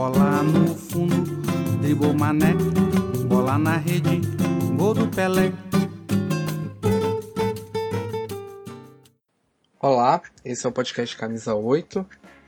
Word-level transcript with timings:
Bola 0.00 0.42
no 0.42 0.74
fundo, 0.74 1.42
dribou 1.82 2.14
mané. 2.14 2.54
Bola 3.28 3.58
na 3.58 3.76
rede, 3.76 4.22
gol 4.74 4.94
do 4.94 5.06
Pelé. 5.08 5.52
Olá, 9.78 10.22
esse 10.42 10.64
é 10.64 10.68
o 10.70 10.72
podcast 10.72 11.14
Camisa 11.14 11.54
8. 11.54 12.06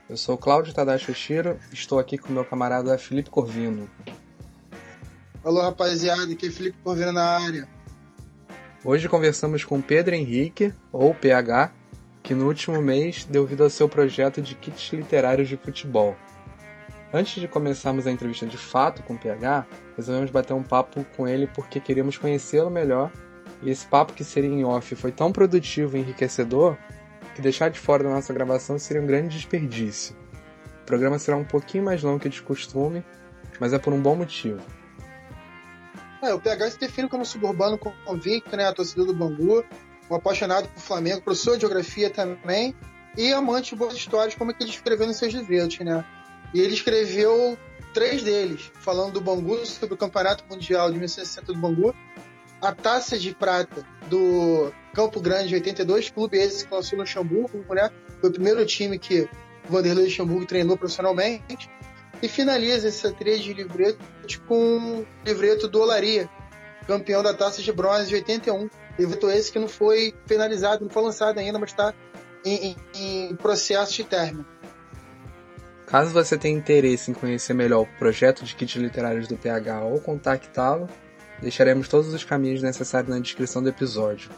Eu 0.09 0.17
sou 0.17 0.35
Cláudio 0.35 0.73
Tadashi 0.73 1.11
Oshiro, 1.11 1.59
estou 1.71 1.99
aqui 1.99 2.17
com 2.17 2.33
meu 2.33 2.43
camarada 2.43 2.97
Felipe 2.97 3.29
Corvino. 3.29 3.87
Alô, 5.43 5.61
rapaziada, 5.61 6.33
aqui 6.33 6.47
é 6.47 6.49
Felipe 6.49 6.79
Corvino 6.83 7.11
na 7.11 7.37
área. 7.37 7.69
Hoje 8.83 9.07
conversamos 9.07 9.63
com 9.63 9.79
Pedro 9.79 10.15
Henrique, 10.15 10.73
ou 10.91 11.13
PH, 11.13 11.71
que 12.23 12.33
no 12.33 12.47
último 12.47 12.81
mês 12.81 13.25
deu 13.25 13.45
vida 13.45 13.63
ao 13.63 13.69
seu 13.69 13.87
projeto 13.87 14.41
de 14.41 14.55
kits 14.55 14.91
literários 14.91 15.47
de 15.47 15.55
futebol. 15.55 16.17
Antes 17.13 17.39
de 17.39 17.47
começarmos 17.47 18.07
a 18.07 18.11
entrevista 18.11 18.47
de 18.47 18.57
fato 18.57 19.03
com 19.03 19.13
o 19.13 19.19
PH, 19.19 19.67
resolvemos 19.95 20.31
bater 20.31 20.53
um 20.53 20.63
papo 20.63 21.05
com 21.15 21.27
ele 21.27 21.45
porque 21.45 21.79
queríamos 21.79 22.17
conhecê-lo 22.17 22.71
melhor, 22.71 23.11
e 23.61 23.69
esse 23.69 23.85
papo 23.85 24.13
que 24.13 24.23
seria 24.23 24.49
em 24.49 24.65
off 24.65 24.95
foi 24.95 25.11
tão 25.11 25.31
produtivo 25.31 25.95
e 25.95 25.99
enriquecedor 25.99 26.75
que 27.35 27.41
deixar 27.41 27.69
de 27.69 27.79
fora 27.79 28.03
da 28.03 28.09
nossa 28.09 28.33
gravação 28.33 28.79
seria 28.79 29.01
um 29.01 29.05
grande 29.05 29.37
desperdício. 29.37 30.15
O 30.81 30.85
programa 30.85 31.19
será 31.19 31.37
um 31.37 31.43
pouquinho 31.43 31.83
mais 31.83 32.01
longo 32.01 32.19
que 32.19 32.29
de 32.29 32.41
costume, 32.41 33.05
mas 33.59 33.73
é 33.73 33.77
por 33.77 33.93
um 33.93 34.01
bom 34.01 34.15
motivo. 34.15 34.59
É, 36.23 36.33
o 36.33 36.39
PH 36.39 36.71
se 36.71 36.79
define 36.79 37.07
como 37.07 37.23
suburbano 37.23 37.77
convicto, 37.77 38.57
né? 38.57 38.71
Torcedor 38.71 39.05
do 39.05 39.13
Bangu, 39.13 39.63
um 40.09 40.15
apaixonado 40.15 40.67
por 40.69 40.81
Flamengo, 40.81 41.21
professor 41.21 41.55
de 41.55 41.61
geografia 41.61 42.09
também, 42.09 42.75
e 43.15 43.31
amante 43.31 43.71
de 43.71 43.75
boas 43.75 43.93
histórias, 43.93 44.33
como 44.33 44.49
é 44.49 44.53
que 44.53 44.63
ele 44.63 44.71
escreveu 44.71 45.05
nos 45.05 45.17
seus 45.17 45.33
livros, 45.33 45.79
né? 45.79 46.03
E 46.53 46.61
ele 46.61 46.73
escreveu 46.73 47.57
três 47.93 48.23
deles, 48.23 48.71
falando 48.75 49.13
do 49.13 49.21
Bangu, 49.21 49.65
sobre 49.65 49.95
o 49.95 49.97
Campeonato 49.97 50.43
Mundial 50.49 50.87
de 50.87 50.93
1960 50.93 51.53
do 51.53 51.59
Bangu, 51.59 51.95
a 52.61 52.71
Taça 52.71 53.17
de 53.17 53.33
Prata 53.33 53.85
do 54.07 54.71
Campo 54.93 55.19
Grande 55.19 55.49
de 55.49 55.55
82, 55.55 56.09
clube 56.09 56.37
esse 56.37 56.65
que 56.65 56.73
lançou 56.73 56.99
Luxemburgo, 56.99 57.63
né? 57.73 57.89
Foi 58.21 58.29
o 58.29 58.33
primeiro 58.33 58.65
time 58.65 58.97
que 58.97 59.27
Vanderlei 59.67 60.05
Luxemburgo 60.05 60.45
treinou 60.45 60.77
profissionalmente 60.77 61.69
e 62.21 62.27
finaliza 62.27 62.87
essa 62.87 63.11
trilha 63.11 63.39
de 63.39 63.53
livretos 63.53 64.37
com 64.47 64.99
o 64.99 65.07
livreto 65.25 65.67
do 65.67 65.81
Olaria, 65.81 66.29
campeão 66.87 67.21
da 67.21 67.33
Taça 67.33 67.61
de 67.61 67.71
Bronze 67.71 68.07
de 68.07 68.15
81. 68.15 68.69
Livreto 68.97 69.29
esse 69.29 69.51
que 69.51 69.59
não 69.59 69.67
foi 69.67 70.13
finalizado, 70.25 70.85
não 70.85 70.91
foi 70.91 71.03
lançado 71.03 71.39
ainda, 71.39 71.59
mas 71.59 71.71
está 71.71 71.93
em, 72.45 72.77
em, 72.95 73.29
em, 73.29 73.35
processo 73.35 73.93
de 73.93 74.03
término. 74.03 74.45
Caso 75.93 76.11
você 76.11 76.39
tenha 76.39 76.57
interesse 76.57 77.11
em 77.11 77.13
conhecer 77.13 77.53
melhor 77.53 77.81
o 77.81 77.97
projeto 77.99 78.43
de 78.43 78.55
kits 78.55 78.77
literários 78.77 79.27
do 79.27 79.37
PH 79.37 79.83
ou 79.83 80.01
contactá-lo, 80.01 80.89
deixaremos 81.39 81.87
todos 81.87 82.11
os 82.11 82.23
caminhos 82.23 82.63
necessários 82.63 83.13
na 83.13 83.21
descrição 83.21 83.61
do 83.61 83.69
episódio. 83.69 84.31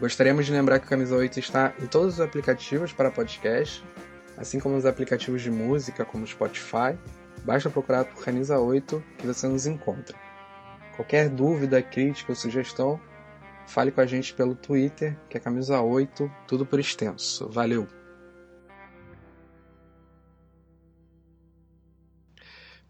Gostaríamos 0.00 0.46
de 0.46 0.52
lembrar 0.52 0.78
que 0.78 0.86
o 0.86 0.88
Camisa 0.88 1.14
8 1.14 1.38
está 1.38 1.74
em 1.78 1.86
todos 1.86 2.14
os 2.14 2.20
aplicativos 2.22 2.94
para 2.94 3.10
podcast, 3.10 3.84
assim 4.38 4.58
como 4.58 4.74
os 4.74 4.86
aplicativos 4.86 5.42
de 5.42 5.50
música 5.50 6.02
como 6.02 6.26
Spotify. 6.26 6.98
Basta 7.44 7.68
procurar 7.68 8.06
por 8.06 8.24
Camisa 8.24 8.58
8 8.58 9.04
que 9.18 9.26
você 9.26 9.46
nos 9.46 9.66
encontra. 9.66 10.16
Qualquer 10.96 11.28
dúvida, 11.28 11.82
crítica 11.82 12.32
ou 12.32 12.36
sugestão, 12.36 12.98
fale 13.66 13.90
com 13.90 14.00
a 14.00 14.06
gente 14.06 14.32
pelo 14.32 14.54
Twitter, 14.54 15.14
que 15.28 15.36
é 15.36 15.40
Camisa 15.40 15.78
8, 15.82 16.32
tudo 16.48 16.64
por 16.64 16.80
extenso. 16.80 17.50
Valeu! 17.50 17.86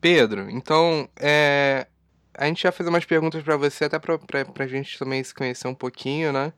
Pedro, 0.02 0.50
então, 0.50 1.08
é, 1.16 1.86
a 2.34 2.46
gente 2.46 2.64
já 2.64 2.72
fez 2.72 2.88
umas 2.88 3.04
perguntas 3.04 3.40
para 3.40 3.56
você, 3.56 3.84
até 3.84 4.00
pra, 4.00 4.18
pra, 4.18 4.44
pra 4.44 4.66
gente 4.66 4.98
também 4.98 5.22
se 5.22 5.32
conhecer 5.32 5.68
um 5.68 5.74
pouquinho, 5.76 6.32
né? 6.32 6.52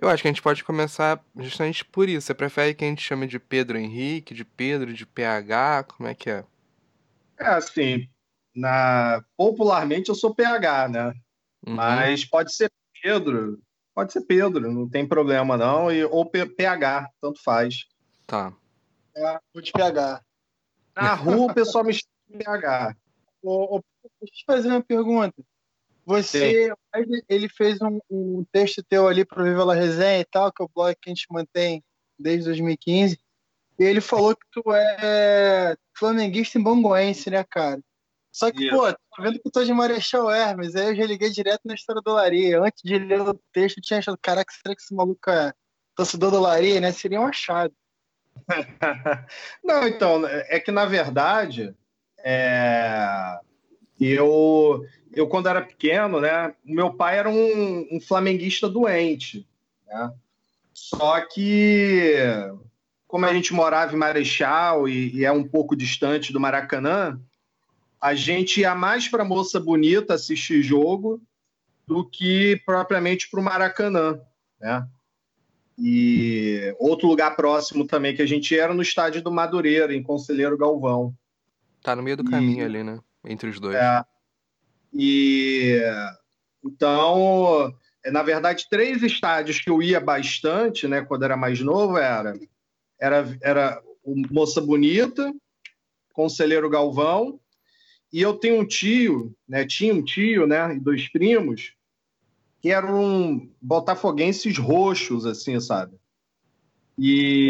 Eu 0.00 0.08
acho 0.08 0.20
que 0.20 0.26
a 0.28 0.32
gente 0.32 0.42
pode 0.42 0.64
começar 0.64 1.24
justamente 1.36 1.84
por 1.84 2.08
isso. 2.08 2.26
Você 2.26 2.34
prefere 2.34 2.74
que 2.74 2.84
a 2.84 2.88
gente 2.88 3.00
chame 3.00 3.28
de 3.28 3.38
Pedro 3.38 3.78
Henrique, 3.78 4.34
de 4.34 4.44
Pedro, 4.44 4.92
de 4.92 5.06
PH? 5.06 5.84
Como 5.84 6.08
é 6.08 6.14
que 6.14 6.28
é? 6.28 6.44
É 7.38 7.46
assim, 7.46 8.08
na... 8.52 9.24
popularmente 9.36 10.08
eu 10.08 10.16
sou 10.16 10.34
PH, 10.34 10.88
né? 10.88 11.14
Uhum. 11.64 11.74
Mas 11.74 12.24
pode 12.24 12.52
ser 12.52 12.68
Pedro, 13.00 13.60
pode 13.94 14.12
ser 14.12 14.22
Pedro, 14.22 14.72
não 14.72 14.88
tem 14.88 15.06
problema 15.06 15.56
não, 15.56 15.90
e, 15.90 16.04
ou 16.04 16.28
PH, 16.28 17.08
tanto 17.20 17.40
faz. 17.44 17.86
Tá. 18.26 18.52
É, 19.16 19.38
vou 19.54 19.62
de 19.62 19.70
PH. 19.70 20.20
Na 20.96 21.14
rua 21.14 21.52
o 21.52 21.54
pessoal 21.54 21.84
me 21.84 21.92
chama 21.92 22.17
Ô, 23.42 23.76
ô, 23.76 23.84
deixa 24.20 24.22
eu 24.22 24.26
te 24.28 24.44
fazer 24.46 24.68
uma 24.68 24.82
pergunta. 24.82 25.42
Você, 26.04 26.66
Sim. 26.66 27.22
ele 27.28 27.48
fez 27.50 27.80
um, 27.82 28.00
um, 28.10 28.44
texto 28.50 28.82
teu 28.82 29.06
ali 29.06 29.26
para 29.26 29.42
o 29.42 29.44
Viva 29.44 29.62
La 29.62 29.74
Resenha 29.74 30.20
e 30.20 30.24
tal, 30.24 30.50
que 30.50 30.62
é 30.62 30.64
o 30.64 30.70
blog 30.74 30.96
que 31.00 31.10
a 31.10 31.14
gente 31.14 31.26
mantém 31.30 31.84
desde 32.18 32.46
2015. 32.46 33.18
E 33.78 33.84
ele 33.84 34.00
falou 34.00 34.34
que 34.34 34.46
tu 34.50 34.72
é 34.72 35.76
flamenguista 35.96 36.58
em 36.58 36.62
bongoense, 36.62 37.30
né, 37.30 37.44
cara? 37.44 37.80
Só 38.32 38.50
que, 38.50 38.66
Isso. 38.66 38.74
pô, 38.74 38.90
tô 38.90 39.22
vendo 39.22 39.34
que 39.34 39.42
tu 39.42 39.50
tô 39.50 39.64
de 39.64 39.72
Marechal 39.72 40.30
Hermes, 40.30 40.74
aí 40.74 40.88
eu 40.88 40.96
já 40.96 41.06
liguei 41.06 41.30
direto 41.30 41.62
na 41.64 41.74
história 41.74 42.00
do 42.00 42.12
Laria. 42.12 42.60
Antes 42.60 42.82
de 42.82 42.98
ler 42.98 43.20
o 43.20 43.34
texto, 43.52 43.78
eu 43.78 43.82
tinha 43.82 43.98
achado, 43.98 44.18
caraca, 44.20 44.52
será 44.52 44.74
que 44.74 44.80
esse 44.80 44.94
maluco 44.94 45.28
é 45.28 45.52
torcedor 45.94 46.30
do 46.30 46.40
Laria, 46.40 46.80
né? 46.80 46.90
Seria 46.90 47.20
um 47.20 47.26
achado. 47.26 47.74
Não, 49.62 49.86
então, 49.86 50.26
é 50.26 50.58
que 50.60 50.70
na 50.70 50.86
verdade, 50.86 51.74
é... 52.24 53.38
eu 54.00 54.84
eu, 55.12 55.26
quando 55.26 55.48
era 55.48 55.62
pequeno, 55.62 56.20
né, 56.20 56.54
meu 56.64 56.92
pai 56.92 57.18
era 57.18 57.28
um, 57.28 57.88
um 57.90 58.00
flamenguista 58.00 58.68
doente. 58.68 59.46
Né? 59.86 60.12
Só 60.72 61.20
que, 61.22 62.14
como 63.06 63.26
a 63.26 63.32
gente 63.32 63.52
morava 63.52 63.92
em 63.92 63.98
Marechal 63.98 64.88
e, 64.88 65.16
e 65.16 65.24
é 65.24 65.32
um 65.32 65.42
pouco 65.42 65.74
distante 65.74 66.32
do 66.32 66.40
Maracanã, 66.40 67.20
a 68.00 68.14
gente 68.14 68.60
ia 68.60 68.74
mais 68.74 69.08
para 69.08 69.24
Moça 69.24 69.58
Bonita 69.58 70.14
assistir 70.14 70.62
jogo 70.62 71.20
do 71.86 72.08
que 72.08 72.62
propriamente 72.64 73.28
para 73.28 73.40
o 73.40 73.42
Maracanã. 73.42 74.20
Né? 74.60 74.86
E 75.76 76.74
outro 76.78 77.08
lugar 77.08 77.34
próximo 77.34 77.86
também 77.86 78.14
que 78.14 78.22
a 78.22 78.26
gente 78.26 78.56
era 78.56 78.74
no 78.74 78.82
estádio 78.82 79.22
do 79.22 79.32
Madureira, 79.32 79.94
em 79.94 80.02
Conselheiro 80.02 80.56
Galvão. 80.56 81.12
Tá 81.88 81.96
no 81.96 82.02
meio 82.02 82.18
do 82.18 82.24
caminho 82.24 82.60
e, 82.60 82.64
ali, 82.64 82.82
né? 82.82 83.00
Entre 83.24 83.48
os 83.48 83.58
dois. 83.58 83.74
É, 83.74 84.04
e 84.92 85.80
então, 86.62 87.74
é, 88.04 88.10
na 88.10 88.22
verdade, 88.22 88.66
três 88.68 89.02
estádios 89.02 89.58
que 89.58 89.70
eu 89.70 89.82
ia 89.82 89.98
bastante, 89.98 90.86
né, 90.86 91.00
quando 91.00 91.22
era 91.22 91.34
mais 91.34 91.60
novo, 91.60 91.96
era 91.96 92.38
era, 93.00 93.38
era 93.40 93.82
o 94.04 94.14
Moça 94.30 94.60
Bonita, 94.60 95.32
Conselheiro 96.12 96.68
Galvão, 96.68 97.40
e 98.12 98.20
eu 98.20 98.34
tenho 98.34 98.60
um 98.60 98.66
tio, 98.66 99.34
né, 99.48 99.64
tinha 99.64 99.94
um 99.94 100.04
tio, 100.04 100.46
né, 100.46 100.74
e 100.74 100.78
dois 100.78 101.08
primos, 101.08 101.72
que 102.60 102.70
eram 102.70 103.48
botafoguenses 103.62 104.58
roxos, 104.58 105.24
assim, 105.24 105.58
sabe? 105.58 105.96
E, 106.98 107.48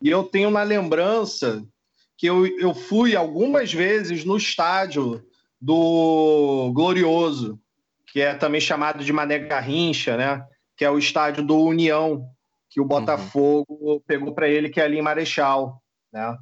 e 0.00 0.08
eu 0.08 0.24
tenho 0.24 0.50
na 0.50 0.62
lembrança 0.62 1.62
que 2.16 2.26
eu, 2.26 2.46
eu 2.58 2.74
fui 2.74 3.16
algumas 3.16 3.72
vezes 3.72 4.24
no 4.24 4.36
estádio 4.36 5.24
do 5.60 6.72
Glorioso, 6.74 7.60
que 8.06 8.20
é 8.20 8.34
também 8.34 8.60
chamado 8.60 9.04
de 9.04 9.12
Mané 9.12 9.38
Garrincha, 9.38 10.16
né? 10.16 10.44
Que 10.76 10.84
é 10.84 10.90
o 10.90 10.98
estádio 10.98 11.44
do 11.44 11.56
União, 11.62 12.28
que 12.68 12.80
o 12.80 12.84
Botafogo 12.84 13.66
uhum. 13.80 14.02
pegou 14.06 14.34
para 14.34 14.48
ele, 14.48 14.68
que 14.68 14.80
é 14.80 14.84
ali 14.84 14.98
em 14.98 15.02
Marechal, 15.02 15.82
né? 16.12 16.36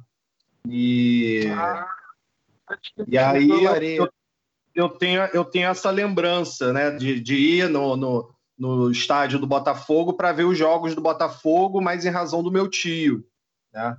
E, 0.67 1.47
ah, 1.49 1.87
e 3.07 3.17
aí 3.17 3.49
eu, 3.95 4.09
eu, 4.75 4.89
tenho, 4.89 5.21
eu 5.33 5.45
tenho 5.45 5.69
essa 5.69 5.89
lembrança, 5.89 6.71
né? 6.73 6.91
De, 6.91 7.19
de 7.19 7.35
ir 7.35 7.69
no, 7.69 7.95
no, 7.95 8.33
no 8.57 8.91
estádio 8.91 9.39
do 9.39 9.47
Botafogo 9.47 10.13
para 10.13 10.31
ver 10.31 10.45
os 10.45 10.57
jogos 10.57 10.95
do 10.95 11.01
Botafogo, 11.01 11.81
mas 11.81 12.05
em 12.05 12.09
razão 12.09 12.43
do 12.43 12.51
meu 12.51 12.67
tio, 12.67 13.25
né? 13.73 13.95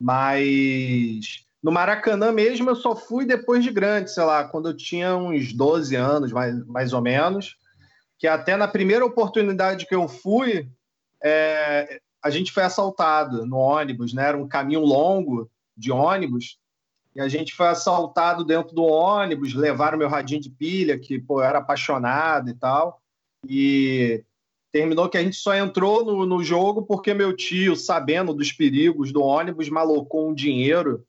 Mas 0.00 1.44
no 1.62 1.72
Maracanã 1.72 2.30
mesmo 2.30 2.68
eu 2.68 2.76
só 2.76 2.94
fui 2.94 3.24
depois 3.24 3.64
de 3.64 3.70
grande, 3.70 4.10
sei 4.10 4.22
lá, 4.24 4.44
quando 4.44 4.68
eu 4.68 4.76
tinha 4.76 5.16
uns 5.16 5.52
12 5.52 5.96
anos, 5.96 6.32
mais, 6.32 6.66
mais 6.66 6.92
ou 6.92 7.00
menos. 7.00 7.56
Que 8.18 8.26
até 8.26 8.56
na 8.56 8.68
primeira 8.68 9.04
oportunidade 9.04 9.86
que 9.86 9.94
eu 9.94 10.06
fui, 10.06 10.68
é, 11.22 12.00
a 12.22 12.30
gente 12.30 12.52
foi 12.52 12.62
assaltado 12.62 13.46
no 13.46 13.56
ônibus, 13.56 14.12
né? 14.12 14.28
Era 14.28 14.36
um 14.36 14.46
caminho 14.46 14.80
longo 14.80 15.50
de 15.76 15.90
ônibus. 15.90 16.58
E 17.14 17.20
a 17.20 17.28
gente 17.28 17.54
foi 17.54 17.68
assaltado 17.68 18.44
dentro 18.44 18.74
do 18.74 18.84
ônibus, 18.84 19.54
levaram 19.54 19.96
meu 19.96 20.08
radinho 20.08 20.40
de 20.40 20.50
pilha, 20.50 20.98
que 20.98 21.18
pô, 21.18 21.40
eu 21.40 21.44
era 21.44 21.58
apaixonado 21.58 22.50
e 22.50 22.54
tal. 22.54 23.00
E 23.46 24.24
terminou 24.74 25.08
que 25.08 25.16
a 25.16 25.22
gente 25.22 25.36
só 25.36 25.54
entrou 25.54 26.04
no, 26.04 26.26
no 26.26 26.42
jogo 26.42 26.82
porque 26.82 27.14
meu 27.14 27.32
tio, 27.32 27.76
sabendo 27.76 28.34
dos 28.34 28.50
perigos 28.50 29.12
do 29.12 29.22
ônibus, 29.22 29.68
malocou 29.68 30.28
um 30.28 30.34
dinheiro 30.34 31.06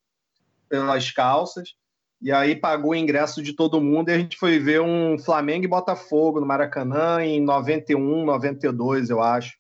pelas 0.70 1.10
calças. 1.10 1.76
E 2.22 2.32
aí 2.32 2.56
pagou 2.56 2.92
o 2.92 2.96
ingresso 2.96 3.42
de 3.42 3.54
todo 3.54 3.82
mundo 3.82 4.10
e 4.10 4.14
a 4.14 4.20
gente 4.20 4.38
foi 4.38 4.60
ver 4.60 4.82
um 4.82 5.18
Flamengo 5.18 5.66
e 5.66 5.68
Botafogo 5.68 6.40
no 6.40 6.46
Maracanã 6.46 7.26
em 7.26 7.42
91, 7.42 8.24
92, 8.24 9.10
eu 9.10 9.20
acho. 9.20 9.58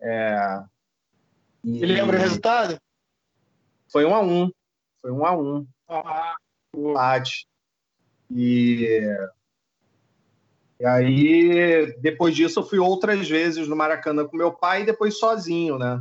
É... 0.00 0.62
E... 1.62 1.84
lembra 1.84 2.16
o 2.16 2.20
resultado? 2.20 2.80
Foi 3.92 4.06
um 4.06 4.14
a 4.14 4.22
um. 4.22 4.50
Foi 5.02 5.10
um 5.10 5.26
a 5.26 5.36
um. 5.36 5.66
Ah, 5.86 6.34
empate. 6.74 7.46
E... 8.30 9.06
e 10.80 10.86
aí, 10.86 11.96
depois 12.00 12.34
disso, 12.34 12.60
eu 12.60 12.64
fui 12.64 12.78
outras 12.78 13.28
vezes 13.28 13.66
no 13.66 13.74
Maracanã 13.74 14.26
com 14.26 14.36
meu 14.36 14.52
pai 14.52 14.82
e 14.82 14.86
depois 14.86 15.18
sozinho, 15.18 15.76
né? 15.78 16.00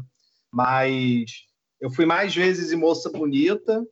Mas 0.51 1.45
eu 1.81 1.89
fui 1.89 2.05
mais 2.05 2.33
vezes 2.35 2.71
em 2.71 2.75
Moça 2.75 3.09
Bonita 3.09 3.83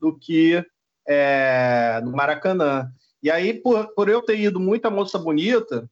do 0.00 0.16
que 0.18 0.64
é, 1.06 2.00
no 2.02 2.12
Maracanã. 2.12 2.90
E 3.22 3.30
aí, 3.30 3.54
por, 3.54 3.94
por 3.94 4.08
eu 4.08 4.22
ter 4.22 4.38
ido 4.38 4.58
muito 4.58 4.86
a 4.86 4.90
Moça 4.90 5.18
Bonita, 5.18 5.88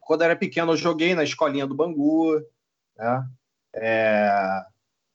quando 0.00 0.22
era 0.22 0.34
pequeno, 0.34 0.72
eu 0.72 0.76
joguei 0.76 1.14
na 1.14 1.22
escolinha 1.22 1.66
do 1.66 1.74
Bangu, 1.74 2.40
né? 2.96 3.26
É, 3.74 4.64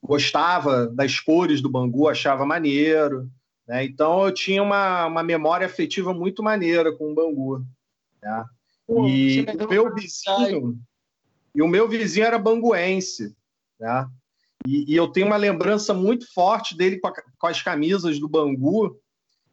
gostava 0.02 0.88
das 0.88 1.20
cores 1.20 1.62
do 1.62 1.70
Bangu, 1.70 2.08
achava 2.08 2.46
maneiro. 2.46 3.30
Né? 3.68 3.86
Então, 3.86 4.26
eu 4.26 4.34
tinha 4.34 4.62
uma, 4.62 5.06
uma 5.06 5.24
memória 5.24 5.66
afetiva 5.66 6.14
muito 6.14 6.44
maneira 6.44 6.96
com 6.96 7.12
o 7.12 7.16
Bangu. 7.16 7.66
Né? 8.22 8.46
E 8.90 9.46
o 9.64 9.70
meu 9.70 9.94
vizinho, 9.94 10.80
e 11.56 11.62
o 11.62 11.68
meu 11.68 11.88
vizinho 11.88 12.26
era 12.26 12.38
banguense. 12.38 13.36
Né? 13.80 14.08
E, 14.68 14.94
e, 14.94 14.96
eu 14.96 15.08
tenho 15.08 15.28
uma 15.28 15.38
lembrança 15.38 15.94
muito 15.94 16.32
forte 16.34 16.76
dele 16.76 17.00
com, 17.00 17.08
a, 17.08 17.14
com, 17.38 17.48
as 17.48 17.62
camisas 17.62 18.20
do 18.20 18.28
Bangu. 18.28 18.98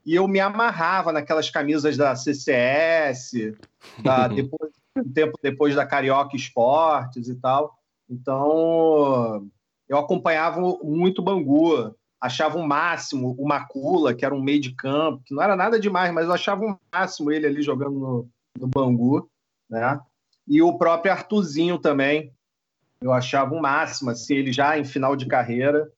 E 0.05 0.15
eu 0.15 0.27
me 0.27 0.41
amarrava 0.41 1.13
naquelas 1.13 1.51
camisas 1.51 1.97
da 1.97 2.17
CCS, 2.17 3.33
da, 4.03 4.29
depois, 4.29 4.73
um 4.97 5.13
tempo 5.13 5.39
depois 5.43 5.75
da 5.75 5.87
Carioca 5.87 6.37
Esportes 6.37 7.29
e 7.29 7.35
tal. 7.35 7.77
Então, 8.09 9.47
eu 9.89 9.99
acompanhava 9.99 10.61
muito 10.83 11.21
o 11.21 11.25
Bangu, 11.25 11.95
achava 12.21 12.59
o 12.59 12.67
máximo 12.67 13.35
o 13.39 13.47
Macula, 13.47 14.15
que 14.15 14.25
era 14.25 14.35
um 14.35 14.43
meio 14.43 14.61
de 14.61 14.75
campo, 14.75 15.23
que 15.25 15.35
não 15.35 15.43
era 15.43 15.55
nada 15.55 15.79
demais, 15.79 16.13
mas 16.13 16.27
eu 16.27 16.33
achava 16.33 16.65
o 16.65 16.79
máximo 16.93 17.31
ele 17.31 17.47
ali 17.47 17.63
jogando 17.63 17.99
no, 17.99 18.29
no 18.59 18.67
Bangu, 18.67 19.31
né? 19.69 20.01
E 20.47 20.63
o 20.63 20.77
próprio 20.77 21.13
Artuzinho 21.13 21.79
também, 21.79 22.35
eu 23.01 23.13
achava 23.13 23.55
o 23.55 23.61
máximo, 23.61 24.11
assim, 24.11 24.35
ele 24.35 24.53
já 24.53 24.79
em 24.79 24.85
final 24.85 25.15
de 25.15 25.27
carreira, 25.27 25.93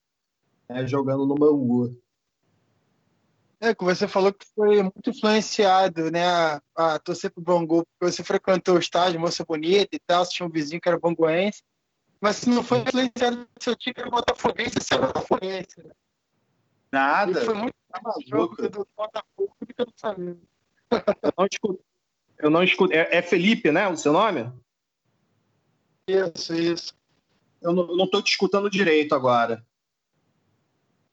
né, 0.69 0.87
jogando 0.87 1.27
no 1.27 1.35
Bangu. 1.35 1.97
É, 3.61 3.75
que 3.75 3.85
você 3.85 4.09
falou 4.09 4.33
que 4.33 4.45
foi 4.55 4.83
muito 4.83 5.11
influenciado, 5.11 6.11
né, 6.11 6.27
a, 6.27 6.61
a 6.77 6.99
torcer 6.99 7.31
pro 7.31 7.43
Bangu, 7.43 7.87
porque 7.99 8.13
você 8.13 8.25
frequentou 8.25 8.75
o 8.75 8.81
estádio, 8.81 9.21
Moça 9.21 9.45
Bonita 9.45 9.95
e 9.95 10.01
tal, 10.01 10.25
você 10.25 10.33
tinha 10.33 10.47
um 10.47 10.51
vizinho 10.51 10.81
que 10.81 10.89
era 10.89 10.99
banguense, 10.99 11.63
mas 12.21 12.37
se 12.37 12.51
não 12.51 12.63
foi 12.63 12.79
influenciado 12.79 13.37
do 13.37 13.49
seu 13.63 13.77
time, 13.77 13.95
era 13.97 14.11
botafoguense, 14.11 14.75
você 14.81 14.95
era 14.95 15.07
botafoguense, 15.07 15.83
né? 15.83 15.93
Nada. 16.93 17.41
E 17.41 17.45
foi 17.45 17.55
muito 17.55 17.75
tá 17.89 18.01
jogo 18.27 18.57
do 18.69 18.87
Botafogo 18.97 19.57
do 19.61 19.67
que 19.67 19.85
do 19.85 19.93
Flamengo. 19.97 20.41
Eu 20.91 21.33
não 21.39 21.47
escuto. 21.51 21.85
Eu 22.43 22.51
não 22.51 22.63
escuto. 22.65 22.93
É, 22.93 23.19
é 23.19 23.23
Felipe, 23.23 23.71
né, 23.71 23.89
o 23.89 23.97
seu 23.97 24.13
nome? 24.13 24.53
Isso, 26.09 26.53
isso. 26.53 26.95
Eu 27.63 27.73
não 27.73 28.05
estou 28.05 28.21
te 28.21 28.33
escutando 28.33 28.69
direito 28.69 29.15
agora. 29.15 29.65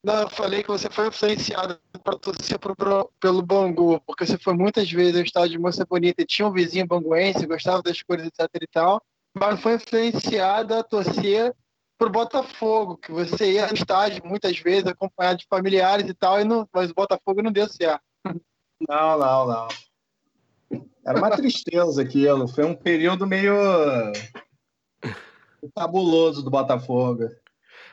Não, 0.03 0.21
eu 0.21 0.29
falei 0.29 0.63
que 0.63 0.69
você 0.69 0.89
foi 0.89 1.07
influenciado 1.09 1.79
para 2.03 2.17
torcer 2.17 2.57
pro, 2.57 3.11
pelo 3.19 3.41
Bangu, 3.43 4.01
porque 4.07 4.25
você 4.25 4.37
foi 4.39 4.53
muitas 4.53 4.89
vezes 4.89 5.17
ao 5.17 5.21
estádio 5.21 5.51
de 5.51 5.59
Moça 5.59 5.85
Bonita 5.85 6.23
e 6.23 6.25
tinha 6.25 6.47
um 6.47 6.53
vizinho 6.53 6.87
banguense, 6.87 7.45
gostava 7.45 7.83
das 7.83 8.01
cores, 8.01 8.25
etc 8.25 8.49
e 8.61 8.67
tal, 8.67 9.01
mas 9.37 9.61
foi 9.61 9.75
influenciado 9.75 10.73
a 10.73 10.83
torcer 10.83 11.53
pro 11.97 12.09
Botafogo, 12.09 12.97
que 12.97 13.11
você 13.11 13.53
ia 13.53 13.67
no 13.67 13.73
estádio 13.73 14.25
muitas 14.25 14.57
vezes 14.57 14.87
acompanhado 14.87 15.39
de 15.39 15.47
familiares 15.47 16.09
e 16.09 16.13
tal, 16.13 16.39
e 16.39 16.45
não, 16.45 16.67
mas 16.73 16.89
o 16.89 16.95
Botafogo 16.95 17.41
não 17.43 17.51
deu 17.51 17.67
certo. 17.67 18.01
Não, 18.87 19.19
não, 19.19 19.45
não. 19.45 19.67
Era 21.05 21.17
uma 21.17 21.29
tristeza 21.31 22.01
aquilo, 22.01 22.47
foi 22.47 22.65
um 22.65 22.75
período 22.75 23.25
meio 23.25 23.55
tabuloso 25.73 26.43
do 26.43 26.49
Botafogo. 26.49 27.29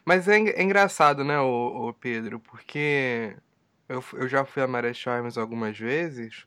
Mas 0.04 0.28
é, 0.28 0.38
é 0.38 0.62
engraçado, 0.62 1.24
né, 1.24 1.38
o, 1.40 1.92
Pedro, 2.00 2.38
porque 2.38 3.36
eu, 3.88 4.02
eu 4.14 4.28
já 4.28 4.44
fui 4.44 4.62
a 4.62 4.68
Marechal 4.68 5.14
Hermes 5.14 5.38
algumas 5.38 5.78
vezes 5.78 6.46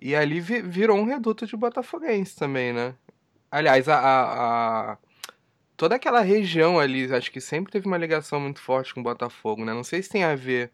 e 0.00 0.14
ali 0.14 0.40
vi, 0.40 0.62
virou 0.62 0.96
um 0.96 1.04
reduto 1.04 1.46
de 1.46 1.56
botafoguense 1.56 2.36
também, 2.36 2.72
né? 2.72 2.94
Aliás, 3.50 3.88
a, 3.88 3.98
a, 3.98 4.92
a, 4.92 4.98
toda 5.76 5.94
aquela 5.96 6.20
região 6.20 6.78
ali, 6.78 7.12
acho 7.12 7.30
que 7.30 7.40
sempre 7.40 7.72
teve 7.72 7.86
uma 7.86 7.96
ligação 7.96 8.38
muito 8.40 8.60
forte 8.60 8.92
com 8.92 9.00
o 9.00 9.04
Botafogo, 9.04 9.64
né? 9.64 9.72
Não 9.72 9.84
sei 9.84 10.02
se 10.02 10.10
tem 10.10 10.24
a 10.24 10.34
ver 10.34 10.70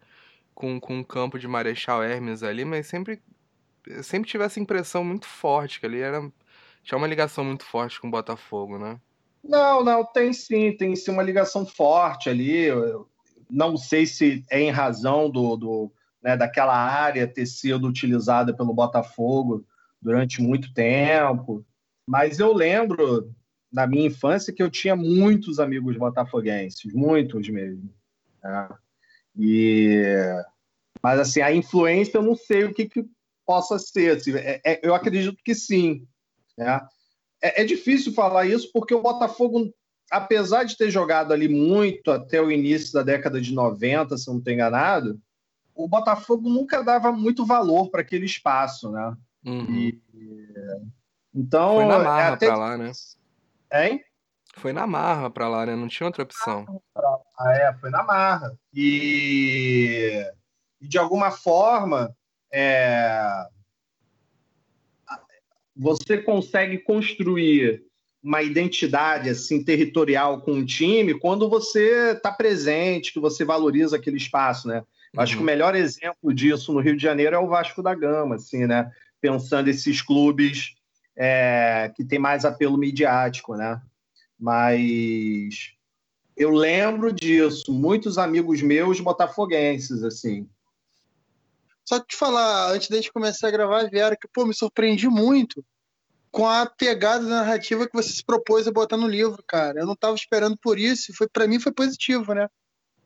com, 0.54 0.80
com 0.80 1.00
o 1.00 1.04
campo 1.04 1.38
de 1.38 1.46
Marechal 1.46 2.02
Hermes 2.02 2.42
ali, 2.42 2.64
mas 2.64 2.86
sempre, 2.86 3.22
sempre 4.02 4.28
tive 4.28 4.44
essa 4.44 4.60
impressão 4.60 5.04
muito 5.04 5.26
forte 5.26 5.80
que 5.80 5.86
ali 5.86 6.00
era, 6.00 6.20
tinha 6.82 6.98
uma 6.98 7.06
ligação 7.06 7.44
muito 7.44 7.64
forte 7.64 8.00
com 8.00 8.08
o 8.08 8.10
Botafogo, 8.10 8.78
né? 8.78 9.00
Não, 9.42 9.82
não, 9.82 10.04
tem 10.04 10.32
sim, 10.32 10.72
tem 10.76 10.94
sim 10.94 11.10
uma 11.10 11.22
ligação 11.22 11.66
forte 11.66 12.28
ali. 12.28 12.64
Eu 12.64 13.08
não 13.50 13.76
sei 13.76 14.06
se 14.06 14.44
é 14.50 14.60
em 14.60 14.70
razão 14.70 15.28
do, 15.28 15.56
do 15.56 15.92
né, 16.22 16.36
daquela 16.36 16.76
área 16.76 17.26
ter 17.26 17.46
sido 17.46 17.88
utilizada 17.88 18.54
pelo 18.54 18.72
Botafogo 18.72 19.64
durante 20.00 20.40
muito 20.40 20.72
tempo, 20.72 21.64
mas 22.06 22.38
eu 22.38 22.52
lembro 22.52 23.32
da 23.72 23.86
minha 23.86 24.06
infância 24.06 24.52
que 24.52 24.62
eu 24.62 24.70
tinha 24.70 24.94
muitos 24.94 25.58
amigos 25.58 25.96
botafoguenses, 25.96 26.92
muitos 26.92 27.48
mesmo. 27.48 27.92
Né? 28.42 28.68
E 29.38 30.02
mas 31.02 31.18
assim 31.18 31.40
a 31.40 31.52
influência 31.52 32.18
eu 32.18 32.22
não 32.22 32.36
sei 32.36 32.64
o 32.64 32.74
que, 32.74 32.88
que 32.88 33.04
possa 33.46 33.78
ser. 33.78 34.16
Assim, 34.16 34.32
é, 34.36 34.60
é, 34.64 34.80
eu 34.82 34.94
acredito 34.94 35.36
que 35.44 35.54
sim. 35.54 36.06
Né? 36.56 36.80
é, 37.42 37.62
é 37.62 37.64
difícil 37.64 38.14
falar 38.14 38.46
isso 38.46 38.70
porque 38.72 38.94
o 38.94 39.02
Botafogo, 39.02 39.74
apesar 40.10 40.62
de 40.62 40.76
ter 40.76 40.90
jogado 40.90 41.32
ali 41.32 41.48
muito 41.48 42.10
até 42.10 42.40
o 42.40 42.52
início 42.52 42.92
da 42.92 43.02
década 43.02 43.40
de 43.40 43.52
90, 43.52 44.16
se 44.16 44.28
não 44.28 44.38
estou 44.38 44.52
enganado, 44.52 45.20
o 45.74 45.88
Botafogo 45.88 46.48
nunca 46.48 46.82
dava 46.82 47.10
muito 47.10 47.44
valor 47.44 47.90
para 47.90 48.02
aquele 48.02 48.26
espaço, 48.26 48.90
né? 48.90 49.16
Uhum. 49.44 49.74
E, 49.74 50.02
então, 51.34 51.76
foi 51.76 51.86
na 51.86 51.94
é 51.94 52.04
marra 52.04 52.32
até... 52.34 52.46
para 52.46 52.56
lá, 52.56 52.78
né? 52.78 52.92
Hein? 53.72 54.04
Foi 54.56 54.72
na 54.72 54.86
marra 54.86 55.30
para 55.30 55.48
lá, 55.48 55.66
né? 55.66 55.74
Não 55.74 55.88
tinha 55.88 56.06
outra 56.06 56.22
opção. 56.22 56.82
Ah, 57.38 57.52
é, 57.54 57.72
foi 57.72 57.90
na 57.90 58.02
marra. 58.02 58.54
E, 58.72 60.22
e 60.78 60.86
de 60.86 60.98
alguma 60.98 61.30
forma, 61.30 62.14
é 62.52 63.46
você 65.74 66.18
consegue 66.18 66.78
construir 66.78 67.82
uma 68.22 68.42
identidade 68.42 69.28
assim 69.28 69.64
territorial 69.64 70.42
com 70.42 70.52
um 70.52 70.64
time 70.64 71.18
quando 71.18 71.48
você 71.48 72.12
está 72.12 72.30
presente, 72.30 73.12
que 73.12 73.18
você 73.18 73.44
valoriza 73.44 73.96
aquele 73.96 74.16
espaço, 74.16 74.68
né? 74.68 74.78
Uhum. 75.14 75.20
Acho 75.20 75.32
que 75.32 75.38
o 75.38 75.40
uhum. 75.40 75.46
melhor 75.46 75.74
exemplo 75.74 76.32
disso 76.32 76.72
no 76.72 76.80
Rio 76.80 76.96
de 76.96 77.02
Janeiro 77.02 77.34
é 77.34 77.38
o 77.38 77.48
Vasco 77.48 77.82
da 77.82 77.94
Gama, 77.94 78.36
assim, 78.36 78.66
né? 78.66 78.90
Pensando 79.20 79.68
esses 79.68 80.00
clubes 80.00 80.74
é, 81.16 81.92
que 81.96 82.04
tem 82.04 82.18
mais 82.18 82.44
apelo 82.44 82.78
midiático, 82.78 83.56
né? 83.56 83.80
Mas 84.38 85.72
eu 86.36 86.50
lembro 86.50 87.12
disso, 87.12 87.72
muitos 87.72 88.18
amigos 88.18 88.62
meus 88.62 89.00
botafoguenses, 89.00 90.02
assim, 90.04 90.48
só 91.84 92.00
que 92.00 92.08
te 92.08 92.16
falar, 92.16 92.70
antes 92.70 92.88
da 92.88 92.96
gente 92.96 93.12
começar 93.12 93.48
a 93.48 93.50
gravar, 93.50 93.90
vieram 93.90 94.16
que, 94.20 94.28
pô, 94.28 94.46
me 94.46 94.54
surpreendi 94.54 95.08
muito 95.08 95.64
com 96.30 96.48
a 96.48 96.64
pegada 96.66 97.24
narrativa 97.26 97.86
que 97.86 97.94
você 97.94 98.10
se 98.10 98.24
propôs 98.24 98.66
a 98.66 98.72
botar 98.72 98.96
no 98.96 99.06
livro, 99.06 99.42
cara. 99.46 99.80
Eu 99.80 99.86
não 99.86 99.92
estava 99.92 100.14
esperando 100.14 100.56
por 100.56 100.78
isso, 100.78 101.14
foi 101.14 101.28
para 101.28 101.46
mim 101.46 101.60
foi 101.60 101.72
positivo, 101.72 102.32
né? 102.32 102.48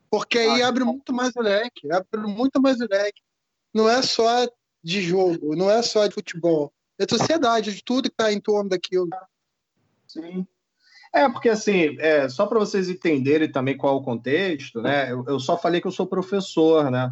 Porque 0.08 0.38
aí 0.38 0.62
ah, 0.62 0.68
abre 0.68 0.84
muito 0.84 1.12
mais 1.12 1.34
o 1.34 1.40
leque, 1.40 1.90
abre 1.90 2.20
muito 2.20 2.62
mais 2.62 2.80
o 2.80 2.86
leque. 2.88 3.20
Não 3.74 3.88
é 3.88 4.00
só 4.00 4.46
de 4.82 5.02
jogo, 5.02 5.56
não 5.56 5.68
é 5.68 5.82
só 5.82 6.06
de 6.06 6.14
futebol. 6.14 6.72
É 6.98 7.04
sociedade, 7.08 7.74
de 7.74 7.82
tudo 7.82 8.08
que 8.08 8.14
está 8.14 8.32
em 8.32 8.40
torno 8.40 8.70
daquilo. 8.70 9.08
Sim. 10.06 10.46
É, 11.12 11.28
porque 11.28 11.48
assim, 11.48 11.96
é, 11.98 12.28
só 12.28 12.46
para 12.46 12.58
vocês 12.58 12.88
entenderem 12.88 13.50
também 13.50 13.76
qual 13.76 13.96
é 13.96 14.00
o 14.00 14.04
contexto, 14.04 14.80
né? 14.80 15.10
Eu, 15.10 15.24
eu, 15.26 15.40
só 15.40 15.58
falei 15.58 15.80
que 15.80 15.86
eu 15.86 15.92
sou 15.92 16.06
professor, 16.06 16.90
né? 16.90 17.10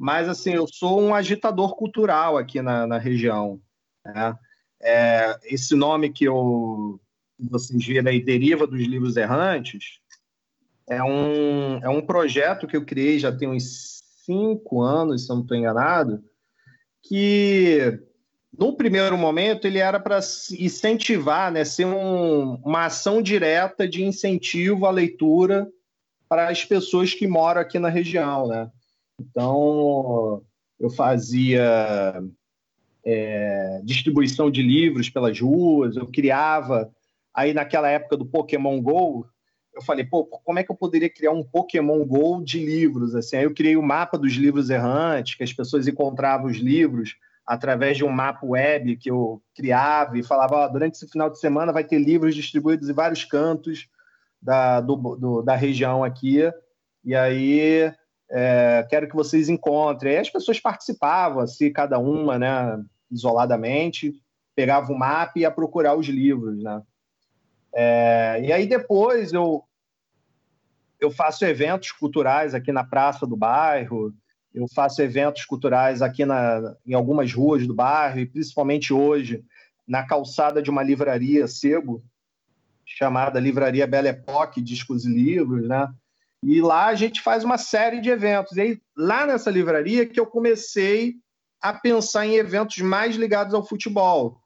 Mas 0.00 0.30
assim, 0.30 0.54
eu 0.54 0.66
sou 0.66 0.98
um 0.98 1.14
agitador 1.14 1.76
cultural 1.76 2.38
aqui 2.38 2.62
na, 2.62 2.86
na 2.86 2.96
região. 2.96 3.60
Né? 4.02 4.34
É, 4.80 5.38
esse 5.44 5.76
nome 5.76 6.10
que 6.10 6.24
eu, 6.24 6.98
vocês 7.38 7.84
viram 7.84 8.10
aí, 8.10 8.18
deriva 8.18 8.66
dos 8.66 8.80
livros 8.80 9.18
errantes, 9.18 10.00
é 10.88 11.02
um, 11.02 11.76
é 11.82 11.88
um 11.90 12.00
projeto 12.00 12.66
que 12.66 12.74
eu 12.74 12.86
criei 12.86 13.18
já 13.18 13.30
tem 13.30 13.46
uns 13.46 14.00
cinco 14.24 14.80
anos, 14.80 15.26
se 15.26 15.30
eu 15.30 15.36
não 15.36 15.42
estou 15.42 15.54
enganado, 15.54 16.24
que 17.02 18.00
no 18.58 18.74
primeiro 18.74 19.18
momento 19.18 19.66
ele 19.66 19.80
era 19.80 20.00
para 20.00 20.20
incentivar, 20.58 21.52
né, 21.52 21.62
ser 21.62 21.84
um, 21.84 22.54
uma 22.64 22.86
ação 22.86 23.20
direta 23.20 23.86
de 23.86 24.02
incentivo 24.02 24.86
à 24.86 24.90
leitura 24.90 25.70
para 26.26 26.48
as 26.48 26.64
pessoas 26.64 27.12
que 27.12 27.28
moram 27.28 27.60
aqui 27.60 27.78
na 27.78 27.90
região, 27.90 28.48
né? 28.48 28.70
Então 29.20 30.42
eu 30.78 30.88
fazia 30.90 32.22
é, 33.04 33.80
distribuição 33.84 34.50
de 34.50 34.62
livros 34.62 35.10
pelas 35.10 35.38
ruas, 35.38 35.96
eu 35.96 36.06
criava. 36.06 36.90
Aí 37.34 37.52
naquela 37.52 37.88
época 37.88 38.16
do 38.16 38.24
Pokémon 38.24 38.80
Go, 38.80 39.26
eu 39.74 39.82
falei, 39.82 40.04
pô, 40.04 40.24
como 40.24 40.58
é 40.58 40.64
que 40.64 40.70
eu 40.70 40.76
poderia 40.76 41.08
criar 41.08 41.32
um 41.32 41.44
Pokémon 41.44 42.04
Go 42.04 42.42
de 42.42 42.64
livros? 42.64 43.14
Assim, 43.14 43.36
aí 43.36 43.44
eu 43.44 43.54
criei 43.54 43.76
o 43.76 43.82
mapa 43.82 44.18
dos 44.18 44.32
livros 44.32 44.70
errantes, 44.70 45.34
que 45.34 45.44
as 45.44 45.52
pessoas 45.52 45.86
encontravam 45.86 46.46
os 46.50 46.56
livros 46.56 47.16
através 47.46 47.96
de 47.96 48.04
um 48.04 48.10
mapa 48.10 48.46
web 48.46 48.96
que 48.96 49.10
eu 49.10 49.42
criava 49.54 50.18
e 50.18 50.22
falava, 50.22 50.68
durante 50.68 50.94
esse 50.94 51.08
final 51.08 51.28
de 51.28 51.38
semana 51.38 51.72
vai 51.72 51.84
ter 51.84 51.98
livros 51.98 52.34
distribuídos 52.34 52.88
em 52.88 52.92
vários 52.92 53.24
cantos 53.24 53.88
da, 54.40 54.80
do, 54.80 54.96
do, 55.16 55.42
da 55.42 55.54
região 55.56 56.02
aqui, 56.02 56.40
e 57.04 57.14
aí 57.14 57.92
é, 58.30 58.86
quero 58.88 59.08
que 59.08 59.16
vocês 59.16 59.48
encontrem. 59.48 60.12
Aí 60.12 60.18
as 60.18 60.30
pessoas 60.30 60.60
participavam, 60.60 61.40
assim, 61.40 61.72
cada 61.72 61.98
uma, 61.98 62.38
né, 62.38 62.82
isoladamente, 63.10 64.14
pegava 64.54 64.92
o 64.92 64.98
mapa 64.98 65.32
e 65.36 65.40
ia 65.40 65.50
procurar 65.50 65.96
os 65.96 66.06
livros, 66.06 66.62
né. 66.62 66.82
É, 67.72 68.40
e 68.44 68.52
aí 68.52 68.66
depois 68.66 69.32
eu, 69.32 69.62
eu 71.00 71.10
faço 71.10 71.44
eventos 71.44 71.92
culturais 71.92 72.54
aqui 72.54 72.72
na 72.72 72.82
praça 72.84 73.26
do 73.26 73.36
bairro, 73.36 74.12
eu 74.52 74.66
faço 74.74 75.00
eventos 75.00 75.44
culturais 75.44 76.02
aqui 76.02 76.24
na, 76.24 76.74
em 76.84 76.94
algumas 76.94 77.32
ruas 77.32 77.66
do 77.66 77.74
bairro, 77.74 78.18
e 78.18 78.26
principalmente 78.26 78.92
hoje, 78.92 79.44
na 79.86 80.04
calçada 80.04 80.60
de 80.60 80.70
uma 80.70 80.82
livraria 80.82 81.46
sebo, 81.46 82.02
chamada 82.84 83.38
Livraria 83.38 83.86
Belle 83.86 84.08
Époque, 84.08 84.60
Discos 84.60 85.04
e 85.04 85.08
Livros, 85.08 85.68
né? 85.68 85.88
E 86.42 86.60
lá 86.60 86.86
a 86.86 86.94
gente 86.94 87.20
faz 87.20 87.44
uma 87.44 87.58
série 87.58 88.00
de 88.00 88.08
eventos. 88.08 88.56
E 88.56 88.60
aí, 88.60 88.82
lá 88.96 89.26
nessa 89.26 89.50
livraria 89.50 90.06
que 90.06 90.18
eu 90.18 90.26
comecei 90.26 91.16
a 91.60 91.72
pensar 91.72 92.26
em 92.26 92.36
eventos 92.36 92.78
mais 92.78 93.16
ligados 93.16 93.52
ao 93.52 93.66
futebol. 93.66 94.40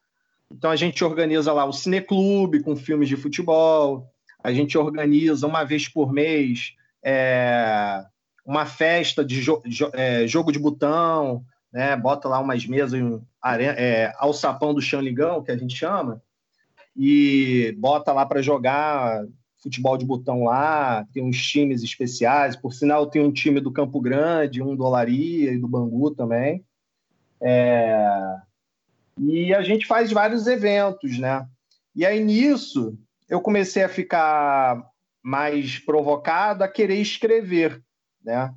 Então 0.51 0.71
a 0.71 0.77
gente 0.77 1.05
organiza 1.05 1.53
lá 1.53 1.65
o 1.65 1.73
cineclube 1.73 2.63
com 2.63 2.77
filmes 2.77 3.09
de 3.09 3.17
futebol, 3.17 4.09
a 4.43 4.53
gente 4.53 4.77
organiza 4.77 5.47
uma 5.47 5.65
vez 5.65 5.89
por 5.89 6.13
mês 6.13 6.75
é, 7.03 8.05
uma 8.45 8.67
festa 8.67 9.25
de 9.25 9.41
jo 9.41 9.63
jo 9.65 9.91
é, 9.93 10.27
jogo 10.27 10.53
de 10.53 10.59
botão, 10.59 11.45
né? 11.73 11.97
bota 11.97 12.29
lá 12.29 12.39
umas 12.39 12.67
mesas 12.67 13.01
um, 13.01 13.23
é, 13.45 14.13
ao 14.17 14.33
sapão 14.33 14.75
do 14.75 14.83
Xanligão, 14.83 15.43
que 15.43 15.51
a 15.51 15.57
gente 15.57 15.77
chama, 15.77 16.23
e 16.97 17.75
bota 17.79 18.13
lá 18.13 18.25
para 18.27 18.43
jogar 18.43 19.25
futebol 19.65 19.97
de 19.97 20.05
botão 20.05 20.45
lá, 20.45 21.07
tem 21.13 21.25
uns 21.25 21.43
times 21.43 21.83
especiais. 21.83 22.55
Por 22.55 22.75
sinal, 22.75 23.07
tem 23.07 23.23
um 23.23 23.33
time 23.33 23.61
do 23.61 23.73
Campo 23.73 23.99
Grande, 23.99 24.63
um 24.63 24.77
do 24.77 24.85
Olaria 24.85 25.53
e 25.53 25.59
do 25.59 25.67
Bangu 25.67 26.11
também. 26.11 26.63
É... 27.41 28.37
E 29.19 29.55
a 29.55 29.63
gente 29.63 29.87
faz 29.87 30.13
vários 30.13 30.47
eventos, 30.47 31.19
né? 31.19 31.47
E 31.97 32.05
aí 32.05 32.23
nisso 32.23 32.99
eu 33.29 33.41
comecei 33.41 33.83
a 33.83 33.89
ficar 33.89 34.85
mais 35.23 35.79
provocado 35.79 36.63
a 36.63 36.69
querer 36.69 36.97
escrever, 36.97 37.83
né? 38.23 38.55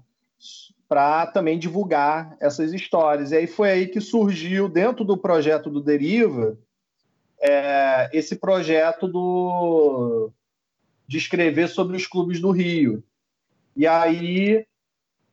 Para 0.90 1.26
também 1.28 1.58
divulgar 1.58 2.36
essas 2.42 2.74
histórias. 2.74 3.32
E 3.32 3.38
aí 3.38 3.48
foi 3.48 3.70
aí 3.70 3.88
que 3.88 4.02
surgiu, 4.02 4.68
dentro 4.68 5.06
do 5.06 5.18
projeto 5.18 5.70
do 5.70 5.82
Deriva, 5.82 6.58
é, 7.40 8.10
esse 8.12 8.36
projeto 8.36 9.08
do 9.08 10.32
de 11.08 11.18
escrever 11.18 11.70
sobre 11.70 11.96
os 11.96 12.06
clubes 12.06 12.40
do 12.40 12.52
Rio. 12.52 13.04
E 13.76 13.88
aí, 13.88 14.66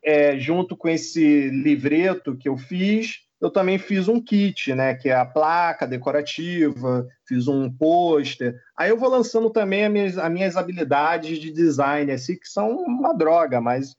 é, 0.02 0.38
junto 0.38 0.76
com 0.76 0.88
esse 0.88 1.48
livreto 1.50 2.36
que 2.36 2.48
eu 2.48 2.56
fiz, 2.56 3.24
eu 3.40 3.50
também 3.50 3.78
fiz 3.78 4.08
um 4.08 4.20
kit, 4.20 4.74
né, 4.74 4.94
que 4.94 5.08
é 5.08 5.14
a 5.14 5.24
placa 5.26 5.86
decorativa, 5.86 7.06
fiz 7.26 7.48
um 7.48 7.70
pôster. 7.70 8.58
Aí 8.76 8.90
eu 8.90 8.96
vou 8.96 9.08
lançando 9.08 9.50
também 9.50 9.84
as 9.84 9.92
minhas, 9.92 10.18
as 10.18 10.32
minhas 10.32 10.56
habilidades 10.56 11.38
de 11.38 11.50
design, 11.50 12.10
assim, 12.12 12.36
que 12.36 12.48
são 12.48 12.76
uma 12.76 13.12
droga, 13.12 13.60
mas 13.60 13.96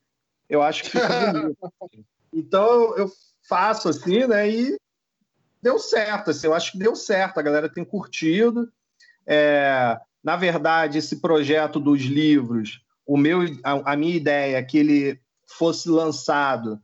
eu 0.50 0.62
acho 0.62 0.84
que 0.84 0.92
fica 0.92 1.32
bonito. 1.32 1.58
Então 2.38 2.98
eu 2.98 3.10
faço 3.48 3.88
assim, 3.88 4.28
né, 4.28 4.50
e 4.50 4.78
deu 5.62 5.80
certo, 5.80 6.32
assim, 6.32 6.48
eu 6.48 6.54
acho 6.54 6.74
que 6.74 6.78
deu 6.78 6.96
certo, 6.96 7.40
a 7.40 7.42
galera 7.42 7.70
tem 7.70 7.86
curtido. 7.86 8.70
É, 9.26 9.98
na 10.26 10.36
verdade, 10.36 10.98
esse 10.98 11.22
projeto 11.22 11.80
dos 11.80 12.02
livros, 12.02 12.82
o 13.06 13.16
meu, 13.16 13.42
a, 13.64 13.94
a 13.94 13.96
minha 13.96 14.16
ideia 14.16 14.58
é 14.58 14.64
que 14.64 14.76
ele 14.76 15.22
fosse 15.48 15.88
lançado 15.88 16.82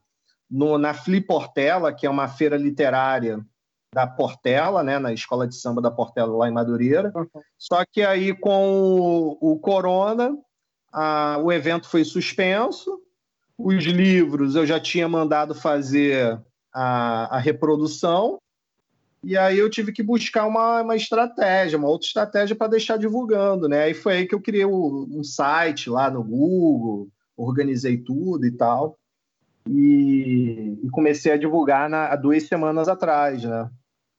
no, 0.47 0.77
na 0.77 0.93
Fli 0.93 1.19
Portela, 1.19 1.91
que 1.91 2.05
é 2.05 2.09
uma 2.09 2.27
feira 2.27 2.55
literária 2.55 3.43
da 3.91 4.05
Portela, 4.05 4.83
né, 4.83 4.99
na 4.99 5.11
Escola 5.11 5.47
de 5.47 5.55
Samba 5.55 5.81
da 5.81 5.89
Portela, 5.89 6.37
lá 6.37 6.47
em 6.47 6.53
Madureira. 6.53 7.11
Uhum. 7.15 7.25
Só 7.57 7.83
que 7.83 8.03
aí, 8.03 8.31
com 8.35 9.37
o, 9.41 9.53
o 9.53 9.59
Corona, 9.59 10.37
a, 10.93 11.39
o 11.39 11.51
evento 11.51 11.89
foi 11.89 12.05
suspenso. 12.05 13.01
Os 13.57 13.83
livros 13.83 14.55
eu 14.55 14.67
já 14.67 14.79
tinha 14.79 15.09
mandado 15.09 15.55
fazer 15.55 16.39
a, 16.71 17.37
a 17.37 17.39
reprodução, 17.39 18.37
e 19.23 19.37
aí 19.37 19.57
eu 19.59 19.69
tive 19.69 19.91
que 19.91 20.01
buscar 20.01 20.47
uma, 20.47 20.81
uma 20.81 20.95
estratégia, 20.95 21.77
uma 21.77 21.87
outra 21.87 22.07
estratégia 22.07 22.55
para 22.55 22.71
deixar 22.71 22.97
divulgando, 22.97 23.69
né? 23.69 23.83
Aí 23.83 23.93
foi 23.93 24.17
aí 24.17 24.27
que 24.27 24.33
eu 24.33 24.41
criei 24.41 24.65
o, 24.65 25.07
um 25.11 25.23
site 25.23 25.89
lá 25.89 26.09
no 26.09 26.23
Google, 26.23 27.07
organizei 27.37 27.97
tudo 27.97 28.45
e 28.45 28.51
tal. 28.51 28.97
E, 29.69 30.79
e 30.83 30.89
comecei 30.89 31.31
a 31.31 31.37
divulgar 31.37 31.87
na, 31.87 32.07
há 32.07 32.15
duas 32.15 32.47
semanas 32.47 32.87
atrás, 32.87 33.43
né? 33.43 33.69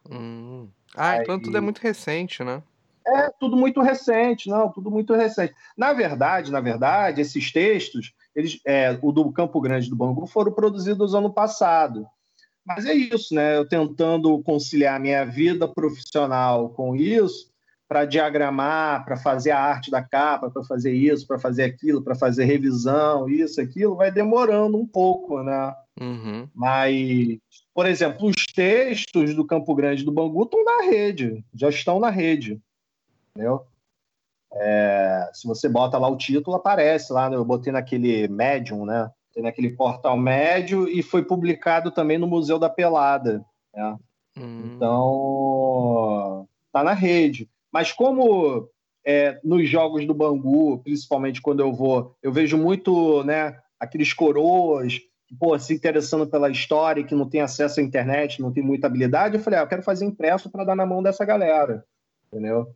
Hum. 0.09 0.69
Ah, 0.95 1.17
então 1.17 1.41
tudo 1.41 1.57
é 1.57 1.61
muito 1.61 1.81
recente, 1.81 2.45
né? 2.45 2.63
É, 3.05 3.29
tudo 3.41 3.57
muito 3.57 3.81
recente, 3.81 4.49
não, 4.49 4.71
tudo 4.71 4.89
muito 4.89 5.13
recente. 5.15 5.53
Na 5.77 5.93
verdade, 5.93 6.53
na 6.53 6.61
verdade, 6.61 7.21
esses 7.21 7.51
textos, 7.51 8.15
eles, 8.37 8.61
é, 8.65 8.97
o 9.03 9.11
do 9.11 9.33
Campo 9.33 9.61
Grande 9.61 9.91
do 9.91 9.97
Bangu, 9.97 10.27
foram 10.29 10.53
produzidos 10.53 11.13
ano 11.13 11.33
passado. 11.33 12.07
Mas 12.65 12.87
é 12.87 12.95
isso, 12.95 13.35
né? 13.35 13.57
Eu 13.57 13.67
tentando 13.67 14.41
conciliar 14.43 15.01
minha 15.01 15.25
vida 15.25 15.67
profissional 15.67 16.71
com 16.71 16.95
isso, 16.95 17.51
para 17.89 18.05
diagramar, 18.07 19.05
para 19.05 19.17
fazer 19.17 19.51
a 19.51 19.61
arte 19.61 19.91
da 19.91 20.03
capa, 20.03 20.51
para 20.51 20.63
fazer 20.65 20.93
isso, 20.95 21.27
para 21.27 21.39
fazer 21.39 21.65
aquilo, 21.65 22.03
para 22.03 22.15
fazer 22.15 22.45
revisão, 22.45 23.29
isso, 23.29 23.61
aquilo, 23.61 23.97
vai 23.97 24.11
demorando 24.11 24.79
um 24.79 24.87
pouco, 24.87 25.43
né? 25.43 25.75
Uhum. 26.01 26.49
Mas, 26.55 27.39
por 27.75 27.85
exemplo, 27.85 28.29
os 28.29 28.47
textos 28.47 29.35
do 29.35 29.45
Campo 29.45 29.75
Grande 29.75 30.05
do 30.05 30.13
Bangu 30.13 30.45
estão 30.45 30.65
na 30.65 30.85
rede, 30.85 31.45
já 31.53 31.69
estão 31.69 32.01
na 32.01 32.09
rede, 32.09 32.59
entendeu? 33.31 33.67
É, 34.55 35.31
se 35.33 35.47
você 35.47 35.69
bota 35.69 35.99
lá 35.99 36.09
o 36.09 36.17
título, 36.17 36.57
aparece 36.57 37.13
lá, 37.13 37.29
né? 37.29 37.37
eu 37.37 37.45
botei 37.45 37.73
naquele 37.73 38.29
Medium, 38.29 38.87
né? 38.87 39.11
Naquele 39.41 39.71
portal 39.71 40.17
médio 40.17 40.89
e 40.89 41.03
foi 41.03 41.25
publicado 41.25 41.91
também 41.91 42.19
no 42.19 42.27
Museu 42.27 42.59
da 42.59 42.69
Pelada. 42.69 43.45
Né? 43.75 43.97
Hum. 44.37 44.73
Então, 44.77 46.49
tá 46.73 46.83
na 46.83 46.93
rede. 46.93 47.49
Mas 47.71 47.93
como 47.93 48.69
é, 49.05 49.41
nos 49.43 49.69
jogos 49.69 50.07
do 50.07 50.15
Bangu, 50.15 50.79
principalmente 50.79 51.41
quando 51.41 51.61
eu 51.61 51.73
vou, 51.73 52.15
eu 52.23 52.33
vejo 52.33 52.59
muito 52.59 53.23
né, 53.25 53.59
aqueles 53.79 54.13
coroas 54.13 55.01
pô, 55.39 55.59
se 55.59 55.75
interessando 55.75 56.27
pela 56.27 56.51
história 56.51 57.05
que 57.05 57.15
não 57.15 57.29
tem 57.29 57.41
acesso 57.41 57.81
à 57.81 57.83
internet, 57.83 58.41
não 58.41 58.53
tem 58.53 58.63
muita 58.63 58.87
habilidade, 58.87 59.37
eu 59.37 59.43
falei, 59.43 59.59
ah, 59.59 59.63
eu 59.63 59.67
quero 59.67 59.83
fazer 59.83 60.05
impresso 60.05 60.51
para 60.51 60.65
dar 60.65 60.77
na 60.77 60.87
mão 60.87 61.03
dessa 61.03 61.25
galera, 61.25 61.85
entendeu? 62.27 62.75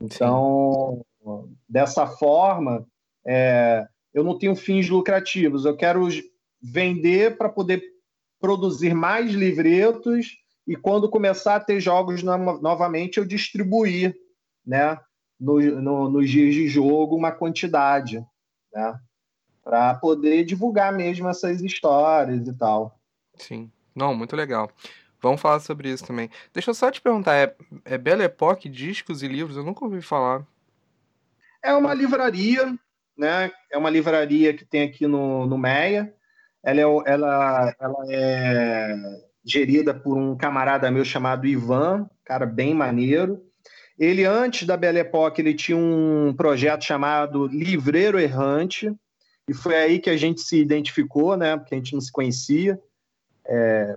Então, 0.00 1.04
Sim. 1.22 1.56
dessa 1.68 2.06
forma, 2.06 2.86
é, 3.24 3.86
eu 4.12 4.24
não 4.24 4.38
tenho 4.38 4.56
fins 4.56 4.88
lucrativos, 4.88 5.64
eu 5.64 5.76
quero 5.76 6.06
vender 6.60 7.36
para 7.36 7.48
poder 7.48 7.82
produzir 8.40 8.94
mais 8.94 9.32
livretos 9.32 10.38
e 10.66 10.76
quando 10.76 11.10
começar 11.10 11.56
a 11.56 11.60
ter 11.60 11.80
jogos 11.80 12.22
no 12.22 12.60
novamente 12.60 13.18
eu 13.18 13.24
distribuir, 13.24 14.14
né, 14.66 14.98
no, 15.38 15.60
no, 15.60 16.10
nos 16.10 16.28
dias 16.28 16.54
de 16.54 16.68
jogo 16.68 17.16
uma 17.16 17.32
quantidade, 17.32 18.24
né, 18.72 18.98
para 19.62 19.94
poder 19.94 20.44
divulgar 20.44 20.92
mesmo 20.92 21.28
essas 21.28 21.60
histórias 21.60 22.46
e 22.46 22.52
tal. 22.52 22.98
Sim, 23.36 23.70
não, 23.94 24.14
muito 24.14 24.36
legal. 24.36 24.70
Vamos 25.20 25.40
falar 25.40 25.60
sobre 25.60 25.90
isso 25.90 26.06
também. 26.06 26.30
Deixa 26.52 26.70
eu 26.70 26.74
só 26.74 26.90
te 26.90 27.00
perguntar, 27.00 27.34
é, 27.34 27.54
é 27.84 27.98
Belle 27.98 28.24
Époque, 28.24 28.68
discos 28.68 29.22
e 29.22 29.28
livros? 29.28 29.56
Eu 29.56 29.64
nunca 29.64 29.84
ouvi 29.84 30.00
falar. 30.00 30.46
É 31.62 31.74
uma 31.74 31.92
livraria, 31.92 32.74
né? 33.20 33.52
É 33.70 33.78
uma 33.78 33.90
livraria 33.90 34.54
que 34.54 34.64
tem 34.64 34.82
aqui 34.82 35.06
no, 35.06 35.46
no 35.46 35.58
Meia. 35.58 36.12
Ela 36.62 36.80
é, 36.80 37.12
ela, 37.12 37.74
ela 37.78 38.04
é 38.08 39.20
gerida 39.44 39.94
por 39.94 40.16
um 40.16 40.36
camarada 40.36 40.90
meu 40.90 41.04
chamado 41.04 41.46
Ivan, 41.46 42.08
cara 42.24 42.46
bem 42.46 42.74
maneiro. 42.74 43.42
Ele, 43.98 44.24
antes 44.24 44.66
da 44.66 44.76
Belle 44.76 45.00
Époque, 45.00 45.42
ele 45.42 45.52
tinha 45.52 45.76
um 45.76 46.34
projeto 46.34 46.84
chamado 46.84 47.46
Livreiro 47.46 48.18
Errante, 48.18 48.90
e 49.46 49.52
foi 49.52 49.76
aí 49.76 49.98
que 49.98 50.08
a 50.08 50.16
gente 50.16 50.40
se 50.40 50.58
identificou, 50.58 51.36
né? 51.36 51.56
Porque 51.56 51.74
a 51.74 51.78
gente 51.78 51.92
não 51.92 52.00
se 52.00 52.10
conhecia. 52.10 52.80
É, 53.46 53.96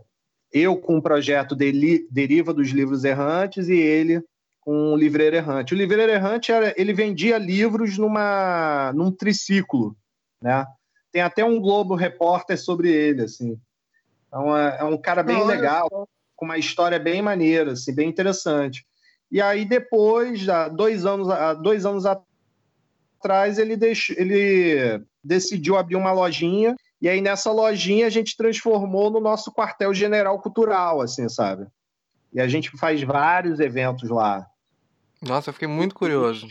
eu 0.51 0.75
com 0.75 0.98
o 0.98 1.01
projeto 1.01 1.56
Deli, 1.56 2.08
Deriva 2.12 2.53
dos 2.53 2.70
Livros 2.70 3.03
Errantes 3.03 3.70
e 3.70 3.75
ele 3.75 4.22
com 4.63 4.93
o 4.93 4.98
Livreiro 4.98 5.36
Errante. 5.36 5.74
O 5.74 5.77
Livreiro 5.77 6.12
Errante 6.12 6.51
era, 6.51 6.74
ele 6.77 6.93
vendia 6.93 7.38
livros 7.38 7.98
numa 7.98 8.91
num 8.93 9.12
triciclo, 9.12 9.96
né? 10.41 10.65
Tem 11.12 11.22
até 11.22 11.43
um 11.43 11.60
Globo 11.60 11.96
Repórter 11.96 12.58
sobre 12.58 12.91
ele, 12.91 13.24
assim. 13.24 13.60
Então 14.27 14.58
é, 14.58 14.77
é 14.79 14.84
um 14.84 14.98
cara 14.98 15.22
bem 15.22 15.38
Não, 15.38 15.46
legal, 15.46 16.10
com 16.36 16.46
uma 16.46 16.58
história 16.58 16.98
bem 16.98 17.22
maneira, 17.22 17.74
assim, 17.74 17.93
bem 17.93 18.10
interessante. 18.10 18.86
E 19.29 19.41
aí 19.41 19.65
depois, 19.65 20.46
dois 20.75 21.05
anos, 21.05 21.27
dois 21.62 21.86
anos 21.86 22.05
atrás, 22.05 23.58
ele, 23.58 23.75
deixou, 23.75 24.15
ele 24.17 25.03
decidiu 25.24 25.75
abrir 25.75 25.96
uma 25.96 26.12
lojinha 26.12 26.75
e 27.01 27.10
aí 27.10 27.20
nessa 27.20 27.51
lojinha 27.51 28.08
a 28.08 28.10
gente 28.10 28.38
transformou 28.38 29.12
no 29.12 29.20
nosso 29.20 29.51
quartel 29.51 29.93
general 29.93 30.39
cultural, 30.39 31.01
assim, 31.01 31.27
sabe? 31.27 31.67
E 32.32 32.39
a 32.39 32.48
gente 32.48 32.72
faz 32.77 33.03
vários 33.03 33.60
eventos 33.60 34.10
lá. 34.10 34.48
Nossa, 35.27 35.50
eu 35.50 35.53
fiquei 35.53 35.68
muito 35.68 35.96
curioso. 35.96 36.48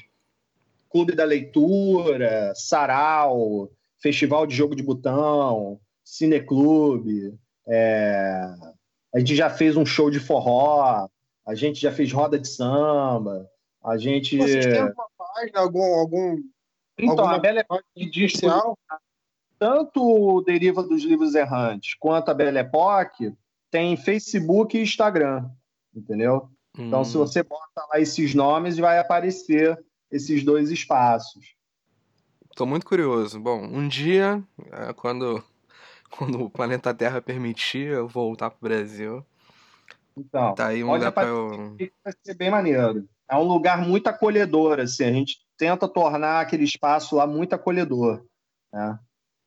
Clube 0.91 1.15
da 1.15 1.25
Leitura, 1.25 2.53
Sarau, 2.55 3.71
Festival 4.01 4.47
de 4.47 4.55
Jogo 4.55 4.75
de 4.75 4.83
Botão, 4.83 5.81
Cineclube. 6.05 7.39
É... 7.67 8.43
A 9.15 9.19
gente 9.19 9.37
já 9.37 9.51
fez 9.51 9.77
um 9.77 9.85
show 9.85 10.11
de 10.11 10.19
forró, 10.19 11.07
a 11.47 11.55
gente 11.55 11.81
já 11.81 11.93
fez 11.93 12.13
roda 12.13 12.39
de 12.39 12.49
samba, 12.49 13.47
a 13.85 13.97
gente. 13.99 14.39
Vocês 14.39 14.65
têm 14.65 14.79
alguma 14.79 15.09
página, 15.17 15.61
algum. 15.61 15.95
algum 15.99 16.43
então, 16.99 17.11
alguma 17.11 17.37
a 17.37 17.39
Bela 17.39 17.61
Époque 17.61 17.85
de 18.11 18.27
tanto 19.59 20.43
Deriva 20.43 20.83
dos 20.83 21.05
Livros 21.05 21.37
Errantes 21.37 21.95
quanto 21.95 22.31
a 22.31 22.35
Belle 22.35 22.59
Époque 22.59 23.33
tem 23.71 23.97
Facebook 23.97 24.77
e 24.77 24.83
Instagram, 24.83 25.49
entendeu? 25.95 26.51
Hum. 26.79 26.87
Então, 26.87 27.05
se 27.05 27.17
hum. 27.17 27.21
você 27.21 27.43
bota 27.43 27.87
lá 27.91 28.01
esses 28.01 28.35
nomes, 28.35 28.79
vai 28.79 28.99
aparecer 28.99 29.79
esses 30.11 30.45
dois 30.45 30.71
espaços. 30.71 31.55
Estou 32.51 32.67
muito 32.67 32.87
curioso. 32.87 33.41
Bom, 33.41 33.63
um 33.63 33.89
dia, 33.89 34.43
é, 34.71 34.93
quando, 34.93 35.43
quando 36.11 36.43
o 36.43 36.51
planeta 36.51 36.93
Terra 36.93 37.23
permitir 37.23 37.89
eu 37.89 38.07
voltar 38.07 38.51
para 38.51 38.59
o 38.59 38.69
Brasil, 38.69 39.27
então, 40.17 40.55
tá 40.55 40.69
aí 40.69 40.85
um 40.85 40.93
lugar 40.93 41.13
para 41.13 41.29
eu... 41.29 41.77
Vai 42.05 42.13
ser 42.23 42.35
bem 42.35 42.51
maneiro. 42.51 43.09
É 43.29 43.37
um 43.37 43.45
lugar 43.45 43.81
muito 43.81 44.09
acolhedor, 44.09 44.79
assim. 44.79 45.05
A 45.05 45.13
gente 45.13 45.39
tenta 45.57 45.89
tornar 45.89 46.41
aquele 46.41 46.65
espaço 46.65 47.17
lá 47.17 47.27
muito 47.27 47.55
acolhedor, 47.55 48.23
né? 48.73 48.99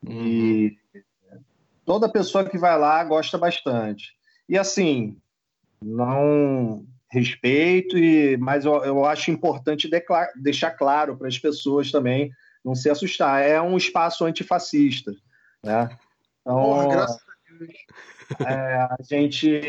Uhum. 0.03 0.25
E 0.25 0.77
toda 1.85 2.11
pessoa 2.11 2.49
que 2.49 2.57
vai 2.57 2.77
lá 2.79 3.03
gosta 3.03 3.37
bastante. 3.37 4.13
E 4.49 4.57
assim, 4.57 5.17
não 5.81 6.85
respeito, 7.15 7.97
e, 7.97 8.37
mas 8.37 8.65
eu, 8.65 8.83
eu 8.83 9.05
acho 9.05 9.31
importante 9.31 9.89
declar, 9.89 10.27
deixar 10.35 10.71
claro 10.71 11.17
para 11.17 11.27
as 11.27 11.39
pessoas 11.39 11.91
também 11.91 12.31
não 12.63 12.75
se 12.75 12.89
assustar. 12.89 13.41
É 13.41 13.61
um 13.61 13.77
espaço 13.77 14.25
antifascista. 14.25 15.11
Né? 15.63 15.89
Então, 16.41 16.55
Porra, 16.55 16.87
graças 16.87 17.17
a 17.17 17.57
Deus. 17.57 17.73
É, 18.47 18.75
a 18.75 18.97
gente 19.01 19.61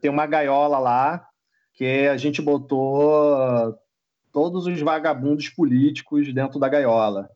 tem 0.00 0.10
uma 0.10 0.26
gaiola 0.26 0.78
lá 0.78 1.26
que 1.72 2.06
a 2.06 2.16
gente 2.16 2.42
botou 2.42 3.76
todos 4.32 4.66
os 4.66 4.80
vagabundos 4.80 5.48
políticos 5.48 6.32
dentro 6.32 6.58
da 6.58 6.68
gaiola. 6.68 7.30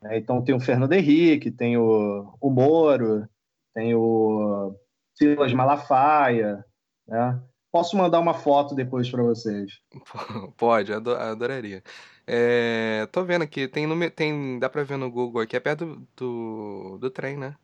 Né? 0.00 0.18
Então 0.18 0.42
tem 0.42 0.54
o 0.54 0.60
Fernando 0.60 0.94
Henrique, 0.94 1.50
tem 1.50 1.76
o, 1.76 2.34
o 2.40 2.50
Moro, 2.50 3.28
tem 3.74 3.94
o 3.94 4.74
Silas 5.14 5.52
Malafaia, 5.52 6.64
né? 7.06 7.40
Posso 7.72 7.96
mandar 7.96 8.20
uma 8.20 8.34
foto 8.34 8.74
depois 8.74 9.10
para 9.10 9.22
vocês? 9.22 9.80
Pode, 10.58 10.92
adoraria. 10.92 11.82
É, 12.26 13.08
tô 13.10 13.24
vendo 13.24 13.42
aqui, 13.42 13.66
tem, 13.66 13.88
tem 14.10 14.58
dá 14.58 14.68
para 14.68 14.84
ver 14.84 14.98
no 14.98 15.10
Google 15.10 15.42
aqui, 15.42 15.56
é 15.56 15.60
perto 15.60 16.06
do, 16.14 16.98
do 17.00 17.10
trem, 17.10 17.36
né? 17.36 17.56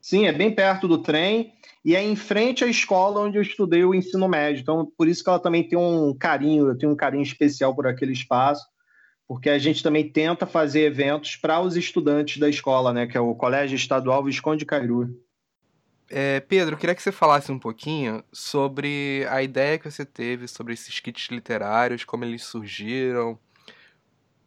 Sim, 0.00 0.26
é 0.26 0.32
bem 0.32 0.54
perto 0.54 0.86
do 0.86 0.98
trem 0.98 1.52
e 1.84 1.96
é 1.96 2.02
em 2.02 2.14
frente 2.14 2.62
à 2.62 2.68
escola 2.68 3.22
onde 3.22 3.36
eu 3.36 3.42
estudei 3.42 3.84
o 3.84 3.92
ensino 3.92 4.28
médio. 4.28 4.62
Então, 4.62 4.90
por 4.96 5.08
isso 5.08 5.22
que 5.22 5.28
ela 5.28 5.40
também 5.40 5.68
tem 5.68 5.76
um 5.76 6.16
carinho, 6.16 6.68
eu 6.68 6.78
tenho 6.78 6.92
um 6.92 6.96
carinho 6.96 7.24
especial 7.24 7.74
por 7.74 7.88
aquele 7.88 8.12
espaço 8.12 8.64
porque 9.26 9.50
a 9.50 9.58
gente 9.58 9.82
também 9.82 10.08
tenta 10.08 10.46
fazer 10.46 10.82
eventos 10.82 11.36
para 11.36 11.60
os 11.60 11.76
estudantes 11.76 12.38
da 12.38 12.48
escola, 12.48 12.92
né, 12.92 13.06
que 13.06 13.16
é 13.16 13.20
o 13.20 13.34
Colégio 13.34 13.74
Estadual 13.74 14.22
Visconde 14.22 14.64
Cairu. 14.64 15.10
É, 16.08 16.40
Pedro, 16.40 16.74
eu 16.74 16.78
queria 16.78 16.94
que 16.94 17.02
você 17.02 17.10
falasse 17.10 17.50
um 17.50 17.58
pouquinho 17.58 18.22
sobre 18.32 19.26
a 19.28 19.42
ideia 19.42 19.78
que 19.78 19.90
você 19.90 20.04
teve 20.04 20.46
sobre 20.46 20.72
esses 20.72 21.00
kits 21.00 21.28
literários, 21.30 22.04
como 22.04 22.24
eles 22.24 22.44
surgiram, 22.44 23.38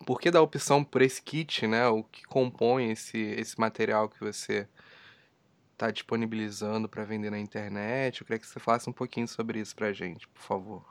por 0.05 0.21
que 0.21 0.31
da 0.31 0.41
opção 0.41 0.83
por 0.83 1.01
esse 1.01 1.21
kit, 1.21 1.67
né, 1.67 1.87
o 1.87 2.03
que 2.03 2.23
compõe 2.23 2.91
esse, 2.91 3.17
esse 3.17 3.59
material 3.59 4.07
que 4.07 4.19
você 4.19 4.67
está 5.73 5.91
disponibilizando 5.91 6.87
para 6.87 7.03
vender 7.03 7.29
na 7.29 7.39
internet. 7.39 8.21
Eu 8.21 8.27
queria 8.27 8.39
que 8.39 8.47
você 8.47 8.59
falasse 8.59 8.89
um 8.89 8.93
pouquinho 8.93 9.27
sobre 9.27 9.59
isso 9.59 9.75
para 9.75 9.87
a 9.87 9.93
gente, 9.93 10.27
por 10.27 10.41
favor. 10.41 10.83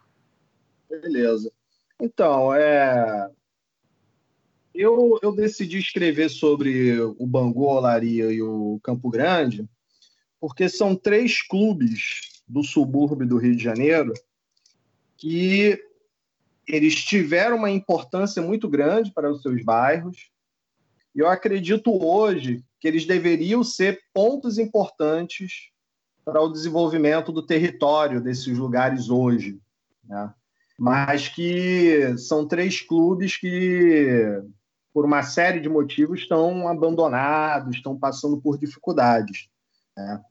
Beleza. 0.88 1.50
Então, 2.00 2.54
é, 2.54 3.30
eu, 4.74 5.18
eu 5.22 5.32
decidi 5.32 5.78
escrever 5.78 6.28
sobre 6.28 7.00
o 7.00 7.26
Bangu, 7.26 7.64
Olaria 7.64 8.30
e 8.30 8.40
o 8.40 8.78
Campo 8.82 9.10
Grande, 9.10 9.68
porque 10.40 10.68
são 10.68 10.94
três 10.94 11.42
clubes 11.42 12.42
do 12.46 12.62
subúrbio 12.62 13.26
do 13.26 13.38
Rio 13.38 13.56
de 13.56 13.62
Janeiro 13.62 14.12
que 15.16 15.82
eles 16.66 16.94
tiveram 16.94 17.56
uma 17.56 17.70
importância 17.70 18.40
muito 18.40 18.68
grande 18.68 19.10
para 19.12 19.30
os 19.30 19.42
seus 19.42 19.64
bairros. 19.64 20.30
E 21.14 21.20
eu 21.20 21.28
acredito 21.28 21.90
hoje 22.04 22.62
que 22.78 22.86
eles 22.86 23.04
deveriam 23.04 23.64
ser 23.64 24.00
pontos 24.12 24.58
importantes 24.58 25.70
para 26.24 26.40
o 26.40 26.52
desenvolvimento 26.52 27.32
do 27.32 27.44
território 27.44 28.20
desses 28.20 28.56
lugares 28.56 29.08
hoje. 29.08 29.58
Né? 30.04 30.32
Mas 30.78 31.26
que 31.28 32.16
são 32.18 32.46
três 32.46 32.80
clubes 32.80 33.36
que 33.36 34.42
por 34.98 35.04
uma 35.04 35.22
série 35.22 35.60
de 35.60 35.68
motivos, 35.68 36.18
estão 36.18 36.66
abandonados, 36.66 37.76
estão 37.76 37.96
passando 37.96 38.40
por 38.40 38.58
dificuldades. 38.58 39.48
Né? 39.98 40.22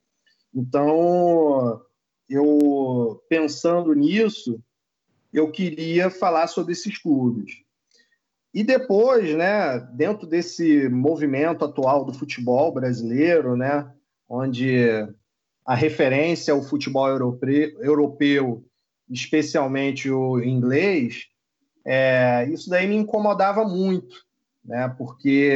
Então, 0.54 1.80
eu 2.28 3.22
pensando 3.28 3.92
nisso, 3.94 4.60
eu 5.32 5.50
queria 5.50 6.10
falar 6.10 6.46
sobre 6.46 6.72
esses 6.72 6.98
clubes. 6.98 7.62
E 8.52 8.64
depois, 8.64 9.34
né, 9.36 9.78
dentro 9.92 10.26
desse 10.26 10.88
movimento 10.88 11.64
atual 11.64 12.04
do 12.04 12.14
futebol 12.14 12.72
brasileiro, 12.72 13.56
né, 13.56 13.90
onde 14.28 15.06
a 15.64 15.74
referência 15.74 16.54
ao 16.54 16.62
futebol 16.62 17.08
europeu, 17.08 17.82
europeu 17.82 18.64
especialmente 19.10 20.10
o 20.10 20.40
inglês, 20.40 21.26
é, 21.84 22.48
isso 22.50 22.68
daí 22.68 22.86
me 22.86 22.96
incomodava 22.96 23.64
muito 23.64 24.26
né? 24.68 24.94
porque 24.96 25.50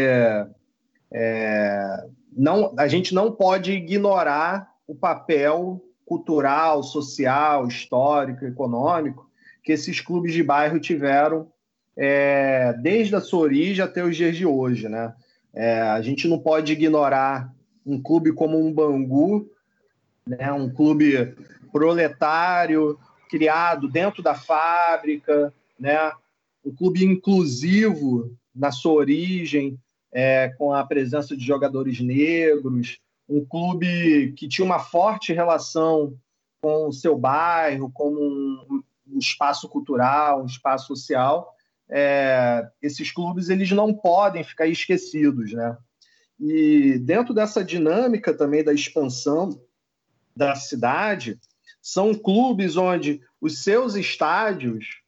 é, 1.12 2.06
não, 2.36 2.74
a 2.78 2.88
gente 2.88 3.14
não 3.14 3.32
pode 3.32 3.72
ignorar 3.72 4.68
o 4.86 4.94
papel 4.94 5.82
cultural, 6.04 6.82
social, 6.82 7.66
histórico, 7.66 8.44
econômico 8.44 9.30
que 9.62 9.72
esses 9.72 10.00
clubes 10.00 10.32
de 10.32 10.42
bairro 10.42 10.80
tiveram 10.80 11.50
é, 11.96 12.72
desde 12.74 13.14
a 13.14 13.20
sua 13.20 13.40
origem 13.40 13.84
até 13.84 14.02
os 14.02 14.16
dias 14.16 14.36
de 14.36 14.44
hoje. 14.44 14.88
Né? 14.88 15.14
É, 15.54 15.80
a 15.80 16.02
gente 16.02 16.26
não 16.26 16.38
pode 16.38 16.72
ignorar 16.72 17.52
um 17.84 18.00
clube 18.00 18.32
como 18.32 18.58
um 18.58 18.72
Bangu, 18.72 19.48
né, 20.26 20.52
um 20.52 20.72
clube 20.72 21.34
proletário, 21.72 22.98
criado 23.28 23.88
dentro 23.88 24.22
da 24.22 24.34
fábrica, 24.34 25.52
né, 25.78 26.12
um 26.64 26.74
clube 26.74 27.04
inclusivo 27.04 28.36
na 28.54 28.70
sua 28.70 28.92
origem, 28.92 29.78
é, 30.12 30.50
com 30.58 30.72
a 30.72 30.84
presença 30.84 31.36
de 31.36 31.44
jogadores 31.44 32.00
negros, 32.00 32.98
um 33.28 33.44
clube 33.44 34.32
que 34.36 34.46
tinha 34.48 34.64
uma 34.64 34.78
forte 34.78 35.32
relação 35.32 36.16
com 36.60 36.88
o 36.88 36.92
seu 36.92 37.16
bairro, 37.16 37.90
como 37.90 38.20
um, 38.20 38.82
um 39.08 39.18
espaço 39.18 39.68
cultural, 39.68 40.42
um 40.42 40.46
espaço 40.46 40.88
social. 40.88 41.54
É, 41.88 42.68
esses 42.80 43.10
clubes 43.10 43.48
eles 43.48 43.70
não 43.70 43.92
podem 43.92 44.44
ficar 44.44 44.66
esquecidos, 44.66 45.52
né? 45.52 45.76
E 46.38 46.98
dentro 46.98 47.32
dessa 47.32 47.64
dinâmica 47.64 48.34
também 48.34 48.64
da 48.64 48.72
expansão 48.72 49.60
da 50.34 50.54
cidade, 50.54 51.38
são 51.80 52.14
clubes 52.14 52.76
onde 52.76 53.20
os 53.40 53.62
seus 53.62 53.94
estádios 53.94 55.02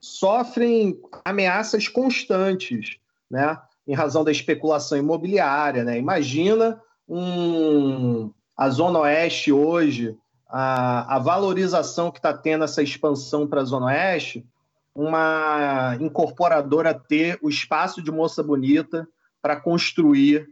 sofrem 0.00 1.00
ameaças 1.24 1.88
constantes, 1.88 2.98
né? 3.30 3.58
Em 3.86 3.94
razão 3.94 4.24
da 4.24 4.32
especulação 4.32 4.96
imobiliária, 4.96 5.84
né? 5.84 5.98
Imagina 5.98 6.80
um, 7.08 8.30
a 8.56 8.70
Zona 8.70 9.00
Oeste 9.00 9.52
hoje, 9.52 10.16
a, 10.48 11.16
a 11.16 11.18
valorização 11.18 12.10
que 12.10 12.18
está 12.18 12.32
tendo 12.32 12.64
essa 12.64 12.82
expansão 12.82 13.46
para 13.46 13.60
a 13.60 13.64
Zona 13.64 13.86
Oeste, 13.86 14.46
uma 14.94 15.96
incorporadora 16.00 16.94
ter 16.94 17.38
o 17.42 17.48
espaço 17.48 18.00
de 18.00 18.12
Moça 18.12 18.42
Bonita 18.42 19.06
para 19.42 19.56
construir 19.56 20.46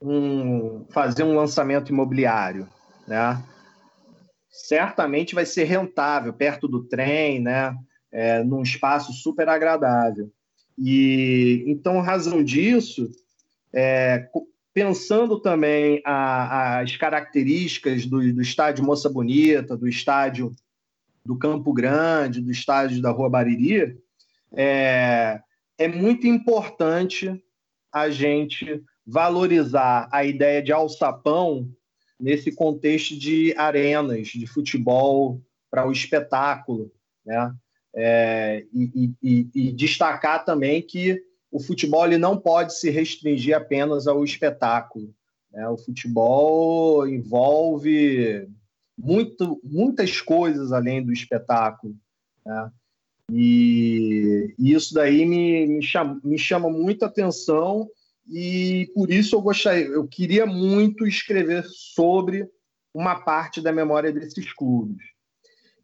um, 0.00 0.84
fazer 0.90 1.22
um 1.22 1.36
lançamento 1.36 1.90
imobiliário, 1.90 2.68
né? 3.06 3.42
Certamente 4.50 5.34
vai 5.34 5.46
ser 5.46 5.64
rentável, 5.64 6.32
perto 6.32 6.66
do 6.68 6.84
trem, 6.84 7.40
né? 7.40 7.74
É, 8.10 8.44
num 8.44 8.62
espaço 8.62 9.12
super 9.12 9.48
agradável. 9.48 10.30
E 10.78 11.64
então, 11.66 12.00
razão 12.00 12.42
disso, 12.42 13.10
é, 13.72 14.28
pensando 14.72 15.38
também 15.38 16.02
a, 16.04 16.80
as 16.80 16.96
características 16.96 18.06
do, 18.06 18.32
do 18.32 18.42
estádio 18.42 18.84
Moça 18.84 19.08
Bonita, 19.08 19.76
do 19.76 19.88
estádio 19.88 20.52
do 21.24 21.38
Campo 21.38 21.72
Grande, 21.72 22.40
do 22.40 22.50
estádio 22.50 23.00
da 23.00 23.10
Rua 23.10 23.30
Bariri, 23.30 23.96
é, 24.54 25.40
é 25.78 25.88
muito 25.88 26.26
importante 26.26 27.42
a 27.92 28.10
gente 28.10 28.82
valorizar 29.06 30.08
a 30.12 30.24
ideia 30.24 30.62
de 30.62 30.72
alçapão 30.72 31.68
nesse 32.18 32.52
contexto 32.52 33.18
de 33.18 33.54
arenas 33.56 34.28
de 34.28 34.46
futebol 34.46 35.40
para 35.70 35.86
o 35.86 35.92
espetáculo, 35.92 36.92
né? 37.24 37.54
É, 37.94 38.64
e, 38.72 39.12
e, 39.22 39.48
e, 39.54 39.72
destacar 39.72 40.44
também 40.44 40.80
que 40.80 41.22
o 41.50 41.60
futebol 41.60 42.06
ele 42.06 42.16
não 42.16 42.38
pode 42.38 42.74
se 42.74 42.88
restringir 42.88 43.54
apenas 43.54 44.06
ao 44.06 44.24
espetáculo. 44.24 45.14
Né? 45.52 45.68
O 45.68 45.76
futebol 45.76 47.06
envolve 47.06 48.48
muito, 48.96 49.60
muitas 49.62 50.20
coisas 50.22 50.72
além 50.72 51.04
do 51.04 51.12
espetáculo. 51.12 51.94
Né? 52.46 52.70
E, 53.30 54.54
e 54.58 54.72
isso 54.72 54.94
daí 54.94 55.26
me, 55.26 55.66
me, 55.66 55.82
chama, 55.82 56.20
me 56.24 56.38
chama 56.38 56.70
muita 56.70 57.06
atenção 57.06 57.88
e 58.28 58.90
por 58.94 59.10
isso 59.10 59.36
eu 59.36 59.42
gostaria, 59.42 59.86
eu 59.86 60.06
queria 60.06 60.46
muito 60.46 61.06
escrever 61.06 61.64
sobre 61.66 62.48
uma 62.94 63.20
parte 63.20 63.60
da 63.60 63.72
memória 63.72 64.12
desses 64.12 64.52
clubes. 64.52 65.02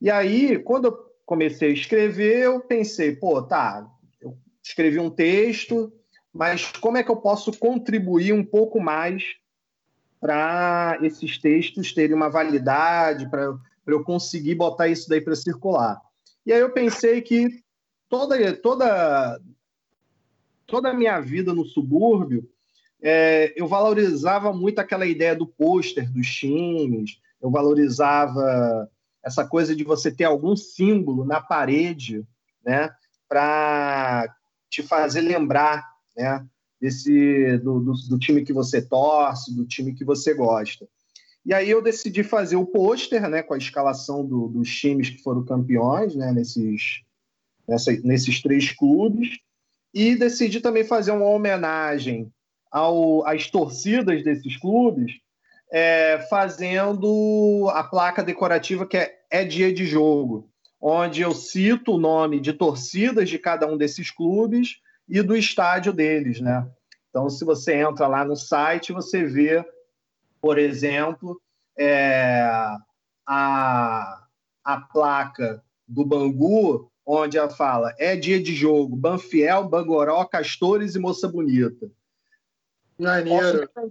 E 0.01 0.11
aí, 0.11 0.59
quando 0.59 0.87
eu 0.87 1.08
comecei 1.29 1.69
a 1.69 1.75
escrever, 1.75 2.38
eu 2.38 2.59
pensei, 2.59 3.14
pô, 3.14 3.43
tá, 3.43 3.87
eu 4.19 4.35
escrevi 4.62 4.99
um 4.99 5.11
texto, 5.11 5.93
mas 6.33 6.73
como 6.73 6.97
é 6.97 7.03
que 7.03 7.11
eu 7.11 7.17
posso 7.17 7.53
contribuir 7.53 8.33
um 8.33 8.43
pouco 8.43 8.81
mais 8.81 9.37
para 10.19 10.99
esses 11.03 11.37
textos 11.37 11.93
terem 11.93 12.17
uma 12.17 12.31
validade, 12.31 13.29
para 13.29 13.55
eu 13.87 14.03
conseguir 14.03 14.55
botar 14.55 14.88
isso 14.88 15.07
daí 15.07 15.21
para 15.21 15.37
circular? 15.37 16.01
E 16.47 16.53
aí 16.53 16.61
eu 16.61 16.73
pensei 16.73 17.21
que 17.21 17.62
toda, 18.09 18.57
toda, 18.57 19.38
toda 20.67 20.88
a 20.88 20.95
minha 20.95 21.21
vida 21.21 21.53
no 21.53 21.67
subúrbio, 21.67 22.49
é, 23.03 23.53
eu 23.55 23.67
valorizava 23.67 24.51
muito 24.51 24.79
aquela 24.79 25.05
ideia 25.05 25.37
do 25.37 25.47
pôster 25.47 26.11
dos 26.11 26.27
times, 26.27 27.21
eu 27.38 27.51
valorizava 27.51 28.91
essa 29.24 29.46
coisa 29.46 29.74
de 29.74 29.85
você 29.85 30.11
ter 30.11 30.24
algum 30.24 30.57
símbolo 30.57 31.24
na 31.24 31.40
parede, 31.40 32.26
né, 32.64 32.90
para 33.28 34.35
te 34.70 34.83
fazer 34.83 35.20
lembrar, 35.20 35.87
né, 36.16 36.44
desse 36.81 37.59
do, 37.59 37.81
do, 37.81 37.92
do, 38.09 38.18
time 38.18 38.44
que 38.44 38.52
você 38.52 38.81
torce, 38.81 39.54
do 39.54 39.66
time 39.66 39.94
que 39.94 40.04
você 40.04 40.33
gosta. 40.33 40.88
E 41.44 41.52
aí 41.52 41.68
eu 41.68 41.83
decidi 41.83 42.22
fazer 42.22 42.57
o 42.57 42.66
pôster, 42.66 43.28
né, 43.28 43.42
com 43.42 43.54
a 43.54 43.59
escalação 43.59 44.24
do, 44.24 44.48
dos 44.48 44.68
times 44.68 45.11
que 45.11 45.22
foram 45.22 45.44
campeões, 45.44 46.14
né, 46.14 46.33
nesses, 46.33 47.02
nessa, 47.66 47.92
nesses 48.02 48.40
três 48.40 48.72
clubes, 48.72 49.38
e 49.92 50.14
decidi 50.14 50.61
também 50.61 50.85
fazer 50.85 51.11
uma 51.11 51.26
homenagem 51.26 52.31
ao, 52.70 53.26
às 53.26 53.50
torcidas 53.50 54.22
desses 54.22 54.57
clubes, 54.57 55.12
é, 55.70 56.26
fazendo 56.31 57.70
a 57.72 57.85
placa 57.85 58.22
decorativa 58.22 58.87
que 58.87 58.96
é, 58.96 59.18
é 59.31 59.44
Dia 59.44 59.72
de 59.72 59.85
Jogo, 59.87 60.50
onde 60.81 61.22
eu 61.22 61.35
cito 61.35 61.94
o 61.94 61.98
nome 61.98 62.40
de 62.40 62.52
torcidas 62.52 63.28
de 63.28 63.38
cada 63.38 63.66
um 63.66 63.76
desses 63.76 64.11
clubes 64.11 64.81
e 65.09 65.22
do 65.22 65.37
estádio 65.37 65.92
deles, 65.92 66.40
né? 66.40 66.66
Então, 67.11 67.28
se 67.31 67.44
você 67.44 67.74
entra 67.74 68.07
lá 68.07 68.24
no 68.24 68.37
site, 68.37 68.92
você 68.92 69.24
vê 69.24 69.64
por 70.40 70.59
exemplo, 70.59 71.40
é, 71.76 72.42
a, 73.26 74.26
a 74.64 74.81
placa 74.81 75.62
do 75.87 76.04
Bangu, 76.04 76.90
onde 77.04 77.38
ela 77.38 77.50
fala 77.50 77.94
é 77.98 78.14
dia 78.16 78.42
de 78.42 78.54
jogo, 78.54 78.96
Banfiel, 78.96 79.68
Bangoró, 79.68 80.24
Castores 80.24 80.94
e 80.94 80.98
Moça 80.98 81.28
Bonita. 81.28 81.90
Maneiro. 82.98 83.68
Posso 83.74 83.88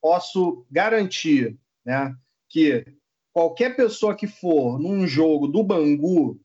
posso 0.00 0.64
garantir 0.70 1.58
né, 1.84 2.14
que 2.48 2.84
qualquer 3.32 3.76
pessoa 3.76 4.14
que 4.14 4.26
for 4.26 4.78
num 4.78 5.06
jogo 5.06 5.46
do 5.46 5.62
Bangu 5.62 6.40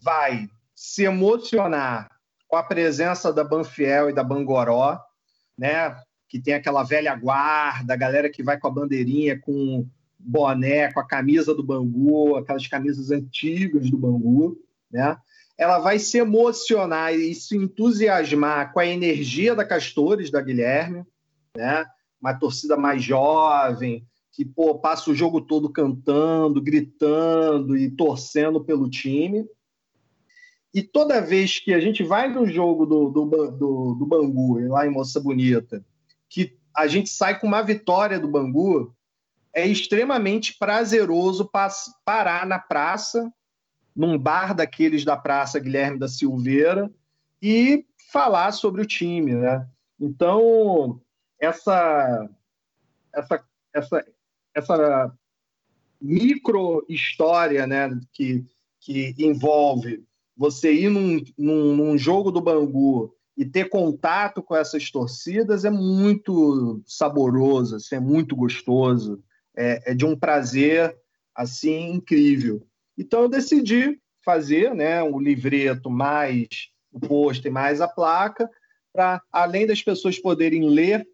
vai 0.00 0.48
se 0.74 1.04
emocionar 1.04 2.08
com 2.46 2.56
a 2.56 2.62
presença 2.62 3.32
da 3.32 3.44
Banfiel 3.44 4.08
e 4.08 4.14
da 4.14 4.24
Bangoró, 4.24 4.98
né? 5.56 5.94
que 6.28 6.38
tem 6.38 6.54
aquela 6.54 6.82
velha 6.82 7.14
guarda, 7.16 7.94
a 7.94 7.96
galera 7.96 8.28
que 8.28 8.42
vai 8.42 8.58
com 8.58 8.68
a 8.68 8.70
bandeirinha, 8.70 9.40
com 9.40 9.88
boné, 10.18 10.92
com 10.92 11.00
a 11.00 11.06
camisa 11.06 11.54
do 11.54 11.62
Bangu, 11.62 12.36
aquelas 12.36 12.66
camisas 12.66 13.10
antigas 13.10 13.90
do 13.90 13.96
Bangu, 13.96 14.58
né? 14.90 15.16
Ela 15.56 15.78
vai 15.78 15.98
se 15.98 16.18
emocionar 16.18 17.14
e 17.14 17.34
se 17.34 17.56
entusiasmar 17.56 18.72
com 18.72 18.78
a 18.78 18.86
energia 18.86 19.54
da 19.54 19.64
Castores, 19.64 20.30
da 20.30 20.40
Guilherme, 20.40 21.04
né? 21.56 21.86
Uma 22.20 22.34
torcida 22.34 22.76
mais 22.76 23.02
jovem, 23.02 24.06
que 24.32 24.44
pô, 24.44 24.78
passa 24.78 25.10
o 25.10 25.14
jogo 25.14 25.40
todo 25.40 25.70
cantando, 25.70 26.62
gritando 26.62 27.76
e 27.76 27.90
torcendo 27.90 28.64
pelo 28.64 28.88
time. 28.88 29.44
E 30.72 30.82
toda 30.82 31.20
vez 31.20 31.58
que 31.58 31.72
a 31.72 31.80
gente 31.80 32.04
vai 32.04 32.28
no 32.32 32.46
jogo 32.46 32.86
do, 32.86 33.08
do, 33.10 33.24
do, 33.24 33.94
do 33.94 34.06
Bangu, 34.06 34.60
lá 34.68 34.86
em 34.86 34.90
Moça 34.90 35.18
Bonita, 35.18 35.84
que 36.28 36.56
a 36.76 36.86
gente 36.86 37.10
sai 37.10 37.38
com 37.38 37.46
uma 37.46 37.62
vitória 37.62 38.20
do 38.20 38.28
Bangu, 38.28 38.94
é 39.52 39.66
extremamente 39.66 40.56
prazeroso 40.56 41.50
parar 42.04 42.46
na 42.46 42.58
praça, 42.58 43.32
num 43.96 44.16
bar 44.16 44.54
daqueles 44.54 45.04
da 45.04 45.16
Praça 45.16 45.58
Guilherme 45.58 45.98
da 45.98 46.06
Silveira, 46.06 46.88
e 47.42 47.84
falar 48.12 48.52
sobre 48.52 48.82
o 48.82 48.86
time, 48.86 49.34
né? 49.34 49.66
Então, 49.98 51.00
essa, 51.40 52.28
essa, 53.14 53.44
essa, 53.74 54.06
essa 54.54 55.18
micro 56.00 56.84
história 56.88 57.66
né, 57.66 57.90
que, 58.12 58.44
que 58.80 59.14
envolve 59.18 60.04
você 60.36 60.72
ir 60.72 60.88
num, 60.88 61.22
num, 61.36 61.76
num 61.76 61.98
jogo 61.98 62.30
do 62.30 62.40
Bangu 62.40 63.14
e 63.36 63.44
ter 63.44 63.68
contato 63.68 64.42
com 64.42 64.54
essas 64.54 64.90
torcidas 64.90 65.64
é 65.64 65.70
muito 65.70 66.82
saboroso, 66.86 67.76
assim, 67.76 67.96
é 67.96 68.00
muito 68.00 68.34
gostoso, 68.34 69.22
é, 69.56 69.92
é, 69.92 69.94
de 69.94 70.04
um 70.04 70.16
prazer 70.16 70.96
assim 71.34 71.92
incrível. 71.92 72.66
Então 72.96 73.22
eu 73.22 73.28
decidi 73.28 74.00
fazer, 74.24 74.74
né, 74.74 75.02
o 75.02 75.18
livreto 75.18 75.90
mais 75.90 76.48
o 76.90 76.98
pôster 76.98 77.52
mais 77.52 77.80
a 77.80 77.88
placa 77.88 78.48
para, 78.92 79.22
além 79.30 79.66
das 79.66 79.82
pessoas 79.82 80.18
poderem 80.18 80.68
ler, 80.68 81.06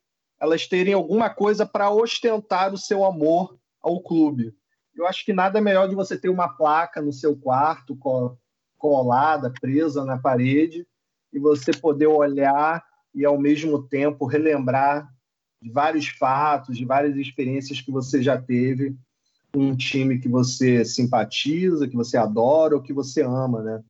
elas 0.44 0.66
terem 0.66 0.94
alguma 0.94 1.30
coisa 1.30 1.66
para 1.66 1.90
ostentar 1.90 2.72
o 2.72 2.78
seu 2.78 3.04
amor 3.04 3.58
ao 3.82 4.00
clube. 4.00 4.54
Eu 4.94 5.06
acho 5.06 5.24
que 5.24 5.32
nada 5.32 5.60
melhor 5.60 5.88
de 5.88 5.94
você 5.94 6.16
ter 6.16 6.28
uma 6.28 6.48
placa 6.48 7.02
no 7.02 7.12
seu 7.12 7.36
quarto, 7.36 7.98
colada, 8.78 9.52
presa 9.60 10.04
na 10.04 10.18
parede, 10.18 10.86
e 11.32 11.38
você 11.38 11.72
poder 11.72 12.06
olhar 12.06 12.84
e, 13.14 13.24
ao 13.24 13.38
mesmo 13.38 13.82
tempo, 13.82 14.26
relembrar 14.26 15.08
de 15.60 15.70
vários 15.70 16.08
fatos, 16.08 16.76
de 16.76 16.84
várias 16.84 17.16
experiências 17.16 17.80
que 17.80 17.90
você 17.90 18.22
já 18.22 18.40
teve 18.40 18.96
com 19.52 19.60
um 19.60 19.76
time 19.76 20.18
que 20.18 20.28
você 20.28 20.84
simpatiza, 20.84 21.88
que 21.88 21.96
você 21.96 22.16
adora 22.16 22.76
ou 22.76 22.82
que 22.82 22.92
você 22.92 23.22
ama, 23.22 23.62
né? 23.62 23.84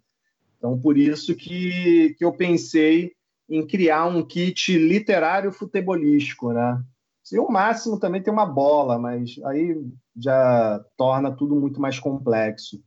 Então, 0.56 0.78
por 0.78 0.96
isso 0.96 1.34
que, 1.34 2.14
que 2.16 2.24
eu 2.24 2.32
pensei 2.32 3.13
em 3.48 3.66
criar 3.66 4.06
um 4.06 4.22
kit 4.22 4.76
literário 4.76 5.52
futebolístico, 5.52 6.52
né? 6.52 6.80
Se 7.22 7.38
o 7.38 7.48
máximo 7.48 7.98
também 7.98 8.22
tem 8.22 8.32
uma 8.32 8.46
bola, 8.46 8.98
mas 8.98 9.40
aí 9.44 9.82
já 10.16 10.84
torna 10.96 11.34
tudo 11.34 11.56
muito 11.56 11.80
mais 11.80 11.98
complexo. 11.98 12.78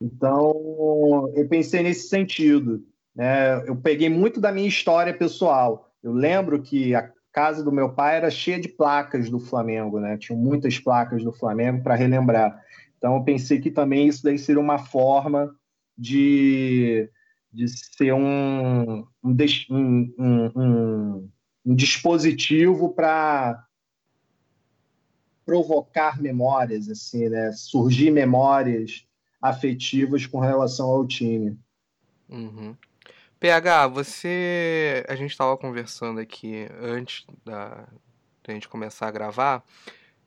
Então, 0.00 1.32
eu 1.34 1.48
pensei 1.48 1.82
nesse 1.82 2.08
sentido. 2.08 2.84
Né? 3.14 3.66
Eu 3.66 3.74
peguei 3.76 4.08
muito 4.08 4.40
da 4.40 4.52
minha 4.52 4.68
história 4.68 5.12
pessoal. 5.16 5.90
Eu 6.02 6.12
lembro 6.12 6.62
que 6.62 6.94
a 6.94 7.10
casa 7.32 7.64
do 7.64 7.72
meu 7.72 7.92
pai 7.92 8.16
era 8.16 8.30
cheia 8.30 8.60
de 8.60 8.68
placas 8.68 9.28
do 9.28 9.40
Flamengo, 9.40 9.98
né? 9.98 10.16
Tinha 10.16 10.38
muitas 10.38 10.78
placas 10.78 11.24
do 11.24 11.32
Flamengo 11.32 11.82
para 11.82 11.94
relembrar. 11.94 12.60
Então, 12.96 13.16
eu 13.16 13.24
pensei 13.24 13.60
que 13.60 13.70
também 13.70 14.06
isso 14.06 14.22
daí 14.22 14.38
seria 14.38 14.60
uma 14.60 14.78
forma 14.78 15.52
de, 15.96 17.10
de 17.52 17.66
ser 17.68 18.12
um, 18.12 19.06
um, 19.22 19.36
um, 20.18 21.30
um, 21.64 21.74
dispositivo 21.74 22.90
para 22.90 23.64
provocar 25.44 26.20
memórias, 26.20 26.88
assim, 26.88 27.28
né? 27.28 27.52
Surgir 27.52 28.10
memórias 28.10 29.06
afetivas 29.40 30.26
com 30.26 30.40
relação 30.40 30.88
ao 30.88 31.06
time. 31.06 31.58
Uhum. 32.28 32.76
PH, 33.40 33.86
você. 33.86 35.04
A 35.08 35.14
gente 35.14 35.30
estava 35.30 35.56
conversando 35.56 36.20
aqui 36.20 36.68
antes 36.80 37.24
da... 37.44 37.88
da 38.44 38.52
gente 38.52 38.68
começar 38.68 39.08
a 39.08 39.12
gravar, 39.12 39.64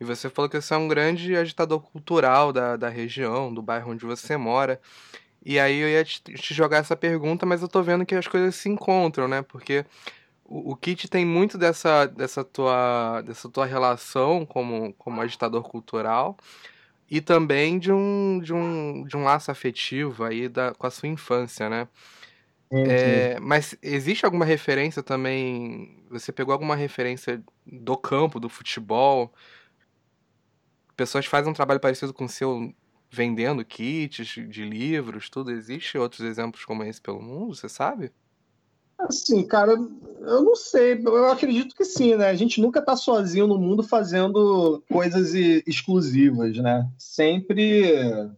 e 0.02 0.04
você 0.04 0.32
falou 0.32 0.50
que 0.50 0.60
você 0.60 0.74
é 0.74 0.78
um 0.78 0.88
grande 0.88 1.36
agitador 1.36 1.80
cultural 1.80 2.52
da, 2.52 2.76
da 2.76 2.90
região, 2.90 3.54
do 3.54 3.62
bairro 3.62 3.92
onde 3.92 4.04
você 4.04 4.36
mora. 4.36 4.82
E 5.44 5.60
aí 5.60 5.80
eu 5.80 5.90
ia 5.90 6.04
te, 6.04 6.22
te 6.22 6.54
jogar 6.54 6.78
essa 6.78 6.96
pergunta, 6.96 7.46
mas 7.46 7.62
eu 7.62 7.68
tô 7.68 7.82
vendo 7.82 8.06
que 8.06 8.16
as 8.16 8.28
coisas 8.28 8.56
se 8.56 8.70
encontram, 8.70 9.28
né? 9.28 9.42
Porque 9.42 9.86
o, 10.46 10.72
o 10.74 10.76
Kit 10.76 11.08
tem 11.10 11.26
muito 11.26 11.58
dessa, 11.58 12.06
dessa, 12.06 12.44
tua, 12.44 13.22
dessa 13.22 13.50
tua 13.50 13.66
relação 13.66 14.46
como, 14.46 14.94
como 14.94 15.22
agitador 15.22 15.64
cultural 15.64 16.38
e 17.10 17.20
também 17.20 17.80
de 17.80 17.92
um, 17.92 18.40
de 18.40 18.54
um, 18.54 19.04
de 19.06 19.18
um 19.18 19.24
laço 19.24 19.52
afetivo 19.52 20.24
aí 20.24 20.48
da, 20.48 20.74
com 20.74 20.88
a 20.88 20.92
sua 20.92 21.10
infância, 21.10 21.70
né? 21.70 21.88
É, 22.74 23.38
mas 23.42 23.76
existe 23.82 24.26
alguma 24.26 24.46
referência 24.46 25.04
também? 25.04 26.06
Você 26.10 26.32
pegou 26.32 26.54
alguma 26.54 26.76
referência 26.76 27.44
do 27.66 27.98
campo, 27.98 28.40
do 28.40 28.48
futebol? 28.48 29.34
Pessoas 30.96 31.26
fazem 31.26 31.52
um 31.52 31.54
trabalho 31.54 31.82
parecido 31.82 32.14
com 32.14 32.26
o 32.26 32.30
seu 32.30 32.74
vendendo 33.12 33.65
kits 33.65 34.26
de 34.26 34.63
livros, 34.63 35.30
tudo. 35.30 35.52
Existe 35.52 35.97
outros 35.97 36.21
exemplos 36.21 36.63
como 36.63 36.84
esse 36.84 37.02
pelo 37.02 37.21
mundo, 37.21 37.54
você 37.54 37.67
sabe? 37.67 38.12
Assim, 38.97 39.45
cara, 39.45 39.74
eu 39.74 40.43
não 40.43 40.56
sei. 40.56 40.93
Eu 40.93 41.30
acredito 41.30 41.76
que 41.76 41.84
sim, 41.84 42.15
né? 42.15 42.30
A 42.30 42.36
gente 42.36 42.62
nunca 42.62 42.82
tá 42.82 42.95
sozinho 42.95 43.47
no 43.47 43.58
mundo 43.58 43.84
fazendo 43.84 44.82
coisas 44.89 45.34
exclusivas, 45.34 46.56
né? 46.58 46.89
Sempre 46.97 48.32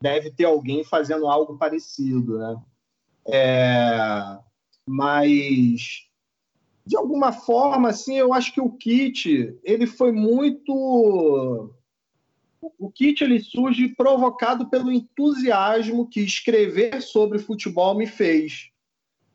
deve 0.00 0.30
ter 0.30 0.44
alguém 0.44 0.82
fazendo 0.84 1.26
algo 1.26 1.58
parecido, 1.58 2.38
né? 2.38 2.56
É... 3.26 4.38
Mas 4.86 6.08
de 6.84 6.96
alguma 6.96 7.30
forma, 7.30 7.90
assim, 7.90 8.16
eu 8.16 8.32
acho 8.32 8.52
que 8.52 8.60
o 8.60 8.70
kit 8.70 9.56
ele 9.62 9.86
foi 9.86 10.12
muito 10.12 11.72
o 12.78 12.90
kit 12.90 13.24
ele 13.24 13.40
surge 13.40 13.88
provocado 13.88 14.68
pelo 14.70 14.92
entusiasmo 14.92 16.08
que 16.08 16.20
escrever 16.20 17.02
sobre 17.02 17.38
futebol 17.38 17.94
me 17.96 18.06
fez. 18.06 18.70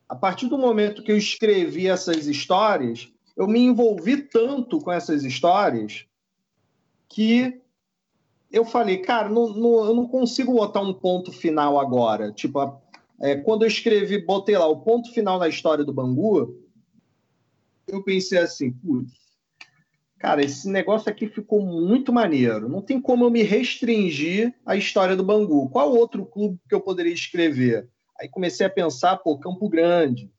A 0.07 0.15
partir 0.15 0.47
do 0.47 0.57
momento 0.57 1.03
que 1.03 1.11
eu 1.11 1.17
escrevi 1.17 1.87
essas 1.87 2.27
histórias, 2.27 3.11
eu 3.35 3.45
me 3.45 3.59
envolvi 3.59 4.21
tanto 4.21 4.79
com 4.79 4.91
essas 4.91 5.25
histórias 5.25 6.05
que 7.09 7.61
eu 8.49 8.63
falei, 8.63 8.99
cara, 8.99 9.27
não, 9.27 9.49
não, 9.49 9.85
eu 9.85 9.93
não 9.93 10.07
consigo 10.07 10.53
botar 10.53 10.79
um 10.79 10.93
ponto 10.93 11.33
final 11.33 11.77
agora. 11.77 12.31
Tipo, 12.31 12.81
é, 13.19 13.35
quando 13.35 13.63
eu 13.63 13.67
escrevi, 13.67 14.23
botei 14.23 14.57
lá 14.57 14.67
o 14.67 14.79
ponto 14.79 15.11
final 15.11 15.37
na 15.37 15.49
história 15.49 15.83
do 15.83 15.93
Bangu, 15.93 16.57
eu 17.85 18.01
pensei 18.03 18.37
assim, 18.37 18.71
putz, 18.71 19.26
cara, 20.19 20.43
esse 20.43 20.69
negócio 20.69 21.10
aqui 21.10 21.27
ficou 21.27 21.62
muito 21.62 22.12
maneiro. 22.12 22.67
Não 22.67 22.82
tem 22.82 22.99
como 22.99 23.23
eu 23.23 23.30
me 23.30 23.43
restringir 23.43 24.53
à 24.65 24.75
história 24.75 25.15
do 25.15 25.23
Bangu. 25.23 25.69
Qual 25.69 25.93
outro 25.93 26.25
clube 26.25 26.60
que 26.67 26.75
eu 26.75 26.82
poderia 26.82 27.13
escrever? 27.13 27.89
Aí 28.19 28.27
comecei 28.27 28.65
a 28.65 28.69
pensar, 28.69 29.17
pô, 29.17 29.38
Campo 29.38 29.69
Grande. 29.69 30.32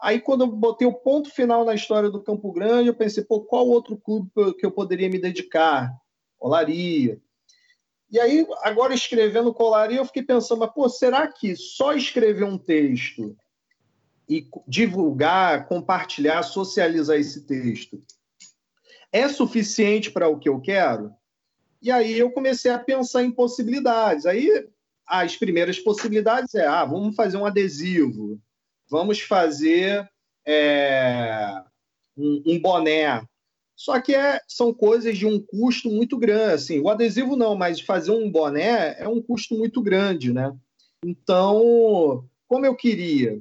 Aí 0.00 0.20
quando 0.20 0.42
eu 0.42 0.48
botei 0.48 0.86
o 0.86 0.92
ponto 0.92 1.30
final 1.30 1.64
na 1.64 1.74
história 1.74 2.10
do 2.10 2.22
Campo 2.22 2.52
Grande, 2.52 2.88
eu 2.88 2.94
pensei, 2.94 3.24
pô, 3.24 3.40
qual 3.40 3.66
outro 3.66 3.96
clube 3.96 4.30
que 4.58 4.66
eu 4.66 4.70
poderia 4.70 5.08
me 5.08 5.18
dedicar? 5.18 5.90
Olaria. 6.38 7.18
E 8.10 8.20
aí, 8.20 8.46
agora 8.62 8.94
escrevendo 8.94 9.52
Colaria, 9.52 9.98
eu 9.98 10.04
fiquei 10.04 10.22
pensando, 10.22 10.60
mas, 10.60 10.72
pô, 10.72 10.88
será 10.88 11.26
que 11.26 11.56
só 11.56 11.92
escrever 11.92 12.44
um 12.44 12.56
texto 12.56 13.36
e 14.28 14.46
divulgar, 14.66 15.66
compartilhar, 15.66 16.42
socializar 16.42 17.16
esse 17.16 17.46
texto 17.46 18.00
é 19.12 19.28
suficiente 19.28 20.10
para 20.10 20.28
o 20.28 20.38
que 20.38 20.48
eu 20.48 20.60
quero? 20.60 21.12
E 21.80 21.90
aí 21.90 22.18
eu 22.18 22.30
comecei 22.30 22.70
a 22.70 22.78
pensar 22.78 23.22
em 23.22 23.30
possibilidades. 23.30 24.26
Aí 24.26 24.66
as 25.06 25.36
primeiras 25.36 25.78
possibilidades 25.78 26.54
é, 26.54 26.66
ah, 26.66 26.84
vamos 26.84 27.14
fazer 27.14 27.36
um 27.36 27.46
adesivo, 27.46 28.40
vamos 28.90 29.20
fazer 29.20 30.08
é, 30.44 31.62
um, 32.16 32.42
um, 32.46 32.60
boné. 32.60 33.22
Só 33.76 34.00
que 34.00 34.14
é, 34.14 34.40
são 34.48 34.72
coisas 34.72 35.16
de 35.16 35.26
um 35.26 35.38
custo 35.40 35.88
muito 35.88 36.18
grande. 36.18 36.54
Assim, 36.54 36.80
o 36.80 36.88
adesivo 36.88 37.36
não, 37.36 37.54
mas 37.54 37.80
fazer 37.80 38.10
um 38.10 38.30
boné 38.30 38.96
é 38.98 39.06
um 39.06 39.22
custo 39.22 39.54
muito 39.54 39.82
grande, 39.82 40.32
né? 40.32 40.52
Então, 41.04 42.24
como 42.48 42.66
eu 42.66 42.74
queria 42.74 43.40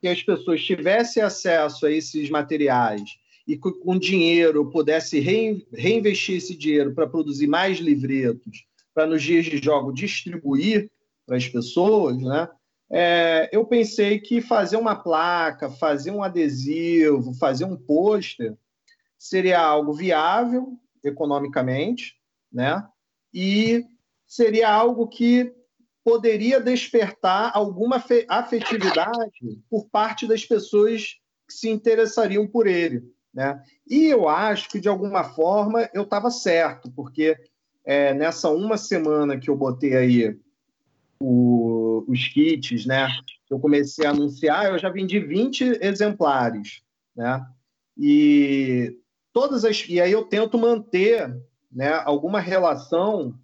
que 0.00 0.08
as 0.08 0.22
pessoas 0.22 0.64
tivessem 0.64 1.22
acesso 1.22 1.86
a 1.86 1.90
esses 1.90 2.30
materiais 2.30 3.02
e 3.46 3.56
com 3.56 3.98
dinheiro 3.98 4.70
pudesse 4.70 5.18
reinvestir 5.20 6.36
esse 6.36 6.56
dinheiro 6.56 6.94
para 6.94 7.06
produzir 7.06 7.46
mais 7.46 7.78
livretos, 7.78 8.66
para 8.94 9.06
nos 9.06 9.22
dias 9.22 9.44
de 9.44 9.58
jogo 9.62 9.92
distribuir 9.92 10.90
para 11.26 11.36
as 11.36 11.48
pessoas, 11.48 12.18
né? 12.18 12.48
É, 12.94 13.48
eu 13.50 13.64
pensei 13.64 14.20
que 14.20 14.42
fazer 14.42 14.76
uma 14.76 14.94
placa, 14.94 15.70
fazer 15.70 16.10
um 16.10 16.22
adesivo, 16.22 17.32
fazer 17.34 17.64
um 17.64 17.74
pôster 17.74 18.54
seria 19.18 19.60
algo 19.60 19.94
viável 19.94 20.78
economicamente, 21.02 22.16
né? 22.52 22.86
E 23.32 23.82
seria 24.26 24.70
algo 24.70 25.08
que 25.08 25.54
poderia 26.04 26.60
despertar 26.60 27.52
alguma 27.54 28.02
afetividade 28.28 29.62
por 29.70 29.88
parte 29.88 30.26
das 30.26 30.44
pessoas 30.44 31.16
que 31.46 31.54
se 31.54 31.70
interessariam 31.70 32.46
por 32.46 32.66
ele, 32.66 33.02
né? 33.32 33.62
E 33.88 34.06
eu 34.06 34.28
acho 34.28 34.68
que 34.68 34.80
de 34.80 34.88
alguma 34.88 35.24
forma 35.24 35.88
eu 35.94 36.02
estava 36.02 36.30
certo, 36.30 36.90
porque 36.90 37.36
é, 37.84 38.12
nessa 38.14 38.50
uma 38.50 38.76
semana 38.76 39.38
que 39.38 39.48
eu 39.48 39.56
botei 39.56 39.96
aí 39.96 40.38
o, 41.20 42.04
os 42.08 42.28
kits, 42.28 42.86
né? 42.86 43.08
Eu 43.50 43.58
comecei 43.58 44.06
a 44.06 44.10
anunciar, 44.10 44.66
eu 44.66 44.78
já 44.78 44.88
vendi 44.88 45.18
20 45.20 45.78
exemplares, 45.80 46.82
né? 47.14 47.44
E 47.96 48.96
todas 49.32 49.64
as 49.64 49.86
e 49.88 50.00
aí 50.00 50.12
eu 50.12 50.24
tento 50.24 50.58
manter, 50.58 51.34
né, 51.70 51.92
alguma 52.04 52.40
relação 52.40 53.34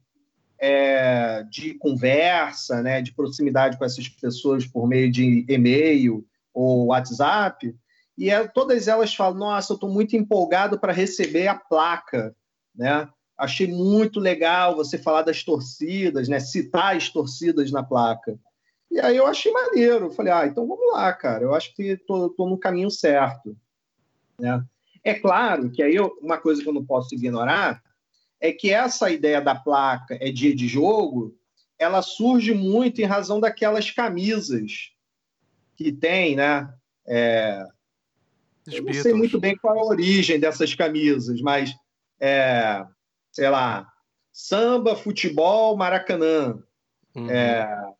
é, 0.58 1.44
de 1.44 1.74
conversa, 1.74 2.82
né, 2.82 3.00
de 3.00 3.12
proximidade 3.12 3.78
com 3.78 3.84
essas 3.84 4.08
pessoas 4.08 4.66
por 4.66 4.88
meio 4.88 5.10
de 5.10 5.44
e-mail 5.48 6.26
ou 6.52 6.86
WhatsApp. 6.86 7.74
E 8.18 8.30
é, 8.30 8.46
todas 8.48 8.88
elas 8.88 9.14
falam: 9.14 9.38
Nossa, 9.38 9.72
eu 9.72 9.76
estou 9.76 9.88
muito 9.88 10.16
empolgado 10.16 10.78
para 10.78 10.92
receber 10.92 11.46
a 11.46 11.54
placa, 11.54 12.34
né? 12.74 13.08
Achei 13.38 13.68
muito 13.68 14.18
legal 14.18 14.74
você 14.74 14.98
falar 14.98 15.22
das 15.22 15.44
torcidas, 15.44 16.28
né? 16.28 16.40
citar 16.40 16.96
as 16.96 17.08
torcidas 17.08 17.70
na 17.70 17.84
placa. 17.84 18.36
E 18.90 18.98
aí 18.98 19.16
eu 19.16 19.28
achei 19.28 19.52
maneiro. 19.52 20.10
Falei, 20.10 20.32
ah, 20.32 20.44
então 20.44 20.66
vamos 20.66 20.92
lá, 20.92 21.12
cara. 21.12 21.44
Eu 21.44 21.54
acho 21.54 21.72
que 21.72 21.96
tô 21.96 22.34
no 22.36 22.58
caminho 22.58 22.90
certo. 22.90 23.56
Né? 24.40 24.60
É 25.04 25.14
claro 25.14 25.70
que 25.70 25.80
aí 25.80 25.94
eu, 25.94 26.18
uma 26.20 26.36
coisa 26.36 26.60
que 26.60 26.68
eu 26.68 26.72
não 26.72 26.84
posso 26.84 27.14
ignorar 27.14 27.80
é 28.40 28.52
que 28.52 28.72
essa 28.72 29.08
ideia 29.08 29.40
da 29.40 29.54
placa 29.54 30.18
é 30.20 30.32
dia 30.32 30.54
de 30.54 30.66
jogo, 30.66 31.36
ela 31.78 32.02
surge 32.02 32.52
muito 32.52 33.00
em 33.00 33.04
razão 33.04 33.38
daquelas 33.38 33.90
camisas 33.90 34.90
que 35.76 35.92
tem, 35.92 36.34
né? 36.34 36.72
É, 37.06 37.64
eu 38.72 38.82
não 38.84 38.92
sei 38.92 39.12
muito 39.12 39.38
bem 39.40 39.56
qual 39.56 39.76
é 39.76 39.80
a 39.80 39.84
origem 39.84 40.38
dessas 40.38 40.74
camisas, 40.74 41.40
mas 41.40 41.74
é, 42.20 42.84
sei 43.32 43.48
lá, 43.48 43.86
samba, 44.32 44.96
futebol, 44.96 45.76
Maracanã, 45.76 46.62
uhum. 47.14 47.30
é, 47.30 47.92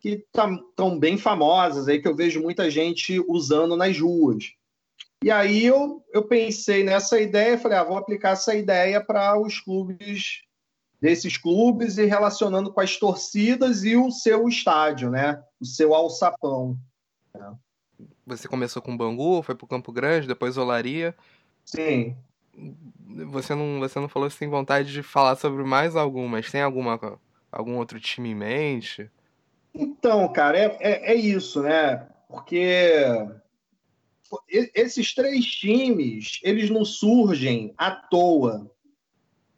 que 0.00 0.24
estão 0.34 0.98
bem 0.98 1.16
famosas 1.16 1.88
aí 1.88 2.00
que 2.00 2.08
eu 2.08 2.14
vejo 2.14 2.40
muita 2.40 2.70
gente 2.70 3.18
usando 3.28 3.76
nas 3.76 3.98
ruas. 3.98 4.52
E 5.24 5.30
aí 5.30 5.64
eu, 5.64 6.04
eu 6.12 6.24
pensei 6.24 6.84
nessa 6.84 7.18
ideia 7.18 7.54
e 7.54 7.58
falei, 7.58 7.78
ah, 7.78 7.84
vou 7.84 7.96
aplicar 7.96 8.30
essa 8.30 8.54
ideia 8.54 9.02
para 9.02 9.40
os 9.40 9.58
clubes 9.58 10.42
desses 11.00 11.36
clubes 11.36 11.98
e 11.98 12.04
relacionando 12.06 12.72
com 12.72 12.80
as 12.80 12.96
torcidas 12.96 13.84
e 13.84 13.96
o 13.96 14.10
seu 14.10 14.48
estádio, 14.48 15.10
né? 15.10 15.42
O 15.60 15.64
seu 15.64 15.94
alçapão. 15.94 16.78
Né? 17.34 17.54
Você 18.26 18.48
começou 18.48 18.82
com 18.82 18.96
Bangu, 18.96 19.42
foi 19.42 19.54
para 19.54 19.64
o 19.64 19.68
Campo 19.68 19.92
Grande, 19.92 20.26
depois 20.26 20.56
Olaria. 20.56 21.14
Sim. 21.64 22.16
Você 23.30 23.54
não, 23.54 23.80
você 23.80 24.00
não 24.00 24.08
falou 24.08 24.28
se 24.28 24.38
tem 24.38 24.48
vontade 24.48 24.92
de 24.92 25.02
falar 25.02 25.36
sobre 25.36 25.62
mais 25.62 25.94
algum, 25.96 26.26
mas 26.26 26.50
tem 26.50 26.62
alguma, 26.62 26.98
algum 27.50 27.76
outro 27.76 28.00
time 28.00 28.30
em 28.30 28.34
mente? 28.34 29.10
Então, 29.74 30.30
cara, 30.32 30.58
é, 30.58 30.76
é, 30.80 31.12
é 31.12 31.14
isso, 31.14 31.62
né? 31.62 32.08
Porque 32.28 33.02
esses 34.74 35.14
três 35.14 35.44
times, 35.44 36.40
eles 36.42 36.70
não 36.70 36.84
surgem 36.84 37.74
à 37.76 37.90
toa, 37.90 38.70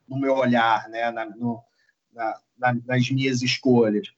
no 0.08 0.18
meu 0.18 0.34
olhar, 0.34 0.88
né? 0.88 1.10
Na, 1.10 1.24
no, 1.24 1.62
na, 2.12 2.40
na, 2.58 2.74
nas 2.84 3.10
minhas 3.10 3.42
escolhas. 3.42 4.08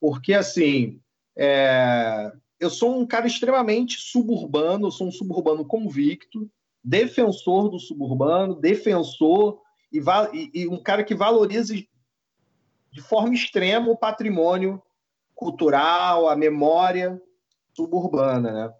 Porque, 0.00 0.34
assim, 0.34 1.00
é, 1.36 2.32
eu 2.62 2.70
sou 2.70 2.96
um 2.96 3.04
cara 3.04 3.26
extremamente 3.26 4.00
suburbano, 4.00 4.86
eu 4.86 4.90
sou 4.92 5.08
um 5.08 5.12
suburbano 5.12 5.64
convicto, 5.64 6.48
defensor 6.82 7.68
do 7.68 7.80
suburbano, 7.80 8.54
defensor 8.54 9.60
e, 9.92 9.98
e, 10.32 10.62
e 10.62 10.68
um 10.68 10.80
cara 10.80 11.02
que 11.02 11.14
valoriza 11.14 11.74
de 11.74 13.00
forma 13.00 13.34
extrema 13.34 13.90
o 13.90 13.96
patrimônio 13.96 14.80
cultural, 15.34 16.28
a 16.28 16.36
memória 16.36 17.20
suburbana, 17.74 18.52
né? 18.52 18.74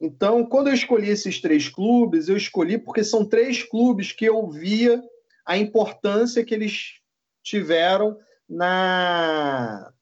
Então, 0.00 0.44
quando 0.44 0.68
eu 0.68 0.74
escolhi 0.74 1.08
esses 1.08 1.40
três 1.40 1.68
clubes, 1.68 2.28
eu 2.28 2.36
escolhi 2.36 2.78
porque 2.78 3.02
são 3.02 3.24
três 3.24 3.64
clubes 3.64 4.12
que 4.12 4.24
eu 4.24 4.48
via 4.48 5.02
a 5.44 5.56
importância 5.56 6.44
que 6.44 6.54
eles 6.54 7.00
tiveram 7.42 8.16
na, 8.48 9.92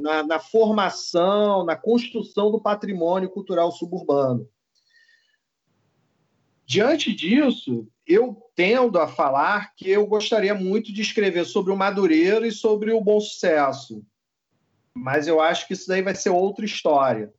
na, 0.00 0.22
na 0.22 0.38
formação, 0.38 1.64
na 1.64 1.76
construção 1.76 2.50
do 2.50 2.60
patrimônio 2.60 3.28
cultural 3.28 3.72
suburbano. 3.72 4.48
Diante 6.64 7.14
disso, 7.14 7.88
eu 8.06 8.42
tendo 8.54 8.98
a 8.98 9.08
falar 9.08 9.74
que 9.74 9.88
eu 9.88 10.06
gostaria 10.06 10.54
muito 10.54 10.92
de 10.92 11.00
escrever 11.00 11.44
sobre 11.46 11.72
o 11.72 11.76
Madureira 11.76 12.46
e 12.46 12.52
sobre 12.52 12.92
o 12.92 13.00
Bom 13.00 13.20
Sucesso, 13.20 14.04
mas 14.94 15.26
eu 15.26 15.40
acho 15.40 15.66
que 15.66 15.72
isso 15.72 15.88
daí 15.88 16.02
vai 16.02 16.14
ser 16.14 16.30
outra 16.30 16.64
história. 16.64 17.32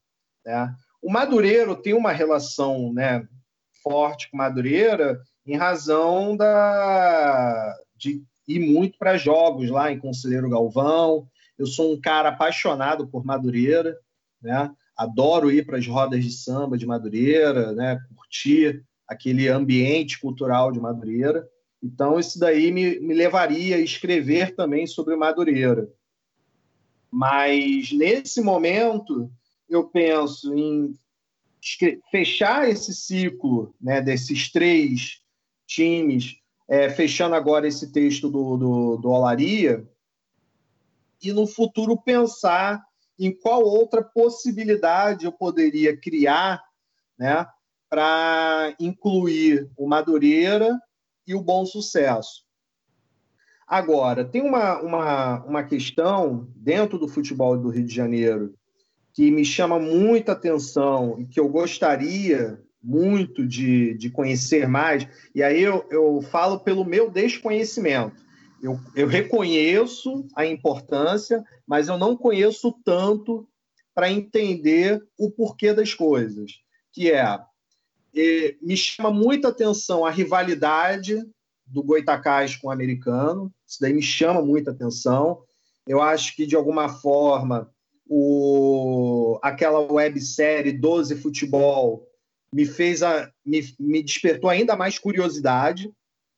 Né? 0.46 0.74
O 1.02 1.12
Madureiro 1.12 1.76
tem 1.76 1.94
uma 1.94 2.12
relação 2.12 2.92
né, 2.94 3.28
forte 3.84 4.30
com 4.32 4.38
Madureira 4.38 5.22
em 5.46 5.56
razão 5.56 6.36
da, 6.36 7.76
de 7.96 8.24
ir 8.48 8.60
muito 8.60 8.98
para 8.98 9.18
jogos 9.18 9.70
lá 9.70 9.92
em 9.92 10.00
Conselheiro 10.00 10.50
Galvão. 10.50 11.28
Eu 11.60 11.68
sou 11.68 11.94
um 11.94 12.00
cara 12.00 12.30
apaixonado 12.30 13.06
por 13.06 13.26
Madureira, 13.26 14.00
né? 14.42 14.72
adoro 14.96 15.52
ir 15.52 15.66
para 15.66 15.78
as 15.78 15.86
rodas 15.86 16.24
de 16.24 16.32
samba 16.32 16.78
de 16.78 16.86
Madureira, 16.86 17.74
né? 17.74 18.00
curtir 18.16 18.86
aquele 19.06 19.50
ambiente 19.50 20.20
cultural 20.20 20.72
de 20.72 20.80
Madureira. 20.80 21.46
Então, 21.84 22.18
isso 22.18 22.40
daí 22.40 22.72
me, 22.72 22.98
me 23.02 23.14
levaria 23.14 23.76
a 23.76 23.80
escrever 23.80 24.56
também 24.56 24.88
sobre 24.88 25.18
Madureira. 25.18 25.90
Mas, 27.12 27.92
nesse 27.92 28.42
momento, 28.42 29.30
eu 29.70 29.84
penso 29.84 30.54
em 30.56 30.94
fechar 32.10 32.70
esse 32.70 32.94
ciclo 32.94 33.74
né, 33.82 34.02
desses 34.02 34.50
três 34.50 35.22
times, 35.68 36.38
é, 36.70 36.90
fechando 36.90 37.36
agora 37.36 37.68
esse 37.68 37.92
texto 37.92 38.30
do, 38.30 38.56
do, 38.56 38.98
do 38.98 39.10
Olaria, 39.10 39.86
e 41.22 41.32
no 41.34 41.46
futuro 41.46 42.02
pensar 42.02 42.84
em 43.18 43.38
qual 43.38 43.64
outra 43.64 44.02
possibilidade 44.02 45.26
eu 45.26 45.32
poderia 45.32 45.96
criar 45.96 46.64
né, 47.18 47.46
para 47.90 48.74
incluir 48.80 49.70
o 49.78 49.88
Madureira 49.88 50.80
e 51.28 51.36
o 51.36 51.42
Bom 51.42 51.66
Sucesso. 51.66 52.44
Agora, 53.68 54.26
tem 54.26 54.42
uma, 54.42 54.82
uma, 54.82 55.44
uma 55.46 55.64
questão 55.64 56.48
dentro 56.56 56.98
do 56.98 57.08
futebol 57.08 57.58
do 57.58 57.70
Rio 57.70 57.86
de 57.86 57.94
Janeiro 57.94 58.56
que 59.14 59.30
me 59.30 59.44
chama 59.44 59.78
muita 59.78 60.32
atenção 60.32 61.20
e 61.20 61.26
que 61.26 61.40
eu 61.40 61.50
gostaria 61.50 62.60
muito 62.82 63.46
de, 63.46 63.94
de 63.96 64.10
conhecer 64.10 64.68
mais, 64.68 65.06
e 65.36 65.44
aí 65.44 65.62
eu, 65.62 65.86
eu 65.92 66.22
falo 66.22 66.60
pelo 66.60 66.86
meu 66.86 67.12
desconhecimento. 67.12 68.24
Eu, 68.62 68.80
eu 68.96 69.08
reconheço 69.08 70.28
a 70.36 70.46
importância, 70.46 71.44
mas 71.66 71.88
eu 71.88 71.98
não 71.98 72.16
conheço 72.16 72.74
tanto 72.84 73.48
para 73.94 74.12
entender 74.12 75.02
o 75.18 75.32
porquê 75.32 75.74
das 75.74 75.94
coisas, 75.94 76.52
que 76.92 77.12
é, 77.12 77.40
me 78.62 78.76
chama 78.76 79.12
muita 79.12 79.50
atenção 79.50 80.06
a 80.06 80.10
rivalidade 80.10 81.22
do 81.66 81.84
Goitacás 81.84 82.56
com 82.56 82.68
o 82.68 82.72
americano, 82.72 83.54
isso 83.68 83.78
daí 83.80 83.94
me 83.94 84.02
chama 84.02 84.42
muita 84.42 84.72
atenção. 84.72 85.44
Eu 85.88 86.02
acho 86.02 86.36
que, 86.36 86.46
de 86.46 86.56
alguma 86.56 86.90
forma, 86.90 87.70
o, 88.08 89.40
aquela 89.42 89.80
websérie 89.80 90.72
12 90.72 91.16
Futebol 91.16 92.08
me 92.52 92.66
fez 92.66 93.04
a, 93.04 93.32
me, 93.46 93.62
me 93.80 94.02
despertou 94.02 94.50
ainda 94.50 94.76
mais 94.76 94.98
curiosidade, 94.98 95.92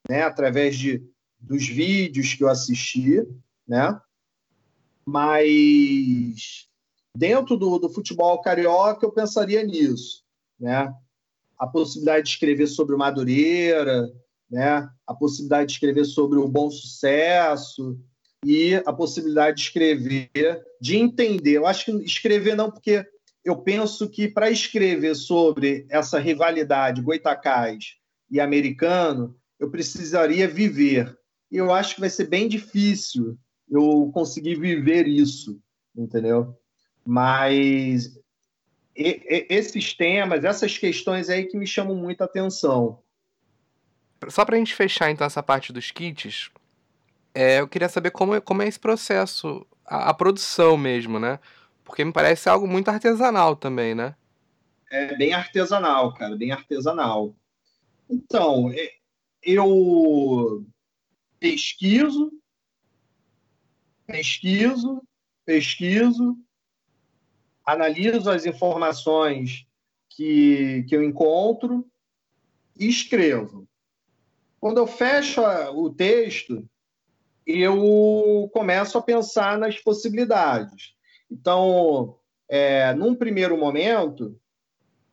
né, 0.09 0.23
através 0.23 0.77
de, 0.77 1.01
dos 1.41 1.67
vídeos 1.67 2.33
que 2.33 2.43
eu 2.43 2.49
assisti, 2.49 3.21
né? 3.67 3.99
Mas 5.05 6.67
dentro 7.15 7.57
do, 7.57 7.79
do 7.79 7.89
futebol 7.89 8.39
carioca 8.41 9.05
eu 9.05 9.11
pensaria 9.11 9.63
nisso, 9.63 10.23
né? 10.59 10.93
A 11.57 11.67
possibilidade 11.67 12.23
de 12.25 12.29
escrever 12.29 12.67
sobre 12.67 12.95
o 12.95 12.97
Madureira, 12.97 14.07
né? 14.49 14.89
A 15.07 15.13
possibilidade 15.13 15.67
de 15.67 15.73
escrever 15.73 16.05
sobre 16.05 16.39
o 16.39 16.47
bom 16.47 16.69
sucesso, 16.69 17.99
e 18.45 18.75
a 18.85 18.93
possibilidade 18.93 19.57
de 19.57 19.63
escrever, 19.63 20.63
de 20.79 20.97
entender. 20.97 21.57
Eu 21.57 21.67
acho 21.67 21.85
que 21.85 21.91
escrever 22.03 22.55
não, 22.55 22.71
porque 22.71 23.05
eu 23.43 23.57
penso 23.57 24.09
que 24.09 24.27
para 24.27 24.49
escrever 24.49 25.15
sobre 25.15 25.85
essa 25.89 26.19
rivalidade 26.19 27.01
Goitacás 27.01 27.95
e 28.29 28.39
americano, 28.39 29.35
eu 29.59 29.69
precisaria 29.69 30.47
viver. 30.47 31.15
E 31.51 31.57
eu 31.57 31.73
acho 31.73 31.95
que 31.95 32.01
vai 32.01 32.09
ser 32.09 32.27
bem 32.27 32.47
difícil 32.47 33.37
eu 33.69 34.09
conseguir 34.13 34.55
viver 34.55 35.07
isso, 35.07 35.59
entendeu? 35.95 36.57
Mas 37.05 38.17
esses 38.95 39.93
temas, 39.93 40.43
essas 40.43 40.77
questões 40.77 41.29
aí 41.29 41.45
que 41.45 41.57
me 41.57 41.67
chamam 41.67 41.95
muita 41.95 42.25
atenção. 42.25 43.01
Só 44.29 44.45
para 44.45 44.55
a 44.55 44.59
gente 44.59 44.75
fechar 44.75 45.09
então 45.09 45.25
essa 45.25 45.41
parte 45.41 45.73
dos 45.73 45.89
kits, 45.91 46.51
é, 47.33 47.59
eu 47.59 47.67
queria 47.67 47.89
saber 47.89 48.11
como, 48.11 48.35
é, 48.35 48.41
como 48.41 48.61
é 48.61 48.67
esse 48.67 48.79
processo, 48.79 49.65
a, 49.85 50.09
a, 50.09 50.13
produção 50.13 50.77
mesmo, 50.77 51.19
né? 51.19 51.39
Porque 51.83 52.03
me 52.03 52.11
parece 52.11 52.47
algo 52.47 52.67
muito 52.67 52.89
artesanal 52.89 53.55
também, 53.55 53.95
né? 53.95 54.15
É 54.91 55.15
bem 55.15 55.33
artesanal, 55.33 56.13
cara, 56.13 56.35
bem 56.35 56.51
artesanal. 56.51 57.33
Então, 58.09 58.69
é, 58.73 58.91
eu 59.41 60.65
pesquiso, 61.41 62.31
pesquiso, 64.05 65.01
pesquiso, 65.43 66.37
analiso 67.65 68.29
as 68.29 68.45
informações 68.45 69.65
que, 70.07 70.83
que 70.87 70.95
eu 70.95 71.03
encontro 71.03 71.83
e 72.79 72.87
escrevo. 72.87 73.67
Quando 74.59 74.77
eu 74.77 74.85
fecho 74.85 75.41
o 75.73 75.91
texto, 75.91 76.69
eu 77.43 78.47
começo 78.53 78.95
a 78.99 79.01
pensar 79.01 79.57
nas 79.57 79.79
possibilidades. 79.79 80.93
Então, 81.29 82.19
é, 82.47 82.93
num 82.93 83.15
primeiro 83.15 83.57
momento, 83.57 84.39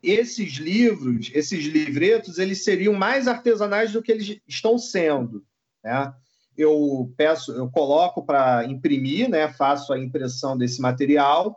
esses 0.03 0.59
livros, 0.59 1.31
esses 1.33 1.65
livretos, 1.65 2.39
eles 2.39 2.65
seriam 2.65 2.93
mais 2.93 3.27
artesanais 3.27 3.93
do 3.93 4.03
que 4.03 4.13
eles 4.13 4.39
estão 4.47 4.77
sendo. 4.77 5.43
Né? 5.83 6.13
Eu 6.57 7.13
peço, 7.17 7.53
eu 7.53 7.71
coloco 7.71 8.25
para 8.25 8.65
imprimir, 8.65 9.29
né? 9.29 9.49
faço 9.49 9.93
a 9.93 9.99
impressão 9.99 10.57
desse 10.57 10.81
material 10.81 11.57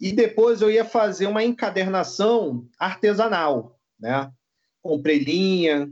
e 0.00 0.12
depois 0.12 0.60
eu 0.60 0.70
ia 0.70 0.84
fazer 0.84 1.26
uma 1.26 1.42
encadernação 1.42 2.68
artesanal, 2.78 3.78
né? 3.98 4.30
Comprei 4.82 5.18
linha, 5.18 5.90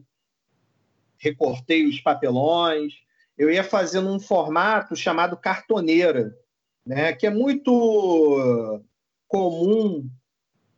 recortei 1.17 1.87
os 1.87 2.01
papelões, 2.01 2.93
eu 3.37 3.51
ia 3.51 3.65
fazendo 3.65 4.11
um 4.11 4.21
formato 4.21 4.95
chamado 4.95 5.37
cartoneira, 5.39 6.37
né? 6.85 7.15
Que 7.15 7.27
é 7.27 7.31
muito 7.31 8.83
comum 9.27 10.09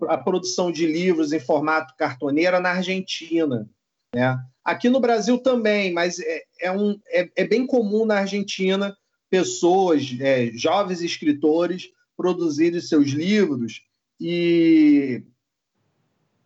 a 0.08 0.16
produção 0.16 0.70
de 0.70 0.86
livros 0.86 1.32
em 1.32 1.40
formato 1.40 1.94
cartoneira 1.96 2.60
na 2.60 2.70
Argentina. 2.70 3.68
Né? 4.14 4.38
Aqui 4.66 4.90
no 4.90 4.98
Brasil 4.98 5.38
também, 5.38 5.92
mas 5.92 6.18
é, 6.18 6.42
é 6.60 6.72
um, 6.72 6.98
é, 7.06 7.30
é, 7.36 7.46
bem 7.46 7.64
comum 7.64 8.04
na 8.04 8.16
Argentina 8.16 8.96
pessoas, 9.30 10.12
é, 10.20 10.50
jovens 10.54 11.00
escritores, 11.02 11.88
produzirem 12.16 12.80
seus 12.80 13.10
livros 13.10 13.82
e, 14.20 15.22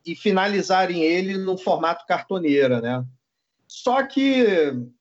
e 0.04 0.14
finalizarem 0.14 1.02
ele 1.02 1.38
no 1.38 1.56
formato 1.56 2.04
cartoneira. 2.06 2.82
Né? 2.82 3.02
Só 3.66 4.02
que 4.02 4.44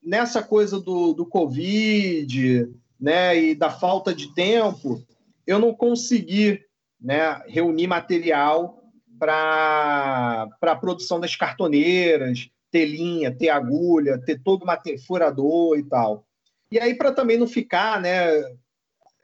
nessa 0.02 0.42
coisa 0.42 0.80
do, 0.80 1.12
do 1.12 1.26
Covid 1.26 2.72
né, 2.98 3.38
e 3.38 3.54
da 3.54 3.68
falta 3.68 4.14
de 4.14 4.34
tempo, 4.34 5.04
eu 5.46 5.58
não 5.58 5.74
consegui 5.74 6.58
né, 6.98 7.42
reunir 7.46 7.86
material 7.86 8.82
para 9.18 10.48
a 10.62 10.76
produção 10.76 11.20
das 11.20 11.36
cartoneiras, 11.36 12.48
ter 12.70 12.86
linha, 12.86 13.34
ter 13.36 13.48
agulha, 13.48 14.18
ter 14.18 14.40
todo 14.42 14.64
o 14.64 14.98
furador 15.06 15.78
e 15.78 15.82
tal. 15.82 16.26
E 16.70 16.78
aí, 16.78 16.94
para 16.94 17.12
também 17.12 17.36
não 17.36 17.48
ficar, 17.48 18.00
né, 18.00 18.38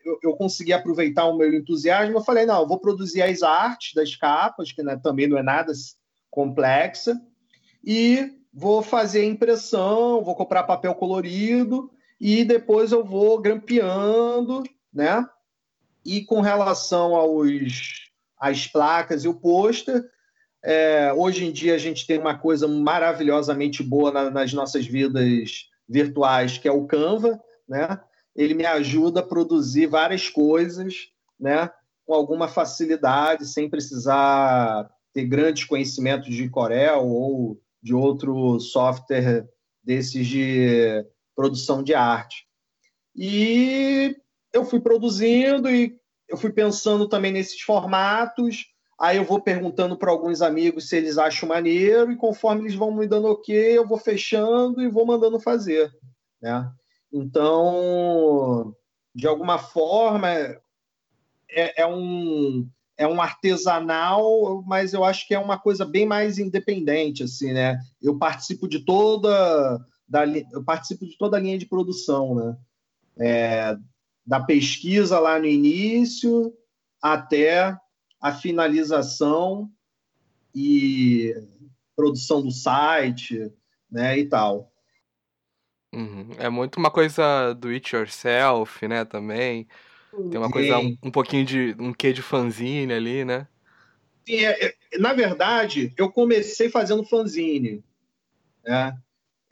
eu, 0.04 0.18
eu, 0.22 0.36
consegui 0.36 0.72
aproveitar 0.72 1.26
o 1.26 1.36
meu 1.36 1.52
entusiasmo, 1.54 2.16
eu 2.16 2.24
falei, 2.24 2.44
não, 2.44 2.60
eu 2.60 2.66
vou 2.66 2.80
produzir 2.80 3.22
as 3.22 3.42
artes 3.42 3.94
das 3.94 4.16
capas, 4.16 4.72
que 4.72 4.82
né, 4.82 4.96
também 4.96 5.26
não 5.26 5.38
é 5.38 5.42
nada 5.42 5.72
complexa, 6.30 7.20
e 7.84 8.32
vou 8.52 8.82
fazer 8.82 9.24
impressão, 9.24 10.24
vou 10.24 10.34
comprar 10.34 10.64
papel 10.64 10.94
colorido, 10.94 11.90
e 12.20 12.44
depois 12.44 12.92
eu 12.92 13.04
vou 13.04 13.40
grampeando, 13.40 14.64
né? 14.92 15.24
E 16.04 16.24
com 16.24 16.40
relação 16.40 17.14
aos, 17.14 18.10
às 18.38 18.66
placas 18.66 19.24
e 19.24 19.28
o 19.28 19.34
pôster, 19.34 20.04
é, 20.66 21.12
hoje 21.12 21.44
em 21.44 21.52
dia 21.52 21.76
a 21.76 21.78
gente 21.78 22.04
tem 22.04 22.18
uma 22.18 22.36
coisa 22.36 22.66
maravilhosamente 22.66 23.84
boa 23.84 24.10
na, 24.10 24.28
nas 24.28 24.52
nossas 24.52 24.84
vidas 24.84 25.70
virtuais, 25.88 26.58
que 26.58 26.66
é 26.66 26.72
o 26.72 26.86
Canva, 26.88 27.40
né? 27.68 28.00
Ele 28.34 28.52
me 28.52 28.66
ajuda 28.66 29.20
a 29.20 29.26
produzir 29.26 29.86
várias 29.86 30.28
coisas, 30.28 31.08
né? 31.38 31.70
Com 32.04 32.14
alguma 32.14 32.48
facilidade, 32.48 33.46
sem 33.46 33.70
precisar 33.70 34.90
ter 35.12 35.24
grandes 35.24 35.64
conhecimentos 35.64 36.34
de 36.34 36.48
Corel 36.48 37.06
ou 37.06 37.60
de 37.80 37.94
outro 37.94 38.58
software 38.58 39.48
desses 39.84 40.26
de 40.26 41.06
produção 41.36 41.80
de 41.80 41.94
arte. 41.94 42.44
E 43.14 44.16
eu 44.52 44.64
fui 44.64 44.80
produzindo 44.80 45.70
e 45.70 45.96
eu 46.28 46.36
fui 46.36 46.50
pensando 46.50 47.08
também 47.08 47.30
nesses 47.30 47.60
formatos. 47.60 48.66
Aí 48.98 49.18
eu 49.18 49.24
vou 49.24 49.40
perguntando 49.40 49.96
para 49.96 50.10
alguns 50.10 50.40
amigos 50.40 50.88
se 50.88 50.96
eles 50.96 51.18
acham 51.18 51.48
maneiro, 51.48 52.10
e 52.10 52.16
conforme 52.16 52.62
eles 52.62 52.74
vão 52.74 52.94
me 52.94 53.06
dando 53.06 53.28
ok, 53.28 53.54
eu 53.76 53.86
vou 53.86 53.98
fechando 53.98 54.82
e 54.82 54.88
vou 54.88 55.04
mandando 55.04 55.38
fazer. 55.38 55.92
Né? 56.40 56.70
Então, 57.12 58.74
de 59.14 59.26
alguma 59.26 59.58
forma, 59.58 60.28
é, 61.50 61.82
é, 61.82 61.86
um, 61.86 62.68
é 62.96 63.06
um 63.06 63.20
artesanal, 63.20 64.62
mas 64.66 64.94
eu 64.94 65.04
acho 65.04 65.26
que 65.28 65.34
é 65.34 65.38
uma 65.38 65.58
coisa 65.58 65.84
bem 65.84 66.06
mais 66.06 66.38
independente. 66.38 67.22
assim, 67.22 67.52
né? 67.52 67.78
Eu 68.00 68.18
participo 68.18 68.66
de 68.66 68.80
toda 68.80 69.78
da, 70.08 70.24
eu 70.26 70.62
participo 70.64 71.06
de 71.06 71.18
toda 71.18 71.36
a 71.36 71.40
linha 71.40 71.58
de 71.58 71.66
produção, 71.66 72.34
né? 72.34 72.56
É, 73.18 73.76
da 74.24 74.40
pesquisa 74.40 75.18
lá 75.18 75.38
no 75.38 75.46
início 75.46 76.52
até 77.00 77.76
a 78.26 78.32
finalização 78.32 79.70
e 80.52 81.32
produção 81.94 82.42
do 82.42 82.50
site, 82.50 83.52
né, 83.88 84.18
e 84.18 84.26
tal. 84.26 84.72
Uhum. 85.94 86.30
É 86.36 86.48
muito 86.48 86.76
uma 86.76 86.90
coisa 86.90 87.52
do 87.52 87.68
it 87.68 87.94
yourself, 87.94 88.86
né, 88.88 89.04
também. 89.04 89.68
Tem 90.10 90.40
uma 90.40 90.50
coisa, 90.50 90.78
um, 90.78 90.98
um, 91.04 91.10
pouquinho 91.10 91.44
de, 91.44 91.76
um 91.78 91.92
quê 91.92 92.12
de 92.12 92.20
fanzine 92.20 92.92
ali, 92.92 93.24
né? 93.24 93.46
Sim, 94.26 94.44
é, 94.44 94.66
é, 94.66 94.98
na 94.98 95.12
verdade, 95.12 95.94
eu 95.96 96.10
comecei 96.10 96.68
fazendo 96.68 97.04
fanzine, 97.04 97.84
né? 98.64 98.98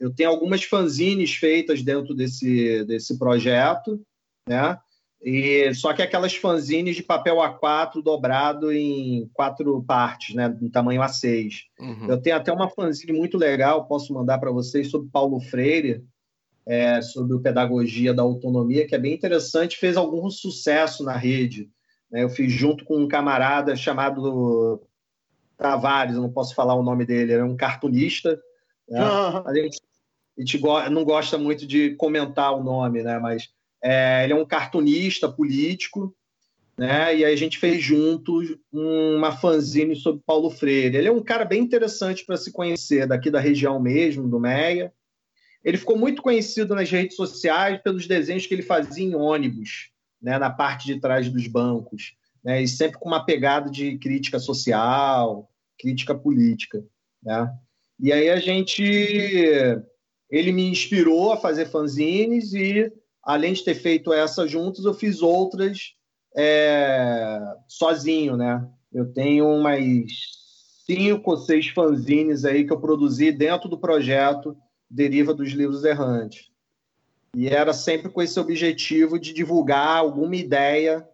Eu 0.00 0.12
tenho 0.12 0.30
algumas 0.30 0.64
fanzines 0.64 1.32
feitas 1.36 1.80
dentro 1.80 2.12
desse, 2.12 2.84
desse 2.86 3.16
projeto, 3.16 4.04
né? 4.48 4.80
E, 5.24 5.72
só 5.72 5.94
que 5.94 6.02
aquelas 6.02 6.34
fanzines 6.34 6.96
de 6.96 7.02
papel 7.02 7.36
A4 7.36 8.02
dobrado 8.02 8.70
em 8.70 9.26
quatro 9.32 9.82
partes, 9.82 10.34
né? 10.34 10.54
Em 10.60 10.68
tamanho 10.68 11.00
A6. 11.00 11.62
Uhum. 11.80 12.08
Eu 12.10 12.20
tenho 12.20 12.36
até 12.36 12.52
uma 12.52 12.68
fanzine 12.68 13.12
muito 13.12 13.38
legal, 13.38 13.86
posso 13.86 14.12
mandar 14.12 14.36
para 14.38 14.50
vocês, 14.50 14.90
sobre 14.90 15.08
Paulo 15.10 15.40
Freire, 15.40 16.04
é, 16.66 17.00
sobre 17.00 17.34
o 17.34 17.40
Pedagogia 17.40 18.12
da 18.12 18.22
Autonomia, 18.22 18.86
que 18.86 18.94
é 18.94 18.98
bem 18.98 19.14
interessante, 19.14 19.78
fez 19.78 19.96
algum 19.96 20.28
sucesso 20.28 21.02
na 21.02 21.16
rede. 21.16 21.70
Né? 22.10 22.22
Eu 22.22 22.28
fiz 22.28 22.52
junto 22.52 22.84
com 22.84 22.98
um 22.98 23.08
camarada 23.08 23.74
chamado 23.74 24.82
Tavares, 25.56 26.16
eu 26.16 26.22
não 26.22 26.32
posso 26.32 26.54
falar 26.54 26.74
o 26.74 26.82
nome 26.82 27.06
dele, 27.06 27.32
era 27.32 27.46
um 27.46 27.56
cartunista. 27.56 28.38
Né? 28.86 29.00
Uhum. 29.00 29.48
A, 29.48 29.54
gente, 29.54 29.80
a 30.36 30.40
gente 30.40 30.60
não 30.90 31.02
gosta 31.02 31.38
muito 31.38 31.66
de 31.66 31.94
comentar 31.94 32.54
o 32.54 32.62
nome, 32.62 33.02
né? 33.02 33.18
mas 33.18 33.48
é, 33.84 34.24
ele 34.24 34.32
é 34.32 34.36
um 34.36 34.46
cartunista 34.46 35.28
político, 35.28 36.16
né? 36.76 37.14
E 37.14 37.22
aí 37.22 37.32
a 37.32 37.36
gente 37.36 37.58
fez 37.58 37.82
juntos 37.82 38.56
uma 38.72 39.30
fanzine 39.30 39.94
sobre 39.94 40.22
Paulo 40.24 40.48
Freire. 40.48 40.96
Ele 40.96 41.08
é 41.08 41.12
um 41.12 41.22
cara 41.22 41.44
bem 41.44 41.62
interessante 41.62 42.24
para 42.24 42.38
se 42.38 42.50
conhecer, 42.50 43.06
daqui 43.06 43.30
da 43.30 43.38
região 43.38 43.78
mesmo, 43.78 44.26
do 44.26 44.40
Meia. 44.40 44.90
Ele 45.62 45.76
ficou 45.76 45.98
muito 45.98 46.22
conhecido 46.22 46.74
nas 46.74 46.90
redes 46.90 47.14
sociais 47.14 47.78
pelos 47.82 48.06
desenhos 48.06 48.46
que 48.46 48.54
ele 48.54 48.62
fazia 48.62 49.04
em 49.04 49.14
ônibus, 49.14 49.90
né? 50.20 50.38
Na 50.38 50.48
parte 50.48 50.86
de 50.86 50.98
trás 50.98 51.28
dos 51.28 51.46
bancos, 51.46 52.14
né? 52.42 52.62
E 52.62 52.66
sempre 52.66 52.98
com 52.98 53.08
uma 53.08 53.24
pegada 53.24 53.70
de 53.70 53.98
crítica 53.98 54.38
social, 54.38 55.50
crítica 55.78 56.14
política, 56.14 56.82
né? 57.22 57.52
E 58.00 58.10
aí 58.12 58.30
a 58.30 58.40
gente, 58.40 58.82
ele 60.30 60.52
me 60.52 60.66
inspirou 60.66 61.32
a 61.32 61.36
fazer 61.36 61.66
fanzines 61.66 62.54
e 62.54 62.90
além 63.24 63.52
de 63.52 63.64
ter 63.64 63.74
feito 63.74 64.12
essas 64.12 64.50
juntas, 64.50 64.84
eu 64.84 64.94
fiz 64.94 65.22
outras 65.22 65.94
é, 66.36 67.40
sozinho, 67.66 68.36
né? 68.36 68.66
Eu 68.92 69.12
tenho 69.12 69.48
umas 69.48 69.80
cinco 70.86 71.32
ou 71.32 71.36
seis 71.36 71.68
fanzines 71.68 72.44
aí 72.44 72.64
que 72.64 72.72
eu 72.72 72.80
produzi 72.80 73.32
dentro 73.32 73.68
do 73.68 73.78
projeto 73.78 74.56
Deriva 74.88 75.32
dos 75.32 75.50
Livros 75.50 75.84
Errantes. 75.84 76.50
E 77.34 77.48
era 77.48 77.72
sempre 77.72 78.10
com 78.10 78.22
esse 78.22 78.38
objetivo 78.38 79.18
de 79.18 79.32
divulgar 79.32 79.98
alguma 79.98 80.36
ideia 80.36 81.06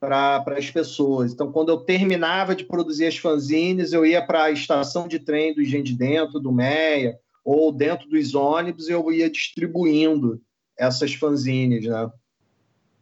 para 0.00 0.44
as 0.56 0.70
pessoas. 0.70 1.32
Então, 1.32 1.50
quando 1.50 1.70
eu 1.70 1.78
terminava 1.78 2.54
de 2.54 2.64
produzir 2.64 3.06
as 3.06 3.18
fanzines, 3.18 3.92
eu 3.92 4.06
ia 4.06 4.24
para 4.24 4.44
a 4.44 4.50
estação 4.50 5.08
de 5.08 5.18
trem 5.18 5.54
do 5.54 5.64
Gente 5.64 5.92
Dentro, 5.92 6.38
do 6.38 6.52
Meia, 6.52 7.18
ou 7.44 7.72
dentro 7.72 8.08
dos 8.08 8.34
ônibus, 8.34 8.88
eu 8.88 9.12
ia 9.12 9.28
distribuindo 9.28 10.40
essas 10.78 11.12
fanzines, 11.14 11.84
né? 11.84 12.10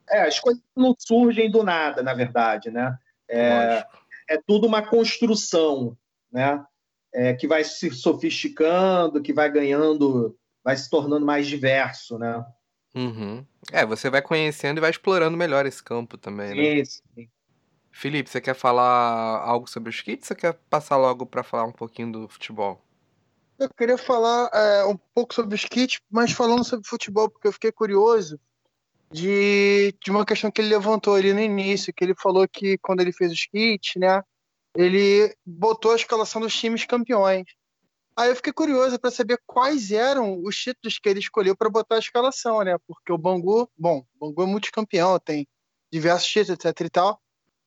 É, 0.08 0.22
as 0.22 0.40
coisas 0.40 0.62
não 0.74 0.94
surgem 0.98 1.50
do 1.50 1.62
nada, 1.62 2.02
na 2.02 2.14
verdade, 2.14 2.70
né? 2.70 2.96
É, 3.28 3.84
é 4.28 4.40
tudo 4.46 4.66
uma 4.66 4.82
construção, 4.82 5.96
né? 6.32 6.64
É, 7.12 7.34
que 7.34 7.46
vai 7.46 7.64
se 7.64 7.90
sofisticando, 7.90 9.22
que 9.22 9.32
vai 9.32 9.50
ganhando, 9.50 10.36
vai 10.64 10.76
se 10.76 10.88
tornando 10.88 11.26
mais 11.26 11.46
diverso, 11.46 12.18
né? 12.18 12.44
Uhum. 12.94 13.44
É, 13.72 13.84
você 13.84 14.08
vai 14.08 14.22
conhecendo 14.22 14.78
e 14.78 14.80
vai 14.80 14.90
explorando 14.90 15.36
melhor 15.36 15.66
esse 15.66 15.82
campo 15.82 16.16
também, 16.16 16.54
né? 16.54 16.84
Sim, 16.84 17.00
sim. 17.14 17.28
Felipe, 17.90 18.28
você 18.28 18.40
quer 18.40 18.54
falar 18.54 19.40
algo 19.42 19.68
sobre 19.68 19.88
os 19.88 20.00
kits 20.00 20.30
ou 20.30 20.36
quer 20.36 20.52
passar 20.68 20.96
logo 20.96 21.24
para 21.24 21.42
falar 21.42 21.64
um 21.64 21.72
pouquinho 21.72 22.12
do 22.12 22.28
futebol? 22.28 22.86
Eu 23.59 23.70
queria 23.70 23.98
falar 23.98 24.50
é, 24.52 24.84
um 24.84 24.96
pouco 25.14 25.34
sobre 25.34 25.54
os 25.54 25.64
kits, 25.64 26.00
mas 26.11 26.32
falando 26.32 26.64
sobre 26.64 26.86
futebol, 26.88 27.30
porque 27.30 27.48
eu 27.48 27.52
fiquei 27.52 27.72
curioso. 27.72 28.38
de, 29.11 29.94
de 30.02 30.11
uma 30.11 30.26
questão 30.26 30.50
que 30.50 30.61
ele 30.61 30.68
levantou 30.68 31.14
ali 31.14 31.32
no 31.32 31.40
início, 31.40 31.92
que 31.94 32.04
ele 32.04 32.14
falou 32.14 32.46
que 32.48 32.76
quando 32.78 33.00
ele 33.00 33.12
fez 33.12 33.32
os 33.32 33.46
kits, 33.46 33.94
né, 33.96 34.22
ele 34.74 35.34
botou 35.44 35.92
a 35.92 35.96
escalação 35.96 36.40
dos 36.40 36.54
times 36.59 36.84
campeões. 36.84 37.44
Aí 38.16 38.30
eu 38.30 38.36
fiquei 38.36 38.52
curioso 38.52 38.98
para 38.98 39.11
saber 39.11 39.38
quais 39.46 39.90
eram 39.90 40.42
os 40.42 40.57
títulos 40.57 40.98
que 40.98 41.09
ele 41.09 41.20
escolheu 41.20 41.57
para 41.57 41.70
botar 41.70 41.96
a 41.96 41.98
escalação, 41.98 42.62
né? 42.62 42.76
Porque 42.86 43.12
o 43.12 43.18
Bangu, 43.18 43.70
bom, 43.76 44.04
o 44.18 44.28
Bangu 44.28 44.42
é 44.42 44.46
multicampeão, 44.46 45.18
tem 45.18 45.46
diversos 45.92 46.28
títulos, 46.28 46.64
etc 46.64 46.80
e 46.80 46.90
tal. 46.90 47.20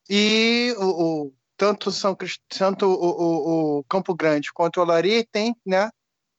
E 0.08 0.74
o, 0.76 1.26
o 1.26 1.32
tanto 1.60 1.92
São 1.92 2.16
tanto 2.48 2.86
o, 2.86 2.94
o, 2.94 3.78
o, 3.78 3.84
Campo 3.84 4.14
Grande 4.14 4.50
quanto 4.50 4.78
o 4.78 4.80
Olari 4.80 5.28
tem, 5.30 5.54
né, 5.64 5.90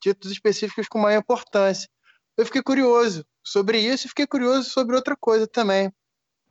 títulos 0.01 0.32
específicos 0.34 0.88
com 0.88 0.97
maior 0.97 1.19
importância. 1.19 1.88
Eu 2.36 2.43
fiquei 2.43 2.63
curioso 2.63 3.24
sobre 3.45 3.80
isso 3.80 4.07
e 4.07 4.09
fiquei 4.09 4.26
curioso 4.26 4.67
sobre 4.72 4.95
outra 4.95 5.15
coisa 5.15 5.45
também. 5.45 5.93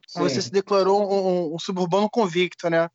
Sim. 0.06 0.20
Você 0.20 0.40
se 0.40 0.52
declarou 0.52 1.02
um, 1.02 1.54
um, 1.54 1.58
suburbano 1.58 2.08
convicto, 2.08 2.70
né? 2.70 2.88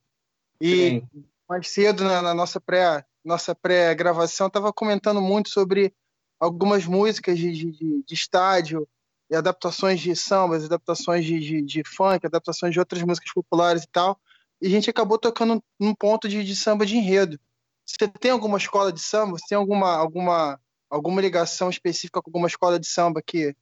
E 0.61 1.01
Sim. 1.13 1.25
mais 1.47 1.69
cedo 1.69 2.05
na, 2.05 2.21
na 2.21 2.33
nossa 2.33 2.61
pré 2.61 3.05
nossa 3.23 3.53
pré-gravação 3.53 4.47
estava 4.47 4.71
comentando 4.71 5.19
muito 5.19 5.49
sobre 5.49 5.93
algumas 6.39 6.85
músicas 6.85 7.37
de, 7.37 7.51
de, 7.51 8.03
de, 8.03 8.13
estádio 8.13 8.87
e 9.29 9.35
adaptações 9.35 9.99
de 9.99 10.15
sambas, 10.15 10.63
adaptações 10.63 11.25
de, 11.25 11.39
de, 11.39 11.61
de, 11.61 11.83
funk, 11.83 12.25
adaptações 12.25 12.71
de 12.71 12.79
outras 12.79 13.01
músicas 13.01 13.33
populares 13.33 13.83
e 13.83 13.87
tal. 13.87 14.17
E 14.61 14.67
a 14.67 14.69
gente 14.69 14.89
acabou 14.89 15.17
tocando 15.17 15.61
num 15.79 15.93
ponto 15.93 16.27
de, 16.27 16.43
de 16.43 16.55
samba 16.55 16.85
de 16.85 16.95
enredo. 16.95 17.39
Você 17.85 18.07
tem 18.07 18.31
alguma 18.31 18.57
escola 18.57 18.91
de 18.91 18.99
samba? 18.99 19.37
Você 19.37 19.45
tem 19.49 19.57
alguma, 19.57 19.95
alguma, 19.95 20.59
alguma 20.89 21.21
ligação 21.21 21.69
específica 21.69 22.21
com 22.21 22.29
alguma 22.29 22.47
escola 22.47 22.79
de 22.79 22.87
samba 22.87 23.21
que, 23.21 23.55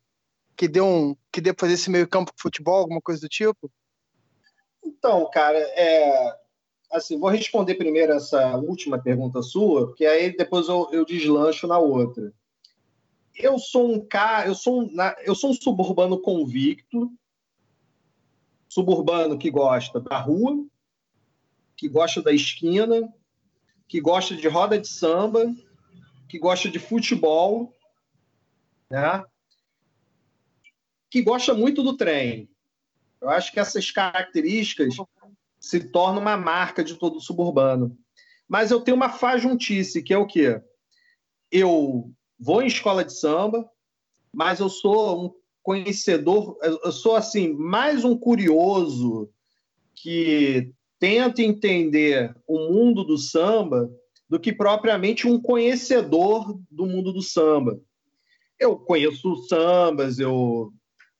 que 0.55 0.67
deu 0.67 0.85
um 0.85 1.15
que 1.31 1.41
deu 1.41 1.53
fazer 1.57 1.73
esse 1.73 1.89
meio 1.89 2.07
campo 2.07 2.31
de 2.35 2.41
futebol, 2.41 2.79
alguma 2.79 3.01
coisa 3.01 3.19
do 3.19 3.27
tipo? 3.27 3.69
Então, 4.85 5.29
cara, 5.31 5.57
é, 5.57 6.37
assim, 6.91 7.19
vou 7.19 7.29
responder 7.29 7.75
primeiro 7.75 8.13
essa 8.13 8.55
última 8.57 9.01
pergunta 9.01 9.41
sua, 9.41 9.87
porque 9.87 10.05
aí 10.05 10.35
depois 10.35 10.67
eu, 10.67 10.89
eu 10.91 11.05
deslancho 11.05 11.67
na 11.67 11.79
outra. 11.79 12.31
Eu 13.35 13.57
sou 13.57 13.91
um 13.91 14.05
cara, 14.05 14.47
eu 14.47 14.55
sou 14.55 14.83
um, 14.83 14.95
eu 15.25 15.33
sou 15.33 15.49
um 15.49 15.53
suburbano 15.53 16.21
convicto, 16.21 17.11
suburbano 18.69 19.37
que 19.37 19.49
gosta 19.49 19.99
da 19.99 20.19
rua, 20.19 20.63
que 21.83 21.89
gosta 21.89 22.21
da 22.21 22.31
esquina, 22.31 23.13
que 23.89 23.99
gosta 23.99 24.33
de 24.33 24.47
roda 24.47 24.79
de 24.79 24.87
samba, 24.87 25.53
que 26.29 26.39
gosta 26.39 26.69
de 26.69 26.79
futebol, 26.79 27.75
né? 28.89 29.21
que 31.09 31.21
gosta 31.21 31.53
muito 31.53 31.83
do 31.83 31.97
trem. 31.97 32.49
Eu 33.19 33.29
acho 33.29 33.51
que 33.51 33.59
essas 33.59 33.91
características 33.91 34.95
se 35.59 35.81
tornam 35.81 36.21
uma 36.21 36.37
marca 36.37 36.85
de 36.85 36.95
todo 36.95 37.19
suburbano. 37.19 37.97
Mas 38.47 38.71
eu 38.71 38.79
tenho 38.79 38.95
uma 38.95 39.09
fajuntice, 39.09 40.01
que 40.01 40.13
é 40.13 40.17
o 40.17 40.25
quê? 40.25 40.61
Eu 41.51 42.09
vou 42.39 42.61
em 42.61 42.67
escola 42.67 43.03
de 43.03 43.11
samba, 43.11 43.69
mas 44.33 44.61
eu 44.61 44.69
sou 44.69 45.25
um 45.25 45.35
conhecedor, 45.61 46.57
eu 46.61 46.93
sou 46.93 47.17
assim, 47.17 47.51
mais 47.51 48.05
um 48.05 48.17
curioso 48.17 49.29
que 49.93 50.73
tenta 51.03 51.41
entender 51.41 52.33
o 52.47 52.57
mundo 52.71 53.03
do 53.03 53.17
samba 53.17 53.91
do 54.29 54.39
que 54.39 54.53
propriamente 54.53 55.27
um 55.27 55.37
conhecedor 55.37 56.57
do 56.71 56.85
mundo 56.85 57.11
do 57.11 57.21
samba. 57.21 57.77
Eu 58.57 58.77
conheço 58.77 59.35
sambas, 59.49 60.17
eu 60.17 60.71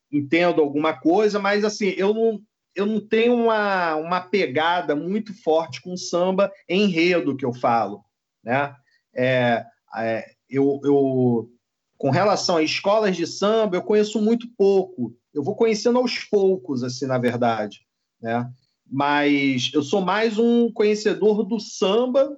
entendo 0.09 0.61
alguma 0.61 0.93
coisa, 0.93 1.37
mas 1.37 1.65
assim, 1.65 1.93
eu 1.97 2.13
não, 2.13 2.41
eu 2.73 2.85
não 2.85 3.05
tenho 3.05 3.33
uma, 3.35 3.95
uma 3.97 4.21
pegada 4.21 4.95
muito 4.95 5.33
forte 5.43 5.81
com 5.81 5.97
samba 5.97 6.49
enredo 6.69 7.35
que 7.35 7.43
eu 7.43 7.53
falo. 7.53 8.05
Né? 8.41 8.73
É, 9.13 9.65
é, 9.97 10.25
eu, 10.49 10.79
eu, 10.85 11.49
com 11.97 12.09
relação 12.09 12.55
a 12.55 12.63
escolas 12.63 13.17
de 13.17 13.27
samba, 13.27 13.75
eu 13.75 13.83
conheço 13.83 14.21
muito 14.21 14.47
pouco. 14.57 15.13
Eu 15.33 15.43
vou 15.43 15.57
conhecendo 15.57 15.99
aos 15.99 16.19
poucos, 16.19 16.83
assim, 16.83 17.05
na 17.05 17.17
verdade. 17.17 17.81
Né? 18.21 18.49
Mas 18.95 19.71
eu 19.73 19.81
sou 19.81 20.01
mais 20.01 20.37
um 20.37 20.71
conhecedor 20.71 21.43
do 21.43 21.59
samba 21.59 22.37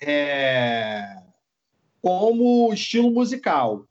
é, 0.00 1.20
como 2.00 2.72
estilo 2.72 3.10
musical. 3.10 3.86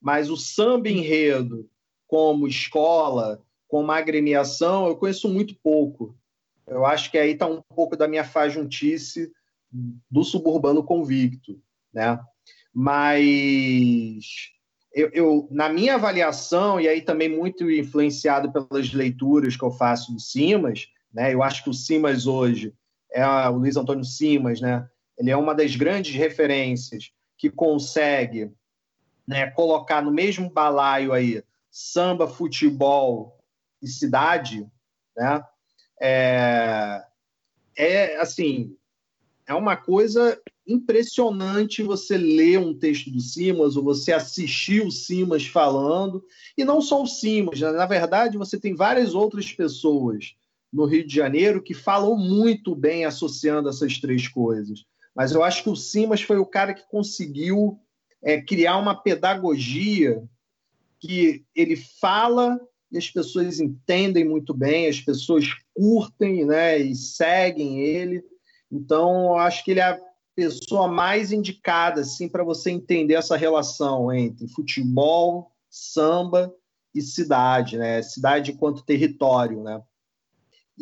Mas 0.00 0.30
o 0.30 0.36
samba 0.36 0.88
enredo 0.88 1.68
como 2.06 2.46
escola, 2.46 3.42
como 3.66 3.90
agremiação, 3.90 4.86
eu 4.86 4.96
conheço 4.96 5.28
muito 5.28 5.52
pouco. 5.60 6.16
Eu 6.64 6.86
acho 6.86 7.10
que 7.10 7.18
aí 7.18 7.32
está 7.32 7.48
um 7.48 7.60
pouco 7.60 7.96
da 7.96 8.06
minha 8.06 8.22
fajuntice 8.22 9.32
do 10.08 10.22
suburbano 10.22 10.84
convicto, 10.84 11.60
né? 11.92 12.20
Mas 12.72 14.52
eu, 14.94 15.10
eu, 15.12 15.48
na 15.50 15.68
minha 15.68 15.96
avaliação, 15.96 16.80
e 16.80 16.86
aí 16.86 17.02
também 17.02 17.28
muito 17.28 17.68
influenciado 17.68 18.52
pelas 18.52 18.92
leituras 18.92 19.56
que 19.56 19.64
eu 19.64 19.72
faço 19.72 20.12
do 20.12 20.20
Simas, 20.20 20.86
né? 21.12 21.34
Eu 21.34 21.42
acho 21.42 21.64
que 21.64 21.70
o 21.70 21.74
Simas 21.74 22.26
hoje 22.26 22.74
é 23.12 23.26
o 23.48 23.56
Luiz 23.56 23.76
Antônio 23.76 24.04
Simas, 24.04 24.60
né? 24.60 24.88
Ele 25.18 25.30
é 25.30 25.36
uma 25.36 25.54
das 25.54 25.76
grandes 25.76 26.14
referências 26.14 27.12
que 27.36 27.50
consegue 27.50 28.52
né, 29.26 29.50
colocar 29.50 30.02
no 30.02 30.10
mesmo 30.10 30.50
balaio 30.50 31.12
aí 31.12 31.42
samba, 31.70 32.26
futebol 32.26 33.38
e 33.82 33.88
cidade, 33.88 34.66
né? 35.16 35.44
É, 36.00 37.04
é 37.76 38.16
assim, 38.20 38.76
é 39.46 39.54
uma 39.54 39.76
coisa 39.76 40.40
impressionante 40.66 41.82
você 41.82 42.16
ler 42.16 42.58
um 42.58 42.78
texto 42.78 43.10
do 43.10 43.20
Simas 43.20 43.76
ou 43.76 43.82
você 43.82 44.12
assistir 44.12 44.84
o 44.84 44.90
Simas 44.90 45.46
falando, 45.46 46.24
e 46.56 46.64
não 46.64 46.80
só 46.80 47.02
o 47.02 47.06
Simas, 47.06 47.60
né? 47.60 47.70
na 47.72 47.86
verdade 47.86 48.38
você 48.38 48.58
tem 48.58 48.74
várias 48.74 49.14
outras 49.14 49.52
pessoas 49.52 50.34
no 50.72 50.84
Rio 50.84 51.06
de 51.06 51.14
Janeiro 51.14 51.62
que 51.62 51.74
falam 51.74 52.16
muito 52.16 52.74
bem 52.74 53.04
associando 53.04 53.68
essas 53.68 53.98
três 53.98 54.28
coisas. 54.28 54.84
Mas 55.14 55.32
eu 55.32 55.42
acho 55.42 55.62
que 55.62 55.70
o 55.70 55.76
Simas 55.76 56.22
foi 56.22 56.38
o 56.38 56.46
cara 56.46 56.72
que 56.72 56.88
conseguiu 56.88 57.78
é, 58.22 58.40
criar 58.40 58.76
uma 58.76 58.94
pedagogia 58.94 60.22
que 60.98 61.44
ele 61.54 61.76
fala 61.76 62.60
e 62.92 62.98
as 62.98 63.08
pessoas 63.08 63.60
entendem 63.60 64.24
muito 64.24 64.52
bem, 64.52 64.88
as 64.88 65.00
pessoas 65.00 65.46
curtem 65.74 66.44
né, 66.44 66.78
e 66.78 66.94
seguem 66.94 67.80
ele. 67.80 68.22
Então, 68.70 69.24
eu 69.24 69.36
acho 69.36 69.64
que 69.64 69.70
ele 69.70 69.80
é 69.80 69.84
a 69.84 70.00
pessoa 70.34 70.88
mais 70.88 71.32
indicada 71.32 72.00
assim, 72.00 72.28
para 72.28 72.44
você 72.44 72.70
entender 72.70 73.14
essa 73.14 73.36
relação 73.36 74.12
entre 74.12 74.48
futebol, 74.48 75.52
samba 75.68 76.52
e 76.94 77.00
cidade, 77.00 77.78
né? 77.78 78.02
cidade 78.02 78.52
enquanto 78.52 78.84
território. 78.84 79.62
Né? 79.62 79.80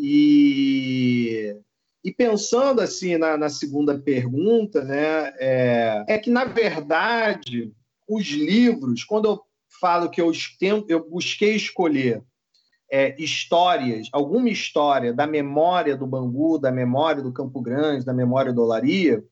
E, 0.01 1.57
e 2.05 2.12
pensando 2.12 2.80
assim 2.80 3.18
na, 3.18 3.36
na 3.36 3.49
segunda 3.49 3.99
pergunta, 3.99 4.84
né, 4.84 5.34
é, 5.38 6.05
é 6.07 6.18
que, 6.18 6.30
na 6.30 6.44
verdade, 6.44 7.72
os 8.09 8.26
livros, 8.26 9.03
quando 9.03 9.28
eu 9.28 9.40
falo 9.80 10.09
que 10.09 10.20
eu, 10.20 10.32
eu 10.88 11.09
busquei 11.11 11.57
escolher 11.57 12.22
é, 12.90 13.20
histórias, 13.20 14.09
alguma 14.12 14.49
história 14.49 15.12
da 15.12 15.26
memória 15.26 15.96
do 15.96 16.07
Bangu, 16.07 16.59
da 16.59 16.70
memória 16.70 17.22
do 17.22 17.32
Campo 17.32 17.61
Grande, 17.61 18.05
da 18.05 18.14
memória 18.14 18.53
do 18.53 18.62
Olaria, 18.62 19.22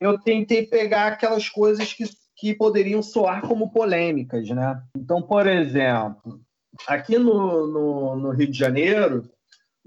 eu 0.00 0.18
tentei 0.18 0.66
pegar 0.66 1.08
aquelas 1.08 1.48
coisas 1.48 1.92
que, 1.92 2.04
que 2.36 2.54
poderiam 2.54 3.02
soar 3.02 3.46
como 3.46 3.70
polêmicas, 3.70 4.48
né? 4.48 4.82
Então, 4.96 5.22
por 5.22 5.46
exemplo, 5.46 6.40
aqui 6.88 7.18
no, 7.18 7.66
no, 7.66 8.16
no 8.16 8.30
Rio 8.30 8.50
de 8.50 8.58
Janeiro, 8.58 9.30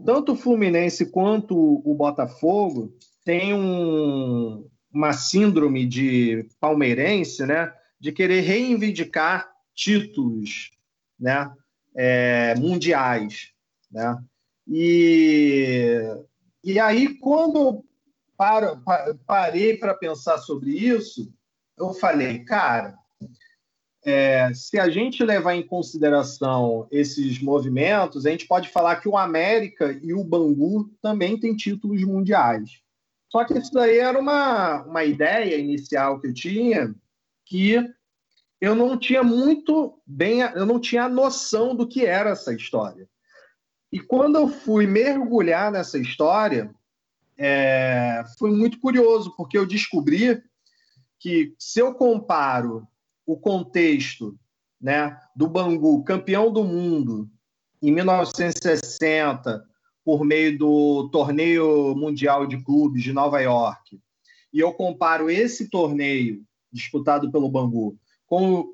tanto 0.05 0.33
o 0.33 0.35
Fluminense 0.35 1.11
quanto 1.11 1.55
o 1.55 1.95
Botafogo 1.95 2.95
têm 3.23 3.53
um, 3.53 4.67
uma 4.91 5.13
síndrome 5.13 5.85
de 5.85 6.47
palmeirense, 6.59 7.45
né? 7.45 7.73
De 7.99 8.11
querer 8.11 8.41
reivindicar 8.41 9.51
títulos 9.73 10.71
né, 11.19 11.51
é, 11.95 12.55
mundiais. 12.55 13.51
Né? 13.91 14.23
E, 14.67 16.01
e 16.63 16.79
aí, 16.79 17.17
quando 17.17 17.83
paro, 18.37 18.81
parei 19.25 19.77
para 19.77 19.93
pensar 19.93 20.37
sobre 20.37 20.71
isso, 20.71 21.33
eu 21.77 21.93
falei, 21.93 22.43
cara, 22.43 22.97
é, 24.05 24.53
se 24.53 24.77
a 24.77 24.89
gente 24.89 25.23
levar 25.23 25.55
em 25.55 25.65
consideração 25.65 26.87
esses 26.91 27.41
movimentos, 27.41 28.25
a 28.25 28.29
gente 28.29 28.45
pode 28.47 28.69
falar 28.69 28.97
que 28.97 29.07
o 29.07 29.17
América 29.17 29.97
e 30.01 30.13
o 30.13 30.23
Bangu 30.23 30.89
também 31.01 31.39
têm 31.39 31.55
títulos 31.55 32.03
mundiais. 32.03 32.81
Só 33.31 33.43
que 33.45 33.57
isso 33.57 33.71
daí 33.71 33.97
era 33.97 34.19
uma, 34.19 34.83
uma 34.83 35.03
ideia 35.03 35.57
inicial 35.57 36.19
que 36.19 36.27
eu 36.27 36.33
tinha 36.33 36.93
que 37.45 37.75
eu 38.61 38.75
não 38.75 38.97
tinha 38.97 39.23
muito 39.23 40.01
bem, 40.07 40.39
eu 40.39 40.65
não 40.65 40.79
tinha 40.79 41.03
a 41.03 41.09
noção 41.09 41.75
do 41.75 41.85
que 41.85 42.05
era 42.05 42.29
essa 42.29 42.53
história. 42.53 43.09
E 43.91 43.99
quando 43.99 44.37
eu 44.37 44.47
fui 44.47 44.87
mergulhar 44.87 45.69
nessa 45.69 45.99
história, 45.99 46.73
é, 47.37 48.23
foi 48.39 48.51
muito 48.51 48.79
curioso, 48.79 49.35
porque 49.35 49.57
eu 49.57 49.65
descobri 49.65 50.41
que 51.19 51.53
se 51.59 51.79
eu 51.79 51.93
comparo 51.93 52.87
o 53.25 53.37
contexto 53.37 54.37
né, 54.81 55.17
do 55.35 55.47
Bangu, 55.47 56.03
campeão 56.03 56.51
do 56.51 56.63
mundo, 56.63 57.29
em 57.81 57.91
1960, 57.91 59.63
por 60.03 60.25
meio 60.25 60.57
do 60.57 61.09
Torneio 61.09 61.95
Mundial 61.95 62.45
de 62.45 62.61
Clubes 62.63 63.03
de 63.03 63.13
Nova 63.13 63.39
York, 63.39 63.99
e 64.51 64.59
eu 64.59 64.73
comparo 64.73 65.29
esse 65.29 65.69
torneio 65.69 66.43
disputado 66.71 67.31
pelo 67.31 67.49
Bangu 67.49 67.97
com 68.27 68.73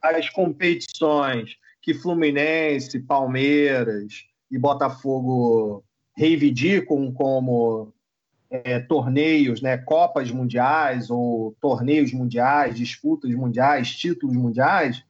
as 0.00 0.30
competições 0.30 1.56
que 1.82 1.94
Fluminense, 1.94 3.00
Palmeiras 3.00 4.24
e 4.50 4.58
Botafogo 4.58 5.84
reivindicam 6.16 7.12
como 7.12 7.92
é, 8.50 8.80
torneios, 8.80 9.60
né, 9.60 9.76
Copas 9.76 10.30
Mundiais 10.30 11.10
ou 11.10 11.54
torneios 11.60 12.12
mundiais, 12.12 12.76
disputas 12.76 13.34
mundiais, 13.34 13.94
títulos 13.94 14.36
mundiais, 14.36 15.04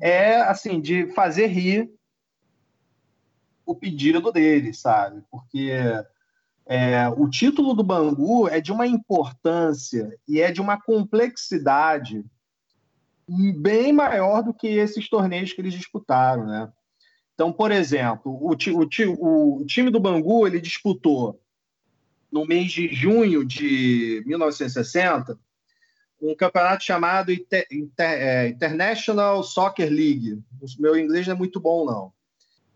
é 0.00 0.36
assim 0.36 0.80
de 0.80 1.06
fazer 1.12 1.46
rir 1.46 1.90
o 3.64 3.74
pedido 3.74 4.30
dele, 4.30 4.72
sabe? 4.74 5.22
Porque 5.30 5.72
é, 6.66 7.08
o 7.08 7.28
título 7.28 7.74
do 7.74 7.82
Bangu 7.82 8.46
é 8.48 8.60
de 8.60 8.72
uma 8.72 8.86
importância 8.86 10.14
e 10.28 10.40
é 10.40 10.52
de 10.52 10.60
uma 10.60 10.80
complexidade 10.80 12.24
bem 13.58 13.92
maior 13.92 14.42
do 14.42 14.54
que 14.54 14.68
esses 14.68 15.08
torneios 15.08 15.52
que 15.52 15.60
eles 15.60 15.74
disputaram, 15.74 16.46
né? 16.46 16.72
Então, 17.34 17.52
por 17.52 17.70
exemplo, 17.70 18.32
o, 18.32 18.52
o, 18.52 19.60
o 19.60 19.66
time 19.66 19.90
do 19.90 20.00
Bangu 20.00 20.46
ele 20.46 20.60
disputou 20.60 21.40
no 22.36 22.44
mês 22.44 22.70
de 22.70 22.86
junho 22.94 23.42
de 23.42 24.22
1960 24.26 25.38
um 26.20 26.34
campeonato 26.34 26.84
chamado 26.84 27.32
Inter, 27.32 27.66
Inter, 27.72 28.10
é, 28.10 28.48
International 28.48 29.42
Soccer 29.42 29.88
League. 29.88 30.42
O 30.60 30.66
meu 30.82 30.98
inglês 30.98 31.26
não 31.26 31.34
é 31.34 31.38
muito 31.38 31.58
bom, 31.58 31.86
não. 31.86 32.12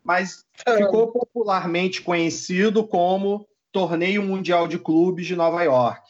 Mas 0.02 0.46
ficou 0.76 1.12
popularmente 1.12 2.00
conhecido 2.00 2.86
como 2.86 3.46
Torneio 3.70 4.22
Mundial 4.22 4.66
de 4.66 4.78
Clubes 4.78 5.26
de 5.26 5.36
Nova 5.36 5.62
York. 5.62 6.02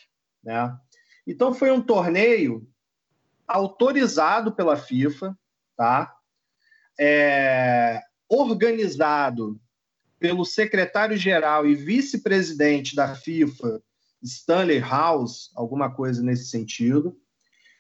Né? 0.42 0.76
Então, 1.26 1.52
foi 1.52 1.72
um 1.72 1.82
torneio 1.82 2.68
autorizado 3.48 4.52
pela 4.52 4.76
FIFA, 4.76 5.36
tá? 5.76 6.14
É, 6.98 8.00
organizado 8.28 9.60
pelo 10.20 10.44
secretário-geral 10.44 11.66
e 11.66 11.74
vice-presidente 11.74 12.94
da 12.94 13.14
FIFA, 13.14 13.82
Stanley 14.22 14.78
House, 14.78 15.50
alguma 15.56 15.90
coisa 15.90 16.22
nesse 16.22 16.50
sentido. 16.50 17.16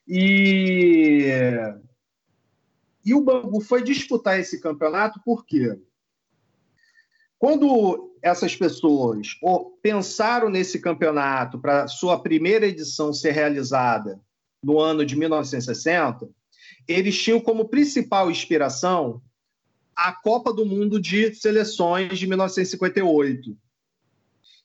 E, 0.08 1.28
e 3.04 3.14
o 3.14 3.20
Bangu 3.20 3.60
foi 3.60 3.84
disputar 3.84 4.40
esse 4.40 4.58
campeonato 4.58 5.20
por 5.22 5.44
quê? 5.44 5.78
Quando 7.38 8.10
essas 8.22 8.56
pessoas 8.56 9.38
pensaram 9.82 10.48
nesse 10.48 10.80
campeonato 10.80 11.58
para 11.58 11.88
sua 11.88 12.20
primeira 12.22 12.66
edição 12.66 13.12
ser 13.12 13.32
realizada 13.32 14.18
no 14.62 14.78
ano 14.78 15.04
de 15.04 15.14
1960, 15.16 16.28
eles 16.88 17.22
tinham 17.22 17.40
como 17.40 17.68
principal 17.68 18.30
inspiração 18.30 19.22
a 20.00 20.12
Copa 20.12 20.50
do 20.50 20.64
Mundo 20.64 20.98
de 20.98 21.34
Seleções 21.34 22.18
de 22.18 22.26
1958. 22.26 23.54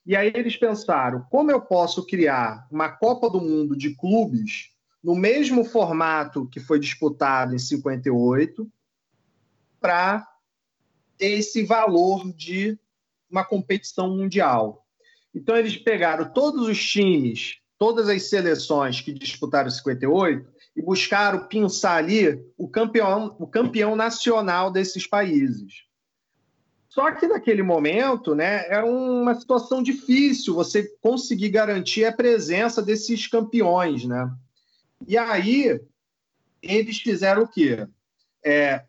E 0.06 0.16
aí 0.16 0.32
eles 0.34 0.56
pensaram: 0.56 1.26
como 1.30 1.50
eu 1.50 1.60
posso 1.60 2.06
criar 2.06 2.66
uma 2.70 2.88
Copa 2.88 3.28
do 3.28 3.38
Mundo 3.38 3.76
de 3.76 3.94
clubes 3.94 4.70
no 5.04 5.14
mesmo 5.14 5.62
formato 5.62 6.48
que 6.48 6.58
foi 6.58 6.80
disputado 6.80 7.54
em 7.54 7.58
58 7.58 8.66
para 9.78 10.26
ter 11.18 11.32
esse 11.32 11.62
valor 11.64 12.32
de 12.32 12.78
uma 13.30 13.44
competição 13.44 14.16
mundial? 14.16 14.86
Então 15.34 15.54
eles 15.54 15.76
pegaram 15.76 16.32
todos 16.32 16.66
os 16.66 16.82
times, 16.82 17.58
todas 17.76 18.08
as 18.08 18.30
seleções 18.30 19.02
que 19.02 19.12
disputaram 19.12 19.68
58 19.68 20.55
e 20.76 20.82
buscaram 20.82 21.48
pensar 21.48 21.96
ali 21.96 22.44
o 22.58 22.68
campeão, 22.68 23.34
o 23.38 23.46
campeão 23.46 23.96
nacional 23.96 24.70
desses 24.70 25.06
países. 25.06 25.86
Só 26.88 27.10
que 27.12 27.26
naquele 27.26 27.62
momento, 27.62 28.34
né, 28.34 28.66
era 28.68 28.86
uma 28.86 29.34
situação 29.34 29.82
difícil 29.82 30.54
você 30.54 30.84
conseguir 31.00 31.48
garantir 31.48 32.04
a 32.04 32.12
presença 32.12 32.82
desses 32.82 33.26
campeões, 33.26 34.04
né? 34.04 34.30
E 35.06 35.16
aí 35.16 35.80
eles 36.62 36.98
fizeram 36.98 37.42
o 37.42 37.48
quê? 37.48 37.86
É, 38.44 38.84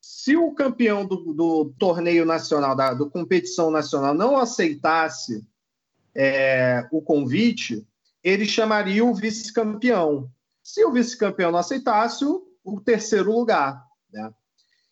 se 0.00 0.36
o 0.36 0.52
campeão 0.52 1.06
do, 1.06 1.32
do 1.32 1.72
torneio 1.78 2.24
nacional, 2.24 2.74
da 2.74 2.94
do 2.94 3.08
competição 3.08 3.70
nacional, 3.70 4.14
não 4.14 4.36
aceitasse 4.36 5.46
é, 6.14 6.86
o 6.90 7.00
convite, 7.00 7.86
ele 8.24 8.44
chamaria 8.44 9.04
o 9.04 9.14
vice-campeão. 9.14 10.28
Se 10.62 10.84
o 10.84 10.92
vice-campeão 10.92 11.50
não 11.50 11.58
aceitasse, 11.58 12.24
o, 12.24 12.80
terceiro 12.80 13.32
lugar. 13.32 13.84
Né? 14.12 14.32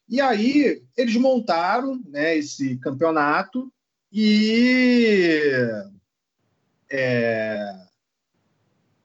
E 0.09 0.21
aí 0.21 0.83
eles 0.97 1.17
montaram 1.17 2.01
né, 2.09 2.37
esse 2.37 2.77
campeonato 2.79 3.73
e 4.13 5.41
é, 6.91 7.77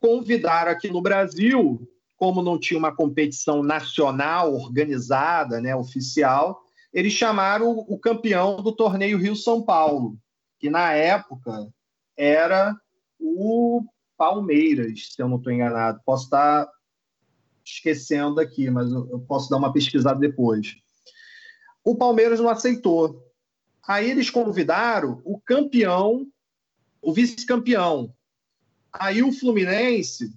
convidaram 0.00 0.72
aqui 0.72 0.90
no 0.90 1.00
Brasil, 1.00 1.88
como 2.16 2.42
não 2.42 2.58
tinha 2.58 2.78
uma 2.78 2.94
competição 2.94 3.62
nacional 3.62 4.54
organizada, 4.54 5.60
né, 5.60 5.76
oficial, 5.76 6.62
eles 6.92 7.12
chamaram 7.12 7.84
o 7.88 7.98
campeão 7.98 8.62
do 8.62 8.72
torneio 8.72 9.18
Rio 9.18 9.36
São 9.36 9.62
Paulo, 9.62 10.18
que 10.58 10.70
na 10.70 10.92
época 10.92 11.68
era 12.16 12.74
o 13.18 13.84
Palmeiras, 14.16 15.12
se 15.12 15.22
eu 15.22 15.28
não 15.28 15.36
estou 15.36 15.52
enganado. 15.52 16.00
Posso 16.04 16.24
estar 16.24 16.68
esquecendo 17.64 18.40
aqui, 18.40 18.70
mas 18.70 18.90
eu 18.90 19.18
posso 19.26 19.50
dar 19.50 19.56
uma 19.56 19.72
pesquisada 19.72 20.18
depois. 20.18 20.76
O 21.84 21.96
Palmeiras 21.96 22.40
não 22.40 22.48
aceitou. 22.48 23.24
Aí 23.86 24.10
eles 24.10 24.30
convidaram 24.30 25.20
o 25.24 25.40
campeão, 25.40 26.26
o 27.00 27.12
vice-campeão. 27.12 28.12
Aí 28.92 29.22
o 29.22 29.32
Fluminense, 29.32 30.32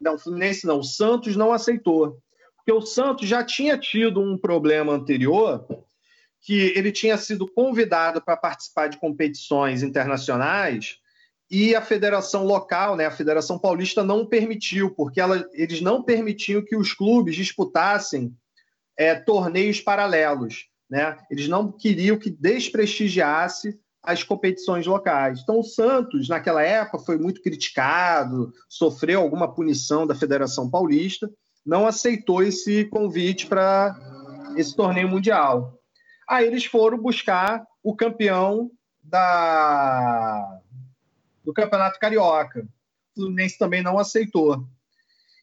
não, 0.00 0.14
o 0.14 0.18
Fluminense 0.18 0.66
não, 0.66 0.78
o 0.78 0.84
Santos 0.84 1.36
não 1.36 1.52
aceitou. 1.52 2.20
Porque 2.56 2.72
o 2.72 2.80
Santos 2.80 3.28
já 3.28 3.44
tinha 3.44 3.76
tido 3.76 4.20
um 4.20 4.38
problema 4.38 4.92
anterior, 4.92 5.66
que 6.40 6.72
ele 6.76 6.90
tinha 6.90 7.16
sido 7.16 7.46
convidado 7.46 8.20
para 8.20 8.36
participar 8.36 8.88
de 8.88 8.98
competições 8.98 9.82
internacionais 9.82 11.01
e 11.52 11.74
a 11.74 11.82
federação 11.82 12.46
local, 12.46 12.96
né, 12.96 13.04
a 13.04 13.10
Federação 13.10 13.58
Paulista, 13.58 14.02
não 14.02 14.24
permitiu, 14.24 14.90
porque 14.90 15.20
ela, 15.20 15.46
eles 15.52 15.82
não 15.82 16.02
permitiam 16.02 16.64
que 16.64 16.74
os 16.74 16.94
clubes 16.94 17.36
disputassem 17.36 18.34
é, 18.96 19.14
torneios 19.14 19.78
paralelos. 19.78 20.68
Né? 20.88 21.14
Eles 21.30 21.48
não 21.48 21.70
queriam 21.70 22.18
que 22.18 22.30
desprestigiasse 22.30 23.78
as 24.02 24.22
competições 24.22 24.86
locais. 24.86 25.40
Então, 25.40 25.60
o 25.60 25.62
Santos, 25.62 26.26
naquela 26.26 26.62
época, 26.62 26.98
foi 27.00 27.18
muito 27.18 27.42
criticado, 27.42 28.50
sofreu 28.66 29.20
alguma 29.20 29.54
punição 29.54 30.06
da 30.06 30.14
Federação 30.14 30.70
Paulista, 30.70 31.30
não 31.64 31.86
aceitou 31.86 32.42
esse 32.42 32.86
convite 32.86 33.46
para 33.46 33.94
esse 34.56 34.74
torneio 34.74 35.08
mundial. 35.08 35.78
Aí 36.26 36.46
eles 36.46 36.64
foram 36.64 36.96
buscar 36.96 37.62
o 37.82 37.94
campeão 37.94 38.70
da 39.02 40.61
do 41.44 41.52
Campeonato 41.52 41.98
Carioca. 41.98 42.66
O 43.14 43.20
Fluminense 43.20 43.58
também 43.58 43.82
não 43.82 43.98
aceitou. 43.98 44.66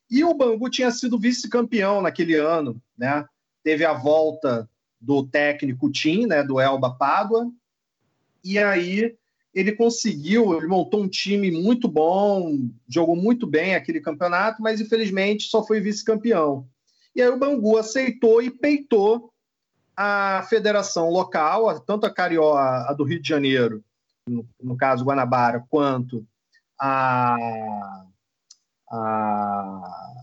E 0.10 0.24
o 0.24 0.34
Bangu 0.34 0.70
tinha 0.70 0.92
sido 0.92 1.20
vice-campeão 1.20 2.02
naquele 2.02 2.36
ano, 2.36 2.82
né? 2.98 3.26
Teve 3.64 3.86
a 3.86 3.94
volta 3.94 4.68
do 5.00 5.26
técnico 5.26 5.90
Tim, 5.92 6.26
né, 6.26 6.44
do 6.44 6.60
Elba 6.60 6.94
Pádua, 6.96 7.50
e 8.44 8.60
aí 8.60 9.16
ele 9.54 9.72
conseguiu, 9.72 10.56
ele 10.56 10.68
montou 10.68 11.02
um 11.02 11.08
time 11.08 11.50
muito 11.52 11.88
bom, 11.88 12.70
jogou 12.88 13.16
muito 13.16 13.48
bem 13.48 13.76
aquele 13.76 14.00
campeonato, 14.00 14.62
mas 14.62 14.80
infelizmente 14.80 15.46
só 15.46 15.66
foi 15.66 15.80
vice-campeão. 15.80 16.68
E 17.16 17.22
aí 17.22 17.30
o 17.30 17.38
Bangu 17.38 17.78
aceitou 17.78 18.42
e 18.42 18.52
peitou 18.52 19.32
a 19.96 20.46
federação 20.50 21.10
local, 21.10 21.80
tanto 21.82 22.06
a 22.06 22.14
Carioca, 22.14 22.90
a 22.90 22.94
do 22.94 23.04
Rio 23.04 23.22
de 23.22 23.28
Janeiro, 23.28 23.84
no, 24.28 24.48
no 24.62 24.78
caso 24.78 25.04
Guanabara, 25.04 25.66
quanto 25.70 26.26
a, 26.80 27.36
a, 28.90 30.14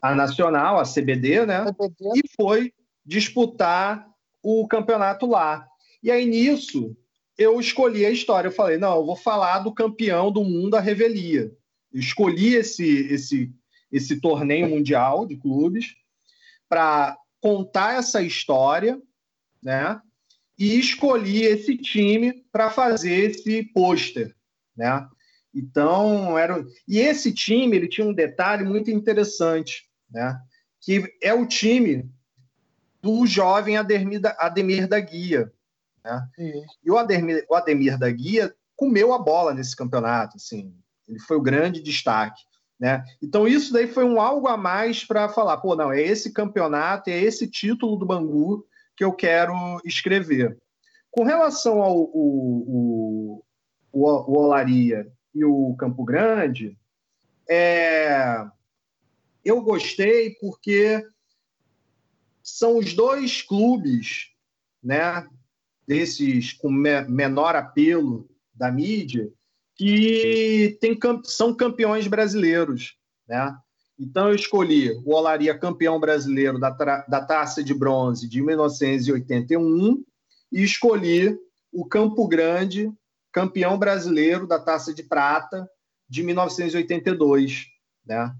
a 0.00 0.14
Nacional, 0.14 0.78
a 0.78 0.84
CBD, 0.84 1.46
né? 1.46 1.64
CBD. 1.64 1.94
E 2.16 2.22
foi 2.36 2.72
disputar 3.04 4.08
o 4.42 4.66
campeonato 4.66 5.26
lá. 5.26 5.66
E 6.02 6.10
aí 6.10 6.26
nisso 6.26 6.96
eu 7.36 7.58
escolhi 7.60 8.04
a 8.04 8.10
história. 8.10 8.48
Eu 8.48 8.52
falei, 8.52 8.78
não, 8.78 8.96
eu 8.96 9.06
vou 9.06 9.16
falar 9.16 9.60
do 9.60 9.72
campeão 9.72 10.30
do 10.30 10.44
mundo, 10.44 10.76
a 10.76 10.80
Revelia. 10.80 11.52
Eu 11.92 12.00
escolhi 12.00 12.54
esse, 12.54 12.86
esse, 13.12 13.52
esse 13.90 14.20
torneio 14.20 14.68
mundial 14.68 15.26
de 15.26 15.36
clubes 15.36 15.94
para 16.68 17.16
contar 17.40 17.98
essa 17.98 18.22
história, 18.22 19.00
né? 19.62 20.00
E 20.58 20.78
escolhi 20.78 21.42
esse 21.42 21.76
time 21.76 22.44
para 22.52 22.70
fazer 22.70 23.30
esse 23.30 23.62
pôster, 23.62 24.34
né? 24.76 25.08
Então, 25.54 26.38
era 26.38 26.64
e 26.88 26.98
esse 26.98 27.32
time, 27.32 27.76
ele 27.76 27.88
tinha 27.88 28.06
um 28.06 28.14
detalhe 28.14 28.64
muito 28.64 28.90
interessante, 28.90 29.88
né? 30.10 30.40
Que 30.80 31.04
é 31.22 31.34
o 31.34 31.46
time 31.46 32.10
do 33.00 33.26
jovem 33.26 33.76
Ademir 33.76 34.20
da, 34.20 34.36
Ademir 34.38 34.88
da 34.88 35.00
Guia, 35.00 35.52
né? 36.04 36.28
E 36.84 36.90
o 36.90 36.96
Ademir, 36.96 37.44
o 37.48 37.54
Ademir 37.54 37.98
da 37.98 38.10
Guia 38.10 38.54
comeu 38.76 39.12
a 39.12 39.18
bola 39.18 39.52
nesse 39.52 39.76
campeonato, 39.76 40.36
assim, 40.36 40.74
ele 41.08 41.18
foi 41.18 41.36
o 41.36 41.42
grande 41.42 41.82
destaque. 41.82 42.42
Né? 42.80 43.04
Então, 43.22 43.46
isso 43.46 43.72
daí 43.72 43.86
foi 43.86 44.04
um 44.04 44.20
algo 44.20 44.48
a 44.48 44.56
mais 44.56 45.04
para 45.04 45.28
falar: 45.28 45.58
pô, 45.58 45.76
não, 45.76 45.92
é 45.92 46.00
esse 46.02 46.32
campeonato, 46.32 47.10
é 47.10 47.20
esse 47.20 47.46
título 47.46 47.96
do 47.96 48.04
Bangu 48.04 48.66
que 48.96 49.04
eu 49.04 49.12
quero 49.12 49.80
escrever. 49.84 50.58
Com 51.10 51.24
relação 51.24 51.82
ao 51.82 51.98
o, 51.98 53.42
o, 53.92 54.02
o 54.26 54.38
Olaria 54.38 55.10
e 55.34 55.44
o 55.44 55.74
Campo 55.76 56.04
Grande, 56.04 56.78
é, 57.48 58.44
eu 59.44 59.60
gostei 59.60 60.34
porque 60.40 61.06
são 62.42 62.78
os 62.78 62.94
dois 62.94 63.42
clubes, 63.42 64.30
né, 64.82 65.26
desses 65.86 66.52
com 66.52 66.70
me, 66.70 67.02
menor 67.02 67.54
apelo 67.54 68.28
da 68.54 68.70
mídia, 68.70 69.30
que 69.74 70.76
tem, 70.80 70.98
são 71.24 71.54
campeões 71.54 72.06
brasileiros, 72.06 72.96
né? 73.26 73.56
Então 74.02 74.30
eu 74.30 74.34
escolhi 74.34 74.90
o 75.04 75.14
Olaria 75.14 75.56
campeão 75.56 76.00
brasileiro 76.00 76.58
da, 76.58 76.70
da 76.70 77.24
Taça 77.24 77.62
de 77.62 77.72
Bronze 77.72 78.28
de 78.28 78.42
1981 78.42 80.04
e 80.50 80.62
escolhi 80.64 81.38
o 81.70 81.86
Campo 81.86 82.26
Grande 82.26 82.92
campeão 83.32 83.78
brasileiro 83.78 84.44
da 84.44 84.58
Taça 84.58 84.92
de 84.92 85.04
Prata 85.04 85.68
de 86.08 86.24
1982, 86.24 87.66
né? 88.04 88.34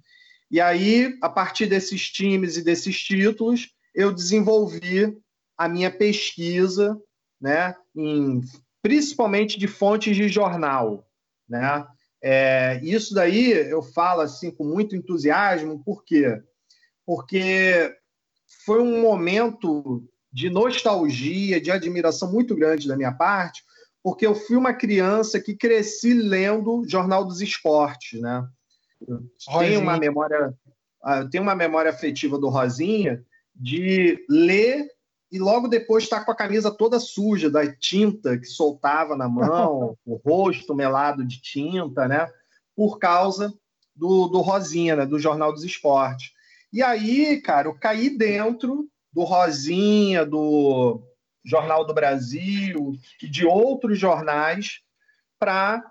E 0.50 0.60
aí, 0.60 1.16
a 1.22 1.28
partir 1.28 1.66
desses 1.66 2.10
times 2.10 2.56
e 2.56 2.62
desses 2.62 3.00
títulos, 3.00 3.70
eu 3.94 4.12
desenvolvi 4.12 5.16
a 5.56 5.68
minha 5.68 5.90
pesquisa, 5.92 7.00
né, 7.40 7.74
em, 7.96 8.40
principalmente 8.82 9.58
de 9.58 9.68
fontes 9.68 10.16
de 10.16 10.28
jornal, 10.28 11.08
né? 11.48 11.86
É, 12.22 12.80
isso 12.84 13.14
daí 13.14 13.50
eu 13.50 13.82
falo 13.82 14.20
assim 14.20 14.50
com 14.50 14.64
muito 14.64 14.94
entusiasmo, 14.94 15.82
por 15.84 16.04
quê? 16.04 16.40
Porque 17.04 17.92
foi 18.64 18.80
um 18.80 19.02
momento 19.02 20.04
de 20.32 20.48
nostalgia, 20.48 21.60
de 21.60 21.70
admiração 21.70 22.30
muito 22.30 22.54
grande 22.54 22.86
da 22.86 22.96
minha 22.96 23.12
parte, 23.12 23.62
porque 24.02 24.26
eu 24.26 24.34
fui 24.34 24.56
uma 24.56 24.72
criança 24.72 25.40
que 25.40 25.54
cresci 25.54 26.14
lendo 26.14 26.84
Jornal 26.88 27.24
dos 27.24 27.40
Esportes, 27.40 28.20
né? 28.20 28.46
Eu 29.06 29.20
tenho 29.58 29.80
uma 29.80 29.98
memória, 29.98 30.54
ah, 31.02 31.18
eu 31.18 31.30
tenho 31.30 31.42
uma 31.42 31.54
memória 31.54 31.90
afetiva 31.90 32.38
do 32.38 32.48
Rosinha 32.48 33.22
de 33.54 34.24
ler 34.28 34.86
e 35.32 35.38
logo 35.38 35.66
depois 35.66 36.04
estar 36.04 36.18
tá 36.18 36.26
com 36.26 36.30
a 36.30 36.36
camisa 36.36 36.70
toda 36.70 37.00
suja 37.00 37.50
da 37.50 37.66
tinta 37.74 38.38
que 38.38 38.44
soltava 38.44 39.16
na 39.16 39.26
mão, 39.26 39.96
o 40.04 40.16
rosto 40.16 40.74
melado 40.74 41.24
de 41.24 41.40
tinta, 41.40 42.06
né? 42.06 42.30
Por 42.76 42.98
causa 42.98 43.50
do, 43.96 44.28
do 44.28 44.42
Rosinha, 44.42 44.94
né? 44.94 45.06
do 45.06 45.18
Jornal 45.18 45.50
dos 45.50 45.64
Esportes. 45.64 46.32
E 46.70 46.82
aí, 46.82 47.40
cara, 47.40 47.68
eu 47.68 47.74
caí 47.74 48.10
dentro 48.10 48.86
do 49.10 49.24
Rosinha, 49.24 50.26
do 50.26 51.02
Jornal 51.44 51.86
do 51.86 51.94
Brasil 51.94 52.92
e 53.22 53.28
de 53.28 53.46
outros 53.46 53.98
jornais 53.98 54.80
para 55.38 55.82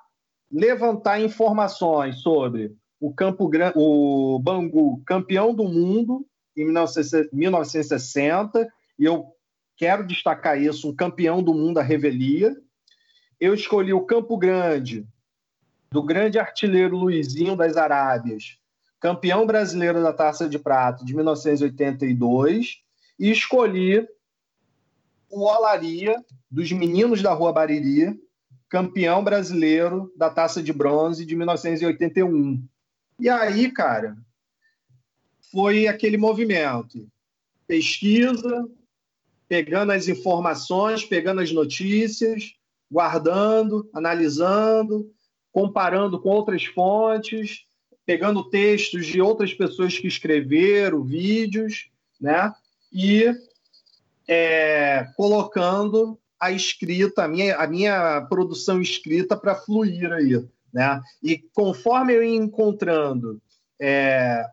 levantar 0.51 1.19
informações 1.19 2.17
sobre 2.17 2.75
o 2.99 3.11
Campo 3.11 3.47
Grande, 3.47 3.73
o 3.75 4.37
Bangu, 4.39 5.01
campeão 5.05 5.51
do 5.53 5.63
mundo 5.63 6.27
em 6.55 6.65
1960, 6.65 8.71
e 9.01 9.05
eu 9.05 9.35
quero 9.75 10.05
destacar 10.05 10.61
isso, 10.61 10.87
um 10.87 10.95
campeão 10.95 11.41
do 11.41 11.55
mundo 11.55 11.79
a 11.79 11.83
revelia. 11.83 12.55
Eu 13.39 13.55
escolhi 13.55 13.91
o 13.91 14.05
Campo 14.05 14.37
Grande, 14.37 15.07
do 15.89 16.03
grande 16.03 16.37
artilheiro 16.37 16.95
Luizinho 16.95 17.55
das 17.55 17.77
Arábias, 17.77 18.59
campeão 18.99 19.47
brasileiro 19.47 20.03
da 20.03 20.13
Taça 20.13 20.47
de 20.47 20.59
Prata 20.59 21.03
de 21.03 21.15
1982, 21.15 22.83
e 23.17 23.31
escolhi 23.31 24.07
o 25.31 25.45
Olaria, 25.45 26.23
dos 26.49 26.71
meninos 26.71 27.23
da 27.23 27.33
Rua 27.33 27.51
Bariri, 27.51 28.21
campeão 28.69 29.23
brasileiro 29.23 30.13
da 30.15 30.29
Taça 30.29 30.61
de 30.61 30.71
Bronze 30.71 31.25
de 31.25 31.35
1981. 31.35 32.63
E 33.19 33.27
aí, 33.27 33.71
cara, 33.71 34.15
foi 35.51 35.87
aquele 35.87 36.17
movimento. 36.17 37.09
Pesquisa, 37.65 38.69
pegando 39.51 39.91
as 39.91 40.07
informações, 40.07 41.03
pegando 41.03 41.41
as 41.41 41.51
notícias, 41.51 42.53
guardando, 42.89 43.89
analisando, 43.93 45.11
comparando 45.51 46.21
com 46.21 46.29
outras 46.29 46.63
fontes, 46.63 47.65
pegando 48.05 48.49
textos 48.49 49.05
de 49.05 49.19
outras 49.21 49.53
pessoas 49.53 49.99
que 49.99 50.07
escreveram, 50.07 51.03
vídeos, 51.03 51.89
né? 52.17 52.53
E 52.93 53.25
é, 54.25 55.05
colocando 55.17 56.17
a 56.39 56.49
escrita, 56.49 57.25
a 57.25 57.27
minha, 57.27 57.57
a 57.57 57.67
minha 57.67 58.21
produção 58.29 58.81
escrita 58.81 59.35
para 59.35 59.53
fluir 59.53 60.13
aí. 60.13 60.47
Né? 60.73 61.01
E 61.21 61.39
conforme 61.53 62.13
eu 62.13 62.23
ia 62.23 62.37
encontrando 62.37 63.41
é, 63.81 64.45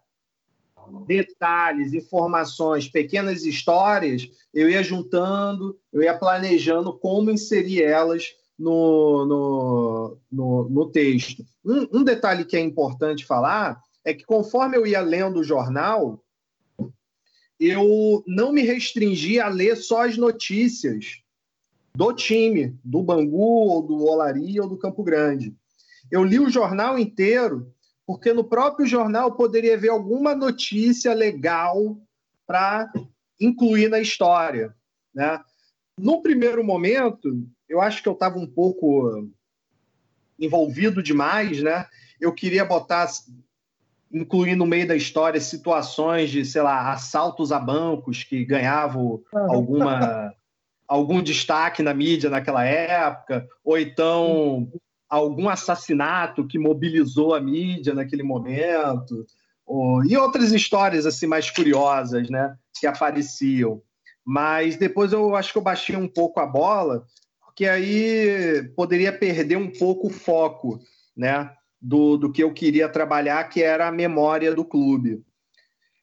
detalhes, 1.06 1.92
informações, 1.92 2.88
pequenas 2.88 3.44
histórias, 3.44 4.28
eu 4.52 4.68
ia 4.68 4.82
juntando, 4.82 5.78
eu 5.92 6.02
ia 6.02 6.16
planejando 6.16 6.92
como 6.98 7.30
inserir 7.30 7.82
elas 7.82 8.34
no, 8.58 9.24
no, 9.24 10.18
no, 10.30 10.68
no 10.68 10.90
texto. 10.90 11.44
Um, 11.64 12.00
um 12.00 12.04
detalhe 12.04 12.44
que 12.44 12.56
é 12.56 12.60
importante 12.60 13.24
falar 13.24 13.80
é 14.04 14.12
que 14.12 14.24
conforme 14.24 14.76
eu 14.76 14.86
ia 14.86 15.00
lendo 15.00 15.40
o 15.40 15.44
jornal, 15.44 16.22
eu 17.60 18.22
não 18.26 18.52
me 18.52 18.62
restringi 18.62 19.40
a 19.40 19.48
ler 19.48 19.76
só 19.76 20.06
as 20.06 20.16
notícias 20.16 21.22
do 21.94 22.12
time, 22.12 22.78
do 22.84 23.02
Bangu, 23.02 23.68
ou 23.68 23.82
do 23.82 24.04
Olaria, 24.04 24.62
ou 24.62 24.68
do 24.68 24.78
Campo 24.78 25.02
Grande. 25.02 25.54
Eu 26.10 26.22
li 26.22 26.38
o 26.38 26.48
jornal 26.48 26.98
inteiro, 26.98 27.72
porque 28.08 28.32
no 28.32 28.42
próprio 28.42 28.86
jornal 28.86 29.32
poderia 29.32 29.76
ver 29.76 29.90
alguma 29.90 30.34
notícia 30.34 31.12
legal 31.12 32.00
para 32.46 32.90
incluir 33.38 33.90
na 33.90 34.00
história. 34.00 34.74
Né? 35.14 35.38
No 35.98 36.22
primeiro 36.22 36.64
momento, 36.64 37.46
eu 37.68 37.82
acho 37.82 38.02
que 38.02 38.08
eu 38.08 38.14
estava 38.14 38.38
um 38.38 38.46
pouco 38.46 39.28
envolvido 40.40 41.02
demais, 41.02 41.62
né? 41.62 41.86
Eu 42.18 42.32
queria 42.32 42.64
botar 42.64 43.10
incluir 44.10 44.56
no 44.56 44.64
meio 44.64 44.88
da 44.88 44.96
história 44.96 45.38
situações 45.38 46.30
de, 46.30 46.46
sei 46.46 46.62
lá, 46.62 46.90
assaltos 46.90 47.52
a 47.52 47.60
bancos 47.60 48.24
que 48.24 48.42
ganhavam 48.42 49.22
alguma, 49.34 50.32
algum 50.86 51.22
destaque 51.22 51.82
na 51.82 51.92
mídia 51.92 52.30
naquela 52.30 52.64
época, 52.64 53.46
ou 53.62 53.78
então 53.78 54.72
algum 55.08 55.48
assassinato 55.48 56.46
que 56.46 56.58
mobilizou 56.58 57.34
a 57.34 57.40
mídia 57.40 57.94
naquele 57.94 58.22
momento, 58.22 59.26
ou, 59.66 60.04
e 60.04 60.16
outras 60.16 60.52
histórias 60.52 61.06
assim 61.06 61.26
mais 61.26 61.50
curiosas, 61.50 62.28
né, 62.28 62.56
que 62.78 62.86
apareciam. 62.86 63.82
Mas 64.24 64.76
depois 64.76 65.12
eu 65.12 65.34
acho 65.34 65.52
que 65.52 65.58
eu 65.58 65.62
baixei 65.62 65.96
um 65.96 66.08
pouco 66.08 66.40
a 66.40 66.46
bola, 66.46 67.06
porque 67.40 67.66
aí 67.66 68.70
poderia 68.76 69.12
perder 69.12 69.56
um 69.56 69.70
pouco 69.70 70.08
o 70.08 70.10
foco, 70.10 70.78
né? 71.16 71.50
do, 71.80 72.16
do 72.16 72.32
que 72.32 72.42
eu 72.42 72.52
queria 72.52 72.88
trabalhar, 72.88 73.48
que 73.48 73.62
era 73.62 73.86
a 73.86 73.92
memória 73.92 74.54
do 74.54 74.64
clube. 74.64 75.22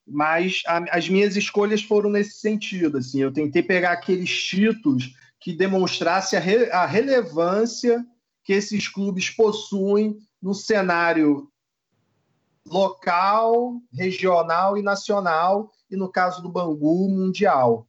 Mas 0.08 0.62
a, 0.68 0.98
as 0.98 1.10
minhas 1.10 1.36
escolhas 1.36 1.82
foram 1.82 2.10
nesse 2.10 2.40
sentido. 2.40 2.98
Assim, 2.98 3.22
eu 3.22 3.34
tentei 3.34 3.62
pegar 3.62 3.92
aqueles 3.92 4.30
títulos 4.30 5.14
que 5.40 5.54
demonstrasse 5.54 6.36
a, 6.36 6.40
re, 6.40 6.70
a 6.72 6.86
relevância 6.86 8.06
que 8.46 8.54
esses 8.54 8.88
clubes 8.88 9.32
possuem 9.32 10.18
no 10.40 10.54
cenário 10.54 11.52
local, 12.66 13.82
regional 13.92 14.78
e 14.78 14.84
nacional, 14.84 15.72
e 15.90 15.98
no 15.98 16.12
caso 16.12 16.42
do 16.44 16.50
Bangu, 16.50 17.10
mundial. 17.10 17.88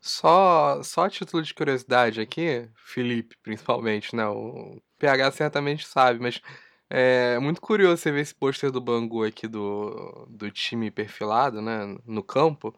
Só, 0.00 0.82
só 0.82 1.04
a 1.04 1.10
título 1.10 1.42
de 1.42 1.54
curiosidade 1.54 2.20
aqui, 2.20 2.68
Felipe, 2.74 3.36
principalmente, 3.42 4.16
né? 4.16 4.26
O 4.26 4.80
PH 4.98 5.30
certamente 5.32 5.86
sabe, 5.86 6.20
mas 6.20 6.40
é 6.88 7.38
muito 7.38 7.60
curioso 7.60 8.02
você 8.02 8.10
ver 8.10 8.22
esse 8.22 8.34
pôster 8.34 8.72
do 8.72 8.80
Bangu 8.80 9.24
aqui 9.24 9.46
do, 9.46 10.26
do 10.28 10.50
time 10.50 10.90
perfilado, 10.90 11.62
né? 11.62 11.96
No 12.04 12.22
campo, 12.22 12.74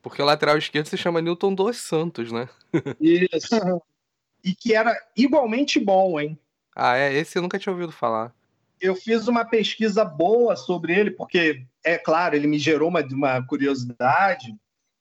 porque 0.00 0.22
o 0.22 0.24
lateral 0.24 0.56
esquerdo 0.56 0.86
se 0.86 0.96
chama 0.96 1.20
Newton 1.20 1.54
dos 1.54 1.76
Santos, 1.76 2.32
né? 2.32 2.48
Isso. 2.98 3.50
e 4.44 4.54
que 4.54 4.74
era 4.74 4.96
igualmente 5.16 5.78
bom, 5.78 6.18
hein? 6.18 6.38
Ah, 6.74 6.96
é? 6.96 7.12
Esse 7.14 7.38
eu 7.38 7.42
nunca 7.42 7.58
tinha 7.58 7.72
ouvido 7.72 7.92
falar. 7.92 8.34
Eu 8.80 8.94
fiz 8.94 9.28
uma 9.28 9.44
pesquisa 9.44 10.04
boa 10.04 10.56
sobre 10.56 10.94
ele, 10.94 11.10
porque, 11.10 11.64
é 11.84 11.98
claro, 11.98 12.34
ele 12.34 12.46
me 12.46 12.58
gerou 12.58 12.88
uma, 12.88 13.02
uma 13.02 13.46
curiosidade. 13.46 14.54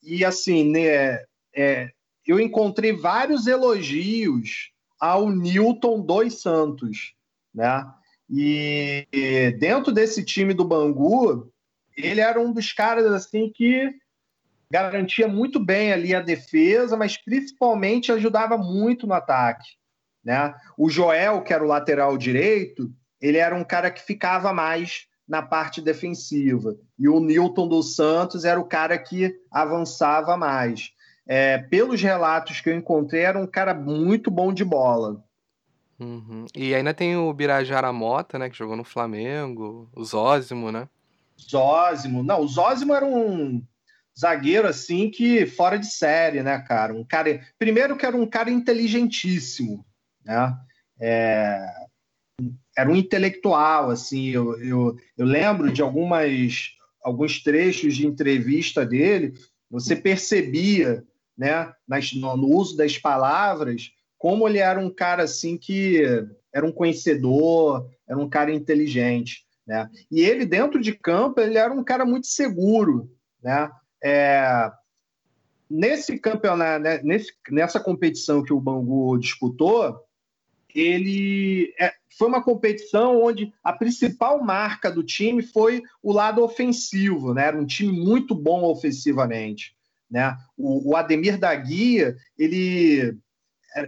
E, 0.04 0.26
assim, 0.26 0.70
né, 0.70 1.24
é, 1.56 1.92
eu 2.28 2.40
encontrei 2.40 2.92
vários 2.94 3.48
elogios 3.48 4.72
ao 5.00 5.30
Newton 5.30 6.02
dos 6.02 6.42
Santos, 6.42 7.14
né? 7.54 7.86
E 8.30 9.08
dentro 9.60 9.92
desse 9.92 10.24
time 10.24 10.54
do 10.54 10.64
Bangu, 10.64 11.52
ele 11.98 12.22
era 12.22 12.40
um 12.40 12.54
dos 12.54 12.72
caras 12.72 13.06
assim 13.08 13.52
que 13.52 13.92
garantia 14.72 15.28
muito 15.28 15.60
bem 15.60 15.92
ali 15.92 16.14
a 16.14 16.22
defesa, 16.22 16.96
mas 16.96 17.18
principalmente 17.18 18.12
ajudava 18.12 18.58
muito 18.58 19.08
no 19.08 19.14
ataque, 19.14 19.68
né? 20.24 20.54
O 20.78 20.90
Joel, 20.90 21.42
que 21.42 21.54
era 21.54 21.64
o 21.64 21.68
lateral 21.68 22.18
direito, 22.18 22.92
ele 23.20 23.38
era 23.38 23.56
um 23.56 23.64
cara 23.64 23.90
que 23.90 24.02
ficava 24.02 24.54
mais 24.54 25.08
na 25.28 25.42
parte 25.42 25.82
defensiva. 25.82 26.76
E 26.98 27.08
o 27.08 27.20
Newton 27.20 27.68
dos 27.68 27.96
Santos 27.96 28.46
era 28.46 28.60
o 28.60 28.66
cara 28.66 28.98
que 28.98 29.36
avançava 29.52 30.36
mais 30.38 30.92
é, 31.28 31.60
pelos 31.60 32.02
relatos 32.02 32.60
que 32.60 32.72
eu 32.72 32.76
encontrei, 32.76 33.22
era 33.22 33.38
um 33.38 33.46
cara 33.46 33.72
muito 33.72 34.32
bom 34.32 34.52
de 34.52 34.66
bola. 34.66 35.24
Uhum. 36.00 36.46
E 36.56 36.74
ainda 36.74 36.92
tem 36.92 37.16
o 37.16 37.32
Birajara 37.32 37.94
Mota, 37.94 38.40
né, 38.40 38.50
que 38.50 38.58
jogou 38.58 38.76
no 38.76 38.84
Flamengo, 38.84 39.88
o 39.96 40.04
Zózimo, 40.04 40.72
né? 40.72 40.90
Zózimo. 41.40 42.24
Não, 42.24 42.42
o 42.42 42.48
Zózimo 42.48 42.96
era 42.96 43.06
um 43.06 43.62
zagueiro 44.20 44.68
assim 44.68 45.10
que 45.10 45.46
fora 45.46 45.78
de 45.78 45.88
série, 45.88 46.44
né, 46.44 46.60
cara? 46.60 46.94
Um 46.94 47.04
cara, 47.04 47.40
primeiro 47.58 47.96
que 47.96 48.06
era 48.06 48.16
um 48.16 48.26
cara 48.28 48.52
inteligentíssimo, 48.52 49.86
né? 50.26 50.58
É... 51.00 51.66
Era 52.78 52.90
um 52.90 52.96
intelectual, 52.96 53.90
assim. 53.90 54.30
Eu, 54.30 54.58
eu, 54.62 54.98
eu 55.18 55.26
lembro 55.26 55.72
de 55.72 55.82
algumas 55.82 56.72
alguns 57.02 57.42
trechos 57.42 57.96
de 57.96 58.06
entrevista 58.06 58.86
dele. 58.86 59.34
Você 59.70 59.96
percebia 59.96 61.04
né, 61.38 61.72
nas, 61.88 62.14
no, 62.14 62.36
no 62.36 62.48
uso 62.48 62.76
das 62.76 62.98
palavras, 62.98 63.92
como 64.18 64.48
ele 64.48 64.58
era 64.58 64.80
um 64.80 64.90
cara 64.94 65.24
assim 65.24 65.58
que 65.58 66.04
era 66.54 66.66
um 66.66 66.72
conhecedor, 66.72 67.90
era 68.08 68.18
um 68.18 68.28
cara 68.28 68.54
inteligente, 68.54 69.46
né? 69.66 69.90
E 70.12 70.22
ele 70.22 70.46
dentro 70.46 70.82
de 70.82 70.94
campo 70.94 71.40
ele 71.40 71.58
era 71.58 71.74
um 71.74 71.84
cara 71.84 72.06
muito 72.06 72.28
seguro, 72.28 73.10
né? 73.42 73.70
É, 74.04 74.72
nesse 75.70 76.18
campeonato, 76.18 76.84
né, 76.84 77.02
nesse, 77.04 77.34
nessa 77.50 77.80
competição 77.80 78.44
que 78.44 78.54
o 78.54 78.60
Bangu 78.60 79.18
disputou, 79.18 80.00
ele 80.74 81.74
é, 81.80 81.94
foi 82.18 82.28
uma 82.28 82.44
competição 82.44 83.22
onde 83.22 83.54
a 83.64 83.74
principal 83.74 84.44
marca 84.44 84.92
do 84.92 85.04
time 85.04 85.42
foi 85.42 85.82
o 86.02 86.12
lado 86.12 86.44
ofensivo, 86.44 87.34
né? 87.34 87.46
Era 87.46 87.58
um 87.60 87.66
time 87.66 87.92
muito 87.92 88.36
bom 88.36 88.64
ofensivamente. 88.64 89.76
Né? 90.10 90.36
O, 90.58 90.92
o 90.92 90.96
Ademir 90.96 91.38
da 91.38 91.54
Guia, 91.56 92.16
ele 92.38 93.18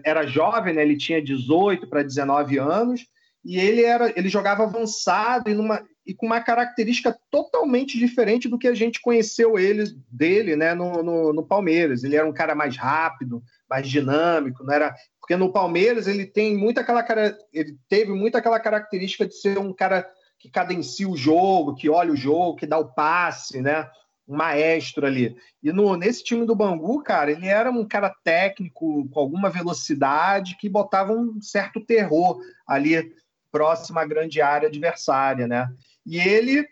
era 0.06 0.28
jovem, 0.28 0.74
né? 0.74 0.82
ele 0.84 0.98
tinha 0.98 1.22
18 1.22 1.88
para 1.88 2.04
19 2.04 2.60
anos, 2.60 3.06
e 3.44 3.60
ele 3.60 3.84
era 3.84 4.14
ele 4.16 4.30
jogava 4.30 4.64
avançado 4.64 5.50
e, 5.50 5.54
numa, 5.54 5.84
e 6.06 6.14
com 6.14 6.26
uma 6.26 6.42
característica 6.42 7.16
totalmente 7.30 7.98
diferente 7.98 8.50
do 8.50 8.58
que 8.58 8.68
a 8.68 8.74
gente 8.74 9.00
conheceu 9.02 9.58
ele 9.60 9.86
dele 10.10 10.56
né? 10.56 10.74
no, 10.74 11.04
no, 11.04 11.34
no 11.34 11.44
Palmeiras. 11.46 12.04
Ele 12.04 12.16
era 12.16 12.28
um 12.28 12.34
cara 12.34 12.56
mais 12.56 12.76
rápido, 12.76 13.44
mais 13.70 13.88
dinâmico, 13.88 14.64
não 14.64 14.74
era 14.74 14.96
porque 15.20 15.36
no 15.36 15.54
Palmeiras 15.54 16.08
ele 16.08 16.26
tem 16.26 16.58
muita 16.58 16.82
aquela 16.82 17.04
cara, 17.04 17.38
ele 17.54 17.78
teve 17.88 18.12
muito 18.12 18.36
aquela 18.36 18.60
característica 18.60 19.26
de 19.26 19.36
ser 19.36 19.58
um 19.60 19.72
cara 19.72 20.06
que 20.40 20.50
cadencia 20.50 21.08
o 21.08 21.16
jogo, 21.16 21.76
que 21.76 21.88
olha 21.88 22.12
o 22.12 22.18
jogo, 22.18 22.56
que 22.56 22.66
dá 22.66 22.80
o 22.80 22.92
passe, 22.94 23.62
né? 23.62 23.88
um 24.28 24.36
maestro 24.36 25.06
ali. 25.06 25.36
E 25.62 25.72
no, 25.72 25.96
nesse 25.98 26.24
time 26.24 26.46
do 26.46 26.56
Bangu, 26.56 27.04
cara, 27.04 27.32
ele 27.32 27.48
era 27.48 27.70
um 27.70 27.86
cara 27.86 28.14
técnico, 28.24 29.08
com 29.10 29.20
alguma 29.20 29.50
velocidade, 29.50 30.58
que 30.58 30.70
botava 30.70 31.12
um 31.14 31.42
certo 31.42 31.82
terror 31.82 32.40
ali 32.66 33.14
próximo 33.52 34.00
à 34.00 34.06
grande 34.06 34.42
área 34.42 34.70
adversária, 34.70 35.48
né? 35.48 35.68
E 36.06 36.20
ele 36.20 36.68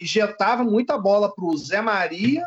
injetava 0.00 0.64
muita 0.64 0.98
bola 0.98 1.32
para 1.34 1.44
o 1.44 1.56
Zé 1.56 1.80
Maria, 1.80 2.46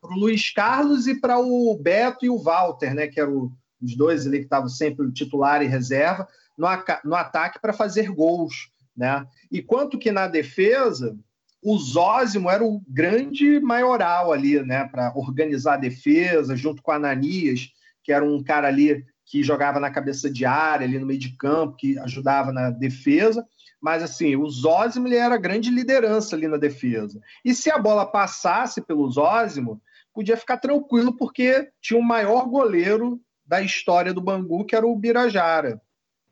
para 0.00 0.12
o 0.14 0.18
Luiz 0.18 0.50
Carlos 0.50 1.06
e 1.06 1.20
para 1.20 1.38
o 1.38 1.76
Beto 1.80 2.24
e 2.24 2.30
o 2.30 2.38
Walter, 2.38 2.94
né? 2.94 3.06
Que 3.06 3.20
eram 3.20 3.52
os 3.82 3.96
dois 3.96 4.26
ali 4.26 4.38
que 4.38 4.44
estavam 4.44 4.68
sempre 4.68 5.10
titular 5.12 5.62
e 5.62 5.66
reserva, 5.66 6.26
no, 6.56 6.66
no 7.04 7.14
ataque 7.14 7.60
para 7.60 7.72
fazer 7.72 8.10
gols, 8.10 8.70
né? 8.96 9.26
E 9.50 9.62
quanto 9.62 9.98
que 9.98 10.10
na 10.10 10.26
defesa 10.26 11.16
o 11.64 11.78
Zózimo 11.78 12.50
era 12.50 12.62
o 12.62 12.82
grande 12.86 13.58
maioral 13.58 14.30
ali, 14.30 14.62
né, 14.62 14.86
para 14.86 15.10
organizar 15.16 15.74
a 15.74 15.78
defesa, 15.78 16.54
junto 16.54 16.82
com 16.82 16.90
a 16.90 16.96
Ananias, 16.96 17.70
que 18.02 18.12
era 18.12 18.22
um 18.22 18.42
cara 18.44 18.68
ali 18.68 19.02
que 19.24 19.42
jogava 19.42 19.80
na 19.80 19.90
cabeça 19.90 20.30
de 20.30 20.44
área, 20.44 20.86
ali 20.86 20.98
no 20.98 21.06
meio 21.06 21.18
de 21.18 21.30
campo, 21.30 21.76
que 21.76 21.98
ajudava 22.00 22.52
na 22.52 22.68
defesa. 22.68 23.46
Mas, 23.84 24.02
assim, 24.02 24.34
o 24.34 24.48
Zózimo 24.48 25.06
ele 25.06 25.16
era 25.16 25.34
a 25.34 25.38
grande 25.38 25.68
liderança 25.68 26.34
ali 26.34 26.48
na 26.48 26.56
defesa. 26.56 27.20
E 27.44 27.54
se 27.54 27.70
a 27.70 27.76
bola 27.76 28.06
passasse 28.06 28.80
pelo 28.80 29.10
Zózimo, 29.10 29.78
podia 30.10 30.38
ficar 30.38 30.56
tranquilo, 30.56 31.14
porque 31.14 31.70
tinha 31.82 32.00
o 32.00 32.02
maior 32.02 32.48
goleiro 32.48 33.20
da 33.44 33.60
história 33.60 34.14
do 34.14 34.22
Bangu, 34.22 34.64
que 34.64 34.74
era 34.74 34.86
o 34.86 34.96
Birajara. 34.96 35.82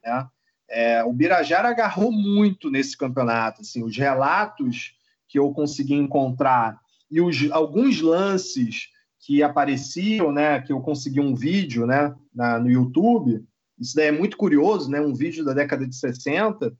Né? 0.02 0.26
É, 0.66 1.04
o 1.04 1.12
Birajara 1.12 1.68
agarrou 1.68 2.10
muito 2.10 2.70
nesse 2.70 2.96
campeonato. 2.96 3.60
Assim, 3.60 3.84
os 3.84 3.94
relatos 3.98 4.96
que 5.28 5.38
eu 5.38 5.52
consegui 5.52 5.92
encontrar 5.92 6.80
e 7.10 7.20
os, 7.20 7.50
alguns 7.50 8.00
lances 8.00 8.88
que 9.20 9.42
apareciam, 9.42 10.32
né, 10.32 10.62
que 10.62 10.72
eu 10.72 10.80
consegui 10.80 11.20
um 11.20 11.34
vídeo, 11.34 11.86
né, 11.86 12.14
na, 12.34 12.58
no 12.58 12.70
YouTube, 12.70 13.44
isso 13.78 13.94
daí 13.94 14.06
é 14.06 14.12
muito 14.12 14.38
curioso, 14.38 14.90
né, 14.90 15.02
um 15.02 15.12
vídeo 15.12 15.44
da 15.44 15.52
década 15.52 15.86
de 15.86 15.94
60, 15.94 16.74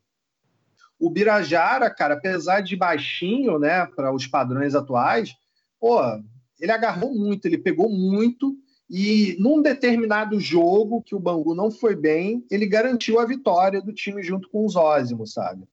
o 1.03 1.11
Birajara, 1.11 1.91
cara, 1.91 2.15
apesar 2.15 2.61
de 2.61 2.77
baixinho, 2.77 3.59
né, 3.59 3.85
para 3.87 4.15
os 4.15 4.25
padrões 4.29 4.73
atuais, 4.73 5.35
pô, 5.81 6.01
ele 6.61 6.71
agarrou 6.71 7.13
muito, 7.13 7.45
ele 7.45 7.59
pegou 7.59 7.91
muito 7.91 8.57
e 8.89 9.35
num 9.41 9.61
determinado 9.61 10.39
jogo 10.39 11.03
que 11.03 11.13
o 11.13 11.19
Bangu 11.19 11.57
não 11.57 11.73
foi 11.73 11.97
bem, 11.97 12.47
ele 12.49 12.67
garantiu 12.67 13.19
a 13.19 13.27
vitória 13.27 13.83
do 13.83 13.93
time 13.93 14.23
junto 14.23 14.49
com 14.49 14.65
os 14.65 14.77
Ósimos, 14.77 15.33
sabe? 15.33 15.65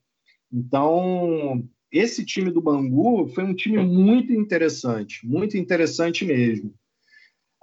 Então, 0.52 1.64
esse 1.92 2.26
time 2.26 2.50
do 2.50 2.60
Bangu 2.60 3.28
foi 3.28 3.44
um 3.44 3.54
time 3.54 3.78
muito 3.78 4.34
interessante, 4.34 5.28
muito 5.28 5.56
interessante 5.56 6.26
mesmo. 6.26 6.74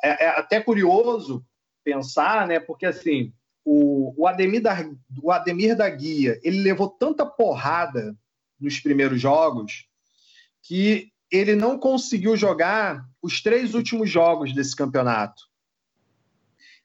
É, 0.05 0.27
é 0.27 0.29
até 0.29 0.61
curioso 0.61 1.45
pensar, 1.83 2.47
né? 2.47 2.61
Porque 2.61 2.87
assim, 2.87 3.33
o, 3.69 4.15
o, 4.17 4.29
Ademir 4.29 4.63
da, 4.63 4.77
o 5.21 5.33
Ademir 5.33 5.77
da 5.77 5.91
Guia 5.91 6.41
ele 6.45 6.63
levou 6.63 6.89
tanta 6.89 7.27
porrada 7.27 8.17
nos 8.61 8.79
primeiros 8.79 9.21
jogos 9.21 9.89
que 10.63 11.11
ele 11.31 11.57
não 11.57 11.77
conseguiu 11.77 12.37
jogar 12.37 13.05
os 13.21 13.43
três 13.43 13.75
últimos 13.75 14.09
jogos 14.09 14.55
desse 14.55 14.75
campeonato. 14.77 15.43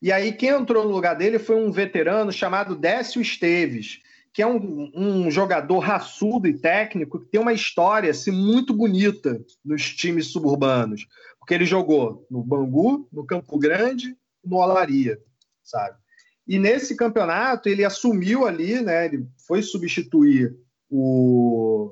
E 0.01 0.11
aí 0.11 0.34
quem 0.34 0.49
entrou 0.49 0.84
no 0.84 0.91
lugar 0.91 1.13
dele 1.13 1.38
foi 1.38 1.55
um 1.55 1.71
veterano 1.71 2.32
chamado 2.32 2.75
Décio 2.75 3.21
Esteves, 3.21 3.99
que 4.34 4.41
é 4.41 4.47
um, 4.47 4.91
um, 4.95 5.29
jogador 5.29 5.77
raçudo 5.77 6.47
e 6.47 6.57
técnico 6.57 7.19
que 7.19 7.29
tem 7.29 7.39
uma 7.39 7.53
história 7.53 8.09
assim, 8.09 8.32
muito 8.32 8.73
bonita 8.73 9.39
nos 9.63 9.93
times 9.93 10.32
suburbanos. 10.32 11.05
Porque 11.38 11.53
ele 11.53 11.65
jogou 11.65 12.25
no 12.32 12.43
Bangu, 12.43 13.07
no 13.11 13.23
Campo 13.23 13.59
Grande, 13.59 14.17
no 14.43 14.57
Olaria, 14.57 15.19
sabe? 15.63 16.01
E 16.47 16.57
nesse 16.59 16.95
campeonato 16.95 17.69
ele 17.69 17.85
assumiu 17.85 18.45
ali, 18.45 18.81
né? 18.81 19.05
Ele 19.05 19.25
foi 19.47 19.61
substituir 19.61 20.55
o, 20.89 21.91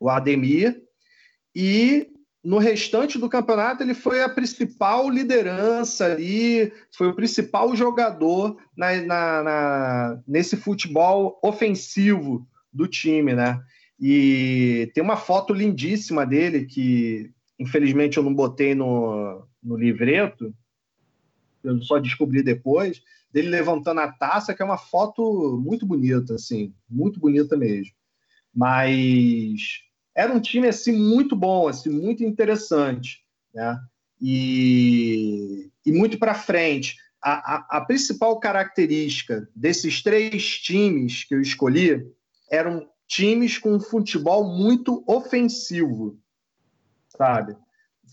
o 0.00 0.08
Ademir 0.08 0.82
e 1.54 2.10
no 2.42 2.58
restante 2.58 3.18
do 3.18 3.28
campeonato, 3.28 3.82
ele 3.82 3.94
foi 3.94 4.22
a 4.22 4.28
principal 4.28 5.10
liderança 5.10 6.06
ali, 6.06 6.72
foi 6.90 7.08
o 7.08 7.14
principal 7.14 7.74
jogador 7.74 8.56
na, 8.76 8.94
na, 9.02 9.42
na, 9.42 10.22
nesse 10.26 10.56
futebol 10.56 11.38
ofensivo 11.42 12.46
do 12.72 12.86
time, 12.86 13.34
né? 13.34 13.60
E 14.00 14.90
tem 14.94 15.02
uma 15.02 15.16
foto 15.16 15.52
lindíssima 15.52 16.24
dele 16.24 16.64
que, 16.64 17.30
infelizmente, 17.58 18.16
eu 18.16 18.22
não 18.22 18.32
botei 18.32 18.74
no, 18.74 19.44
no 19.62 19.76
livreto, 19.76 20.54
eu 21.64 21.82
só 21.82 21.98
descobri 21.98 22.42
depois, 22.42 23.02
dele 23.32 23.48
levantando 23.48 24.00
a 24.00 24.10
taça, 24.10 24.54
que 24.54 24.62
é 24.62 24.64
uma 24.64 24.78
foto 24.78 25.60
muito 25.62 25.86
bonita, 25.86 26.34
assim, 26.34 26.74
muito 26.88 27.20
bonita 27.20 27.56
mesmo. 27.56 27.92
Mas 28.54 29.82
era 30.14 30.32
um 30.32 30.40
time 30.40 30.68
assim 30.68 30.92
muito 30.92 31.36
bom, 31.36 31.68
assim, 31.68 31.90
muito 31.90 32.24
interessante, 32.24 33.22
né? 33.54 33.78
E, 34.20 35.70
e 35.86 35.92
muito 35.92 36.18
para 36.18 36.34
frente. 36.34 36.96
A, 37.22 37.54
a, 37.54 37.78
a, 37.78 37.80
principal 37.80 38.38
característica 38.40 39.48
desses 39.54 40.02
três 40.02 40.58
times 40.58 41.24
que 41.24 41.34
eu 41.34 41.40
escolhi 41.40 42.04
eram 42.50 42.88
times 43.06 43.58
com 43.58 43.78
futebol 43.80 44.44
muito 44.44 45.04
ofensivo, 45.06 46.18
sabe? 47.08 47.56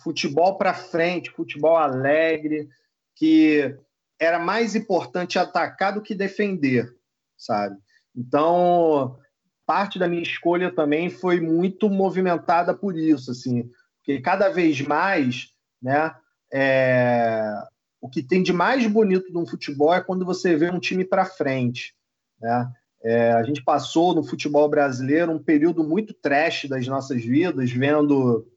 Futebol 0.04 0.58
para 0.58 0.74
frente, 0.74 1.32
futebol 1.32 1.78
alegre, 1.78 2.70
que 3.16 3.78
era 4.20 4.40
mais 4.40 4.76
importante 4.76 5.38
atacar 5.38 5.94
do 5.94 6.02
que 6.02 6.16
defender, 6.16 6.94
sabe? 7.38 7.78
Então, 8.16 9.18
parte 9.66 10.00
da 10.00 10.08
minha 10.08 10.24
escolha 10.24 10.72
também 10.72 11.10
foi 11.10 11.40
muito 11.42 11.90
movimentada 11.90 12.74
por 12.74 12.98
isso, 12.98 13.32
assim, 13.32 13.70
porque 13.98 14.22
cada 14.22 14.50
vez 14.50 14.82
mais, 14.82 15.50
né, 15.82 16.16
é... 16.54 17.52
o 18.00 18.10
que 18.10 18.24
tem 18.24 18.42
de 18.42 18.54
mais 18.54 18.86
bonito 18.88 19.34
no 19.34 19.46
futebol 19.48 19.94
é 19.94 20.02
quando 20.02 20.26
você 20.26 20.56
vê 20.56 20.70
um 20.70 20.80
time 20.80 21.04
para 21.04 21.26
frente, 21.26 21.94
né? 22.40 22.72
É, 23.04 23.34
a 23.34 23.44
gente 23.44 23.64
passou 23.64 24.16
no 24.16 24.24
futebol 24.24 24.68
brasileiro 24.68 25.32
um 25.32 25.38
período 25.38 25.84
muito 25.84 26.12
trash 26.12 26.66
das 26.68 26.88
nossas 26.88 27.24
vidas, 27.24 27.72
vendo 27.72 28.48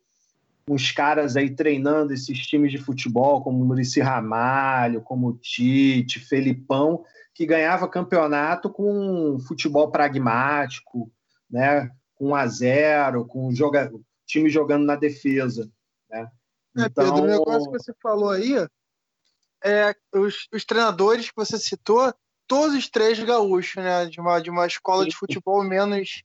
uns 0.69 0.93
caras 0.93 1.37
aí 1.37 1.55
treinando 1.55 2.12
esses 2.12 2.47
times 2.47 2.71
de 2.71 2.79
futebol, 2.79 3.43
como 3.43 3.64
Murici 3.64 4.01
Ramalho, 4.01 5.01
como 5.01 5.39
Tite, 5.39 6.21
Felipão, 6.21 7.05
que 7.35 7.47
ganhava 7.47 7.89
campeonato 7.89 8.71
com 8.71 9.39
futebol 9.47 9.91
pragmático, 9.91 11.11
né? 11.51 11.91
com 12.14 12.31
1 12.31 12.35
a 12.35 12.47
0 12.47 13.25
com 13.27 13.55
joga... 13.55 13.91
time 14.27 14.51
jogando 14.51 14.85
na 14.85 14.97
defesa. 14.97 15.71
Né? 16.11 16.29
É, 16.77 16.83
então... 16.83 17.05
Pedro, 17.05 17.23
o 17.23 17.27
negócio 17.27 17.71
que 17.71 17.79
você 17.79 17.95
falou 18.03 18.31
aí, 18.31 18.55
é, 19.64 19.95
os, 20.14 20.49
os 20.53 20.64
treinadores 20.64 21.31
que 21.31 21.37
você 21.37 21.59
citou, 21.59 22.12
todos 22.47 22.75
os 22.75 22.89
três 22.89 23.23
gaúchos, 23.23 23.77
né? 23.77 24.07
De 24.07 24.21
uma, 24.21 24.41
de 24.41 24.51
uma 24.51 24.66
escola 24.66 25.05
de 25.05 25.14
futebol 25.14 25.62
menos 25.62 26.23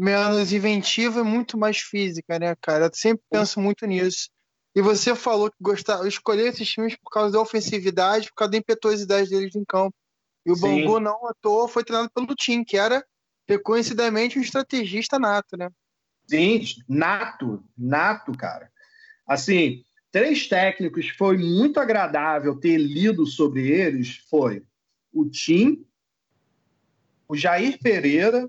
menos 0.00 0.52
inventiva 0.52 1.20
e 1.20 1.22
muito 1.22 1.58
mais 1.58 1.78
física, 1.78 2.38
né, 2.38 2.54
cara? 2.60 2.86
Eu 2.86 2.90
sempre 2.94 3.22
penso 3.30 3.60
muito 3.60 3.86
nisso. 3.86 4.30
E 4.74 4.80
você 4.80 5.14
falou 5.14 5.50
que 5.50 5.56
gostava, 5.60 6.08
escolher 6.08 6.48
esses 6.48 6.68
times 6.68 6.96
por 6.96 7.10
causa 7.10 7.32
da 7.32 7.40
ofensividade, 7.40 8.28
por 8.28 8.36
causa 8.36 8.52
da 8.52 8.58
impetuosidade 8.58 9.28
deles 9.28 9.54
em 9.54 9.64
campo. 9.64 9.94
E 10.46 10.50
o 10.50 10.56
Sim. 10.56 10.62
Bangu 10.62 11.00
não 11.00 11.26
à 11.26 11.34
toa 11.40 11.68
foi 11.68 11.84
treinado 11.84 12.10
pelo 12.14 12.34
Tim, 12.34 12.64
que 12.64 12.76
era 12.76 13.04
reconhecidamente 13.46 14.38
um 14.38 14.42
estrategista 14.42 15.18
nato, 15.18 15.56
né? 15.56 15.68
Sim, 16.26 16.62
nato, 16.88 17.62
nato, 17.76 18.32
cara. 18.32 18.70
Assim, 19.26 19.82
três 20.10 20.48
técnicos 20.48 21.08
foi 21.10 21.36
muito 21.36 21.78
agradável 21.78 22.58
ter 22.58 22.78
lido 22.78 23.26
sobre 23.26 23.68
eles 23.68 24.24
foi 24.30 24.62
o 25.12 25.28
Tim, 25.28 25.84
o 27.28 27.36
Jair 27.36 27.78
Pereira 27.82 28.48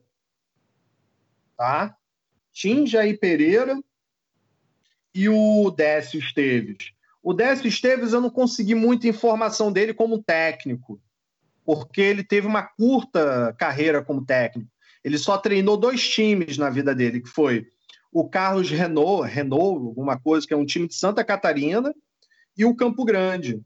tá? 1.62 1.96
Tim 2.52 2.88
Jair 2.88 3.20
Pereira 3.20 3.80
e 5.14 5.30
o 5.30 5.70
Décio 5.70 6.20
Esteves. 6.20 6.92
O 7.22 7.36
Décio 7.36 7.68
Esteves 7.68 8.14
eu 8.14 8.20
não 8.20 8.32
consegui 8.32 8.74
muita 8.74 9.08
informação 9.08 9.72
dele 9.72 9.94
como 9.94 10.24
técnico, 10.24 11.00
porque 11.64 12.02
ele 12.02 12.24
teve 12.24 12.48
uma 12.48 12.64
curta 12.64 13.54
carreira 13.60 14.04
como 14.04 14.26
técnico. 14.26 14.72
Ele 15.04 15.20
só 15.20 15.38
treinou 15.38 15.78
dois 15.78 16.10
times 16.10 16.58
na 16.58 16.72
vida 16.72 16.96
dele, 16.96 17.22
que 17.22 17.30
foi 17.30 17.68
o 18.12 18.28
Carlos 18.28 18.72
Renault, 18.72 19.32
Renault, 19.32 19.86
alguma 19.86 20.20
coisa, 20.20 20.48
que 20.48 20.56
é 20.56 20.58
um 20.58 20.66
time 20.66 20.88
de 20.88 20.96
Santa 20.96 21.24
Catarina, 21.24 21.94
e 22.58 22.66
o 22.66 22.76
Campo 22.76 23.06
Grande, 23.06 23.62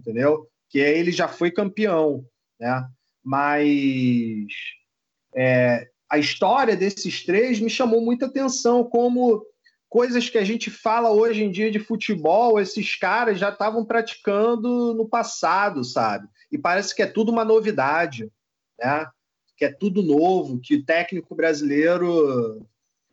entendeu? 0.00 0.48
Que 0.70 0.78
ele 0.78 1.12
já 1.12 1.28
foi 1.28 1.50
campeão, 1.50 2.24
né? 2.58 2.88
Mas 3.22 4.48
é, 5.36 5.90
a 6.08 6.18
história 6.18 6.76
desses 6.76 7.24
três 7.24 7.60
me 7.60 7.70
chamou 7.70 8.00
muita 8.00 8.26
atenção, 8.26 8.84
como 8.84 9.44
coisas 9.88 10.28
que 10.28 10.38
a 10.38 10.44
gente 10.44 10.70
fala 10.70 11.10
hoje 11.10 11.44
em 11.44 11.50
dia 11.50 11.70
de 11.70 11.78
futebol, 11.78 12.60
esses 12.60 12.96
caras 12.96 13.38
já 13.38 13.50
estavam 13.50 13.84
praticando 13.84 14.92
no 14.94 15.08
passado, 15.08 15.84
sabe? 15.84 16.28
E 16.50 16.58
parece 16.58 16.94
que 16.94 17.02
é 17.02 17.06
tudo 17.06 17.30
uma 17.30 17.44
novidade, 17.44 18.30
né? 18.78 19.06
Que 19.56 19.64
é 19.64 19.72
tudo 19.72 20.02
novo, 20.02 20.58
que 20.60 20.74
o 20.74 20.84
técnico 20.84 21.34
brasileiro 21.34 22.66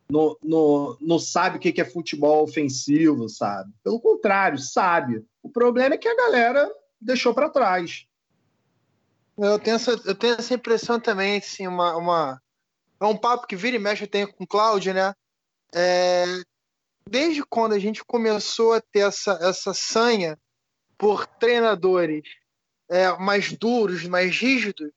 não, 0.10 0.36
não, 0.44 0.98
não 1.00 1.20
sabe 1.20 1.58
o 1.58 1.60
que 1.60 1.80
é 1.80 1.86
futebol 1.86 2.44
ofensivo, 2.44 3.30
sabe? 3.30 3.72
Pelo 3.84 4.00
contrário, 4.00 4.58
sabe. 4.58 5.24
O 5.42 5.50
problema 5.50 5.96
é 5.96 5.98
que 5.98 6.08
a 6.08 6.16
galera 6.16 6.70
deixou 7.00 7.34
para 7.34 7.50
trás. 7.50 8.06
Eu 9.38 9.58
tenho, 9.58 9.76
essa, 9.76 9.92
eu 10.04 10.14
tenho 10.14 10.36
essa 10.36 10.54
impressão 10.54 11.00
também, 11.00 11.38
assim, 11.38 11.66
uma, 11.66 11.96
uma, 11.96 12.42
é 13.02 13.06
um 13.06 13.18
papo 13.18 13.47
que 13.47 13.56
vira 13.56 13.76
e 13.76 13.80
mexe 13.80 14.04
eu 14.04 14.08
tenho 14.08 14.32
com 14.32 14.43
o 14.43 14.47
Cláudio, 14.47 14.93
né? 14.93 15.14
É, 15.74 16.26
desde 17.10 17.43
quando 17.43 17.74
a 17.74 17.80
gente 17.80 18.04
começou 18.06 18.74
a 18.74 18.82
ter 18.82 18.99
essa, 18.99 19.39
essa 19.41 19.74
sanha 19.74 20.38
por 20.97 21.26
treinadores 21.26 22.24
é, 22.89 23.12
mais 23.18 23.52
duros, 23.54 24.04
mais 24.06 24.38
rígidos, 24.38 24.91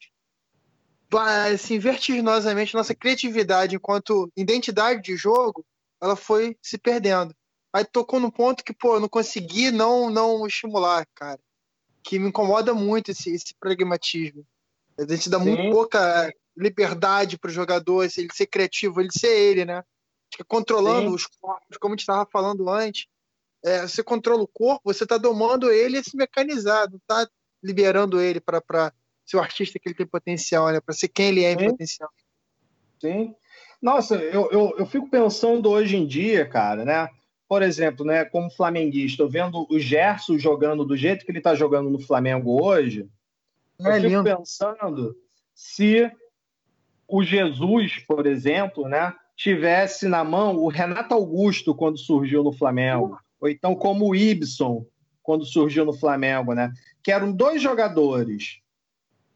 assim, 1.50 1.78
vertiginosamente, 1.78 2.74
nossa 2.74 2.94
criatividade 2.94 3.76
enquanto 3.76 4.30
identidade 4.36 5.00
de 5.00 5.16
jogo, 5.16 5.64
ela 6.02 6.16
foi 6.16 6.56
se 6.60 6.76
perdendo. 6.76 7.34
Aí 7.72 7.84
tocou 7.84 8.20
no 8.20 8.30
ponto 8.30 8.64
que, 8.64 8.74
pô, 8.74 8.96
eu 8.96 9.00
não 9.00 9.08
consegui 9.08 9.70
não, 9.70 10.10
não 10.10 10.46
estimular, 10.46 11.06
cara. 11.14 11.40
Que 12.02 12.18
me 12.18 12.28
incomoda 12.28 12.74
muito 12.74 13.10
esse, 13.10 13.30
esse 13.30 13.54
pragmatismo. 13.58 14.44
A 14.98 15.06
gente 15.06 15.30
dá 15.30 15.38
Sim. 15.38 15.46
muito 15.46 15.70
pouca 15.70 16.32
liberdade 16.56 17.38
para 17.38 17.48
o 17.48 17.52
jogador, 17.52 18.04
ele 18.04 18.28
ser 18.32 18.46
criativo, 18.46 19.00
ele 19.00 19.10
ser 19.12 19.36
ele, 19.36 19.64
né? 19.64 19.82
Controlando 20.46 21.10
Sim. 21.10 21.14
os 21.14 21.26
corpos, 21.26 21.76
como 21.78 21.92
a 21.92 21.94
gente 21.94 22.00
estava 22.00 22.28
falando 22.30 22.68
antes. 22.68 23.06
É, 23.64 23.82
você 23.82 24.02
controla 24.02 24.42
o 24.42 24.48
corpo, 24.48 24.92
você 24.92 25.04
está 25.04 25.16
domando 25.16 25.70
ele 25.70 25.96
esse 25.96 26.16
mecanizado, 26.16 26.96
está 26.98 27.26
liberando 27.62 28.20
ele 28.20 28.40
para 28.40 28.92
ser 29.24 29.36
o 29.36 29.40
artista 29.40 29.78
que 29.78 29.88
ele 29.88 29.96
tem 29.96 30.06
potencial, 30.06 30.70
né? 30.70 30.80
Para 30.80 30.94
ser 30.94 31.08
quem 31.08 31.28
ele 31.28 31.44
é 31.44 31.52
em 31.52 31.58
Sim. 31.58 31.70
potencial. 31.70 32.10
Sim. 33.00 33.34
Nossa, 33.80 34.16
eu, 34.16 34.50
eu, 34.50 34.74
eu 34.78 34.86
fico 34.86 35.08
pensando 35.08 35.70
hoje 35.70 35.96
em 35.96 36.06
dia, 36.06 36.46
cara, 36.46 36.84
né? 36.84 37.08
Por 37.46 37.62
exemplo, 37.62 38.04
né, 38.04 38.24
como 38.24 38.50
flamenguista, 38.50 39.22
eu 39.22 39.28
vendo 39.28 39.66
o 39.70 39.78
Gerson 39.78 40.38
jogando 40.38 40.84
do 40.84 40.96
jeito 40.96 41.24
que 41.24 41.30
ele 41.30 41.38
está 41.38 41.54
jogando 41.54 41.90
no 41.90 41.98
Flamengo 41.98 42.64
hoje, 42.64 43.08
é 43.80 43.88
eu 43.88 43.94
fico 43.94 44.06
lindo. 44.08 44.24
pensando 44.24 45.16
se 45.54 46.10
o 47.08 47.22
Jesus, 47.22 47.98
por 48.06 48.26
exemplo, 48.26 48.88
né, 48.88 49.14
tivesse 49.36 50.08
na 50.08 50.24
mão 50.24 50.56
o 50.56 50.68
Renato 50.68 51.14
Augusto 51.14 51.74
quando 51.74 51.98
surgiu 51.98 52.42
no 52.42 52.52
Flamengo, 52.52 53.18
ou 53.40 53.48
então 53.48 53.74
como 53.74 54.08
o 54.08 54.14
Ibson 54.14 54.86
quando 55.22 55.44
surgiu 55.44 55.84
no 55.84 55.92
Flamengo, 55.92 56.54
né, 56.54 56.72
que 57.02 57.10
eram 57.10 57.32
dois 57.32 57.60
jogadores 57.60 58.60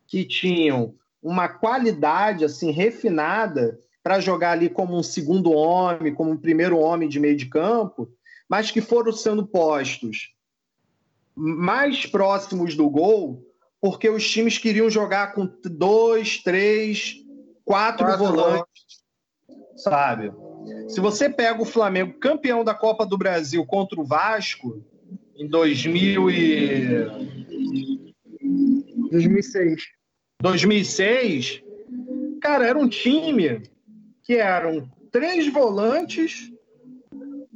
que 0.06 0.24
tinham 0.24 0.94
uma 1.22 1.48
qualidade 1.48 2.44
assim 2.44 2.70
refinada 2.70 3.78
para 4.02 4.20
jogar 4.20 4.52
ali 4.52 4.68
como 4.68 4.96
um 4.96 5.02
segundo 5.02 5.52
homem, 5.52 6.14
como 6.14 6.30
um 6.30 6.36
primeiro 6.36 6.78
homem 6.78 7.08
de 7.08 7.20
meio 7.20 7.36
de 7.36 7.46
campo, 7.46 8.08
mas 8.48 8.70
que 8.70 8.80
foram 8.80 9.12
sendo 9.12 9.46
postos 9.46 10.32
mais 11.34 12.06
próximos 12.06 12.74
do 12.74 12.88
gol, 12.88 13.44
porque 13.80 14.08
os 14.08 14.28
times 14.28 14.58
queriam 14.58 14.88
jogar 14.88 15.34
com 15.34 15.48
dois, 15.64 16.38
três 16.42 17.16
quatro, 17.68 18.06
quatro 18.06 18.24
volantes, 18.24 19.04
sabe? 19.76 20.32
Se 20.88 21.00
você 21.00 21.28
pega 21.28 21.60
o 21.60 21.66
Flamengo 21.66 22.18
campeão 22.18 22.64
da 22.64 22.74
Copa 22.74 23.04
do 23.04 23.18
Brasil 23.18 23.64
contra 23.66 24.00
o 24.00 24.04
Vasco 24.04 24.82
em 25.36 25.46
2000 25.46 26.30
e... 26.30 27.28
2006. 29.10 29.82
2006, 30.40 31.62
cara, 32.40 32.66
era 32.66 32.78
um 32.78 32.88
time 32.88 33.62
que 34.22 34.34
eram 34.36 34.90
três 35.10 35.50
volantes 35.52 36.50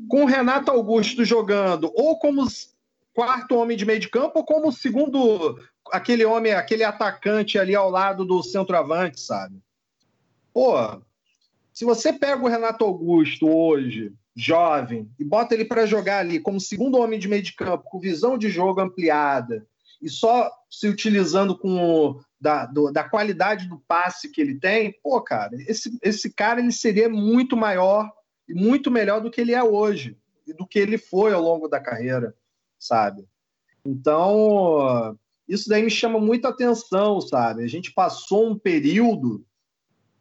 com 0.08 0.24
o 0.24 0.26
Renato 0.26 0.70
Augusto 0.70 1.24
jogando 1.24 1.90
ou 1.94 2.18
como 2.18 2.46
quarto 3.14 3.56
homem 3.56 3.76
de 3.76 3.86
meio 3.86 4.00
de 4.00 4.08
campo 4.08 4.40
ou 4.40 4.44
como 4.44 4.72
segundo 4.72 5.58
aquele 5.90 6.24
homem, 6.24 6.52
aquele 6.52 6.84
atacante 6.84 7.58
ali 7.58 7.74
ao 7.74 7.90
lado 7.90 8.24
do 8.24 8.42
centroavante, 8.42 9.20
sabe? 9.20 9.62
Pô, 10.52 10.74
Se 11.72 11.84
você 11.84 12.12
pega 12.12 12.42
o 12.42 12.48
Renato 12.48 12.84
Augusto 12.84 13.48
hoje, 13.48 14.12
jovem, 14.34 15.10
e 15.18 15.24
bota 15.24 15.54
ele 15.54 15.64
para 15.64 15.86
jogar 15.86 16.18
ali 16.18 16.40
como 16.40 16.60
segundo 16.60 16.98
homem 16.98 17.18
de 17.18 17.28
meio 17.28 17.42
de 17.42 17.54
campo, 17.54 17.84
com 17.84 18.00
visão 18.00 18.36
de 18.36 18.50
jogo 18.50 18.80
ampliada, 18.80 19.66
e 20.00 20.08
só 20.08 20.50
se 20.70 20.88
utilizando 20.88 21.56
com 21.56 22.20
da, 22.40 22.66
do, 22.66 22.90
da 22.90 23.04
qualidade 23.04 23.68
do 23.68 23.78
passe 23.86 24.28
que 24.28 24.40
ele 24.40 24.58
tem, 24.58 24.98
pô, 25.02 25.20
cara, 25.20 25.56
esse, 25.68 25.96
esse 26.02 26.30
cara 26.30 26.60
ele 26.60 26.72
seria 26.72 27.08
muito 27.08 27.56
maior 27.56 28.10
e 28.48 28.54
muito 28.54 28.90
melhor 28.90 29.20
do 29.20 29.30
que 29.30 29.40
ele 29.40 29.52
é 29.52 29.62
hoje, 29.62 30.18
e 30.46 30.52
do 30.52 30.66
que 30.66 30.78
ele 30.78 30.98
foi 30.98 31.32
ao 31.32 31.40
longo 31.40 31.68
da 31.68 31.78
carreira, 31.78 32.34
sabe? 32.78 33.24
Então, 33.84 35.16
isso 35.48 35.68
daí 35.68 35.82
me 35.82 35.90
chama 35.90 36.18
muita 36.18 36.48
atenção, 36.48 37.20
sabe? 37.20 37.62
A 37.62 37.68
gente 37.68 37.92
passou 37.92 38.48
um 38.48 38.58
período 38.58 39.44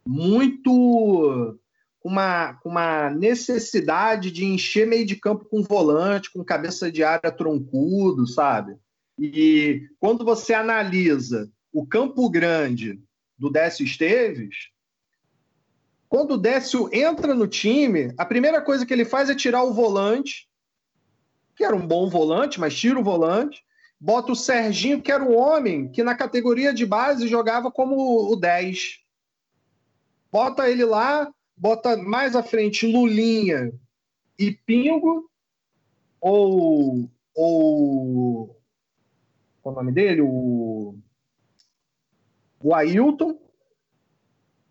muito 0.06 1.58
com 2.00 2.08
uma, 2.08 2.58
uma 2.64 3.10
necessidade 3.10 4.30
de 4.30 4.44
encher 4.44 4.86
meio 4.86 5.06
de 5.06 5.16
campo 5.16 5.44
com 5.44 5.62
volante, 5.62 6.32
com 6.32 6.44
cabeça 6.44 6.90
de 6.90 7.04
área 7.04 7.30
troncudo, 7.30 8.26
sabe? 8.26 8.76
E 9.18 9.88
quando 10.00 10.24
você 10.24 10.52
analisa 10.52 11.48
o 11.72 11.86
Campo 11.86 12.28
Grande 12.28 13.00
do 13.38 13.48
Décio 13.48 13.84
Esteves, 13.84 14.72
quando 16.08 16.32
o 16.32 16.38
Décio 16.38 16.90
entra 16.92 17.34
no 17.34 17.46
time, 17.46 18.12
a 18.18 18.26
primeira 18.26 18.60
coisa 18.60 18.84
que 18.84 18.92
ele 18.92 19.04
faz 19.04 19.30
é 19.30 19.34
tirar 19.34 19.62
o 19.62 19.72
volante, 19.72 20.48
que 21.56 21.64
era 21.64 21.74
um 21.74 21.86
bom 21.86 22.08
volante, 22.08 22.58
mas 22.60 22.76
tira 22.76 22.98
o 22.98 23.04
volante, 23.04 23.62
bota 23.98 24.32
o 24.32 24.36
Serginho, 24.36 25.00
que 25.00 25.12
era 25.12 25.22
um 25.22 25.36
homem 25.36 25.90
que 25.90 26.02
na 26.02 26.14
categoria 26.14 26.74
de 26.74 26.84
base 26.84 27.28
jogava 27.28 27.70
como 27.70 28.30
o 28.30 28.36
10. 28.36 29.01
Bota 30.32 30.70
ele 30.70 30.84
lá, 30.84 31.30
bota 31.54 31.94
mais 31.96 32.34
à 32.34 32.42
frente 32.42 32.90
Lulinha 32.90 33.70
e 34.38 34.50
Pingo, 34.50 35.30
ou, 36.18 37.10
ou 37.34 38.58
qual 39.60 39.74
é 39.74 39.78
o 39.78 39.80
nome 39.80 39.92
dele? 39.92 40.22
O, 40.22 40.96
o 42.62 42.74
Ailton, 42.74 43.38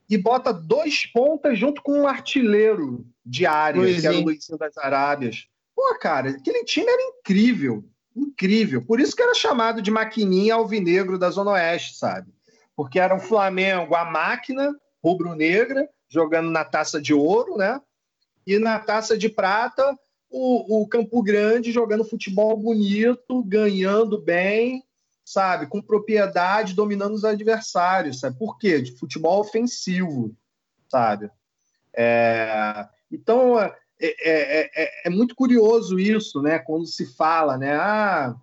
e 0.09 0.17
bota 0.17 0.51
dois 0.51 1.05
pontas 1.05 1.57
junto 1.57 1.81
com 1.81 2.01
um 2.01 2.07
artilheiro 2.07 3.05
de 3.25 3.45
área, 3.45 3.81
que 3.81 4.05
era 4.05 4.17
o 4.17 4.23
Luizinho 4.23 4.57
das 4.57 4.77
Arábias. 4.77 5.47
Pô, 5.73 5.97
cara, 5.99 6.31
aquele 6.31 6.65
time 6.65 6.87
era 6.91 7.01
incrível, 7.01 7.85
incrível. 8.13 8.83
Por 8.83 8.99
isso 8.99 9.15
que 9.15 9.21
era 9.21 9.33
chamado 9.33 9.81
de 9.81 9.89
maquininha 9.89 10.55
alvinegro 10.55 11.17
da 11.17 11.29
Zona 11.29 11.51
Oeste, 11.51 11.97
sabe? 11.97 12.29
Porque 12.75 12.99
era 12.99 13.15
o 13.15 13.19
Flamengo, 13.19 13.95
a 13.95 14.03
máquina 14.03 14.75
rubro-negra, 15.03 15.89
jogando 16.09 16.49
na 16.49 16.63
taça 16.63 17.01
de 17.01 17.13
ouro, 17.13 17.57
né? 17.57 17.79
E 18.45 18.57
na 18.59 18.79
taça 18.79 19.17
de 19.17 19.29
prata, 19.29 19.97
o, 20.29 20.81
o 20.81 20.87
Campo 20.87 21.21
Grande 21.21 21.71
jogando 21.71 22.05
futebol 22.05 22.57
bonito, 22.57 23.43
ganhando 23.43 24.21
bem, 24.21 24.83
sabe? 25.25 25.67
Com 25.67 25.81
propriedade, 25.81 26.73
dominando 26.73 27.13
os 27.13 27.25
adversários, 27.25 28.19
sabe? 28.19 28.37
Por 28.37 28.57
quê? 28.57 28.81
De 28.81 28.97
futebol 28.97 29.39
ofensivo, 29.39 30.35
sabe? 30.89 31.29
É... 31.93 32.87
Então, 33.11 33.59
é, 33.59 33.75
é, 33.99 34.69
é, 34.83 34.91
é, 35.05 35.09
muito 35.09 35.35
curioso 35.35 35.99
isso, 35.99 36.41
né? 36.41 36.57
Quando 36.59 36.87
se 36.87 37.05
fala, 37.05 37.57
né? 37.57 37.75
Ah, 37.75 38.35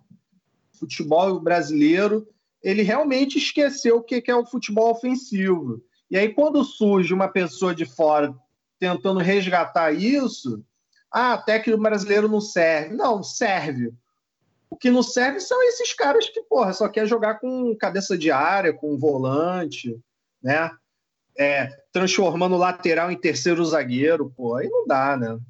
futebol 0.73 1.39
brasileiro, 1.39 2.27
ele 2.63 2.81
realmente 2.81 3.37
esqueceu 3.37 3.97
o 3.97 4.03
que 4.03 4.23
é 4.27 4.35
o 4.35 4.45
futebol 4.45 4.91
ofensivo. 4.91 5.83
E 6.09 6.17
aí, 6.17 6.33
quando 6.33 6.63
surge 6.63 7.13
uma 7.13 7.27
pessoa 7.27 7.73
de 7.73 7.85
fora 7.85 8.35
tentando 8.79 9.19
resgatar 9.19 9.91
isso, 9.91 10.63
ah, 11.11 11.37
técnico 11.37 11.81
brasileiro 11.81 12.27
não 12.27 12.41
serve. 12.41 12.95
Não, 12.95 13.21
serve. 13.21 13.93
O 14.69 14.75
que 14.75 14.91
não 14.91 15.01
serve 15.01 15.39
são 15.39 15.61
esses 15.63 15.93
caras 15.93 16.29
que, 16.29 16.41
porra, 16.43 16.73
só 16.73 16.87
quer 16.87 17.07
jogar 17.07 17.39
com 17.39 17.75
cabeça 17.75 18.17
de 18.17 18.31
área, 18.31 18.73
com 18.73 18.97
volante, 18.97 19.99
né? 20.41 20.71
É, 21.37 21.67
transformando 21.91 22.55
o 22.55 22.59
lateral 22.59 23.09
em 23.09 23.17
terceiro 23.17 23.63
zagueiro, 23.65 24.31
pô, 24.35 24.55
aí 24.55 24.67
não 24.67 24.85
dá, 24.85 25.17
né? 25.17 25.33
O 25.33 25.41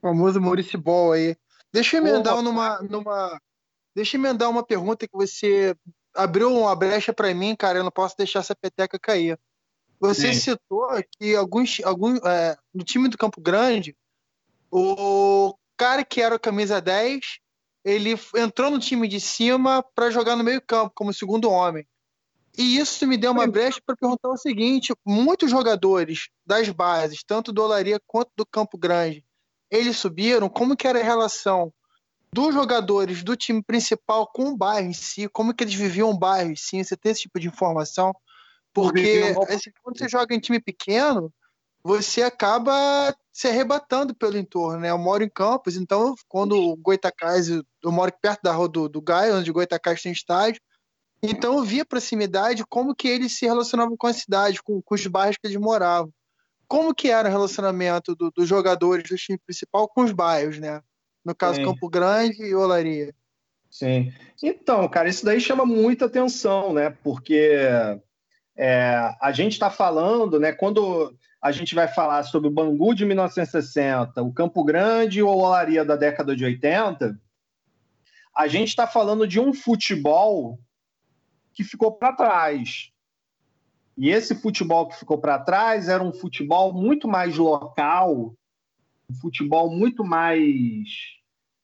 famoso 0.00 0.40
Maurício 0.40 0.78
Ball 0.78 1.12
aí. 1.12 1.36
Deixa 1.72 1.96
eu 1.96 2.00
emendar 2.00 2.40
numa, 2.42 2.80
numa. 2.82 3.40
Deixa 3.94 4.16
eu 4.16 4.20
emendar 4.20 4.50
uma 4.50 4.64
pergunta 4.64 5.06
que 5.06 5.16
você 5.16 5.76
abriu 6.14 6.54
uma 6.54 6.74
brecha 6.74 7.12
para 7.12 7.32
mim, 7.34 7.54
cara, 7.56 7.78
eu 7.78 7.84
não 7.84 7.90
posso 7.90 8.16
deixar 8.16 8.40
essa 8.40 8.54
peteca 8.54 8.98
cair. 8.98 9.38
Você 10.00 10.32
Sim. 10.32 10.40
citou 10.40 10.88
que 11.18 11.34
alguns, 11.36 11.80
alguns 11.84 12.20
é, 12.24 12.56
no 12.74 12.82
time 12.84 13.08
do 13.08 13.16
Campo 13.16 13.40
Grande, 13.40 13.96
o 14.70 15.54
cara 15.76 16.04
que 16.04 16.20
era 16.20 16.34
o 16.34 16.40
camisa 16.40 16.80
10, 16.80 17.20
ele 17.84 18.14
entrou 18.36 18.70
no 18.70 18.78
time 18.78 19.06
de 19.06 19.20
cima 19.20 19.84
para 19.94 20.10
jogar 20.10 20.36
no 20.36 20.44
meio-campo 20.44 20.92
como 20.94 21.14
segundo 21.14 21.50
homem. 21.50 21.86
E 22.56 22.76
isso 22.76 23.06
me 23.06 23.16
deu 23.16 23.32
uma 23.32 23.46
brecha 23.46 23.80
para 23.84 23.96
perguntar 23.96 24.28
o 24.28 24.36
seguinte: 24.36 24.92
muitos 25.06 25.50
jogadores 25.50 26.28
das 26.44 26.68
bases, 26.68 27.22
tanto 27.24 27.52
do 27.52 27.62
Olaria 27.62 28.00
quanto 28.06 28.30
do 28.36 28.44
Campo 28.44 28.76
Grande, 28.76 29.24
eles 29.70 29.96
subiram. 29.96 30.48
Como 30.48 30.76
que 30.76 30.86
era 30.86 31.00
a 31.00 31.04
relação 31.04 31.72
dos 32.34 32.54
jogadores 32.54 33.22
do 33.22 33.36
time 33.36 33.62
principal 33.62 34.26
com 34.26 34.50
o 34.50 34.56
bairro 34.56 34.88
em 34.88 34.92
si, 34.92 35.28
como 35.28 35.54
que 35.54 35.64
eles 35.64 35.74
viviam 35.74 36.10
o 36.10 36.18
bairro 36.18 36.50
em 36.50 36.56
si, 36.56 36.82
você 36.82 36.96
tem 36.96 37.12
esse 37.12 37.22
tipo 37.22 37.38
de 37.38 37.48
informação? 37.48 38.12
Porque 38.72 39.34
esse, 39.50 39.72
quando 39.82 39.98
você 39.98 40.08
joga 40.08 40.34
em 40.34 40.40
time 40.40 40.58
pequeno, 40.58 41.32
você 41.84 42.22
acaba 42.22 43.14
se 43.32 43.48
arrebatando 43.48 44.14
pelo 44.14 44.38
entorno, 44.38 44.80
né? 44.80 44.90
Eu 44.90 44.98
moro 44.98 45.22
em 45.22 45.28
Campos, 45.28 45.76
então 45.76 46.14
quando 46.26 46.56
o 46.56 46.76
Goitacás, 46.76 47.48
eu 47.48 47.64
moro 47.84 48.12
perto 48.22 48.42
da 48.42 48.52
rua 48.52 48.68
do, 48.68 48.88
do 48.88 49.02
Gaio, 49.02 49.36
onde 49.36 49.50
o 49.50 49.54
Goitacás 49.54 50.00
tem 50.00 50.12
estádio, 50.12 50.60
então 51.22 51.58
eu 51.58 51.64
via 51.64 51.82
a 51.82 51.86
proximidade, 51.86 52.64
como 52.68 52.94
que 52.94 53.06
eles 53.06 53.36
se 53.36 53.46
relacionavam 53.46 53.96
com 53.96 54.06
a 54.06 54.12
cidade, 54.12 54.62
com, 54.62 54.80
com 54.82 54.94
os 54.94 55.06
bairros 55.06 55.36
que 55.36 55.46
eles 55.46 55.56
moravam. 55.56 56.12
Como 56.66 56.94
que 56.94 57.10
era 57.10 57.28
o 57.28 57.30
relacionamento 57.30 58.16
do, 58.16 58.30
dos 58.30 58.48
jogadores 58.48 59.08
do 59.08 59.16
time 59.16 59.38
principal 59.38 59.86
com 59.86 60.02
os 60.02 60.12
bairros, 60.12 60.58
né? 60.58 60.80
No 61.24 61.34
caso, 61.34 61.56
Sim. 61.56 61.64
Campo 61.64 61.88
Grande 61.88 62.42
e 62.42 62.54
Olaria. 62.54 63.14
Sim. 63.70 64.12
Então, 64.42 64.86
cara, 64.88 65.08
isso 65.08 65.24
daí 65.24 65.40
chama 65.40 65.64
muita 65.64 66.06
atenção, 66.06 66.72
né? 66.72 66.90
Porque 67.02 67.58
é, 68.56 69.14
a 69.20 69.32
gente 69.32 69.52
está 69.52 69.70
falando, 69.70 70.38
né? 70.38 70.52
Quando 70.52 71.16
a 71.40 71.50
gente 71.50 71.74
vai 71.74 71.88
falar 71.88 72.22
sobre 72.24 72.48
o 72.48 72.52
Bangu 72.52 72.94
de 72.94 73.04
1960, 73.04 74.22
o 74.22 74.32
Campo 74.32 74.62
Grande 74.62 75.22
ou 75.22 75.38
Olaria 75.38 75.84
da 75.84 75.96
década 75.96 76.36
de 76.36 76.44
80, 76.44 77.18
a 78.34 78.46
gente 78.46 78.68
está 78.68 78.86
falando 78.86 79.26
de 79.26 79.40
um 79.40 79.52
futebol 79.52 80.58
que 81.52 81.64
ficou 81.64 81.92
para 81.92 82.12
trás. 82.12 82.90
E 83.96 84.10
esse 84.10 84.34
futebol 84.34 84.88
que 84.88 84.98
ficou 84.98 85.18
para 85.18 85.38
trás 85.38 85.88
era 85.88 86.02
um 86.02 86.12
futebol 86.12 86.72
muito 86.72 87.06
mais 87.06 87.36
local, 87.36 88.34
um 89.12 89.14
futebol 89.14 89.70
muito 89.70 90.02
mais 90.02 90.88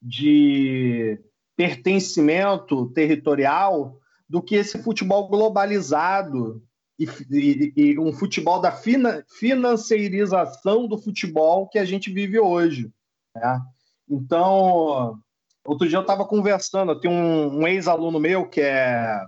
de 0.00 1.18
pertencimento 1.56 2.86
territorial 2.90 3.98
do 4.28 4.42
que 4.42 4.54
esse 4.54 4.80
futebol 4.82 5.28
globalizado 5.28 6.62
e, 6.98 7.08
e, 7.30 7.72
e 7.74 7.98
um 7.98 8.12
futebol 8.12 8.60
da 8.60 8.70
fina, 8.70 9.24
financeirização 9.38 10.86
do 10.86 10.98
futebol 10.98 11.68
que 11.68 11.78
a 11.78 11.84
gente 11.84 12.12
vive 12.12 12.38
hoje. 12.38 12.92
Né? 13.34 13.60
Então, 14.08 15.18
outro 15.64 15.88
dia 15.88 15.96
eu 15.96 16.02
estava 16.02 16.24
conversando, 16.26 17.00
tenho 17.00 17.14
um, 17.14 17.60
um 17.60 17.68
ex-aluno 17.68 18.20
meu 18.20 18.48
que 18.48 18.60
é 18.60 19.20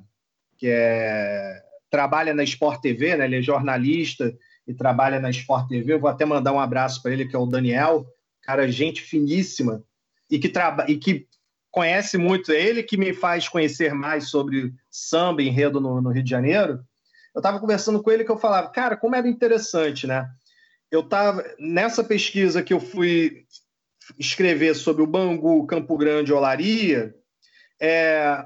que 0.59 0.66
é 0.68 1.62
trabalha 1.90 2.34
na 2.34 2.44
Sport 2.44 2.80
TV, 2.82 3.16
né? 3.16 3.24
ele 3.24 3.38
é 3.38 3.42
jornalista 3.42 4.32
e 4.70 4.74
trabalha 4.74 5.18
na 5.18 5.30
Sport 5.30 5.68
TV. 5.68 5.94
Eu 5.94 6.01
vou 6.01 6.09
até 6.09 6.24
mandar 6.24 6.52
um 6.52 6.60
abraço 6.60 7.02
para 7.02 7.12
ele, 7.12 7.26
que 7.26 7.34
é 7.34 7.38
o 7.38 7.44
Daniel, 7.47 8.06
cara, 8.40 8.70
gente 8.70 9.02
finíssima 9.02 9.82
e 10.30 10.38
que, 10.38 10.48
traba 10.48 10.86
e 10.88 10.97
que 10.97 11.26
conhece 11.72 12.16
muito. 12.16 12.52
É 12.52 12.60
ele 12.60 12.84
que 12.84 12.97
me 12.97 13.12
faz 13.12 13.48
conhecer 13.48 13.92
mais 13.92 14.28
sobre 14.28 14.72
samba 14.88 15.42
enredo 15.42 15.80
no, 15.80 16.01
no 16.01 16.10
Rio 16.10 16.22
de 16.22 16.30
Janeiro. 16.30 16.84
Eu 17.34 17.40
estava 17.40 17.59
conversando 17.59 18.01
com 18.01 18.10
ele 18.12 18.24
que 18.24 18.30
eu 18.30 18.38
falava, 18.38 18.68
cara, 18.68 18.97
como 18.97 19.16
era 19.16 19.28
interessante, 19.28 20.06
né? 20.06 20.28
Eu 20.88 21.01
estava 21.01 21.44
nessa 21.59 22.05
pesquisa 22.05 22.62
que 22.62 22.72
eu 22.72 22.80
fui 22.80 23.44
escrever 24.18 24.74
sobre 24.74 25.02
o 25.02 25.06
Bangu, 25.06 25.66
Campo 25.66 25.97
Grande, 25.97 26.32
Olaria, 26.32 27.14
é, 27.80 28.44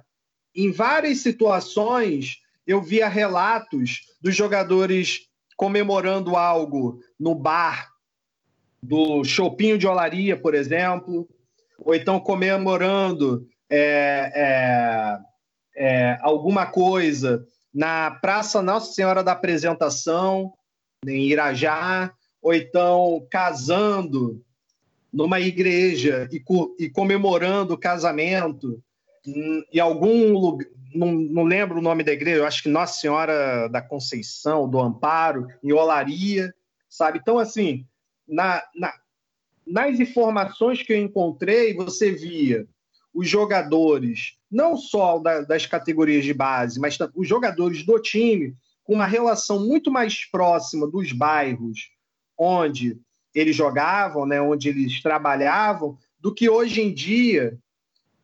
em 0.55 0.71
várias 0.73 1.19
situações 1.19 2.39
eu 2.67 2.81
via 2.81 3.09
relatos 3.09 4.01
dos 4.21 4.35
jogadores 4.35 5.29
comemorando 5.57 6.37
algo 6.37 7.01
no 7.19 7.35
bar 7.35 7.91
do 8.83 9.25
Chopinho 9.25 9.79
de 9.79 9.87
Olaria, 9.87 10.37
por 10.37 10.55
exemplo, 10.55 11.29
ou 11.79 11.95
então 11.95 12.21
comemorando 12.21 13.47
é, 13.71 14.33
é, 14.35 15.19
é, 15.77 16.19
alguma 16.21 16.67
coisa 16.67 17.47
na 17.73 18.11
Praça 18.11 18.63
Nossa 18.63 18.93
Senhora 18.93 19.25
da 19.25 19.33
Apresentação, 19.33 20.53
em 21.07 21.27
Irajá, 21.27 22.13
ou 22.41 22.55
então 22.55 23.27
casando 23.31 24.43
numa 25.13 25.41
igreja 25.41 26.29
e, 26.31 26.43
e 26.79 26.91
comemorando 26.91 27.75
o 27.75 27.79
casamento 27.79 28.83
em 29.27 29.81
algum 29.81 30.33
lugar, 30.33 30.69
não, 30.95 31.13
não, 31.13 31.45
lembro 31.45 31.79
o 31.79 31.83
nome 31.83 32.03
da 32.03 32.13
igreja, 32.13 32.39
eu 32.39 32.47
acho 32.47 32.63
que 32.63 32.69
Nossa 32.69 33.01
Senhora 33.01 33.69
da 33.69 33.83
Conceição, 33.83 34.69
do 34.69 34.81
Amparo, 34.81 35.47
em 35.63 35.73
Olaria, 35.73 36.55
sabe? 36.89 37.19
Então, 37.21 37.39
assim, 37.39 37.87
na, 38.27 38.63
na, 38.75 38.93
nas 39.67 39.99
informações 39.99 40.83
que 40.83 40.93
eu 40.93 40.99
encontrei, 40.99 41.75
você 41.75 42.13
via 42.13 42.67
os 43.13 43.29
jogadores, 43.29 44.37
não 44.51 44.77
só 44.77 45.19
da, 45.19 45.43
das 45.43 45.67
categorias 45.67 46.25
de 46.25 46.35
base, 46.35 46.81
mas 46.81 46.99
os 47.15 47.29
jogadores 47.29 47.85
do 47.85 47.99
time, 48.01 48.57
com 48.83 48.95
uma 48.95 49.07
relação 49.07 49.65
muito 49.65 49.91
mais 49.91 50.25
próxima 50.31 50.91
dos 50.91 51.13
bairros 51.13 51.91
onde 52.37 52.99
eles 53.35 53.55
jogavam, 53.55 54.27
né, 54.27 54.41
onde 54.41 54.69
eles 54.69 55.01
trabalhavam, 55.01 55.97
do 56.19 56.35
que 56.35 56.49
hoje 56.49 56.81
em 56.81 56.93
dia, 56.93 57.59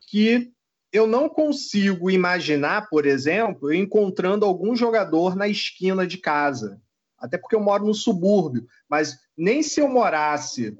que 0.09 0.51
eu 0.93 1.07
não 1.07 1.29
consigo 1.29 2.11
imaginar, 2.11 2.89
por 2.89 3.07
exemplo, 3.07 3.73
encontrando 3.73 4.45
algum 4.45 4.75
jogador 4.75 5.37
na 5.37 5.47
esquina 5.47 6.07
de 6.07 6.19
casa. 6.19 6.81
Até 7.19 7.39
porque 7.39 7.55
eu 7.55 7.61
moro 7.61 7.85
no 7.85 7.95
subúrbio, 7.95 8.67
mas 8.89 9.19
nem 9.37 9.63
se 9.63 9.81
eu 9.81 9.89
morasse 9.89 10.77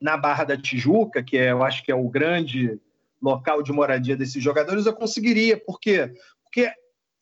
na 0.00 0.16
Barra 0.16 0.44
da 0.44 0.56
Tijuca, 0.56 1.22
que 1.22 1.38
é, 1.38 1.52
eu 1.52 1.62
acho 1.62 1.84
que 1.84 1.92
é 1.92 1.94
o 1.94 2.08
grande 2.08 2.80
local 3.22 3.62
de 3.62 3.72
moradia 3.72 4.16
desses 4.16 4.42
jogadores, 4.42 4.84
eu 4.84 4.92
conseguiria. 4.92 5.56
Por 5.56 5.78
quê? 5.78 6.12
Porque 6.42 6.72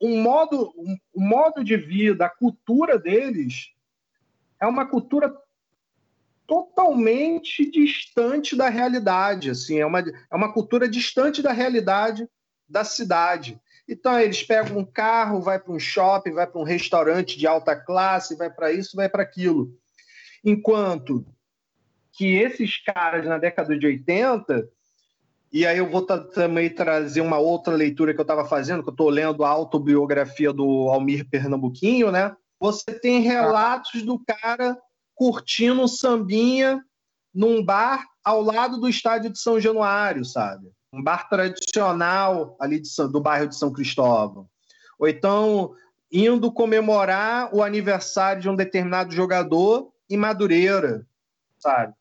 um 0.01 0.23
modo, 0.23 0.73
um, 0.77 0.97
um 1.15 1.29
modo 1.29 1.63
de 1.63 1.77
vida, 1.77 2.25
a 2.25 2.31
cultura 2.31 2.99
deles 2.99 3.73
é 4.59 4.67
uma 4.67 4.87
cultura 4.87 5.33
totalmente 6.51 7.71
distante 7.71 8.57
da 8.57 8.69
realidade, 8.69 9.51
assim, 9.51 9.79
é 9.79 9.87
uma, 9.87 10.01
é 10.01 10.35
uma 10.35 10.53
cultura 10.53 10.89
distante 10.89 11.41
da 11.41 11.53
realidade 11.53 12.29
da 12.69 12.83
cidade. 12.83 13.57
Então 13.89 14.19
eles 14.19 14.43
pegam 14.43 14.79
um 14.79 14.85
carro, 14.85 15.41
vai 15.41 15.61
para 15.61 15.73
um 15.73 15.79
shopping, 15.79 16.33
vai 16.33 16.49
para 16.49 16.61
um 16.61 16.65
restaurante 16.65 17.39
de 17.39 17.47
alta 17.47 17.77
classe, 17.77 18.35
vai 18.35 18.51
para 18.51 18.73
isso, 18.73 18.97
vai 18.97 19.09
para 19.09 19.23
aquilo. 19.23 19.73
Enquanto 20.45 21.25
que 22.11 22.35
esses 22.35 22.83
caras 22.83 23.25
na 23.25 23.39
década 23.39 23.79
de 23.79 23.87
80 23.87 24.69
e 25.53 25.65
aí 25.65 25.79
eu 25.79 25.89
vou 25.89 26.03
também 26.03 26.69
trazer 26.69 27.21
uma 27.21 27.39
outra 27.39 27.77
leitura 27.77 28.13
que 28.13 28.19
eu 28.19 28.23
estava 28.23 28.45
fazendo, 28.45 28.83
que 28.83 28.89
eu 28.89 28.93
estou 28.93 29.09
lendo 29.09 29.45
a 29.45 29.49
autobiografia 29.49 30.53
do 30.53 30.89
Almir 30.89 31.29
Pernambuquinho, 31.31 32.11
né? 32.11 32.35
Você 32.59 32.93
tem 32.93 33.21
relatos 33.21 34.03
do 34.03 34.19
cara 34.19 34.77
curtindo 35.21 35.87
sambinha 35.87 36.83
num 37.35 37.63
bar 37.63 38.07
ao 38.25 38.41
lado 38.41 38.81
do 38.81 38.89
estádio 38.89 39.29
de 39.29 39.39
São 39.39 39.61
Januário, 39.61 40.25
sabe? 40.25 40.73
Um 40.91 41.05
bar 41.05 41.29
tradicional 41.29 42.57
ali 42.59 42.81
do 43.13 43.21
bairro 43.21 43.47
de 43.47 43.55
São 43.55 43.71
Cristóvão. 43.71 44.49
Ou 44.99 45.07
então 45.07 45.75
indo 46.11 46.51
comemorar 46.51 47.55
o 47.55 47.63
aniversário 47.63 48.41
de 48.41 48.49
um 48.49 48.57
determinado 48.57 49.13
jogador 49.15 49.93
em 50.09 50.17
Madureira, 50.17 51.07
sabe? 51.59 51.93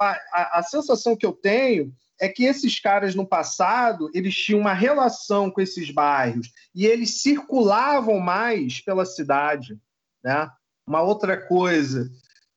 A, 0.00 0.18
a, 0.32 0.58
a 0.60 0.62
sensação 0.62 1.14
que 1.14 1.26
eu 1.26 1.32
tenho 1.34 1.94
é 2.18 2.26
que 2.26 2.44
esses 2.44 2.80
caras 2.80 3.14
no 3.14 3.26
passado 3.26 4.10
eles 4.14 4.34
tinham 4.34 4.62
uma 4.62 4.72
relação 4.72 5.50
com 5.50 5.60
esses 5.60 5.90
bairros 5.90 6.50
e 6.74 6.86
eles 6.86 7.20
circulavam 7.20 8.18
mais 8.18 8.80
pela 8.80 9.04
cidade, 9.04 9.78
né? 10.24 10.50
Uma 10.86 11.02
outra 11.02 11.36
coisa 11.36 12.10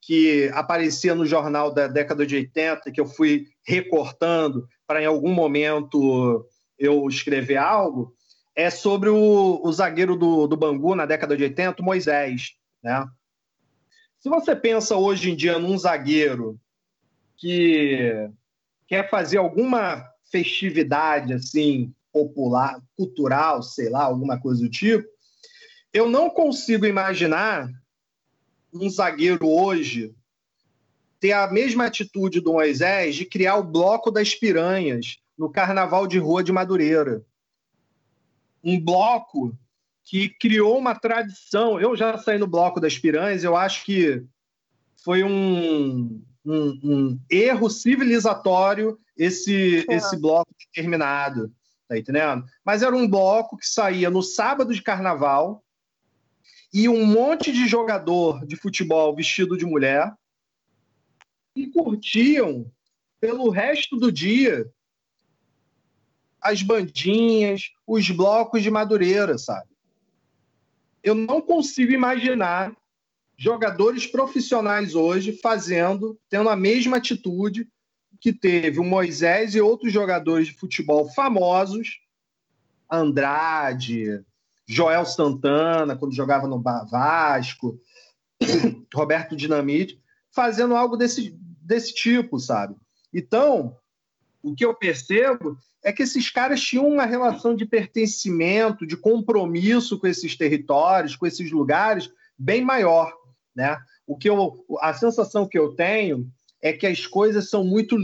que 0.05 0.49
aparecia 0.53 1.15
no 1.15 1.25
jornal 1.25 1.73
da 1.73 1.87
década 1.87 2.25
de 2.25 2.35
80 2.35 2.91
que 2.91 3.01
eu 3.01 3.07
fui 3.07 3.47
recortando 3.65 4.67
para 4.85 5.01
em 5.01 5.05
algum 5.05 5.33
momento 5.33 6.47
eu 6.77 7.07
escrever 7.07 7.57
algo 7.57 8.13
é 8.55 8.69
sobre 8.69 9.09
o, 9.09 9.59
o 9.63 9.73
zagueiro 9.73 10.15
do, 10.15 10.47
do 10.47 10.55
Bangu 10.55 10.95
na 10.95 11.05
década 11.05 11.35
de 11.35 11.43
80, 11.43 11.83
Moisés, 11.83 12.53
né? 12.81 13.05
Se 14.19 14.29
você 14.29 14.55
pensa 14.55 14.95
hoje 14.95 15.31
em 15.31 15.35
dia 15.35 15.59
num 15.59 15.77
zagueiro 15.77 16.57
que 17.35 18.29
quer 18.87 19.09
fazer 19.09 19.37
alguma 19.37 20.07
festividade 20.31 21.33
assim 21.33 21.93
popular, 22.13 22.81
cultural, 22.95 23.61
sei 23.61 23.89
lá, 23.89 24.03
alguma 24.03 24.39
coisa 24.39 24.61
do 24.61 24.69
tipo, 24.69 25.05
eu 25.91 26.09
não 26.09 26.29
consigo 26.29 26.85
imaginar 26.85 27.69
um 28.75 28.89
zagueiro 28.89 29.47
hoje 29.47 30.13
ter 31.19 31.31
a 31.31 31.49
mesma 31.49 31.85
atitude 31.85 32.41
do 32.41 32.53
Moisés 32.53 33.15
de 33.15 33.25
criar 33.25 33.55
o 33.55 33.63
bloco 33.63 34.11
das 34.11 34.35
piranhas 34.35 35.17
no 35.37 35.49
Carnaval 35.49 36.05
de 36.05 36.19
Rua 36.19 36.43
de 36.43 36.51
Madureira. 36.51 37.25
Um 38.63 38.79
bloco 38.79 39.57
que 40.03 40.29
criou 40.29 40.77
uma 40.77 40.93
tradição. 40.93 41.79
Eu 41.79 41.95
já 41.95 42.17
saí 42.17 42.37
no 42.37 42.47
bloco 42.47 42.79
das 42.79 42.97
piranhas, 42.99 43.43
eu 43.43 43.55
acho 43.55 43.83
que 43.85 44.23
foi 45.03 45.23
um, 45.23 46.21
um, 46.45 46.79
um 46.83 47.19
erro 47.29 47.69
civilizatório 47.69 48.99
esse, 49.17 49.85
é. 49.89 49.95
esse 49.95 50.17
bloco 50.19 50.53
determinado, 50.59 51.51
tá 51.87 51.97
entendendo? 51.97 52.45
Mas 52.63 52.83
era 52.83 52.95
um 52.95 53.07
bloco 53.07 53.57
que 53.57 53.65
saía 53.65 54.09
no 54.09 54.21
sábado 54.21 54.73
de 54.73 54.81
carnaval 54.81 55.64
e 56.73 56.89
um 56.89 57.05
monte 57.05 57.51
de 57.51 57.67
jogador 57.67 58.45
de 58.45 58.55
futebol 58.55 59.15
vestido 59.15 59.57
de 59.57 59.65
mulher 59.65 60.13
e 61.55 61.67
curtiam 61.67 62.69
pelo 63.19 63.49
resto 63.49 63.97
do 63.97 64.11
dia 64.11 64.69
as 66.41 66.61
bandinhas, 66.61 67.71
os 67.87 68.07
blocos 68.11 68.61
de 68.61 68.69
Madureira, 68.69 69.35
sabe? 69.35 69.69
Eu 71.03 71.15
não 71.15 71.41
consigo 71.41 71.91
imaginar 71.91 72.75
jogadores 73.35 74.05
profissionais 74.05 74.93
hoje 74.93 75.33
fazendo, 75.41 76.19
tendo 76.29 76.49
a 76.49 76.55
mesma 76.55 76.97
atitude 76.97 77.67
que 78.19 78.31
teve 78.31 78.79
o 78.79 78.83
Moisés 78.83 79.55
e 79.55 79.61
outros 79.61 79.91
jogadores 79.91 80.47
de 80.47 80.53
futebol 80.53 81.09
famosos, 81.11 81.99
Andrade, 82.89 84.23
Joel 84.67 85.05
Santana, 85.05 85.95
quando 85.95 86.15
jogava 86.15 86.47
no 86.47 86.61
Vasco, 86.61 87.79
Roberto 88.93 89.35
Dinamite, 89.35 89.99
fazendo 90.31 90.75
algo 90.75 90.97
desse, 90.97 91.37
desse 91.61 91.93
tipo, 91.93 92.39
sabe? 92.39 92.75
Então, 93.13 93.77
o 94.41 94.53
que 94.53 94.65
eu 94.65 94.73
percebo 94.73 95.57
é 95.83 95.93
que 95.93 96.03
esses 96.03 96.29
caras 96.29 96.61
tinham 96.61 96.87
uma 96.87 97.05
relação 97.05 97.55
de 97.55 97.65
pertencimento, 97.65 98.85
de 98.85 98.97
compromisso 98.97 99.99
com 99.99 100.07
esses 100.07 100.35
territórios, 100.35 101.15
com 101.15 101.25
esses 101.25 101.51
lugares, 101.51 102.11
bem 102.37 102.63
maior. 102.63 103.13
Né? 103.55 103.77
O 104.05 104.17
que 104.17 104.29
eu, 104.29 104.65
a 104.81 104.93
sensação 104.93 105.47
que 105.47 105.57
eu 105.57 105.75
tenho 105.75 106.29
é 106.61 106.73
que 106.73 106.87
as 106.87 107.05
coisas 107.05 107.49
são 107.49 107.63
muito 107.63 107.97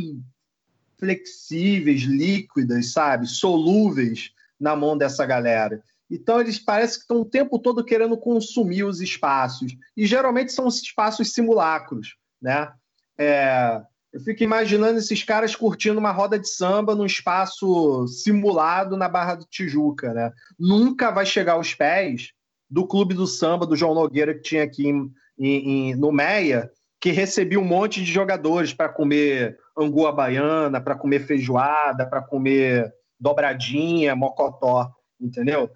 flexíveis, 0.97 2.01
líquidas, 2.01 2.91
sabe, 2.93 3.25
solúveis 3.27 4.31
na 4.59 4.75
mão 4.75 4.95
dessa 4.95 5.25
galera. 5.25 5.83
Então 6.11 6.41
eles 6.41 6.59
parecem 6.59 6.97
que 6.97 7.03
estão 7.03 7.21
o 7.21 7.25
tempo 7.25 7.57
todo 7.57 7.85
querendo 7.85 8.17
consumir 8.17 8.83
os 8.83 8.99
espaços 8.99 9.73
e 9.95 10.05
geralmente 10.05 10.51
são 10.51 10.67
espaços 10.67 11.33
simulacros, 11.33 12.17
né? 12.41 12.69
É, 13.17 13.81
eu 14.11 14.19
fico 14.19 14.43
imaginando 14.43 14.99
esses 14.99 15.23
caras 15.23 15.55
curtindo 15.55 15.99
uma 15.99 16.11
roda 16.11 16.37
de 16.37 16.49
samba 16.49 16.93
num 16.93 17.05
espaço 17.05 18.05
simulado 18.07 18.97
na 18.97 19.07
Barra 19.07 19.35
do 19.35 19.45
Tijuca, 19.45 20.13
né? 20.13 20.31
Nunca 20.59 21.11
vai 21.11 21.25
chegar 21.25 21.53
aos 21.53 21.73
pés 21.73 22.33
do 22.69 22.85
clube 22.85 23.13
do 23.13 23.25
samba 23.25 23.65
do 23.65 23.75
João 23.75 23.93
Nogueira 23.93 24.33
que 24.33 24.41
tinha 24.41 24.63
aqui 24.63 24.87
em, 24.87 25.13
em, 25.37 25.95
no 25.95 26.11
Meia, 26.11 26.69
que 26.99 27.11
recebia 27.11 27.59
um 27.59 27.65
monte 27.65 28.03
de 28.03 28.11
jogadores 28.11 28.73
para 28.73 28.89
comer 28.89 29.57
angu 29.77 30.11
baiana, 30.11 30.81
para 30.81 30.95
comer 30.95 31.25
feijoada, 31.25 32.05
para 32.05 32.21
comer 32.21 32.93
dobradinha, 33.19 34.15
mocotó, 34.15 34.91
entendeu? 35.19 35.69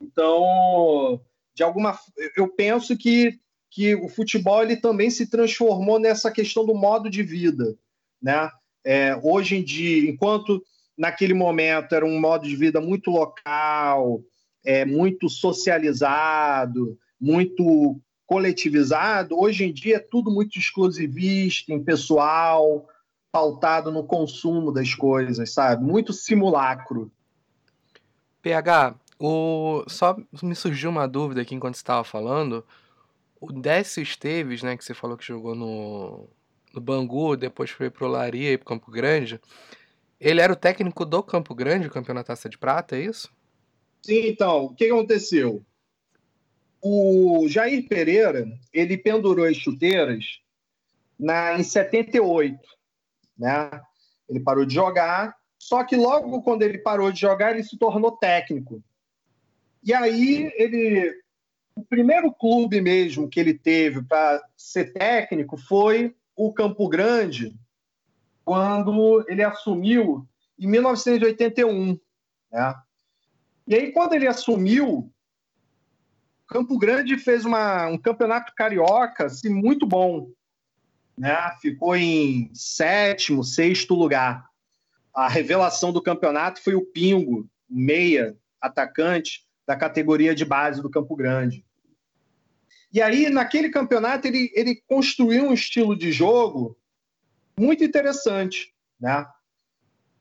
Então, 0.00 1.20
de 1.54 1.62
alguma 1.62 1.98
eu 2.36 2.48
penso 2.48 2.96
que, 2.96 3.38
que 3.70 3.94
o 3.94 4.08
futebol 4.08 4.62
ele 4.62 4.76
também 4.76 5.10
se 5.10 5.28
transformou 5.28 5.98
nessa 5.98 6.30
questão 6.30 6.64
do 6.64 6.74
modo 6.74 7.08
de 7.08 7.22
vida, 7.22 7.76
né? 8.20 8.50
É, 8.84 9.18
hoje 9.22 9.56
em 9.56 9.64
dia, 9.64 10.10
enquanto 10.10 10.62
naquele 10.96 11.32
momento 11.32 11.94
era 11.94 12.04
um 12.04 12.20
modo 12.20 12.46
de 12.46 12.54
vida 12.54 12.80
muito 12.80 13.10
local, 13.10 14.22
é, 14.64 14.84
muito 14.84 15.28
socializado, 15.28 16.98
muito 17.20 17.98
coletivizado, 18.26 19.38
hoje 19.38 19.64
em 19.64 19.72
dia 19.72 19.96
é 19.96 20.00
tudo 20.00 20.30
muito 20.30 20.58
exclusivista, 20.58 21.72
impessoal, 21.72 22.86
pautado 23.30 23.90
no 23.90 24.04
consumo 24.04 24.72
das 24.72 24.94
coisas, 24.94 25.52
sabe? 25.52 25.84
Muito 25.84 26.12
simulacro. 26.12 27.10
PH, 28.40 28.94
o... 29.24 29.84
só 29.88 30.16
me 30.42 30.54
surgiu 30.54 30.90
uma 30.90 31.08
dúvida 31.08 31.40
aqui 31.40 31.54
enquanto 31.54 31.76
estava 31.76 32.04
falando. 32.04 32.64
o 33.40 33.52
Décio 33.52 34.02
Esteves, 34.02 34.62
né, 34.62 34.76
que 34.76 34.84
você 34.84 34.94
falou 34.94 35.16
que 35.16 35.24
jogou 35.24 35.54
no, 35.54 36.28
no 36.74 36.80
Bangu, 36.80 37.36
depois 37.36 37.70
foi 37.70 37.90
pro 37.90 38.06
Laria 38.06 38.52
e 38.52 38.58
pro 38.58 38.66
Campo 38.66 38.90
Grande. 38.90 39.40
Ele 40.20 40.40
era 40.40 40.52
o 40.52 40.56
técnico 40.56 41.04
do 41.04 41.22
Campo 41.22 41.54
Grande, 41.54 41.86
o 41.86 41.90
campeonato 41.90 42.28
Taça 42.28 42.48
de 42.48 42.58
Prata, 42.58 42.96
é 42.96 43.00
isso? 43.00 43.32
Sim, 44.02 44.26
então, 44.26 44.64
o 44.66 44.74
que 44.74 44.86
aconteceu? 44.86 45.64
O 46.80 47.46
Jair 47.48 47.88
Pereira, 47.88 48.46
ele 48.72 48.98
pendurou 48.98 49.46
as 49.46 49.56
chuteiras 49.56 50.40
na, 51.18 51.58
em 51.58 51.62
78, 51.62 52.58
né? 53.38 53.70
Ele 54.28 54.40
parou 54.40 54.66
de 54.66 54.74
jogar, 54.74 55.34
só 55.58 55.82
que 55.82 55.96
logo 55.96 56.42
quando 56.42 56.62
ele 56.62 56.78
parou 56.78 57.10
de 57.10 57.20
jogar, 57.20 57.52
ele 57.52 57.62
se 57.62 57.78
tornou 57.78 58.12
técnico. 58.12 58.82
E 59.84 59.92
aí 59.92 60.52
ele 60.56 61.22
o 61.76 61.84
primeiro 61.84 62.32
clube 62.32 62.80
mesmo 62.80 63.28
que 63.28 63.40
ele 63.40 63.52
teve 63.52 64.02
para 64.02 64.42
ser 64.56 64.92
técnico 64.92 65.56
foi 65.56 66.14
o 66.36 66.52
Campo 66.52 66.88
Grande, 66.88 67.56
quando 68.44 69.24
ele 69.28 69.42
assumiu 69.42 70.26
em 70.58 70.68
1981. 70.68 71.98
Né? 72.52 72.74
E 73.66 73.74
aí, 73.74 73.92
quando 73.92 74.12
ele 74.12 74.26
assumiu, 74.26 75.10
Campo 76.46 76.78
Grande 76.78 77.18
fez 77.18 77.44
uma, 77.44 77.86
um 77.86 77.98
campeonato 77.98 78.52
carioca 78.54 79.26
assim, 79.26 79.48
muito 79.48 79.86
bom. 79.86 80.30
Né? 81.16 81.34
Ficou 81.60 81.96
em 81.96 82.50
sétimo, 82.54 83.42
sexto 83.42 83.94
lugar. 83.94 84.48
A 85.12 85.28
revelação 85.28 85.92
do 85.92 86.02
campeonato 86.02 86.62
foi 86.62 86.74
o 86.74 86.84
Pingo, 86.84 87.48
meia, 87.68 88.36
atacante 88.60 89.43
da 89.66 89.76
categoria 89.76 90.34
de 90.34 90.44
base 90.44 90.82
do 90.82 90.90
Campo 90.90 91.16
Grande. 91.16 91.64
E 92.92 93.02
aí, 93.02 93.28
naquele 93.28 93.70
campeonato, 93.70 94.26
ele, 94.26 94.52
ele 94.54 94.82
construiu 94.86 95.46
um 95.46 95.52
estilo 95.52 95.96
de 95.96 96.12
jogo 96.12 96.78
muito 97.58 97.82
interessante, 97.82 98.72
né? 99.00 99.26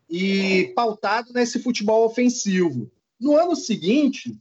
E 0.09 0.71
pautado 0.75 1.31
nesse 1.33 1.59
futebol 1.59 2.05
ofensivo. 2.05 2.91
No 3.19 3.37
ano 3.37 3.55
seguinte, 3.55 4.35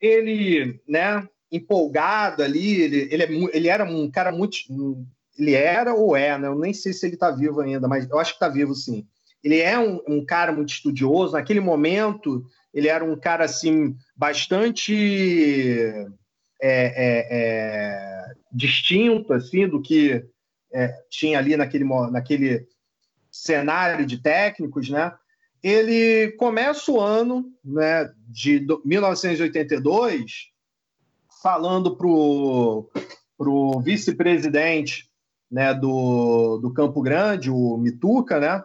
ele, 0.00 0.80
né, 0.86 1.26
empolgado 1.50 2.42
ali, 2.42 2.80
ele, 2.80 3.08
ele, 3.10 3.22
é, 3.22 3.56
ele 3.56 3.68
era 3.68 3.84
um 3.84 4.10
cara 4.10 4.32
muito. 4.32 4.58
Ele 5.38 5.52
era 5.52 5.94
ou 5.94 6.16
é, 6.16 6.38
né? 6.38 6.48
Eu 6.48 6.58
nem 6.58 6.72
sei 6.72 6.92
se 6.92 7.06
ele 7.06 7.14
está 7.14 7.30
vivo 7.30 7.60
ainda, 7.60 7.86
mas 7.88 8.08
eu 8.08 8.18
acho 8.18 8.32
que 8.32 8.36
está 8.36 8.48
vivo 8.48 8.74
sim. 8.74 9.06
Ele 9.42 9.60
é 9.60 9.78
um, 9.78 10.00
um, 10.08 10.24
cara 10.24 10.52
muito 10.52 10.70
estudioso. 10.70 11.34
Naquele 11.34 11.60
momento, 11.60 12.46
ele 12.76 12.88
era 12.88 13.02
um 13.02 13.16
cara 13.18 13.46
assim 13.46 13.96
bastante 14.14 14.92
é, 16.60 16.84
é, 16.84 17.26
é, 17.30 18.34
distinto 18.52 19.32
assim 19.32 19.66
do 19.66 19.80
que 19.80 20.22
é, 20.70 20.94
tinha 21.08 21.38
ali 21.38 21.56
naquele, 21.56 21.84
naquele 22.10 22.68
cenário 23.32 24.04
de 24.04 24.18
técnicos, 24.18 24.90
né? 24.90 25.10
Ele 25.62 26.32
começa 26.32 26.92
o 26.92 27.00
ano 27.00 27.50
né, 27.64 28.12
de 28.28 28.66
1982 28.84 30.52
falando 31.42 31.96
para 31.96 32.06
o 32.06 33.80
vice-presidente 33.80 35.10
né, 35.50 35.72
do, 35.72 36.58
do 36.58 36.74
Campo 36.74 37.00
Grande, 37.00 37.50
o 37.50 37.78
Mituca, 37.78 38.38
né? 38.38 38.62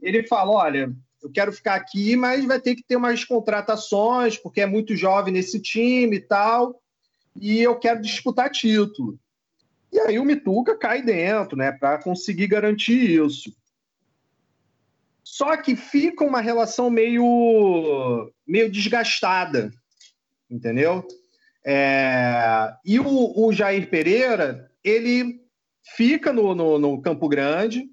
Ele 0.00 0.26
fala: 0.26 0.52
olha, 0.52 0.90
eu 1.24 1.30
quero 1.32 1.52
ficar 1.52 1.74
aqui, 1.74 2.14
mas 2.16 2.44
vai 2.44 2.60
ter 2.60 2.74
que 2.74 2.84
ter 2.84 2.96
umas 2.96 3.24
contratações, 3.24 4.36
porque 4.36 4.60
é 4.60 4.66
muito 4.66 4.94
jovem 4.94 5.32
nesse 5.32 5.58
time 5.58 6.16
e 6.16 6.20
tal, 6.20 6.78
e 7.34 7.62
eu 7.62 7.78
quero 7.78 8.02
disputar 8.02 8.50
título. 8.50 9.18
E 9.90 9.98
aí 10.00 10.18
o 10.18 10.24
Mituca 10.24 10.76
cai 10.76 11.02
dentro, 11.02 11.56
né, 11.56 11.72
para 11.72 11.96
conseguir 12.02 12.46
garantir 12.46 13.18
isso. 13.24 13.56
Só 15.22 15.56
que 15.56 15.74
fica 15.74 16.22
uma 16.22 16.42
relação 16.42 16.90
meio, 16.90 18.30
meio 18.46 18.70
desgastada, 18.70 19.72
entendeu? 20.50 21.08
É... 21.64 22.74
E 22.84 23.00
o, 23.00 23.46
o, 23.46 23.50
Jair 23.50 23.88
Pereira, 23.88 24.70
ele 24.84 25.40
fica 25.96 26.34
no, 26.34 26.54
no, 26.54 26.78
no 26.78 27.00
Campo 27.00 27.26
Grande, 27.28 27.88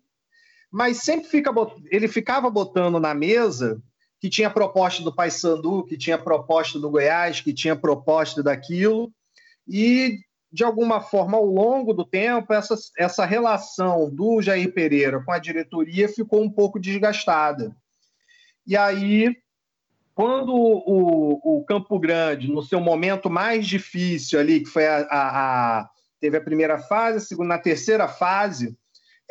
mas 0.72 1.04
sempre 1.04 1.28
fica, 1.28 1.52
ele 1.90 2.08
ficava 2.08 2.50
botando 2.50 3.00
na 3.00 3.14
mesa 3.14 3.82
que 4.20 4.30
tinha 4.30 4.50
proposta 4.50 5.04
do 5.04 5.14
Paysandu, 5.14 5.84
que 5.84 5.98
tinha 5.98 6.18
proposta 6.18 6.80
do 6.80 6.90
Goiás, 6.90 7.42
que 7.42 7.54
tinha 7.54 7.76
proposta 7.76 8.42
daquilo, 8.42 9.12
e 9.68 10.20
de 10.52 10.64
alguma 10.64 11.00
forma, 11.00 11.38
ao 11.38 11.46
longo 11.46 11.94
do 11.94 12.06
tempo, 12.06 12.54
essa, 12.54 12.76
essa 12.98 13.26
relação 13.26 14.14
do 14.14 14.42
Jair 14.42 14.74
Pereira 14.74 15.24
com 15.24 15.32
a 15.32 15.40
diretoria 15.40 16.10
ficou 16.10 16.44
um 16.44 16.50
pouco 16.50 16.80
desgastada. 16.80 17.76
E 18.68 18.76
aí, 18.76 19.34
quando 20.14 20.54
o, 20.54 21.60
o 21.60 21.64
Campo 21.64 21.98
Grande, 21.98 22.52
no 22.52 22.62
seu 22.62 22.82
momento 22.82 23.30
mais 23.30 23.66
difícil 23.66 24.40
ali, 24.40 24.60
que 24.60 24.70
foi 24.70 24.86
a, 24.86 25.08
a, 25.10 25.80
a 25.80 25.90
teve 26.20 26.38
a 26.38 26.42
primeira 26.42 26.78
fase, 26.78 27.18
a 27.18 27.22
segunda, 27.22 27.56
na 27.56 27.58
terceira 27.58 28.08
fase, 28.08 28.78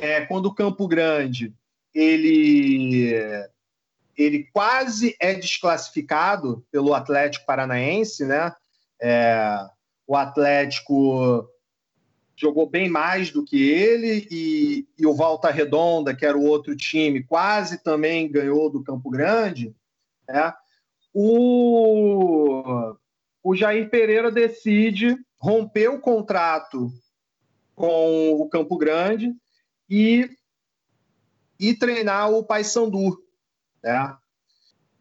é, 0.00 0.22
quando 0.22 0.46
o 0.46 0.54
Campo 0.54 0.88
Grande 0.88 1.54
ele, 1.94 3.14
ele 4.16 4.44
quase 4.50 5.14
é 5.20 5.34
desclassificado 5.34 6.64
pelo 6.72 6.94
Atlético 6.94 7.44
Paranaense, 7.44 8.24
né? 8.24 8.54
É, 8.98 9.68
o 10.06 10.16
Atlético 10.16 11.46
jogou 12.34 12.66
bem 12.66 12.88
mais 12.88 13.30
do 13.30 13.44
que 13.44 13.62
ele 13.62 14.26
e, 14.30 14.88
e, 14.98 15.06
o 15.06 15.14
Volta 15.14 15.50
Redonda, 15.50 16.16
que 16.16 16.24
era 16.24 16.36
o 16.36 16.46
outro 16.46 16.74
time, 16.74 17.22
quase 17.22 17.82
também 17.82 18.30
ganhou 18.30 18.70
do 18.70 18.82
Campo 18.82 19.10
Grande. 19.10 19.74
Né? 20.26 20.52
O, 21.12 22.94
o 23.42 23.54
Jair 23.54 23.90
Pereira 23.90 24.30
decide 24.30 25.18
romper 25.38 25.88
o 25.88 26.00
contrato 26.00 26.90
com 27.74 28.32
o 28.32 28.48
Campo 28.48 28.78
Grande 28.78 29.34
e, 29.90 30.30
e 31.58 31.74
treinar 31.74 32.30
o 32.30 32.44
Paysandu. 32.44 33.18
Né? 33.82 34.16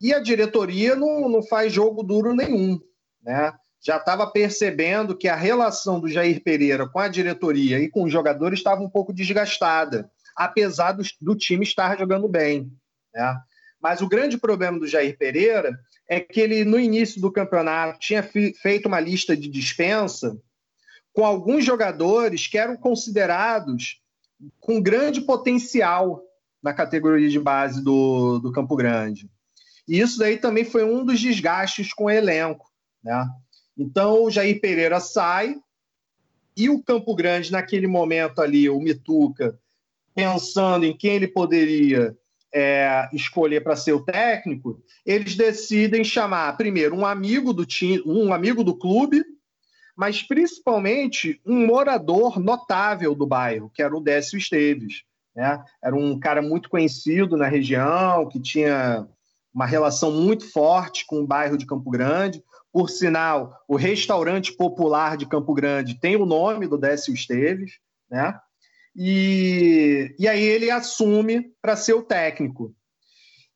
E 0.01 0.13
a 0.13 0.19
diretoria 0.19 0.95
não, 0.95 1.29
não 1.29 1.43
faz 1.43 1.71
jogo 1.71 2.01
duro 2.01 2.33
nenhum. 2.33 2.81
Né? 3.21 3.53
Já 3.81 3.97
estava 3.97 4.29
percebendo 4.29 5.15
que 5.15 5.27
a 5.27 5.35
relação 5.35 5.99
do 5.99 6.09
Jair 6.09 6.43
Pereira 6.43 6.89
com 6.89 6.99
a 6.99 7.07
diretoria 7.07 7.79
e 7.79 7.89
com 7.89 8.03
os 8.03 8.11
jogadores 8.11 8.59
estava 8.59 8.81
um 8.81 8.89
pouco 8.89 9.13
desgastada, 9.13 10.09
apesar 10.35 10.93
do, 10.93 11.03
do 11.21 11.35
time 11.35 11.63
estar 11.63 11.97
jogando 11.97 12.27
bem. 12.27 12.71
Né? 13.13 13.41
Mas 13.79 14.01
o 14.01 14.09
grande 14.09 14.37
problema 14.37 14.79
do 14.79 14.87
Jair 14.87 15.17
Pereira 15.17 15.79
é 16.07 16.19
que 16.19 16.41
ele, 16.41 16.65
no 16.65 16.79
início 16.79 17.21
do 17.21 17.31
campeonato, 17.31 17.99
tinha 17.99 18.23
feito 18.23 18.87
uma 18.87 18.99
lista 18.99 19.37
de 19.37 19.47
dispensa 19.47 20.37
com 21.13 21.23
alguns 21.25 21.63
jogadores 21.63 22.47
que 22.47 22.57
eram 22.57 22.75
considerados 22.75 24.01
com 24.59 24.81
grande 24.81 25.21
potencial 25.21 26.23
na 26.61 26.73
categoria 26.73 27.29
de 27.29 27.39
base 27.39 27.83
do, 27.83 28.39
do 28.39 28.51
Campo 28.51 28.75
Grande. 28.75 29.29
E 29.87 29.99
isso 29.99 30.19
daí 30.19 30.37
também 30.37 30.63
foi 30.63 30.83
um 30.83 31.05
dos 31.05 31.19
desgastes 31.19 31.93
com 31.93 32.05
o 32.05 32.09
elenco. 32.09 32.69
Né? 33.03 33.27
Então 33.77 34.23
o 34.23 34.29
Jair 34.29 34.59
Pereira 34.59 34.99
sai 34.99 35.55
e 36.55 36.69
o 36.69 36.83
Campo 36.83 37.15
Grande, 37.15 37.51
naquele 37.51 37.87
momento 37.87 38.41
ali, 38.41 38.69
o 38.69 38.79
Mituca, 38.79 39.57
pensando 40.13 40.85
em 40.85 40.95
quem 40.95 41.15
ele 41.15 41.27
poderia 41.27 42.15
é, 42.53 43.07
escolher 43.13 43.61
para 43.61 43.75
ser 43.75 43.93
o 43.93 44.03
técnico, 44.03 44.83
eles 45.05 45.35
decidem 45.35 46.03
chamar 46.03 46.57
primeiro 46.57 46.95
um 46.95 47.05
amigo 47.05 47.53
do 47.53 47.65
time, 47.65 48.01
um 48.05 48.33
amigo 48.33 48.63
do 48.63 48.75
clube, 48.75 49.23
mas 49.99 50.23
principalmente 50.23 51.41
um 51.45 51.65
morador 51.65 52.39
notável 52.39 53.13
do 53.13 53.27
bairro, 53.27 53.69
que 53.69 53.83
era 53.83 53.93
o 53.93 53.99
Décio 53.99 54.37
Esteves. 54.37 55.03
Né? 55.35 55.61
Era 55.83 55.93
um 55.93 56.17
cara 56.17 56.41
muito 56.41 56.69
conhecido 56.69 57.35
na 57.35 57.49
região, 57.49 58.25
que 58.29 58.39
tinha 58.39 59.05
uma 59.53 59.65
relação 59.65 60.09
muito 60.09 60.49
forte 60.49 61.05
com 61.05 61.19
o 61.19 61.27
bairro 61.27 61.57
de 61.57 61.65
Campo 61.65 61.91
Grande. 61.91 62.41
Por 62.71 62.89
sinal, 62.89 63.61
o 63.67 63.75
restaurante 63.75 64.53
popular 64.53 65.17
de 65.17 65.27
Campo 65.27 65.53
Grande 65.53 65.99
tem 65.99 66.15
o 66.15 66.25
nome 66.25 66.65
do 66.65 66.77
Décio 66.77 67.13
Esteves, 67.13 67.73
né? 68.09 68.39
E, 68.95 70.15
e 70.17 70.29
aí 70.29 70.41
ele 70.41 70.71
assume 70.71 71.51
para 71.61 71.75
ser 71.75 71.95
o 71.95 72.03
técnico. 72.03 72.73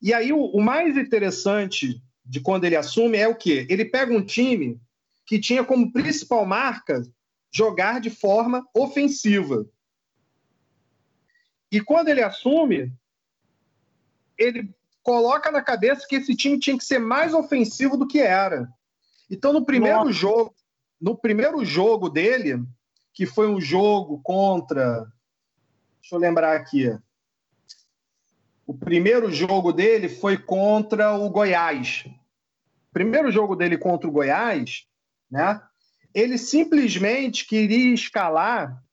E 0.01 0.13
aí 0.13 0.33
o, 0.33 0.43
o 0.47 0.61
mais 0.61 0.97
interessante 0.97 2.01
de 2.25 2.41
quando 2.41 2.65
ele 2.65 2.75
assume 2.75 3.17
é 3.17 3.29
o 3.29 3.35
quê? 3.35 3.65
Ele 3.69 3.85
pega 3.85 4.13
um 4.13 4.21
time 4.21 4.77
que 5.25 5.39
tinha 5.39 5.63
como 5.63 5.91
principal 5.91 6.45
marca 6.45 7.01
jogar 7.51 8.01
de 8.01 8.09
forma 8.09 8.67
ofensiva. 8.73 9.65
E 11.71 11.79
quando 11.81 12.09
ele 12.09 12.21
assume, 12.21 12.91
ele 14.37 14.73
coloca 15.01 15.51
na 15.51 15.61
cabeça 15.61 16.05
que 16.07 16.15
esse 16.15 16.35
time 16.35 16.59
tinha 16.59 16.77
que 16.77 16.85
ser 16.85 16.99
mais 16.99 17.33
ofensivo 17.33 17.97
do 17.97 18.07
que 18.07 18.19
era. 18.19 18.67
Então, 19.29 19.53
no 19.53 19.65
primeiro 19.65 19.99
Nossa. 19.99 20.11
jogo, 20.11 20.55
no 20.99 21.17
primeiro 21.17 21.63
jogo 21.65 22.09
dele, 22.09 22.63
que 23.13 23.25
foi 23.25 23.47
um 23.47 23.59
jogo 23.59 24.21
contra. 24.21 25.05
Deixa 26.01 26.15
eu 26.15 26.19
lembrar 26.19 26.55
aqui. 26.55 26.97
O 28.65 28.73
primeiro 28.73 29.31
jogo 29.31 29.73
dele 29.73 30.07
foi 30.07 30.37
contra 30.37 31.13
o 31.13 31.29
Goiás. 31.29 32.05
O 32.07 32.93
primeiro 32.93 33.31
jogo 33.31 33.55
dele 33.55 33.77
contra 33.77 34.07
o 34.07 34.11
Goiás, 34.11 34.87
né? 35.29 35.61
Ele 36.13 36.37
simplesmente 36.37 37.45
queria 37.45 37.93
escalar 37.93 38.83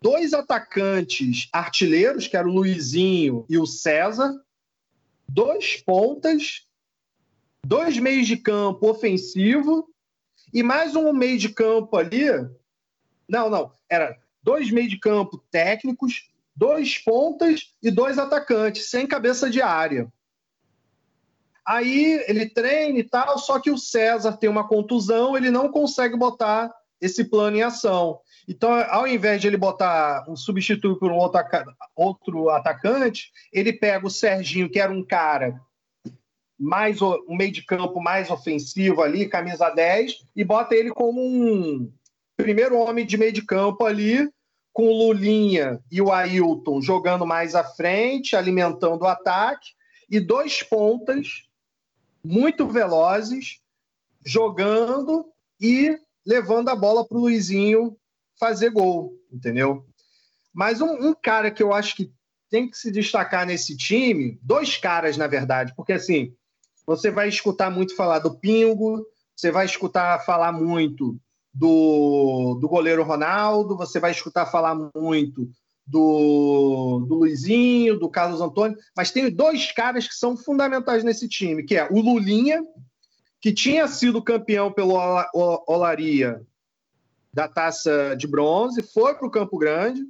dois 0.00 0.34
atacantes 0.34 1.48
artilheiros, 1.52 2.26
que 2.26 2.36
eram 2.36 2.50
o 2.50 2.54
Luizinho 2.54 3.46
e 3.48 3.56
o 3.58 3.66
César, 3.66 4.34
dois 5.28 5.76
pontas, 5.76 6.66
dois 7.64 7.98
meios 7.98 8.26
de 8.26 8.36
campo 8.36 8.90
ofensivo 8.90 9.88
e 10.52 10.62
mais 10.62 10.96
um 10.96 11.12
meio 11.12 11.38
de 11.38 11.48
campo 11.50 11.96
ali. 11.96 12.26
Não, 13.28 13.48
não, 13.48 13.72
era 13.88 14.18
dois 14.42 14.70
meios 14.70 14.90
de 14.90 14.98
campo 14.98 15.38
técnicos, 15.50 16.30
dois 16.54 16.98
pontas 16.98 17.74
e 17.82 17.90
dois 17.90 18.18
atacantes, 18.18 18.90
sem 18.90 19.06
cabeça 19.06 19.48
de 19.48 19.62
área. 19.62 20.12
Aí 21.66 22.24
ele 22.26 22.48
treina 22.48 22.98
e 22.98 23.04
tal, 23.04 23.38
só 23.38 23.60
que 23.60 23.70
o 23.70 23.78
César 23.78 24.36
tem 24.36 24.50
uma 24.50 24.66
contusão, 24.66 25.36
ele 25.36 25.50
não 25.50 25.70
consegue 25.70 26.16
botar 26.16 26.72
esse 27.00 27.24
plano 27.24 27.56
em 27.56 27.62
ação. 27.62 28.20
Então, 28.48 28.72
ao 28.88 29.06
invés 29.06 29.40
de 29.40 29.46
ele 29.46 29.56
botar 29.56 30.24
um 30.28 30.36
substituto 30.36 30.98
por 30.98 31.10
um 31.10 31.16
outro, 31.16 31.40
outro 31.94 32.48
atacante, 32.50 33.30
ele 33.52 33.72
pega 33.72 34.06
o 34.06 34.10
Serginho, 34.10 34.70
que 34.70 34.80
era 34.80 34.92
um 34.92 35.04
cara 35.04 35.60
mais 36.58 37.02
um 37.02 37.36
meio 37.36 37.50
de 37.50 37.64
campo 37.64 38.00
mais 38.00 38.30
ofensivo 38.30 39.02
ali, 39.02 39.28
camisa 39.28 39.68
10, 39.68 40.24
e 40.36 40.44
bota 40.44 40.76
ele 40.76 40.90
como 40.90 41.20
um 41.20 41.92
primeiro 42.36 42.78
homem 42.78 43.04
de 43.04 43.16
meio 43.16 43.32
de 43.32 43.44
campo 43.44 43.84
ali, 43.84 44.30
com 44.72 44.84
o 44.84 45.06
Lulinha 45.06 45.80
e 45.90 46.00
o 46.00 46.12
Ailton 46.12 46.80
jogando 46.80 47.26
mais 47.26 47.54
à 47.54 47.64
frente, 47.64 48.36
alimentando 48.36 49.02
o 49.02 49.08
ataque, 49.08 49.70
e 50.08 50.20
dois 50.20 50.62
pontas 50.62 51.48
muito 52.24 52.68
velozes 52.68 53.60
jogando 54.24 55.26
e 55.60 55.98
levando 56.24 56.68
a 56.68 56.76
bola 56.76 57.06
para 57.06 57.16
o 57.16 57.22
Luizinho 57.22 57.96
fazer 58.38 58.70
gol, 58.70 59.12
entendeu? 59.32 59.86
Mas 60.52 60.80
um, 60.80 61.08
um, 61.08 61.14
cara 61.14 61.50
que 61.50 61.62
eu 61.62 61.72
acho 61.72 61.96
que 61.96 62.12
tem 62.50 62.68
que 62.68 62.76
se 62.76 62.90
destacar 62.90 63.46
nesse 63.46 63.76
time, 63.76 64.38
dois 64.42 64.76
caras, 64.76 65.16
na 65.16 65.26
verdade, 65.26 65.72
porque 65.74 65.94
assim, 65.94 66.34
você 66.86 67.10
vai 67.10 67.28
escutar 67.28 67.70
muito 67.70 67.96
falar 67.96 68.18
do 68.18 68.38
Pingo, 68.38 69.04
você 69.34 69.50
vai 69.50 69.64
escutar 69.64 70.24
falar 70.24 70.52
muito 70.52 71.18
do, 71.52 72.58
do 72.60 72.68
goleiro 72.68 73.02
Ronaldo, 73.02 73.76
você 73.76 73.98
vai 73.98 74.10
escutar 74.10 74.46
falar 74.46 74.74
muito 74.94 75.48
do, 75.86 77.04
do 77.08 77.16
Luizinho, 77.16 77.98
do 77.98 78.08
Carlos 78.08 78.40
Antônio, 78.40 78.76
mas 78.96 79.10
tem 79.10 79.30
dois 79.30 79.72
caras 79.72 80.06
que 80.06 80.14
são 80.14 80.36
fundamentais 80.36 81.02
nesse 81.02 81.28
time, 81.28 81.64
que 81.64 81.76
é 81.76 81.88
o 81.90 82.00
Lulinha, 82.00 82.62
que 83.40 83.52
tinha 83.52 83.88
sido 83.88 84.22
campeão 84.22 84.72
pelo 84.72 84.94
Olaria 85.66 86.40
da 87.32 87.48
taça 87.48 88.14
de 88.16 88.26
bronze, 88.26 88.82
foi 88.82 89.14
para 89.14 89.26
o 89.26 89.30
Campo 89.30 89.58
Grande 89.58 90.02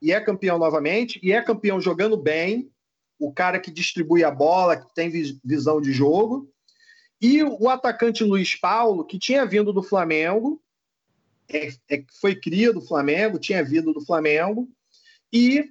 e 0.00 0.12
é 0.12 0.20
campeão 0.20 0.58
novamente, 0.58 1.20
e 1.22 1.32
é 1.32 1.40
campeão 1.40 1.80
jogando 1.80 2.16
bem, 2.16 2.70
o 3.18 3.32
cara 3.32 3.60
que 3.60 3.70
distribui 3.70 4.24
a 4.24 4.30
bola, 4.30 4.76
que 4.76 4.92
tem 4.94 5.08
visão 5.44 5.80
de 5.80 5.92
jogo, 5.92 6.50
e 7.20 7.42
o 7.44 7.68
atacante 7.68 8.24
Luiz 8.24 8.56
Paulo, 8.56 9.04
que 9.04 9.16
tinha 9.16 9.46
vindo 9.46 9.72
do 9.72 9.80
Flamengo, 9.80 10.60
é, 11.48 11.68
é, 11.88 12.04
foi 12.20 12.34
cria 12.34 12.72
do 12.72 12.80
Flamengo, 12.80 13.38
tinha 13.38 13.64
vindo 13.64 13.92
do 13.92 14.04
Flamengo, 14.04 14.68
e 15.32 15.64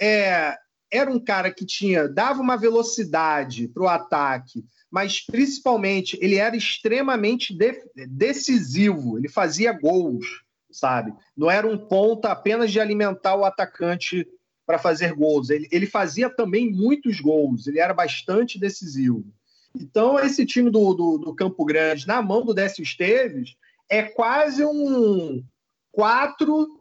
é, 0.00 0.56
era 0.92 1.10
um 1.10 1.18
cara 1.18 1.52
que 1.52 1.64
tinha 1.64 2.08
dava 2.08 2.40
uma 2.40 2.56
velocidade 2.56 3.68
para 3.68 3.82
o 3.82 3.88
ataque, 3.88 4.64
mas 4.90 5.24
principalmente 5.24 6.18
ele 6.20 6.36
era 6.36 6.56
extremamente 6.56 7.56
de, 7.56 7.82
decisivo, 8.08 9.18
ele 9.18 9.28
fazia 9.28 9.72
gols, 9.72 10.42
sabe? 10.70 11.12
Não 11.36 11.50
era 11.50 11.66
um 11.66 11.78
ponta 11.78 12.30
apenas 12.30 12.70
de 12.70 12.80
alimentar 12.80 13.36
o 13.36 13.44
atacante 13.44 14.26
para 14.66 14.78
fazer 14.78 15.14
gols, 15.14 15.50
ele, 15.50 15.68
ele 15.70 15.86
fazia 15.86 16.28
também 16.28 16.70
muitos 16.72 17.20
gols, 17.20 17.66
ele 17.66 17.78
era 17.78 17.94
bastante 17.94 18.58
decisivo. 18.58 19.24
Então, 19.74 20.18
esse 20.18 20.44
time 20.44 20.70
do, 20.70 20.94
do, 20.94 21.18
do 21.18 21.34
Campo 21.34 21.64
Grande, 21.64 22.06
na 22.06 22.22
mão 22.22 22.44
do 22.44 22.54
Décio 22.54 22.82
Esteves, 22.82 23.54
é 23.88 24.02
quase 24.02 24.64
um 24.64 25.44
4 25.92 26.75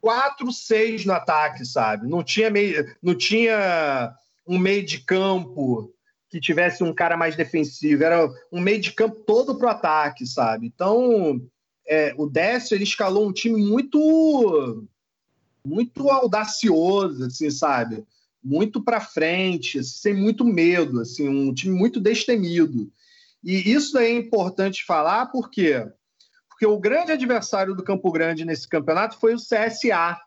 4 0.00 0.50
6 0.52 1.04
no 1.04 1.12
ataque, 1.12 1.64
sabe? 1.64 2.08
Não 2.08 2.22
tinha 2.22 2.50
meio, 2.50 2.94
não 3.02 3.14
tinha 3.14 4.14
um 4.46 4.58
meio 4.58 4.84
de 4.84 5.00
campo 5.00 5.92
que 6.30 6.40
tivesse 6.40 6.82
um 6.84 6.94
cara 6.94 7.16
mais 7.16 7.34
defensivo, 7.36 8.04
era 8.04 8.30
um 8.52 8.60
meio 8.60 8.80
de 8.80 8.92
campo 8.92 9.16
todo 9.26 9.56
pro 9.56 9.68
ataque, 9.68 10.24
sabe? 10.26 10.66
Então, 10.66 11.40
é, 11.86 12.14
o 12.16 12.26
Décio 12.26 12.74
ele 12.76 12.84
escalou 12.84 13.28
um 13.28 13.32
time 13.32 13.60
muito 13.60 14.86
muito 15.64 16.08
audacioso, 16.08 17.24
assim, 17.24 17.50
sabe? 17.50 18.04
Muito 18.42 18.82
para 18.82 19.00
frente, 19.00 19.80
assim, 19.80 19.90
sem 19.90 20.14
muito 20.14 20.44
medo, 20.44 21.00
assim, 21.00 21.28
um 21.28 21.52
time 21.52 21.76
muito 21.76 22.00
destemido. 22.00 22.90
E 23.42 23.70
isso 23.70 23.98
é 23.98 24.10
importante 24.10 24.84
falar 24.84 25.26
porque 25.26 25.86
porque 26.60 26.66
o 26.66 26.78
grande 26.78 27.12
adversário 27.12 27.74
do 27.74 27.82
Campo 27.82 28.12
Grande 28.12 28.44
nesse 28.44 28.68
campeonato 28.68 29.18
foi 29.18 29.32
o 29.32 29.38
CSA, 29.38 30.20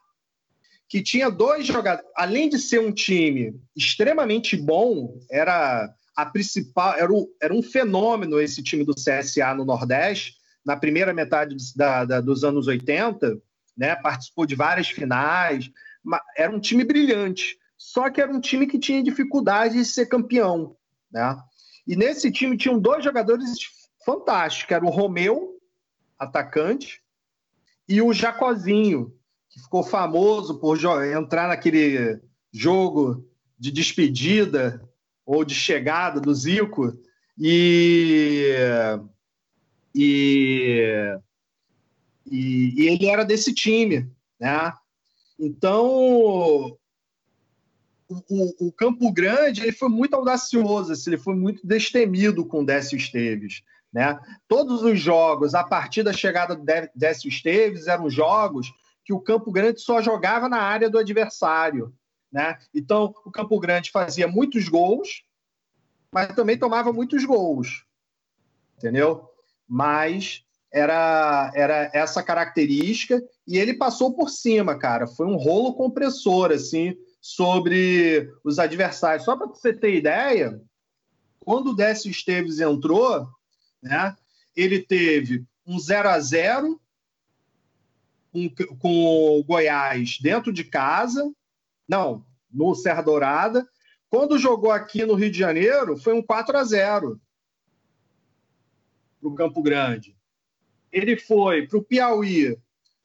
que 0.90 1.00
tinha 1.00 1.30
dois 1.30 1.64
jogadores, 1.64 2.10
além 2.16 2.50
de 2.50 2.58
ser 2.58 2.80
um 2.80 2.92
time 2.92 3.54
extremamente 3.76 4.58
bom, 4.58 5.20
era 5.30 5.94
a 6.16 6.26
principal, 6.26 6.96
era, 6.96 7.14
o, 7.14 7.30
era 7.40 7.54
um 7.54 7.62
fenômeno 7.62 8.42
esse 8.42 8.64
time 8.64 8.84
do 8.84 8.96
CSA 8.96 9.54
no 9.54 9.64
Nordeste, 9.64 10.34
na 10.66 10.76
primeira 10.76 11.14
metade 11.14 11.56
da, 11.76 12.04
da, 12.04 12.20
dos 12.20 12.44
anos 12.44 12.66
80, 12.66 13.40
né? 13.78 13.96
participou 13.96 14.48
de 14.48 14.56
várias 14.56 14.90
finais, 14.90 15.70
era 16.36 16.52
um 16.52 16.60
time 16.60 16.84
brilhante, 16.84 17.60
só 17.78 18.10
que 18.10 18.20
era 18.20 18.34
um 18.34 18.42
time 18.42 18.66
que 18.66 18.80
tinha 18.80 19.04
dificuldade 19.04 19.76
de 19.76 19.86
ser 19.86 20.08
campeão. 20.08 20.76
Né? 21.12 21.38
E 21.86 21.96
nesse 21.96 22.32
time 22.32 22.58
tinham 22.58 22.80
dois 22.80 23.04
jogadores 23.04 23.52
fantásticos, 24.04 24.72
era 24.72 24.84
o 24.84 24.90
Romeu, 24.90 25.53
atacante, 26.24 27.02
e 27.88 28.02
o 28.02 28.14
Jacozinho, 28.14 29.14
que 29.50 29.62
ficou 29.62 29.84
famoso 29.84 30.60
por 30.60 30.78
entrar 31.06 31.48
naquele 31.48 32.20
jogo 32.52 33.28
de 33.60 33.72
despedida 33.72 34.82
ou 35.26 35.46
de 35.46 35.54
chegada 35.54 36.20
do 36.20 36.34
Zico 36.34 36.98
e, 37.38 38.56
e, 39.94 41.18
e, 42.26 42.74
e 42.76 42.88
ele 42.88 43.06
era 43.06 43.24
desse 43.24 43.54
time, 43.54 44.10
né? 44.40 44.74
Então 45.40 46.80
o, 48.08 48.68
o, 48.68 48.72
Campo 48.72 49.12
Grande 49.12 49.62
ele 49.62 49.72
foi 49.72 49.90
muito 49.90 50.14
audacioso, 50.14 50.92
assim, 50.92 51.10
ele 51.12 51.18
foi 51.18 51.36
muito 51.36 51.66
destemido 51.66 52.46
com 52.46 52.62
o 52.62 52.66
Décio 52.66 52.98
Esteves. 52.98 53.64
Né? 53.94 54.20
Todos 54.48 54.82
os 54.82 55.00
jogos, 55.00 55.54
a 55.54 55.64
partir 55.64 56.02
da 56.02 56.12
chegada 56.12 56.56
do 56.56 56.66
Décio 56.96 57.30
Esteves, 57.30 57.88
eram 57.88 58.10
jogos 58.10 58.74
que 59.06 59.14
o 59.14 59.22
Campo 59.22 59.52
Grande 59.52 59.82
só 59.82 60.02
jogava 60.02 60.50
na 60.50 60.60
área 60.60 60.90
do 60.90 60.98
adversário. 60.98 61.94
Né? 62.32 62.58
Então, 62.74 63.14
o 63.24 63.32
Campo 63.32 63.60
Grande 63.60 63.92
fazia 63.92 64.28
muitos 64.28 64.68
gols, 64.68 65.24
mas 66.12 66.34
também 66.34 66.58
tomava 66.58 66.92
muitos 66.92 67.24
gols. 67.24 67.86
Entendeu? 68.78 69.30
Mas 69.68 70.44
era, 70.72 71.52
era 71.54 71.92
essa 71.94 72.24
característica 72.24 73.22
e 73.48 73.60
ele 73.60 73.76
passou 73.76 74.16
por 74.16 74.30
cima, 74.30 74.76
cara. 74.76 75.06
Foi 75.06 75.28
um 75.28 75.36
rolo 75.36 75.76
compressor, 75.76 76.52
assim, 76.52 76.96
sobre 77.22 78.28
os 78.44 78.58
adversários. 78.58 79.24
Só 79.24 79.38
para 79.38 79.48
você 79.48 79.72
ter 79.72 79.96
ideia, 79.96 80.60
quando 81.40 81.72
o 81.72 81.76
Décio 81.76 82.10
Esteves 82.10 82.60
entrou, 82.60 83.28
né, 83.84 84.16
ele 84.56 84.80
teve 84.80 85.46
um 85.66 85.78
0 85.78 86.10
a 86.10 86.20
0 86.20 86.82
com, 88.32 88.50
com 88.80 89.40
o 89.40 89.44
Goiás 89.44 90.18
dentro 90.20 90.52
de 90.52 90.64
casa, 90.64 91.32
não, 91.88 92.26
no 92.52 92.74
Serra 92.74 93.02
Dourada. 93.02 93.68
Quando 94.10 94.40
jogou 94.40 94.72
aqui 94.72 95.06
no 95.06 95.16
Rio 95.16 95.32
de 95.32 95.38
Janeiro, 95.38 95.98
foi 95.98 96.14
um 96.14 96.22
4 96.22 96.58
a 96.58 96.64
0 96.64 97.20
para 99.20 99.30
o 99.30 99.36
Campo 99.36 99.62
Grande. 99.62 100.16
Ele 100.92 101.18
foi 101.18 101.68
para 101.68 101.78
o 101.78 101.84
Piauí 101.84 102.58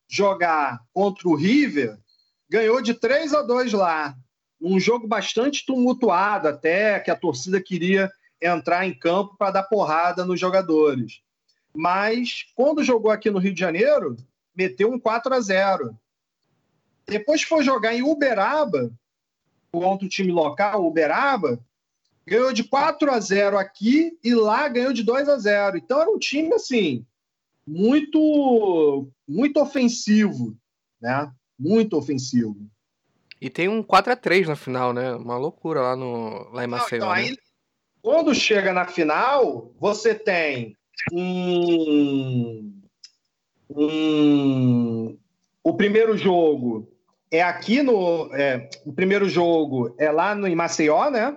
jogar 0.06 0.82
contra 0.92 1.28
o 1.28 1.34
River, 1.34 1.98
ganhou 2.48 2.80
de 2.80 2.94
3 2.94 3.34
a 3.34 3.42
2 3.42 3.72
lá. 3.72 4.16
Um 4.60 4.80
jogo 4.80 5.06
bastante 5.06 5.64
tumultuado, 5.64 6.48
até 6.48 6.98
que 6.98 7.10
a 7.10 7.16
torcida 7.16 7.62
queria 7.62 8.10
entrar 8.40 8.86
em 8.86 8.96
campo 8.96 9.36
para 9.36 9.52
dar 9.52 9.62
porrada 9.64 10.24
nos 10.24 10.38
jogadores. 10.38 11.20
Mas 11.74 12.46
quando 12.54 12.84
jogou 12.84 13.10
aqui 13.10 13.30
no 13.30 13.38
Rio 13.38 13.52
de 13.52 13.60
Janeiro, 13.60 14.16
meteu 14.54 14.90
um 14.90 14.98
4 14.98 15.34
a 15.34 15.40
0 15.40 15.98
Depois 17.06 17.42
foi 17.42 17.62
jogar 17.62 17.94
em 17.94 18.02
Uberaba, 18.02 18.90
contra 19.70 20.06
o 20.06 20.08
time 20.08 20.32
local, 20.32 20.86
Uberaba, 20.86 21.60
ganhou 22.26 22.52
de 22.52 22.64
4 22.64 23.10
a 23.10 23.20
0 23.20 23.58
aqui 23.58 24.18
e 24.22 24.34
lá 24.34 24.68
ganhou 24.68 24.92
de 24.92 25.02
2 25.02 25.28
a 25.28 25.38
0 25.38 25.78
Então 25.78 26.00
era 26.00 26.10
um 26.10 26.18
time, 26.18 26.54
assim, 26.54 27.06
muito, 27.66 29.08
muito 29.26 29.60
ofensivo, 29.60 30.56
né? 31.00 31.30
Muito 31.58 31.96
ofensivo. 31.96 32.68
E 33.40 33.48
tem 33.48 33.68
um 33.68 33.82
4 33.82 34.12
a 34.12 34.16
3 34.16 34.48
na 34.48 34.56
final, 34.56 34.92
né? 34.92 35.14
Uma 35.14 35.36
loucura 35.36 35.80
lá, 35.80 35.96
no, 35.96 36.50
lá 36.50 36.64
em 36.64 36.66
Maceió. 36.66 37.06
Não, 37.06 37.12
então, 37.12 37.22
né? 37.22 37.30
aí, 37.30 37.38
quando 38.08 38.34
chega 38.34 38.72
na 38.72 38.86
final, 38.86 39.70
você 39.78 40.14
tem 40.14 40.74
um, 41.12 42.72
um, 43.68 45.18
o 45.62 45.74
primeiro 45.74 46.16
jogo 46.16 46.90
é 47.30 47.42
aqui 47.42 47.82
no. 47.82 48.34
É, 48.34 48.70
o 48.86 48.94
primeiro 48.94 49.28
jogo 49.28 49.94
é 49.98 50.10
lá 50.10 50.34
no, 50.34 50.46
em 50.46 50.54
Maceió, 50.54 51.10
né? 51.10 51.36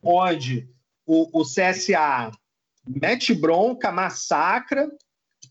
Onde 0.00 0.70
o, 1.04 1.40
o 1.40 1.42
CSA 1.42 2.30
mete 2.86 3.34
bronca, 3.34 3.90
massacra 3.90 4.88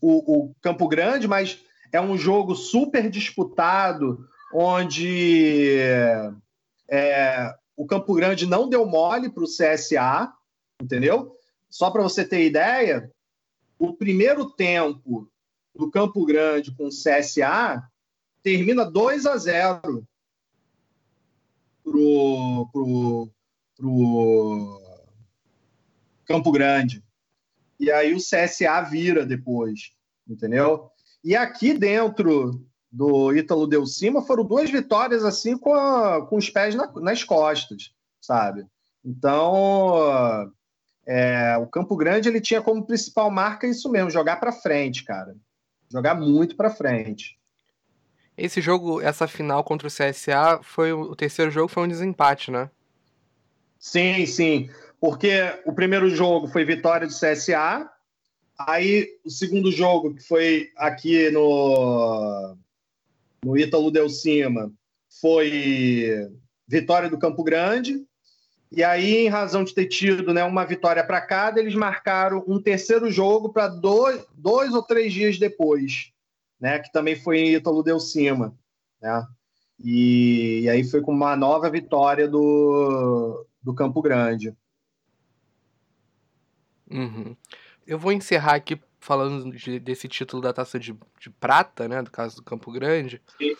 o, 0.00 0.46
o 0.46 0.54
Campo 0.62 0.88
Grande, 0.88 1.28
mas 1.28 1.60
é 1.92 2.00
um 2.00 2.16
jogo 2.16 2.54
super 2.54 3.10
disputado, 3.10 4.26
onde 4.54 5.76
é, 6.88 7.54
o 7.78 7.86
Campo 7.86 8.12
Grande 8.12 8.44
não 8.44 8.68
deu 8.68 8.84
mole 8.84 9.30
para 9.30 9.44
o 9.44 9.46
CSA, 9.46 10.32
entendeu? 10.82 11.38
Só 11.70 11.92
para 11.92 12.02
você 12.02 12.24
ter 12.24 12.44
ideia, 12.44 13.08
o 13.78 13.94
primeiro 13.94 14.50
tempo 14.50 15.30
do 15.72 15.88
Campo 15.88 16.26
Grande 16.26 16.74
com 16.74 16.88
o 16.88 16.90
CSA 16.90 17.88
termina 18.42 18.84
2 18.84 19.26
a 19.26 19.36
0 19.36 20.04
pro, 21.84 22.68
pro, 22.72 23.30
pro 23.76 24.82
Campo 26.24 26.50
Grande. 26.50 27.00
E 27.78 27.92
aí 27.92 28.12
o 28.12 28.18
CSA 28.18 28.82
vira 28.90 29.24
depois, 29.24 29.92
entendeu? 30.28 30.90
E 31.22 31.36
aqui 31.36 31.74
dentro 31.74 32.66
do 32.90 33.34
Ítalo 33.34 33.66
Del 33.66 33.86
Cima 33.86 34.22
foram 34.22 34.44
duas 34.44 34.70
vitórias 34.70 35.24
assim 35.24 35.56
com, 35.56 35.74
a, 35.74 36.26
com 36.26 36.36
os 36.36 36.48
pés 36.48 36.74
na, 36.74 36.90
nas 36.96 37.22
costas, 37.22 37.92
sabe? 38.20 38.66
Então, 39.04 40.50
é, 41.06 41.56
o 41.58 41.66
Campo 41.66 41.96
Grande 41.96 42.28
ele 42.28 42.40
tinha 42.40 42.62
como 42.62 42.86
principal 42.86 43.30
marca 43.30 43.66
isso 43.66 43.90
mesmo, 43.90 44.10
jogar 44.10 44.36
para 44.36 44.52
frente, 44.52 45.04
cara. 45.04 45.36
Jogar 45.90 46.14
muito 46.14 46.56
para 46.56 46.70
frente. 46.70 47.38
Esse 48.36 48.60
jogo, 48.60 49.00
essa 49.00 49.26
final 49.26 49.64
contra 49.64 49.88
o 49.88 49.90
CSA, 49.90 50.60
foi 50.62 50.92
o 50.92 51.16
terceiro 51.16 51.50
jogo 51.50 51.68
foi 51.68 51.84
um 51.84 51.88
desempate, 51.88 52.50
né? 52.50 52.70
Sim, 53.78 54.26
sim. 54.26 54.70
Porque 55.00 55.30
o 55.64 55.72
primeiro 55.72 56.08
jogo 56.10 56.48
foi 56.48 56.64
vitória 56.64 57.06
do 57.06 57.12
CSA, 57.12 57.88
aí 58.58 59.08
o 59.24 59.30
segundo 59.30 59.72
jogo, 59.72 60.14
que 60.14 60.22
foi 60.22 60.70
aqui 60.76 61.30
no, 61.30 62.56
no 63.44 63.56
Ítalo 63.56 63.90
Del 63.90 64.08
Cima, 64.08 64.72
foi 65.20 66.28
vitória 66.66 67.08
do 67.08 67.18
Campo 67.18 67.42
Grande, 67.42 68.04
e 68.70 68.84
aí, 68.84 69.16
em 69.16 69.28
razão 69.28 69.64
de 69.64 69.74
ter 69.74 69.86
tido 69.86 70.34
né, 70.34 70.44
uma 70.44 70.64
vitória 70.64 71.02
para 71.02 71.20
cada, 71.22 71.58
eles 71.58 71.74
marcaram 71.74 72.44
um 72.46 72.60
terceiro 72.60 73.10
jogo 73.10 73.48
para 73.48 73.66
dois, 73.66 74.26
dois 74.34 74.74
ou 74.74 74.82
três 74.82 75.12
dias 75.12 75.38
depois, 75.38 76.12
né, 76.60 76.78
que 76.78 76.92
também 76.92 77.16
foi 77.16 77.38
em 77.38 77.54
Ítalo 77.54 77.82
Del 77.82 77.98
Cima. 77.98 78.54
Né? 79.00 79.26
E, 79.82 80.60
e, 80.64 80.68
aí 80.68 80.84
foi 80.84 81.00
com 81.00 81.12
uma 81.12 81.34
nova 81.34 81.70
vitória 81.70 82.28
do, 82.28 83.46
do 83.62 83.74
Campo 83.74 84.02
Grande. 84.02 84.54
Uhum. 86.90 87.34
Eu 87.86 87.98
vou 87.98 88.12
encerrar 88.12 88.56
aqui 88.56 88.78
falando 89.00 89.52
de, 89.52 89.78
desse 89.78 90.08
título 90.08 90.42
da 90.42 90.52
Taça 90.52 90.78
de, 90.78 90.94
de 91.20 91.30
Prata, 91.30 91.88
né, 91.88 92.02
do 92.02 92.10
caso 92.10 92.36
do 92.36 92.42
Campo 92.42 92.70
Grande. 92.72 93.22
Sim. 93.38 93.56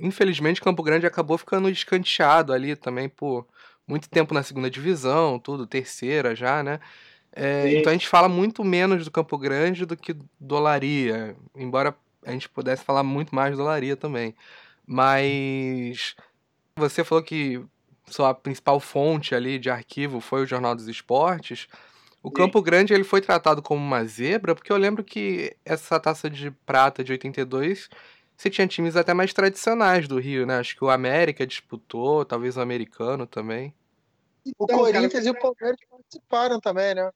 Infelizmente, 0.00 0.60
Campo 0.60 0.82
Grande 0.82 1.06
acabou 1.06 1.38
ficando 1.38 1.68
escanteado 1.68 2.52
ali 2.52 2.76
também 2.76 3.08
por 3.08 3.46
muito 3.86 4.08
tempo 4.08 4.34
na 4.34 4.42
segunda 4.42 4.68
divisão, 4.70 5.38
tudo, 5.38 5.66
terceira 5.66 6.34
já, 6.34 6.62
né? 6.62 6.78
É, 7.32 7.72
então 7.74 7.90
a 7.90 7.94
gente 7.94 8.08
fala 8.08 8.28
muito 8.28 8.64
menos 8.64 9.04
do 9.04 9.10
Campo 9.10 9.38
Grande 9.38 9.86
do 9.86 9.96
que 9.96 10.14
do 10.40 10.54
Olaria, 10.56 11.36
embora 11.54 11.96
a 12.24 12.32
gente 12.32 12.48
pudesse 12.48 12.84
falar 12.84 13.02
muito 13.02 13.34
mais 13.34 13.56
do 13.56 13.62
Olaria 13.62 13.96
também. 13.96 14.34
Mas 14.86 16.14
você 16.76 17.04
falou 17.04 17.22
que 17.22 17.62
sua 18.06 18.34
principal 18.34 18.80
fonte 18.80 19.34
ali 19.34 19.58
de 19.58 19.70
arquivo 19.70 20.20
foi 20.20 20.42
o 20.42 20.46
Jornal 20.46 20.74
dos 20.74 20.88
Esportes. 20.88 21.68
O 22.28 22.30
Sim. 22.30 22.34
Campo 22.34 22.60
Grande 22.60 22.92
ele 22.92 23.04
foi 23.04 23.22
tratado 23.22 23.62
como 23.62 23.80
uma 23.80 24.04
zebra, 24.04 24.54
porque 24.54 24.70
eu 24.70 24.76
lembro 24.76 25.02
que 25.02 25.56
essa 25.64 25.98
taça 25.98 26.28
de 26.28 26.50
prata 26.50 27.02
de 27.02 27.12
82 27.12 27.88
você 28.36 28.50
tinha 28.50 28.68
times 28.68 28.94
até 28.94 29.14
mais 29.14 29.32
tradicionais 29.32 30.06
do 30.06 30.20
Rio, 30.20 30.46
né? 30.46 30.58
Acho 30.58 30.76
que 30.76 30.84
o 30.84 30.90
América 30.90 31.46
disputou, 31.46 32.24
talvez 32.24 32.56
o 32.56 32.60
americano 32.60 33.26
também. 33.26 33.74
O 34.58 34.64
então, 34.64 34.78
Corinthians 34.78 35.24
cara, 35.24 35.26
e 35.26 35.30
o 35.30 35.34
Palmeiras 35.34 35.80
participaram 35.90 36.60
também, 36.60 36.94
né? 36.94 37.10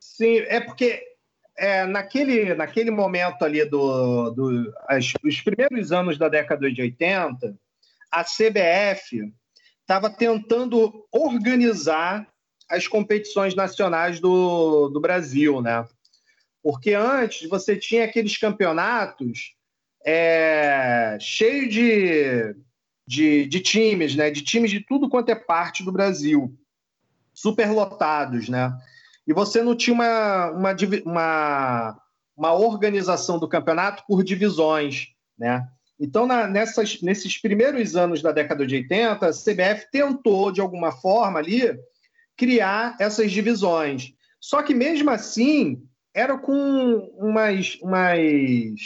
Sim, 0.00 0.38
é 0.46 0.60
porque 0.60 1.02
é, 1.58 1.84
naquele, 1.84 2.54
naquele 2.54 2.90
momento 2.90 3.44
ali 3.44 3.64
do, 3.64 4.30
do 4.30 4.72
as, 4.88 5.12
os 5.24 5.40
primeiros 5.40 5.90
anos 5.90 6.16
da 6.16 6.28
década 6.28 6.70
de 6.72 6.80
80, 6.80 7.54
a 8.10 8.24
CBF 8.24 9.30
estava 9.80 10.08
tentando 10.08 11.06
organizar 11.10 12.31
as 12.72 12.88
competições 12.88 13.54
nacionais 13.54 14.18
do, 14.18 14.88
do 14.88 14.98
Brasil, 14.98 15.60
né? 15.60 15.86
Porque 16.62 16.94
antes 16.94 17.48
você 17.48 17.76
tinha 17.76 18.04
aqueles 18.04 18.38
campeonatos 18.38 19.54
é, 20.04 21.18
cheio 21.20 21.68
de, 21.68 22.56
de, 23.06 23.46
de 23.46 23.60
times, 23.60 24.16
né? 24.16 24.30
De 24.30 24.42
times 24.42 24.70
de 24.70 24.80
tudo 24.80 25.08
quanto 25.08 25.28
é 25.28 25.34
parte 25.34 25.84
do 25.84 25.92
Brasil 25.92 26.56
superlotados, 27.34 28.48
né? 28.48 28.74
E 29.26 29.34
você 29.34 29.62
não 29.62 29.76
tinha 29.76 29.94
uma, 29.94 30.50
uma, 30.50 30.76
uma, 31.04 32.02
uma 32.34 32.52
organização 32.54 33.38
do 33.38 33.48
campeonato 33.48 34.02
por 34.08 34.24
divisões, 34.24 35.08
né? 35.38 35.68
Então, 36.00 36.26
na, 36.26 36.46
nessas, 36.46 37.02
nesses 37.02 37.38
primeiros 37.38 37.94
anos 37.96 38.22
da 38.22 38.32
década 38.32 38.66
de 38.66 38.74
80, 38.76 39.26
a 39.26 39.30
CBF 39.30 39.90
tentou, 39.92 40.50
de 40.50 40.60
alguma 40.60 40.90
forma 40.90 41.38
ali, 41.38 41.78
criar 42.36 42.96
essas 42.98 43.30
divisões. 43.30 44.14
Só 44.40 44.62
que, 44.62 44.74
mesmo 44.74 45.10
assim, 45.10 45.86
era 46.14 46.36
com 46.36 46.98
umas, 47.16 47.78
umas. 47.80 48.80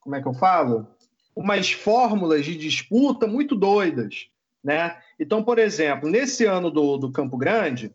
Como 0.00 0.16
é 0.16 0.22
que 0.22 0.28
eu 0.28 0.34
falo? 0.34 0.86
Umas 1.34 1.72
fórmulas 1.72 2.44
de 2.44 2.56
disputa 2.56 3.26
muito 3.26 3.54
doidas. 3.54 4.28
Né? 4.62 5.00
Então, 5.18 5.42
por 5.42 5.58
exemplo, 5.58 6.08
nesse 6.08 6.44
ano 6.44 6.70
do, 6.70 6.96
do 6.96 7.10
Campo 7.10 7.36
Grande, 7.36 7.94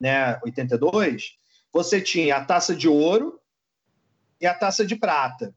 né, 0.00 0.40
82, 0.42 1.38
você 1.72 2.00
tinha 2.00 2.36
a 2.36 2.44
taça 2.44 2.74
de 2.74 2.88
ouro 2.88 3.40
e 4.40 4.46
a 4.46 4.54
taça 4.54 4.84
de 4.84 4.96
prata. 4.96 5.54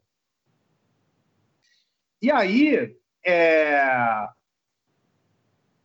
E 2.20 2.30
aí, 2.30 2.96
é... 3.24 3.80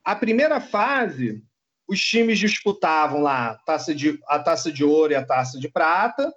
a 0.03 0.15
primeira 0.15 0.61
fase, 0.61 1.43
os 1.91 1.99
times 2.01 2.39
disputavam 2.39 3.21
lá 3.21 3.49
a 3.49 3.55
taça, 3.55 3.93
de, 3.93 4.17
a 4.25 4.39
taça 4.39 4.71
de 4.71 4.81
ouro 4.81 5.11
e 5.11 5.15
a 5.17 5.25
taça 5.25 5.59
de 5.59 5.67
prata. 5.67 6.33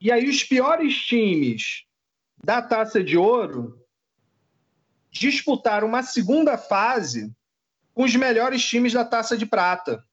E 0.00 0.12
aí, 0.12 0.28
os 0.28 0.44
piores 0.44 0.94
times 0.94 1.84
da 2.40 2.62
taça 2.62 3.02
de 3.02 3.18
ouro 3.18 3.84
disputar 5.10 5.82
uma 5.82 6.00
segunda 6.04 6.56
fase 6.56 7.34
com 7.92 8.04
os 8.04 8.14
melhores 8.14 8.64
times 8.64 8.92
da 8.92 9.04
Taça 9.04 9.36
de 9.36 9.44
Prata. 9.44 10.04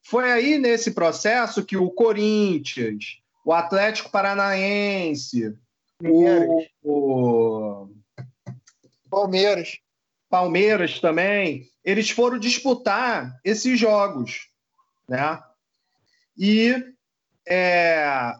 Foi 0.00 0.32
aí 0.32 0.56
nesse 0.56 0.92
processo 0.92 1.66
que 1.66 1.76
o 1.76 1.90
Corinthians, 1.90 3.20
o 3.44 3.52
Atlético 3.52 4.10
Paranaense, 4.10 5.54
o 6.02 6.66
Palmeiras, 9.10 9.83
Palmeiras 10.34 10.98
também, 10.98 11.68
eles 11.84 12.10
foram 12.10 12.40
disputar 12.40 13.38
esses 13.44 13.78
jogos, 13.78 14.48
né? 15.08 15.40
E 16.36 16.74
é, 17.46 18.34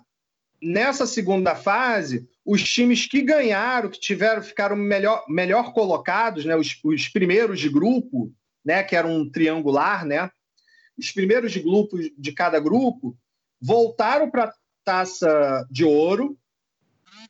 nessa 0.60 1.06
segunda 1.06 1.54
fase, 1.54 2.28
os 2.44 2.64
times 2.64 3.06
que 3.06 3.22
ganharam, 3.22 3.88
que 3.88 4.00
tiveram, 4.00 4.42
ficaram 4.42 4.74
melhor, 4.74 5.24
melhor 5.28 5.72
colocados, 5.72 6.44
né, 6.44 6.56
os, 6.56 6.76
os 6.82 7.08
primeiros 7.08 7.60
de 7.60 7.68
grupo, 7.68 8.34
né, 8.64 8.82
que 8.82 8.96
era 8.96 9.06
um 9.06 9.30
triangular, 9.30 10.04
né, 10.04 10.28
os 10.98 11.12
primeiros 11.12 11.56
grupos 11.56 12.10
de 12.18 12.32
cada 12.32 12.58
grupo 12.58 13.16
voltaram 13.60 14.28
para 14.28 14.46
a 14.46 14.54
taça 14.84 15.64
de 15.70 15.84
ouro 15.84 16.36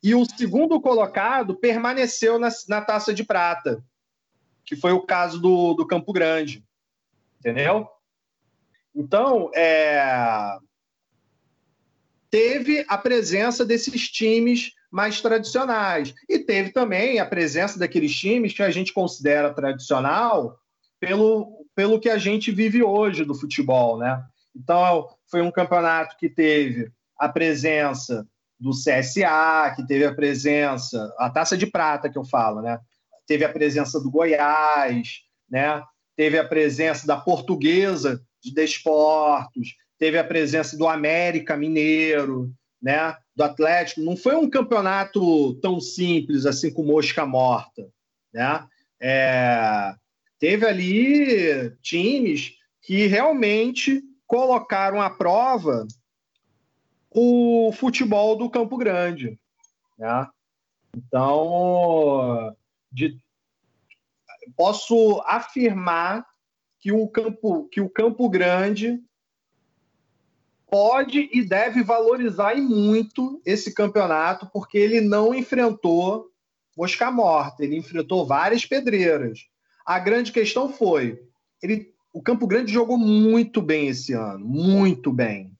e 0.02 0.14
o 0.14 0.24
segundo 0.24 0.80
colocado 0.80 1.54
permaneceu 1.54 2.38
na, 2.38 2.48
na 2.66 2.80
taça 2.80 3.12
de 3.12 3.24
prata, 3.24 3.84
que 4.64 4.76
foi 4.76 4.92
o 4.92 5.02
caso 5.02 5.40
do, 5.40 5.74
do 5.74 5.86
Campo 5.86 6.12
Grande. 6.12 6.64
Entendeu? 7.38 7.88
Então, 8.94 9.50
é... 9.54 10.56
teve 12.30 12.84
a 12.88 12.96
presença 12.96 13.64
desses 13.64 14.08
times 14.08 14.72
mais 14.90 15.20
tradicionais. 15.20 16.14
E 16.28 16.38
teve 16.38 16.70
também 16.70 17.18
a 17.18 17.26
presença 17.26 17.78
daqueles 17.78 18.14
times 18.14 18.52
que 18.52 18.62
a 18.62 18.70
gente 18.70 18.92
considera 18.92 19.52
tradicional 19.52 20.56
pelo, 21.00 21.66
pelo 21.74 21.98
que 21.98 22.08
a 22.08 22.16
gente 22.16 22.52
vive 22.52 22.82
hoje 22.82 23.24
do 23.24 23.34
futebol, 23.34 23.98
né? 23.98 24.24
Então, 24.54 25.08
foi 25.28 25.42
um 25.42 25.50
campeonato 25.50 26.16
que 26.16 26.28
teve 26.28 26.92
a 27.18 27.28
presença 27.28 28.24
do 28.58 28.70
CSA, 28.70 29.74
que 29.74 29.84
teve 29.86 30.04
a 30.04 30.14
presença, 30.14 31.12
a 31.18 31.28
taça 31.28 31.56
de 31.56 31.66
prata 31.66 32.08
que 32.08 32.16
eu 32.16 32.24
falo, 32.24 32.62
né? 32.62 32.78
Teve 33.26 33.44
a 33.44 33.52
presença 33.52 34.00
do 34.00 34.10
Goiás, 34.10 35.22
né? 35.50 35.82
Teve 36.16 36.38
a 36.38 36.46
presença 36.46 37.06
da 37.06 37.16
Portuguesa 37.16 38.22
de 38.42 38.52
Desportos, 38.52 39.74
teve 39.98 40.18
a 40.18 40.24
presença 40.24 40.76
do 40.76 40.86
América 40.86 41.56
Mineiro, 41.56 42.52
né? 42.82 43.16
Do 43.34 43.42
Atlético. 43.42 44.02
Não 44.02 44.16
foi 44.16 44.36
um 44.36 44.48
campeonato 44.48 45.54
tão 45.56 45.80
simples 45.80 46.46
assim 46.46 46.72
com 46.72 46.84
mosca 46.84 47.24
morta, 47.26 47.88
né? 48.32 48.66
É... 49.00 49.94
Teve 50.38 50.66
ali 50.66 51.70
times 51.80 52.52
que 52.82 53.06
realmente 53.06 54.02
colocaram 54.26 55.00
à 55.00 55.08
prova 55.08 55.86
o 57.10 57.72
futebol 57.72 58.36
do 58.36 58.50
Campo 58.50 58.76
Grande. 58.76 59.38
Né? 59.96 60.26
Então, 60.96 62.54
de, 62.94 63.18
posso 64.56 65.20
afirmar 65.26 66.24
que 66.78 66.92
o 66.92 67.08
Campo, 67.08 67.68
que 67.68 67.80
o 67.80 67.90
Campo 67.90 68.28
Grande 68.28 69.02
pode 70.70 71.28
e 71.32 71.42
deve 71.42 71.82
valorizar 71.82 72.56
muito 72.56 73.40
esse 73.44 73.74
campeonato, 73.74 74.48
porque 74.52 74.78
ele 74.78 75.00
não 75.00 75.34
enfrentou 75.34 76.30
mosca 76.76 77.10
morta, 77.10 77.62
ele 77.64 77.76
enfrentou 77.76 78.26
várias 78.26 78.66
pedreiras. 78.66 79.46
A 79.86 79.98
grande 79.98 80.32
questão 80.32 80.68
foi, 80.68 81.22
ele, 81.62 81.94
o 82.12 82.22
Campo 82.22 82.46
Grande 82.46 82.72
jogou 82.72 82.98
muito 82.98 83.62
bem 83.62 83.88
esse 83.88 84.12
ano, 84.12 84.44
muito 84.44 85.12
bem, 85.12 85.56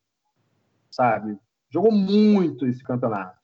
sabe? 0.91 1.39
Jogou 1.71 1.93
muito 1.93 2.67
esse 2.67 2.83
campeonato. 2.83 3.39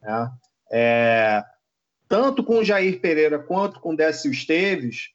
Né? 0.00 0.32
É, 0.70 1.44
tanto 2.08 2.42
com 2.42 2.58
o 2.58 2.64
Jair 2.64 3.00
Pereira 3.00 3.38
quanto 3.38 3.80
com 3.80 3.94
Décio 3.94 4.30
Esteves, 4.30 5.10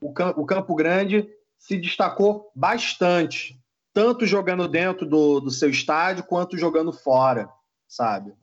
o, 0.00 0.10
o 0.10 0.44
Campo 0.46 0.74
Grande 0.74 1.28
se 1.56 1.78
destacou 1.78 2.50
bastante, 2.54 3.58
tanto 3.92 4.26
jogando 4.26 4.68
dentro 4.68 5.06
do, 5.06 5.40
do 5.40 5.50
seu 5.50 5.70
estádio 5.70 6.24
quanto 6.24 6.58
jogando 6.58 6.92
fora, 6.92 7.48
sabe? 7.88 8.34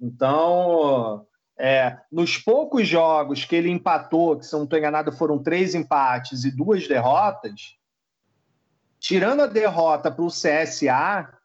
Então, 0.00 1.26
é, 1.58 1.98
nos 2.12 2.38
poucos 2.38 2.86
jogos 2.86 3.44
que 3.44 3.56
ele 3.56 3.68
empatou, 3.68 4.38
que 4.38 4.46
se 4.46 4.52
não 4.52 4.62
estou 4.62 4.78
enganado 4.78 5.10
foram 5.10 5.42
três 5.42 5.74
empates 5.74 6.44
e 6.44 6.50
duas 6.52 6.86
derrotas, 6.86 7.76
tirando 9.00 9.42
a 9.42 9.46
derrota 9.46 10.10
para 10.10 10.24
o 10.24 10.28
CSA, 10.28 11.36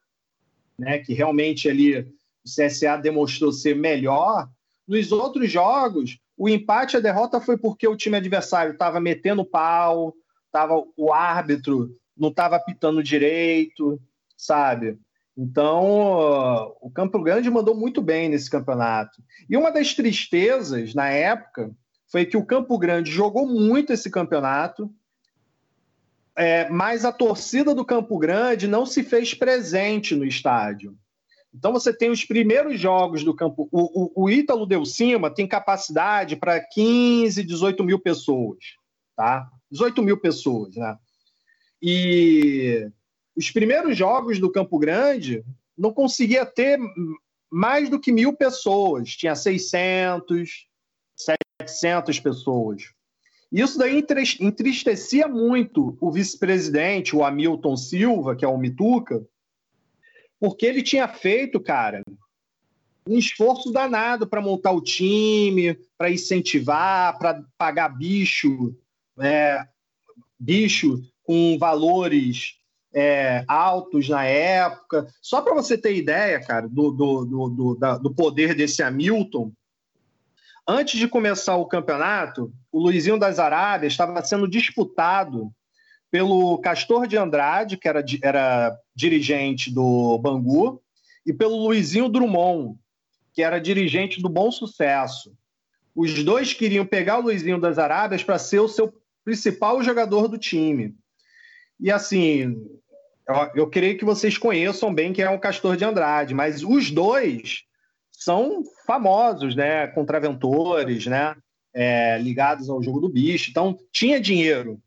né, 0.78 1.00
que 1.00 1.14
realmente 1.14 1.68
ali 1.68 2.00
o 2.00 2.14
CSA 2.46 2.98
demonstrou 2.98 3.52
ser 3.52 3.76
melhor. 3.76 4.48
Nos 4.88 5.12
outros 5.12 5.52
jogos, 5.52 6.20
o 6.38 6.50
empate 6.50 6.96
e 6.96 6.98
a 6.98 7.02
derrota 7.02 7.40
foi 7.40 7.58
porque 7.58 7.88
o 7.88 7.96
time 7.96 8.18
adversário 8.18 8.74
estava 8.74 9.00
metendo 9.00 9.46
pau, 9.46 10.14
tava, 10.52 10.84
o 10.98 11.14
árbitro 11.14 11.96
não 12.18 12.30
estava 12.30 12.60
pitando 12.60 13.04
direito, 13.04 14.00
sabe? 14.38 15.00
Então, 15.36 16.76
o 16.80 16.92
Campo 16.92 17.22
Grande 17.22 17.50
mandou 17.50 17.76
muito 17.76 18.02
bem 18.02 18.30
nesse 18.30 18.50
campeonato. 18.50 19.22
E 19.50 19.58
uma 19.58 19.72
das 19.72 19.94
tristezas 19.94 20.94
na 20.94 21.10
época 21.10 21.72
foi 22.08 22.26
que 22.26 22.38
o 22.38 22.46
Campo 22.46 22.78
Grande 22.78 23.12
jogou 23.12 23.48
muito 23.48 23.92
esse 23.92 24.12
campeonato, 24.12 24.94
é, 26.36 26.70
mas 26.70 27.06
a 27.06 27.12
torcida 27.12 27.74
do 27.74 27.86
Campo 27.86 28.18
Grande 28.20 28.68
não 28.68 28.86
se 28.86 29.04
fez 29.04 29.34
presente 29.34 30.16
no 30.16 30.26
estádio. 30.26 30.96
Então 31.54 31.72
você 31.72 31.96
tem 31.96 32.10
os 32.10 32.26
primeiros 32.26 32.80
jogos 32.80 33.24
do 33.24 33.34
campo. 33.34 33.70
O, 33.72 34.22
o, 34.22 34.24
o 34.24 34.30
Ítalo 34.30 34.66
Deu 34.66 34.86
Cima 34.86 35.30
tem 35.30 35.48
capacidade 35.48 36.36
para 36.36 36.60
15, 36.60 37.44
18 37.44 37.84
mil 37.84 38.00
pessoas. 38.00 38.58
Tá? 39.16 39.48
18 39.72 40.02
mil 40.02 40.20
pessoas, 40.20 40.76
né? 40.76 40.98
E 41.82 42.90
os 43.36 43.52
primeiros 43.52 43.96
jogos 43.96 44.40
do 44.40 44.52
Campo 44.52 44.80
Grande 44.80 45.44
não 45.78 45.94
conseguia 45.94 46.46
ter 46.46 46.80
mais 47.52 47.90
do 47.90 48.00
que 48.00 48.12
mil 48.12 48.34
pessoas. 48.34 49.10
Tinha 49.10 49.36
600, 49.36 50.68
700 51.16 52.20
pessoas. 52.20 52.84
Isso 53.52 53.78
daí 53.78 54.04
entristecia 54.40 55.28
muito 55.28 55.96
o 56.02 56.12
vice-presidente, 56.12 57.16
o 57.16 57.24
Hamilton 57.24 57.78
Silva, 57.78 58.36
que 58.36 58.44
é 58.44 58.48
o 58.48 58.58
Mituca, 58.58 59.24
porque 60.44 60.66
ele 60.66 60.84
tinha 60.84 61.08
feito, 61.08 61.58
cara, 61.58 62.04
um 63.08 63.18
esforço 63.18 63.72
danado 63.72 64.28
para 64.28 64.42
montar 64.42 64.74
o 64.74 64.82
time, 64.82 65.80
para 65.98 66.12
incentivar, 66.12 67.18
para 67.18 67.42
pagar 67.58 67.88
bicho, 67.88 68.76
é, 69.22 69.66
bicho 70.38 71.02
com 71.24 71.58
valores 71.58 72.58
é, 72.94 73.46
altos 73.48 74.10
na 74.10 74.26
época. 74.26 75.08
Só 75.22 75.42
para 75.42 75.54
você 75.54 75.78
ter 75.78 75.96
ideia, 75.96 76.46
cara, 76.46 76.68
do, 76.68 76.92
do, 76.92 77.24
do, 77.24 77.50
do, 77.50 77.76
da, 77.76 77.98
do 77.98 78.14
poder 78.14 78.54
desse 78.54 78.84
Hamilton, 78.84 79.50
Antes 80.66 80.98
de 80.98 81.10
começar 81.10 81.58
o 81.58 81.66
campeonato, 81.66 82.54
o 82.72 82.80
Luizinho 82.80 83.20
das 83.20 83.38
Arábias 83.38 83.92
estava 83.92 84.24
sendo 84.24 84.48
disputado 84.48 85.54
pelo 86.14 86.60
Castor 86.60 87.08
de 87.08 87.18
Andrade, 87.18 87.76
que 87.76 87.88
era, 87.88 88.06
era 88.22 88.80
dirigente 88.96 89.74
do 89.74 90.16
Bangu, 90.20 90.80
e 91.26 91.34
pelo 91.34 91.56
Luizinho 91.56 92.08
Drummond, 92.08 92.78
que 93.34 93.42
era 93.42 93.58
dirigente 93.58 94.22
do 94.22 94.30
Bom 94.30 94.52
Sucesso. 94.52 95.36
Os 95.96 96.24
dois 96.24 96.54
queriam 96.54 96.86
pegar 96.86 97.18
o 97.18 97.24
Luizinho 97.24 97.60
das 97.60 97.80
Arábias 97.80 98.24
para 98.24 98.38
ser 98.38 98.60
o 98.60 98.68
seu 98.68 98.94
principal 99.26 99.82
jogador 99.82 100.28
do 100.28 100.38
time. 100.38 100.96
E 101.80 101.90
assim, 101.90 102.64
eu, 103.28 103.36
eu 103.56 103.68
creio 103.68 103.98
que 103.98 104.06
vocês 104.06 104.38
conheçam 104.38 104.94
bem 104.94 105.14
quem 105.14 105.26
é 105.26 105.32
o 105.32 105.40
Castor 105.40 105.76
de 105.76 105.84
Andrade, 105.84 106.36
mas 106.36 106.64
os 106.64 106.92
dois 106.92 107.64
são 108.12 108.62
famosos, 108.86 109.56
né? 109.56 109.88
Contraventores, 109.88 111.08
né? 111.08 111.36
É, 111.74 112.20
ligados 112.20 112.70
ao 112.70 112.84
jogo 112.84 113.00
do 113.00 113.10
bicho. 113.10 113.50
Então, 113.50 113.76
tinha 113.92 114.22
dinheiro. 114.22 114.80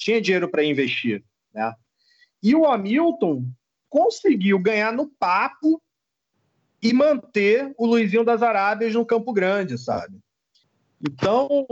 Tinha 0.00 0.20
dinheiro 0.20 0.48
para 0.48 0.64
investir, 0.64 1.22
né? 1.54 1.74
E 2.42 2.54
o 2.54 2.66
Hamilton 2.66 3.44
conseguiu 3.88 4.58
ganhar 4.58 4.92
no 4.92 5.06
papo 5.06 5.80
e 6.82 6.90
manter 6.92 7.74
o 7.76 7.86
Luizinho 7.86 8.24
das 8.24 8.42
Arábias 8.42 8.94
no 8.94 9.04
Campo 9.04 9.30
Grande, 9.30 9.76
sabe? 9.76 10.18
Então, 11.06 11.66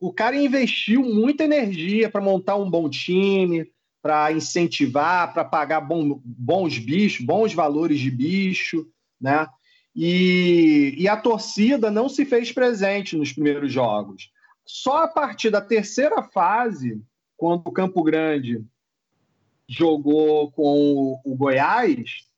o 0.00 0.12
cara 0.12 0.36
investiu 0.36 1.02
muita 1.02 1.44
energia 1.44 2.10
para 2.10 2.20
montar 2.20 2.56
um 2.56 2.68
bom 2.68 2.90
time, 2.90 3.70
para 4.02 4.32
incentivar, 4.32 5.32
para 5.32 5.44
pagar 5.44 5.80
bom, 5.80 6.20
bons 6.24 6.78
bichos, 6.78 7.24
bons 7.24 7.54
valores 7.54 8.00
de 8.00 8.10
bicho, 8.10 8.88
né? 9.20 9.46
E, 9.94 10.96
e 10.98 11.06
a 11.06 11.16
torcida 11.16 11.92
não 11.92 12.08
se 12.08 12.24
fez 12.24 12.50
presente 12.50 13.16
nos 13.16 13.32
primeiros 13.32 13.72
jogos. 13.72 14.32
Só 14.66 15.04
a 15.04 15.08
partir 15.08 15.50
da 15.50 15.60
terceira 15.60 16.22
fase, 16.22 17.00
quando 17.42 17.66
o 17.66 17.72
Campo 17.72 18.04
Grande 18.04 18.64
jogou 19.68 20.52
com 20.52 21.20
o, 21.24 21.34
Goiás, 21.34 22.28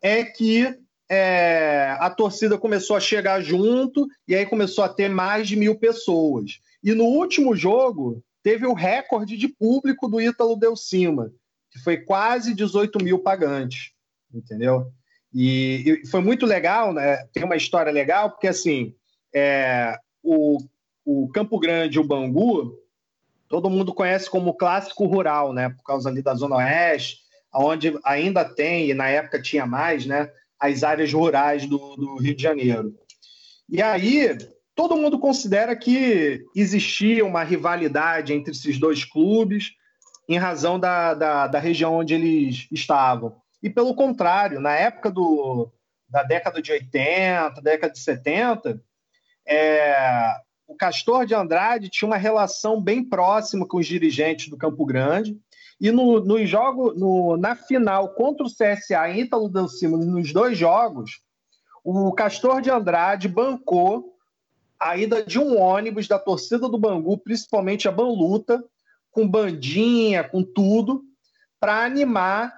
é 0.00 0.24
que 0.24 0.74
é, 1.06 1.94
a 2.00 2.08
torcida 2.08 2.56
começou 2.56 2.96
a 2.96 3.00
chegar 3.00 3.42
junto 3.42 4.08
e 4.26 4.34
aí 4.34 4.46
começou 4.46 4.82
a 4.82 4.88
ter 4.88 5.10
mais 5.10 5.48
de 5.48 5.54
mil 5.54 5.78
pessoas. 5.78 6.60
E 6.82 6.94
no 6.94 7.04
último 7.04 7.54
jogo, 7.54 8.24
teve 8.42 8.66
o 8.66 8.72
recorde 8.72 9.36
de 9.36 9.48
público 9.48 10.08
do 10.08 10.18
Ítalo 10.18 10.56
Del 10.56 10.76
Cima, 10.76 11.30
que 11.70 11.78
foi 11.80 11.98
quase 11.98 12.54
18 12.54 13.04
mil 13.04 13.18
pagantes, 13.18 13.90
entendeu? 14.32 14.90
E, 15.30 16.00
e, 16.02 16.06
foi 16.06 16.22
muito 16.22 16.46
legal, 16.46 16.90
né? 16.94 17.18
Tem 17.34 17.44
uma 17.44 17.56
história 17.56 17.92
legal, 17.92 18.30
porque 18.30 18.48
assim, 18.48 18.94
é, 19.34 19.98
o, 20.22 20.56
o 21.04 21.28
Campo 21.28 21.58
Grande 21.58 21.98
e 21.98 22.00
o 22.00 22.04
Bangu, 22.04 22.82
todo 23.54 23.70
mundo 23.70 23.94
conhece 23.94 24.28
como 24.28 24.52
clássico 24.52 25.06
rural, 25.06 25.52
né? 25.52 25.68
Por 25.68 25.84
causa 25.84 26.08
ali 26.08 26.20
da 26.20 26.34
Zona 26.34 26.56
Oeste, 26.56 27.18
onde 27.54 27.96
ainda 28.02 28.44
tem, 28.44 28.90
e 28.90 28.94
na 28.94 29.08
época 29.08 29.40
tinha 29.40 29.64
mais, 29.64 30.04
né? 30.06 30.28
As 30.58 30.82
áreas 30.82 31.12
rurais 31.12 31.64
do, 31.64 31.78
do 31.94 32.16
Rio 32.16 32.34
de 32.34 32.42
Janeiro. 32.42 32.92
E 33.68 33.80
aí, 33.80 34.36
todo 34.74 34.96
mundo 34.96 35.20
considera 35.20 35.76
que 35.76 36.44
existia 36.52 37.24
uma 37.24 37.44
rivalidade 37.44 38.32
entre 38.32 38.50
esses 38.50 38.76
dois 38.76 39.04
clubes 39.04 39.70
em 40.28 40.36
razão 40.36 40.80
da, 40.80 41.14
da, 41.14 41.46
da 41.46 41.60
região 41.60 41.94
onde 41.94 42.12
eles 42.12 42.66
estavam. 42.72 43.36
E 43.62 43.70
pelo 43.70 43.94
contrário, 43.94 44.58
na 44.58 44.74
época 44.74 45.12
do, 45.12 45.70
da 46.08 46.24
década 46.24 46.60
de 46.60 46.72
80, 46.72 47.60
década 47.62 47.92
de 47.92 48.00
70, 48.00 48.82
é, 49.46 50.34
o 50.74 50.76
Castor 50.76 51.24
de 51.24 51.34
Andrade 51.34 51.88
tinha 51.88 52.08
uma 52.08 52.16
relação 52.16 52.80
bem 52.80 53.02
próxima 53.02 53.66
com 53.66 53.78
os 53.78 53.86
dirigentes 53.86 54.48
do 54.48 54.56
Campo 54.56 54.84
Grande. 54.84 55.38
E 55.80 55.90
no, 55.92 56.20
no 56.20 56.44
jogo, 56.44 56.92
no, 56.94 57.36
na 57.36 57.54
final 57.54 58.08
contra 58.14 58.44
o 58.44 58.50
CSA 58.50 59.08
em 59.08 59.20
Ítalo 59.20 59.48
Delcimo, 59.48 59.96
nos 59.96 60.32
dois 60.32 60.58
jogos, 60.58 61.20
o 61.84 62.12
Castor 62.12 62.60
de 62.60 62.70
Andrade 62.70 63.28
bancou 63.28 64.16
a 64.78 64.96
ida 64.96 65.22
de 65.22 65.38
um 65.38 65.58
ônibus 65.58 66.08
da 66.08 66.18
torcida 66.18 66.68
do 66.68 66.78
Bangu, 66.78 67.16
principalmente 67.18 67.88
a 67.88 67.92
Banluta, 67.92 68.62
com 69.12 69.28
bandinha, 69.28 70.24
com 70.24 70.42
tudo, 70.42 71.04
para 71.60 71.84
animar 71.84 72.52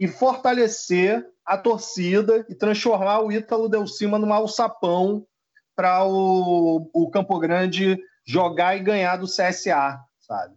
e 0.00 0.08
fortalecer 0.08 1.26
a 1.44 1.58
torcida 1.58 2.46
e 2.48 2.54
transformar 2.54 3.20
o 3.20 3.30
Ítalo 3.30 3.68
Del 3.68 3.86
Cima 3.86 4.18
num 4.18 4.32
alçapão 4.32 5.26
para 5.74 6.04
o, 6.04 6.90
o 6.92 7.10
Campo 7.10 7.38
Grande 7.38 7.98
jogar 8.24 8.76
e 8.76 8.80
ganhar 8.80 9.16
do 9.16 9.26
CSA, 9.26 10.00
sabe? 10.20 10.54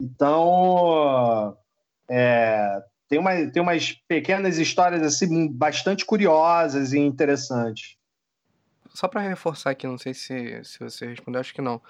Então, 0.00 1.56
é, 2.08 2.82
tem, 3.08 3.18
uma, 3.18 3.46
tem 3.50 3.62
umas 3.62 3.92
pequenas 4.08 4.58
histórias 4.58 5.02
assim 5.02 5.50
bastante 5.50 6.04
curiosas 6.04 6.92
e 6.92 6.98
interessantes. 6.98 7.96
Só 8.94 9.08
para 9.08 9.20
reforçar 9.20 9.70
aqui, 9.70 9.86
não 9.86 9.98
sei 9.98 10.12
se, 10.12 10.62
se 10.64 10.78
você 10.78 11.06
respondeu, 11.06 11.40
acho 11.40 11.54
que 11.54 11.62
não. 11.62 11.80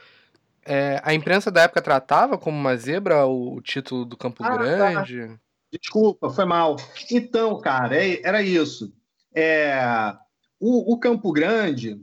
É, 0.65 1.01
a 1.03 1.13
imprensa 1.13 1.51
da 1.51 1.63
época 1.63 1.83
tratava 1.83 2.39
como 2.39 2.57
uma 2.57 2.77
zebra 2.77 3.27
o, 3.27 3.61
título 3.61 4.05
do 4.05 4.17
Campo 4.17 4.45
ah, 4.45 4.51
tá. 4.51 4.57
Grande? 4.57 5.27
Tá. 5.27 5.41
Desculpa, 5.73 6.31
foi 6.31 6.45
mal. 6.45 6.77
Então, 7.11 7.59
cara, 7.61 7.97
é, 7.97 8.21
era 8.23 8.43
isso. 8.43 8.93
É, 9.35 10.15
o, 10.61 10.93
o 10.93 10.99
Campo 10.99 11.33
Grande 11.33 12.01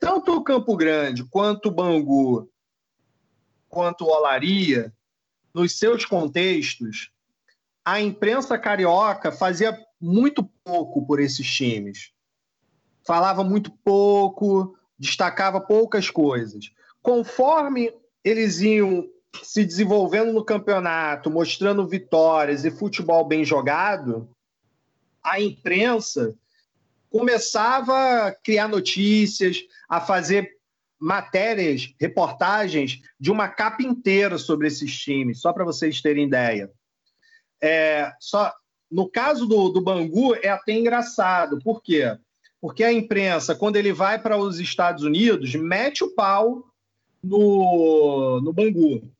tanto 0.00 0.34
o 0.34 0.42
Campo 0.42 0.74
Grande 0.76 1.24
quanto 1.24 1.68
o 1.68 1.70
Bangu, 1.70 2.50
quanto 3.68 4.04
o 4.04 4.08
Olaria, 4.08 4.92
nos 5.54 5.78
seus 5.78 6.06
contextos, 6.06 7.12
a 7.84 8.00
imprensa 8.00 8.58
carioca 8.58 9.30
fazia 9.30 9.78
muito 10.00 10.42
pouco 10.64 11.04
por 11.06 11.20
esses 11.20 11.46
times. 11.46 12.12
Falava 13.06 13.44
muito 13.44 13.70
pouco, 13.84 14.76
destacava 14.98 15.60
poucas 15.60 16.08
coisas. 16.08 16.72
Conforme 17.02 17.92
eles 18.24 18.60
iam 18.60 19.06
se 19.42 19.64
desenvolvendo 19.64 20.32
no 20.32 20.44
campeonato, 20.44 21.30
mostrando 21.30 21.86
vitórias 21.86 22.64
e 22.64 22.70
futebol 22.70 23.24
bem 23.24 23.44
jogado, 23.44 24.28
a 25.22 25.40
imprensa 25.40 26.34
começava 27.10 28.26
a 28.26 28.32
criar 28.32 28.68
notícias, 28.68 29.58
a 29.88 30.00
fazer 30.00 30.48
matérias, 30.98 31.92
reportagens 31.98 33.00
de 33.18 33.30
uma 33.30 33.48
capa 33.48 33.82
inteira 33.82 34.38
sobre 34.38 34.68
esses 34.68 34.96
times, 34.96 35.40
só 35.40 35.52
para 35.52 35.64
vocês 35.64 36.00
terem 36.00 36.26
ideia. 36.26 36.70
É, 37.60 38.12
só 38.20 38.52
no 38.90 39.08
caso 39.08 39.46
do, 39.46 39.68
do 39.68 39.80
Bangu 39.80 40.34
é 40.34 40.48
até 40.48 40.72
engraçado, 40.72 41.58
por 41.62 41.82
quê? 41.82 42.16
Porque 42.60 42.84
a 42.84 42.92
imprensa, 42.92 43.54
quando 43.54 43.76
ele 43.76 43.92
vai 43.92 44.20
para 44.20 44.36
os 44.36 44.58
Estados 44.58 45.02
Unidos, 45.04 45.54
mete 45.54 46.04
o 46.04 46.14
pau 46.14 46.64
no, 47.22 48.40
no 48.42 48.52
Bangu. 48.52 49.10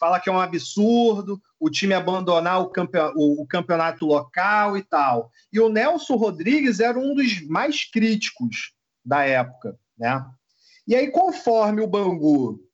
Fala 0.00 0.18
que 0.18 0.30
é 0.30 0.32
um 0.32 0.40
absurdo 0.40 1.38
o 1.60 1.68
time 1.68 1.92
abandonar 1.92 2.62
o, 2.62 2.70
campeonato, 2.70 3.18
o, 3.18 3.42
o 3.42 3.46
campeonato 3.46 4.06
local 4.06 4.74
e 4.78 4.82
tal. 4.82 5.30
E 5.52 5.60
o 5.60 5.68
Nelson 5.68 6.16
Rodrigues 6.16 6.80
era 6.80 6.98
um 6.98 7.14
dos 7.14 7.46
mais 7.46 7.84
críticos 7.84 8.72
da 9.04 9.24
época. 9.26 9.78
Né? 9.98 10.24
E 10.88 10.96
aí, 10.96 11.10
conforme 11.10 11.82
o 11.82 11.86
Bangu 11.86 12.66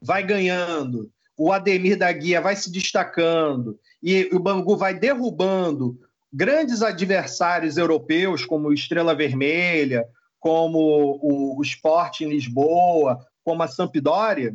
vai 0.00 0.22
ganhando, 0.22 1.10
o 1.36 1.50
Ademir 1.50 1.98
da 1.98 2.12
Guia 2.12 2.40
vai 2.40 2.54
se 2.54 2.70
destacando 2.70 3.76
e 4.00 4.30
o 4.32 4.38
Bangu 4.38 4.76
vai 4.76 4.94
derrubando 4.94 5.98
grandes 6.32 6.82
adversários 6.82 7.76
europeus, 7.76 8.44
como 8.44 8.68
o 8.68 8.72
Estrela 8.72 9.12
Vermelha, 9.12 10.06
como 10.38 10.78
o, 10.78 11.58
o 11.58 11.62
Sport 11.62 12.20
em 12.20 12.28
Lisboa, 12.28 13.26
como 13.42 13.62
a 13.62 13.68
Sampdoria, 13.68 14.54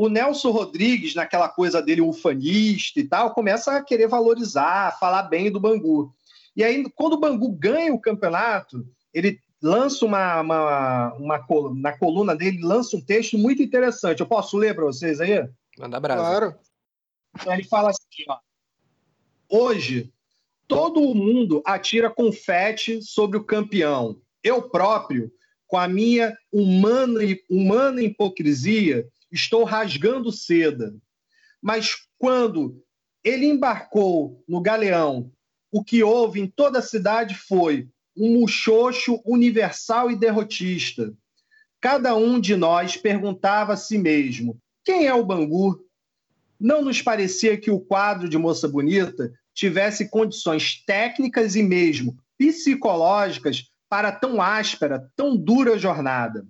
o 0.00 0.08
Nelson 0.08 0.50
Rodrigues, 0.50 1.14
naquela 1.14 1.46
coisa 1.46 1.82
dele 1.82 2.00
ufanista 2.00 2.98
e 2.98 3.04
tal, 3.04 3.34
começa 3.34 3.76
a 3.76 3.84
querer 3.84 4.08
valorizar, 4.08 4.98
falar 4.98 5.24
bem 5.24 5.52
do 5.52 5.60
Bangu. 5.60 6.10
E 6.56 6.64
aí, 6.64 6.82
quando 6.94 7.12
o 7.12 7.20
Bangu 7.20 7.52
ganha 7.52 7.92
o 7.92 8.00
campeonato, 8.00 8.82
ele 9.12 9.38
lança 9.62 10.06
uma, 10.06 10.40
uma, 10.40 11.12
uma, 11.16 11.46
na 11.74 11.92
coluna 11.92 12.34
dele, 12.34 12.62
lança 12.62 12.96
um 12.96 13.00
texto 13.02 13.36
muito 13.36 13.62
interessante. 13.62 14.20
Eu 14.20 14.26
posso 14.26 14.56
ler 14.56 14.74
para 14.74 14.86
vocês 14.86 15.20
aí? 15.20 15.46
Manda 15.78 16.00
brasa. 16.00 16.22
Claro. 16.22 16.54
Então 17.38 17.52
ele 17.52 17.64
fala 17.64 17.90
assim, 17.90 18.24
ó. 18.26 18.38
Hoje, 19.50 20.10
todo 20.66 21.02
o 21.02 21.14
mundo 21.14 21.60
atira 21.62 22.08
confete 22.08 23.02
sobre 23.02 23.36
o 23.36 23.44
campeão. 23.44 24.18
Eu 24.42 24.62
próprio, 24.62 25.30
com 25.66 25.76
a 25.76 25.86
minha 25.86 26.34
humana, 26.50 27.20
humana 27.50 28.00
hipocrisia, 28.00 29.06
estou 29.30 29.64
rasgando 29.64 30.32
seda. 30.32 30.94
Mas 31.62 31.96
quando 32.18 32.82
ele 33.22 33.46
embarcou 33.46 34.42
no 34.48 34.60
galeão, 34.60 35.30
o 35.70 35.84
que 35.84 36.02
houve 36.02 36.40
em 36.40 36.46
toda 36.46 36.78
a 36.78 36.82
cidade 36.82 37.34
foi 37.34 37.88
um 38.16 38.40
muxoxo 38.40 39.20
universal 39.24 40.10
e 40.10 40.16
derrotista. 40.16 41.12
Cada 41.80 42.14
um 42.14 42.40
de 42.40 42.56
nós 42.56 42.96
perguntava 42.96 43.74
a 43.74 43.76
si 43.76 43.96
mesmo: 43.96 44.58
quem 44.84 45.06
é 45.06 45.14
o 45.14 45.24
Bangu? 45.24 45.78
Não 46.58 46.82
nos 46.82 47.00
parecia 47.00 47.56
que 47.56 47.70
o 47.70 47.80
quadro 47.80 48.28
de 48.28 48.36
Moça 48.36 48.68
Bonita 48.68 49.32
tivesse 49.54 50.08
condições 50.10 50.84
técnicas 50.84 51.56
e 51.56 51.62
mesmo 51.62 52.16
psicológicas 52.36 53.70
para 53.88 54.12
tão 54.12 54.40
áspera, 54.40 55.10
tão 55.16 55.36
dura 55.36 55.78
jornada. 55.78 56.46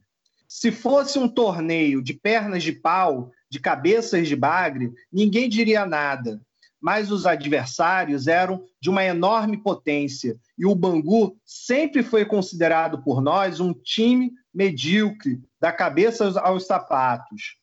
Se 0.52 0.72
fosse 0.72 1.16
um 1.16 1.28
torneio 1.28 2.02
de 2.02 2.12
pernas 2.12 2.64
de 2.64 2.72
pau, 2.72 3.30
de 3.48 3.60
cabeças 3.60 4.26
de 4.26 4.34
bagre, 4.34 4.92
ninguém 5.12 5.48
diria 5.48 5.86
nada. 5.86 6.42
Mas 6.80 7.12
os 7.12 7.24
adversários 7.24 8.26
eram 8.26 8.66
de 8.80 8.90
uma 8.90 9.04
enorme 9.04 9.58
potência. 9.58 10.36
E 10.58 10.66
o 10.66 10.74
Bangu 10.74 11.38
sempre 11.46 12.02
foi 12.02 12.24
considerado 12.24 13.00
por 13.00 13.22
nós 13.22 13.60
um 13.60 13.72
time 13.72 14.32
medíocre, 14.52 15.40
da 15.60 15.70
cabeça 15.70 16.40
aos 16.40 16.66
sapatos. 16.66 17.56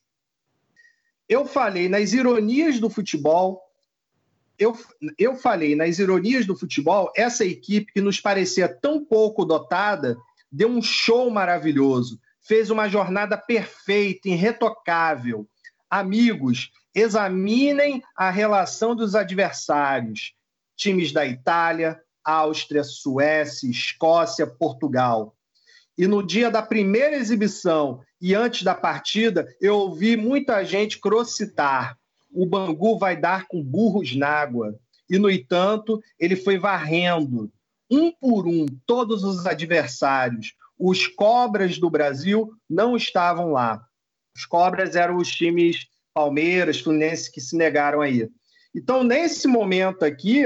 Eu 1.28 1.44
falei 1.44 1.90
nas 1.90 2.14
ironias 2.14 2.80
do 2.80 2.88
futebol, 2.88 3.60
eu, 4.58 4.74
eu 5.18 5.36
falei 5.36 5.76
nas 5.76 5.98
ironias 5.98 6.46
do 6.46 6.56
futebol, 6.56 7.12
essa 7.14 7.44
equipe 7.44 7.92
que 7.92 8.00
nos 8.00 8.18
parecia 8.18 8.66
tão 8.66 9.04
pouco 9.04 9.44
dotada 9.44 10.16
deu 10.50 10.70
um 10.70 10.80
show 10.80 11.30
maravilhoso, 11.30 12.18
fez 12.48 12.70
uma 12.70 12.88
jornada 12.88 13.36
perfeita, 13.36 14.28
irretocável. 14.28 15.46
Amigos, 15.88 16.70
Examinem 16.98 18.02
a 18.16 18.28
relação 18.28 18.96
dos 18.96 19.14
adversários, 19.14 20.34
times 20.76 21.12
da 21.12 21.24
Itália, 21.24 22.00
Áustria, 22.24 22.82
Suécia, 22.82 23.70
Escócia, 23.70 24.44
Portugal. 24.46 25.36
E 25.96 26.08
no 26.08 26.26
dia 26.26 26.50
da 26.50 26.60
primeira 26.60 27.14
exibição 27.14 28.00
e 28.20 28.34
antes 28.34 28.64
da 28.64 28.74
partida, 28.74 29.46
eu 29.60 29.76
ouvi 29.76 30.16
muita 30.16 30.64
gente 30.64 30.98
crocitar: 30.98 31.96
o 32.32 32.44
Bangu 32.44 32.98
vai 32.98 33.16
dar 33.16 33.46
com 33.46 33.62
burros 33.62 34.16
na 34.16 34.28
água. 34.28 34.74
E, 35.08 35.18
no 35.18 35.30
entanto, 35.30 36.02
ele 36.18 36.34
foi 36.34 36.58
varrendo, 36.58 37.48
um 37.88 38.10
por 38.10 38.46
um, 38.48 38.66
todos 38.84 39.22
os 39.22 39.46
adversários. 39.46 40.54
Os 40.78 41.06
Cobras 41.06 41.78
do 41.78 41.90
Brasil 41.90 42.52
não 42.68 42.96
estavam 42.96 43.52
lá. 43.52 43.82
Os 44.36 44.44
Cobras 44.44 44.94
eram 44.94 45.16
os 45.16 45.28
times 45.28 45.86
Palmeiras, 46.14 46.80
Fluminense 46.80 47.30
que 47.30 47.40
se 47.40 47.56
negaram 47.56 48.00
aí. 48.00 48.28
Então, 48.74 49.02
nesse 49.02 49.48
momento 49.48 50.04
aqui, 50.04 50.44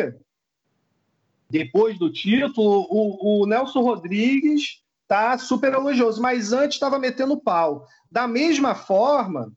depois 1.50 1.98
do 1.98 2.10
título, 2.10 2.86
o, 2.90 3.42
o 3.42 3.46
Nelson 3.46 3.80
Rodrigues 3.80 4.82
está 5.02 5.36
super 5.36 5.74
elogioso, 5.74 6.22
mas 6.22 6.52
antes 6.52 6.76
estava 6.76 6.98
metendo 6.98 7.40
pau. 7.40 7.86
Da 8.10 8.26
mesma 8.26 8.74
forma, 8.74 9.52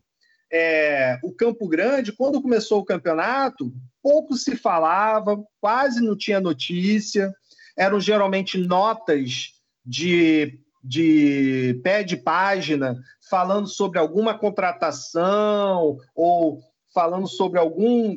é, 0.51 1.17
o 1.23 1.31
Campo 1.31 1.67
Grande, 1.67 2.11
quando 2.11 2.41
começou 2.41 2.79
o 2.79 2.85
campeonato, 2.85 3.73
pouco 4.01 4.35
se 4.35 4.55
falava, 4.55 5.41
quase 5.59 6.01
não 6.01 6.17
tinha 6.17 6.39
notícia, 6.39 7.33
eram 7.77 7.99
geralmente 7.99 8.57
notas 8.57 9.53
de, 9.85 10.59
de 10.87 11.79
pé 11.83 12.03
de 12.03 12.15
página 12.15 12.95
falando 13.27 13.67
sobre 13.67 13.97
alguma 13.97 14.37
contratação 14.37 15.97
ou 16.13 16.61
falando 16.93 17.27
sobre 17.27 17.57
algum, 17.57 18.15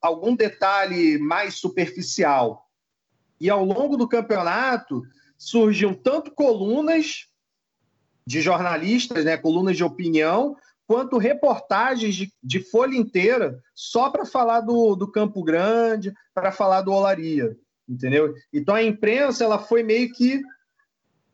algum 0.00 0.34
detalhe 0.34 1.18
mais 1.18 1.56
superficial. 1.56 2.66
E 3.38 3.50
ao 3.50 3.62
longo 3.62 3.98
do 3.98 4.08
campeonato 4.08 5.02
surgiam 5.36 5.92
tanto 5.92 6.30
colunas 6.30 7.26
de 8.26 8.40
jornalistas, 8.40 9.22
né, 9.24 9.36
colunas 9.36 9.76
de 9.76 9.84
opinião, 9.84 10.56
quanto 10.86 11.18
reportagens 11.18 12.14
de, 12.14 12.32
de 12.42 12.60
folha 12.60 12.96
inteira 12.96 13.60
só 13.74 14.08
para 14.08 14.24
falar 14.24 14.62
do, 14.62 14.96
do 14.96 15.10
Campo 15.10 15.42
Grande, 15.44 16.14
para 16.34 16.50
falar 16.50 16.80
do 16.80 16.92
Olaria, 16.92 17.56
entendeu? 17.86 18.34
Então 18.52 18.74
a 18.74 18.82
imprensa 18.82 19.44
ela 19.44 19.58
foi 19.58 19.82
meio 19.82 20.10
que 20.12 20.40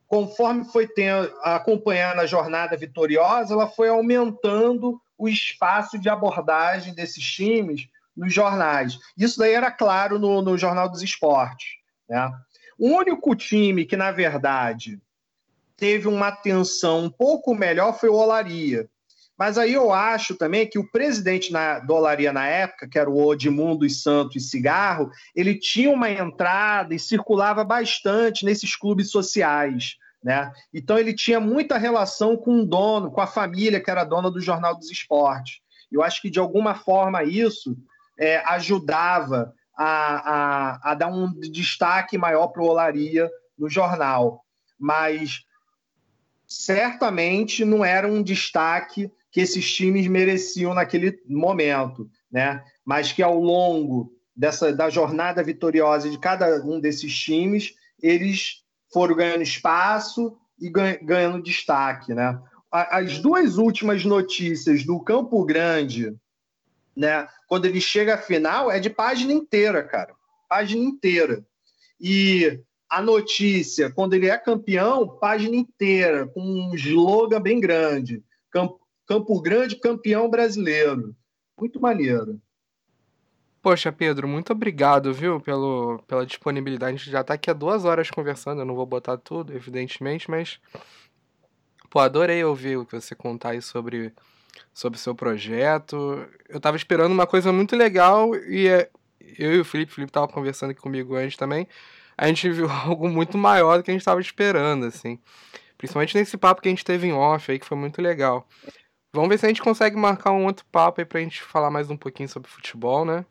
conforme 0.07 0.65
foi 0.65 0.87
tendo, 0.87 1.33
acompanhando 1.43 2.21
a 2.21 2.27
jornada 2.27 2.77
vitoriosa, 2.77 3.55
ela 3.55 3.67
foi 3.67 3.89
aumentando 3.89 5.01
o 5.19 5.29
espaço 5.29 5.99
de 5.99 6.09
abordagem 6.09 6.95
desses 6.95 7.25
times 7.25 7.89
nos 8.17 8.33
jornais. 8.33 8.99
Isso 9.17 9.39
daí 9.39 9.53
era 9.53 9.71
claro 9.71 10.19
no, 10.19 10.41
no 10.41 10.57
Jornal 10.57 10.89
dos 10.89 11.03
Esportes. 11.03 11.69
Né? 12.09 12.31
O 12.79 12.89
único 12.89 13.35
time 13.35 13.85
que, 13.85 13.97
na 13.97 14.11
verdade, 14.11 15.01
teve 15.77 16.09
uma 16.09 16.29
atenção 16.29 17.05
um 17.05 17.11
pouco 17.11 17.55
melhor 17.55 17.99
foi 17.99 18.09
o 18.09 18.15
Olaria. 18.15 18.89
Mas 19.39 19.59
aí 19.59 19.75
eu 19.75 19.93
acho 19.93 20.35
também 20.35 20.67
que 20.67 20.79
o 20.79 20.91
presidente 20.91 21.53
na, 21.53 21.79
do 21.79 21.95
Olaria 21.95 22.33
na 22.33 22.47
época, 22.47 22.89
que 22.89 22.99
era 22.99 23.11
o 23.11 23.23
Odmundo 23.23 23.85
e 23.85 23.91
Santos 23.91 24.37
e 24.37 24.41
Cigarro, 24.41 25.11
ele 25.35 25.55
tinha 25.55 25.91
uma 25.91 26.11
entrada 26.11 26.95
e 26.95 26.99
circulava 26.99 27.63
bastante 27.63 28.45
nesses 28.45 28.75
clubes 28.75 29.11
sociais. 29.11 29.97
Né? 30.25 30.51
Então 30.73 30.99
ele 30.99 31.15
tinha 31.15 31.39
muita 31.39 31.77
relação 31.77 32.37
com 32.37 32.63
o 32.63 32.67
dono, 32.67 33.11
com 33.11 33.21
a 33.21 33.27
família 33.27 33.81
que 33.81 33.91
era 33.91 34.05
dona 34.05 34.31
do 34.31 34.41
Jornal 34.41 34.75
dos 34.75 34.91
Esportes. 34.91 35.61
Eu 35.93 36.03
acho 36.03 36.21
que 36.23 36.31
de 36.31 36.39
alguma 36.39 36.75
forma 36.75 37.23
isso 37.23 37.77
é, 38.19 38.39
ajudava 38.47 39.53
a, 39.77 39.87
a, 39.87 40.91
a, 40.91 40.95
dar 40.95 41.09
um 41.09 41.31
destaque 41.39 42.17
maior 42.17 42.49
para 42.49 42.63
o 42.63 42.67
Olaria 42.67 43.31
no 43.59 43.69
jornal. 43.69 44.43
Mas 44.79 45.45
certamente 46.47 47.65
não 47.65 47.85
era 47.85 48.09
um 48.09 48.23
destaque 48.23 49.11
que 49.37 49.41
esses 49.43 49.71
times 49.71 50.07
mereciam 50.07 50.73
naquele 50.73 51.21
momento, 51.29 52.09
né? 52.33 52.65
Mas 52.83 53.13
que 53.13 53.23
ao 53.23 53.39
longo 53.39 54.11
dessa 54.35 54.73
da 54.73 54.89
jornada 54.89 55.43
vitoriosa 55.43 56.09
de 56.09 56.19
cada 56.19 56.65
um 56.65 56.81
desses 56.81 57.15
times, 57.15 57.75
eles 58.03 58.63
foram 58.91 59.15
ganhando 59.15 59.43
espaço 59.43 60.39
e 60.59 60.71
ganhando 60.71 61.43
destaque, 61.43 62.15
né? 62.15 62.41
As 62.73 63.19
duas 63.19 63.59
últimas 63.59 64.07
notícias 64.07 64.85
do 64.85 64.99
Campo 65.01 65.45
Grande 65.45 66.17
né? 66.97 67.29
Quando 67.47 67.67
ele 67.67 67.79
chega 67.79 68.15
à 68.15 68.19
final, 68.19 68.71
é 68.71 68.81
de 68.81 68.89
página 68.89 69.35
inteira, 69.35 69.83
cara. 69.83 70.15
Página 70.49 70.83
inteira. 70.83 71.45
E 72.01 72.59
a 72.89 73.03
notícia, 73.03 73.91
quando 73.91 74.15
ele 74.15 74.31
é 74.31 74.39
campeão, 74.39 75.07
página 75.07 75.57
inteira, 75.57 76.27
com 76.27 76.41
um 76.41 76.75
slogan 76.75 77.39
bem 77.43 77.61
grande. 77.61 78.25
Campo, 79.07 79.41
Grande, 79.41 79.77
campeão 79.77 80.29
brasileiro. 80.29 81.15
Muito 81.59 81.81
maneiro. 81.81 82.41
Poxa, 83.63 83.91
Pedro, 83.91 84.29
muito 84.29 84.53
obrigado, 84.53 85.13
viu, 85.13 85.41
pelo, 85.41 85.99
pela 86.07 86.25
disponibilidade. 86.25 86.95
A 86.95 86.97
gente 86.97 87.11
já 87.11 87.21
está 87.21 87.35
aqui 87.35 87.51
há 87.51 87.55
duas 87.55 87.85
horas 87.85 88.11
conversando, 88.11 88.61
eu 88.61 88.65
não 88.65 88.77
vou 88.77 88.87
botar 88.87 89.17
tudo, 89.17 89.53
evidentemente, 89.53 90.31
mas. 90.31 90.61
Pô, 91.91 91.99
adorei 92.01 92.45
ouvir 92.45 92.77
o 92.77 92.85
que 92.85 93.01
você 93.01 93.15
contar 93.15 93.51
aí 93.51 93.63
sobre 93.63 94.13
sobre 94.73 94.99
o 94.99 95.01
seu 95.01 95.15
projeto. 95.15 96.27
Eu 96.49 96.61
tava 96.61 96.77
esperando 96.77 97.13
uma 97.13 97.27
coisa 97.27 97.53
muito 97.53 97.77
legal 97.77 98.35
e 98.35 98.69
é, 98.69 98.91
eu 99.39 99.55
e 99.55 99.61
o 99.61 99.65
Felipe, 99.65 99.93
o 99.93 99.95
Felipe 99.95 100.13
tava 100.13 100.29
conversando 100.29 100.71
aqui 100.71 100.81
comigo 100.81 101.15
antes 101.15 101.37
também. 101.37 101.67
A 102.17 102.27
gente 102.29 102.49
viu 102.51 102.69
algo 102.71 103.09
muito 103.09 103.37
maior 103.39 103.79
do 103.79 103.83
que 103.83 103.91
a 103.91 103.95
gente 103.95 104.05
tava 104.05 104.21
esperando, 104.21 104.87
assim. 104.87 105.19
Principalmente 105.79 106.15
nesse 106.17 106.37
papo 106.37 106.63
que 106.63 106.69
a 106.69 106.71
gente 106.71 106.85
teve 106.85 107.07
em 107.07 107.13
off 107.13 107.51
aí, 107.51 107.59
que 107.59 107.67
foi 107.67 107.77
muito 107.77 108.01
legal. 108.01 108.47
Vamos 109.17 109.31
ver 109.31 109.39
se 109.39 109.47
a 109.47 109.49
gente 109.49 109.63
consegue 109.63 109.97
marcar 109.97 110.33
um 110.33 110.45
outro 110.45 110.67
papo 110.71 111.01
aí 111.01 111.05
pra 111.05 111.21
gente 111.21 111.43
falar 111.43 111.71
mais 111.71 111.91
um 111.91 111.97
pouquinho 111.97 112.29
sobre 112.29 112.51
futebol, 112.51 113.05
né? 113.05 113.25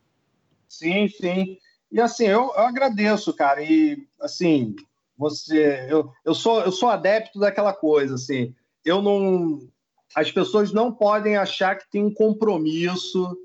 Sim, 0.68 1.08
sim. 1.08 1.60
E 1.92 2.02
assim, 2.02 2.26
eu, 2.26 2.52
eu 2.56 2.62
agradeço, 2.62 3.32
cara. 3.34 3.62
E 3.64 4.08
assim, 4.20 4.76
você. 5.16 5.86
Eu, 5.88 6.12
eu, 6.26 6.34
sou, 6.34 6.62
eu 6.62 6.72
sou 6.72 6.90
adepto 6.90 7.40
daquela 7.40 7.72
coisa, 7.72 8.16
assim. 8.16 8.54
Eu 8.84 9.00
não 9.00 9.60
as 10.16 10.32
pessoas 10.32 10.72
não 10.72 10.92
podem 10.92 11.38
achar 11.38 11.78
que 11.78 11.90
tem 11.90 12.04
um 12.04 12.14
compromisso 12.14 13.38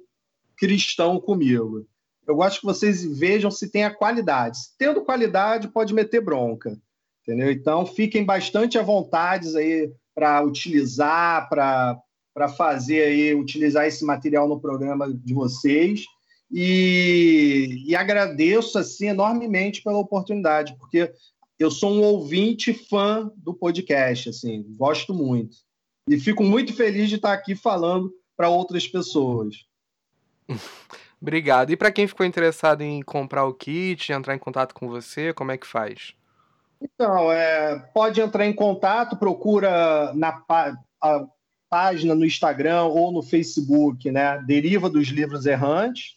cristão 0.56 1.20
comigo. 1.20 1.86
Eu 2.26 2.36
gosto 2.36 2.60
que 2.60 2.66
vocês 2.66 3.04
vejam 3.18 3.50
se 3.50 3.68
tem 3.68 3.84
a 3.84 3.94
qualidade. 3.94 4.58
Tendo 4.78 5.04
qualidade, 5.04 5.68
pode 5.68 5.92
meter 5.92 6.20
bronca. 6.20 6.78
Entendeu? 7.22 7.50
Então, 7.50 7.84
fiquem 7.84 8.24
bastante 8.24 8.78
à 8.78 8.82
vontade 8.82 9.56
aí 9.58 9.92
para 10.14 10.42
utilizar, 10.42 11.48
para 11.48 12.00
fazer 12.57 13.02
aí, 13.02 13.35
utilizar 13.35 13.86
esse 13.86 14.05
material 14.05 14.48
no 14.48 14.61
programa 14.61 15.12
de 15.12 15.35
vocês. 15.35 16.05
E, 16.51 17.85
e 17.86 17.94
agradeço 17.94 18.78
assim 18.78 19.09
enormemente 19.09 19.82
pela 19.82 19.98
oportunidade, 19.98 20.77
porque 20.78 21.12
eu 21.59 21.70
sou 21.70 21.93
um 21.93 22.02
ouvinte 22.02 22.73
fã 22.73 23.31
do 23.36 23.55
podcast, 23.55 24.31
assim, 24.31 24.65
gosto 24.77 25.15
muito. 25.15 25.59
E 26.09 26.19
fico 26.19 26.43
muito 26.43 26.73
feliz 26.73 27.09
de 27.09 27.16
estar 27.16 27.32
aqui 27.32 27.55
falando 27.55 28.12
para 28.36 28.48
outras 28.48 28.89
pessoas. 28.89 29.66
Obrigado. 31.20 31.70
E 31.70 31.77
para 31.77 31.93
quem 31.93 32.09
ficou 32.09 32.24
interessado 32.24 32.81
em 32.81 33.02
comprar 33.02 33.44
o 33.44 33.52
kit, 33.52 34.11
entrar 34.11 34.35
em 34.35 34.39
contato 34.39 34.74
com 34.74 34.89
você, 34.89 35.35
como 35.35 35.52
é 35.52 35.59
que 35.59 35.66
faz? 35.66 36.15
Então, 36.81 37.31
é, 37.31 37.78
pode 37.93 38.20
entrar 38.23 38.47
em 38.47 38.55
contato, 38.55 39.19
procura 39.19 40.15
na 40.15 40.32
página 41.70 42.14
no 42.14 42.26
Instagram 42.26 42.82
ou 42.82 43.12
no 43.12 43.22
Facebook, 43.22 44.10
né? 44.10 44.42
Deriva 44.42 44.90
dos 44.90 45.09
Livros 45.09 45.47
Errantes. 45.47 46.16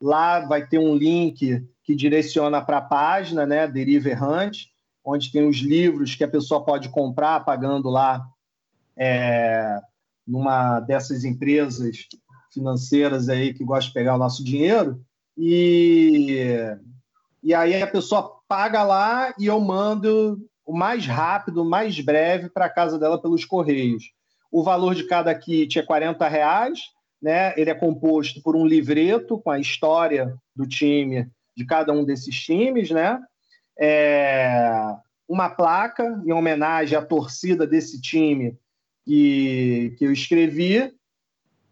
Lá 0.00 0.40
vai 0.40 0.66
ter 0.66 0.78
um 0.78 0.96
link 0.96 1.62
que 1.84 1.94
direciona 1.94 2.62
para 2.62 2.78
a 2.78 2.82
página, 2.82 3.44
né? 3.44 3.68
Deriva 3.68 4.08
Errante, 4.08 4.70
onde 5.04 5.30
tem 5.30 5.46
os 5.46 5.58
livros 5.58 6.14
que 6.14 6.24
a 6.24 6.28
pessoa 6.28 6.64
pode 6.64 6.88
comprar 6.88 7.44
pagando 7.44 7.90
lá 7.90 8.26
é, 8.96 9.78
numa 10.26 10.80
dessas 10.80 11.24
empresas 11.24 12.08
financeiras 12.50 13.28
aí 13.28 13.52
que 13.52 13.64
gosta 13.64 13.88
de 13.88 13.94
pegar 13.94 14.14
o 14.14 14.18
nosso 14.18 14.42
dinheiro 14.42 15.04
e, 15.36 16.38
e 17.42 17.52
aí 17.52 17.82
a 17.82 17.86
pessoa 17.86 18.40
paga 18.48 18.82
lá 18.84 19.34
e 19.38 19.46
eu 19.46 19.60
mando 19.60 20.38
o 20.64 20.72
mais 20.72 21.06
rápido, 21.06 21.62
o 21.62 21.68
mais 21.68 21.98
breve 22.00 22.48
para 22.48 22.66
a 22.66 22.70
casa 22.70 22.98
dela 22.98 23.20
pelos 23.20 23.44
correios. 23.44 24.04
O 24.54 24.62
valor 24.62 24.94
de 24.94 25.02
cada 25.02 25.34
kit 25.34 25.80
é 25.80 25.82
40 25.82 26.28
reais, 26.28 26.78
né? 27.20 27.52
Ele 27.56 27.70
é 27.70 27.74
composto 27.74 28.40
por 28.40 28.54
um 28.54 28.64
livreto 28.64 29.36
com 29.40 29.50
a 29.50 29.58
história 29.58 30.32
do 30.54 30.64
time, 30.64 31.28
de 31.56 31.66
cada 31.66 31.92
um 31.92 32.04
desses 32.04 32.38
times, 32.40 32.88
né? 32.92 33.20
É 33.76 34.94
uma 35.28 35.50
placa 35.50 36.22
em 36.24 36.32
homenagem 36.32 36.96
à 36.96 37.04
torcida 37.04 37.66
desse 37.66 38.00
time 38.00 38.56
que, 39.04 39.92
que 39.98 40.06
eu 40.06 40.12
escrevi, 40.12 40.94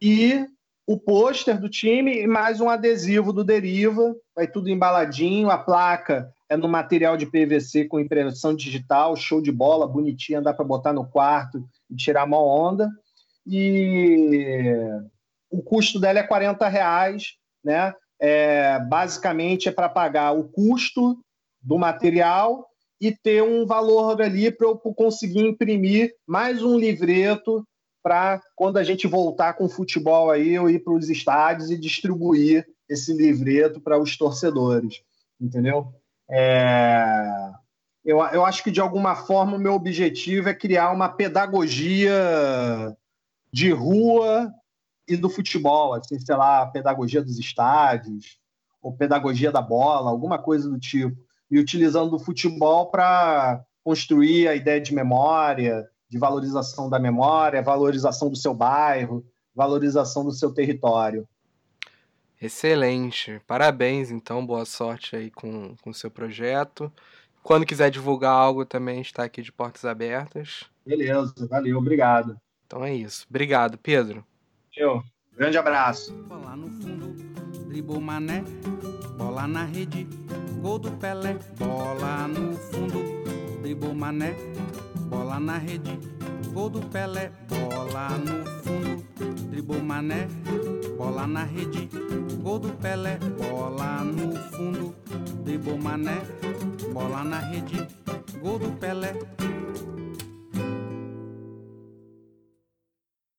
e 0.01 0.45
o 0.85 0.99
pôster 0.99 1.61
do 1.61 1.69
time 1.69 2.21
e 2.21 2.27
mais 2.27 2.61
um 2.61 2.69
adesivo 2.69 3.33
do 3.33 3.45
Deriva, 3.45 4.13
vai 4.35 4.49
tudo 4.49 4.69
embaladinho, 4.69 5.53
a 5.53 5.57
placa 5.57 6.35
é 6.53 6.57
no 6.57 6.69
material 6.69 7.17
de 7.17 7.25
PVC 7.25 7.87
com 7.87 7.99
impressão 7.99 8.55
digital, 8.55 9.17
show 9.17 9.41
de 9.41 9.51
bola, 9.51 9.89
bonitinha, 9.89 10.43
dá 10.43 10.53
para 10.53 10.67
botar 10.67 10.93
no 10.93 11.09
quarto 11.09 11.67
e 11.91 11.97
tirar 11.97 12.25
uma 12.25 12.39
onda. 12.39 12.91
E 13.47 14.77
o 15.51 15.63
custo 15.63 15.99
dela 15.99 16.19
é 16.19 16.23
40 16.23 16.69
reais, 16.69 17.37
né? 17.65 17.95
É, 18.21 18.79
basicamente 18.81 19.71
é 19.71 19.73
para 19.73 19.89
pagar 19.89 20.33
o 20.33 20.45
custo 20.45 21.19
do 21.61 21.79
material 21.79 22.69
e 23.01 23.11
ter 23.11 23.43
um 23.43 23.65
valor 23.65 24.21
ali 24.21 24.51
para 24.51 24.69
eu 24.69 24.77
conseguir 24.77 25.41
imprimir 25.41 26.15
mais 26.27 26.63
um 26.63 26.79
livreto 26.79 27.67
para 28.03 28.43
quando 28.55 28.77
a 28.77 28.85
gente 28.85 29.07
voltar 29.07 29.55
com 29.55 29.65
o 29.65 29.71
futebol 29.71 30.31
aí 30.31 30.51
eu 30.51 30.69
ir 30.69 30.85
para 30.85 30.93
os 30.93 31.09
estádios 31.09 31.71
e 31.71 31.79
distribuir 31.79 32.67
esse 32.89 33.13
livreto 33.15 33.81
para 33.81 33.99
os 33.99 34.19
torcedores, 34.19 35.03
entendeu? 35.41 35.93
É... 36.33 37.53
Eu, 38.05 38.19
eu 38.19 38.45
acho 38.45 38.65
que 38.65 38.71
de 38.71 38.81
alguma 38.81 39.15
forma 39.15 39.57
o 39.57 39.61
meu 39.61 39.75
objetivo 39.75 40.49
é 40.49 40.55
criar 40.55 40.91
uma 40.91 41.09
pedagogia 41.09 42.97
de 43.53 43.71
rua 43.71 44.53
e 45.07 45.17
do 45.17 45.29
futebol, 45.29 45.95
assim, 45.95 46.19
sei 46.19 46.35
lá, 46.35 46.67
pedagogia 46.67 47.23
dos 47.23 47.39
estádios, 47.39 48.39
ou 48.81 48.97
pedagogia 48.97 49.53
da 49.53 49.61
bola, 49.61 50.11
alguma 50.11 50.39
coisa 50.39 50.69
do 50.69 50.81
tipo, 50.81 51.17
e 51.51 51.59
utilizando 51.59 52.15
o 52.15 52.19
futebol 52.19 52.91
para 52.91 53.63
construir 53.85 54.49
a 54.49 54.55
ideia 54.55 54.81
de 54.81 54.95
memória, 54.95 55.87
de 56.09 56.19
valorização 56.19 56.89
da 56.89 56.99
memória, 56.99 57.63
valorização 57.63 58.29
do 58.31 58.37
seu 58.37 58.55
bairro, 58.55 59.25
valorização 59.55 60.25
do 60.25 60.33
seu 60.33 60.53
território. 60.53 61.29
Excelente. 62.43 63.41
Parabéns, 63.47 64.11
então. 64.11 64.45
Boa 64.45 64.65
sorte 64.65 65.15
aí 65.15 65.31
com 65.31 65.77
o 65.87 65.95
seu 65.95 66.11
projeto. 66.11 66.93
Quando 67.41 67.65
quiser 67.65 67.89
divulgar 67.89 68.33
algo 68.33 68.65
também 68.65 69.01
está 69.01 69.23
aqui 69.23 69.43
de 69.43 69.53
portas 69.53 69.85
abertas. 69.85 70.65
Beleza, 70.85 71.33
valeu, 71.49 71.79
obrigado. 71.79 72.37
Então 72.67 72.85
é 72.85 72.93
isso. 72.93 73.27
Obrigado, 73.31 73.79
Pedro. 73.79 74.25
Eu. 74.77 75.03
Grande 75.37 75.57
abraço. 75.57 76.13
Bola 76.13 76.57
no 76.57 76.69
fundo, 76.69 77.15
dribou 77.69 78.01
mané, 78.01 78.45
bola 79.17 79.47
na 79.47 79.65
rede, 79.65 80.07
gol 80.61 80.79
do 80.79 80.91
Pelé. 80.93 81.39
Bola 81.59 82.29
no 82.29 82.55
fundo, 82.55 83.03
dribou 83.63 83.95
mané, 83.95 84.35
bola 85.09 85.41
na 85.41 85.59
rede, 85.59 85.99
gol 86.53 86.71
do 86.71 86.81
Pelé. 86.81 87.31
Bola 87.49 88.09
no 88.19 88.45
fundo, 88.63 89.05
dribou 89.51 89.83
mané, 89.83 90.29
bola 90.97 91.27
na 91.27 91.45
rede, 91.45 91.89
gol 92.43 92.59
do 92.59 92.69
Pelé. 92.69 93.19
Bola 93.39 94.05
no 94.05 94.37
fundo, 94.53 94.95
dribou 95.45 95.79
mané, 95.79 96.21
bola 96.93 97.25
na 97.25 97.41
rede, 97.41 97.89
gol 98.41 98.59
do 98.59 98.71
Pelé. 98.79 99.13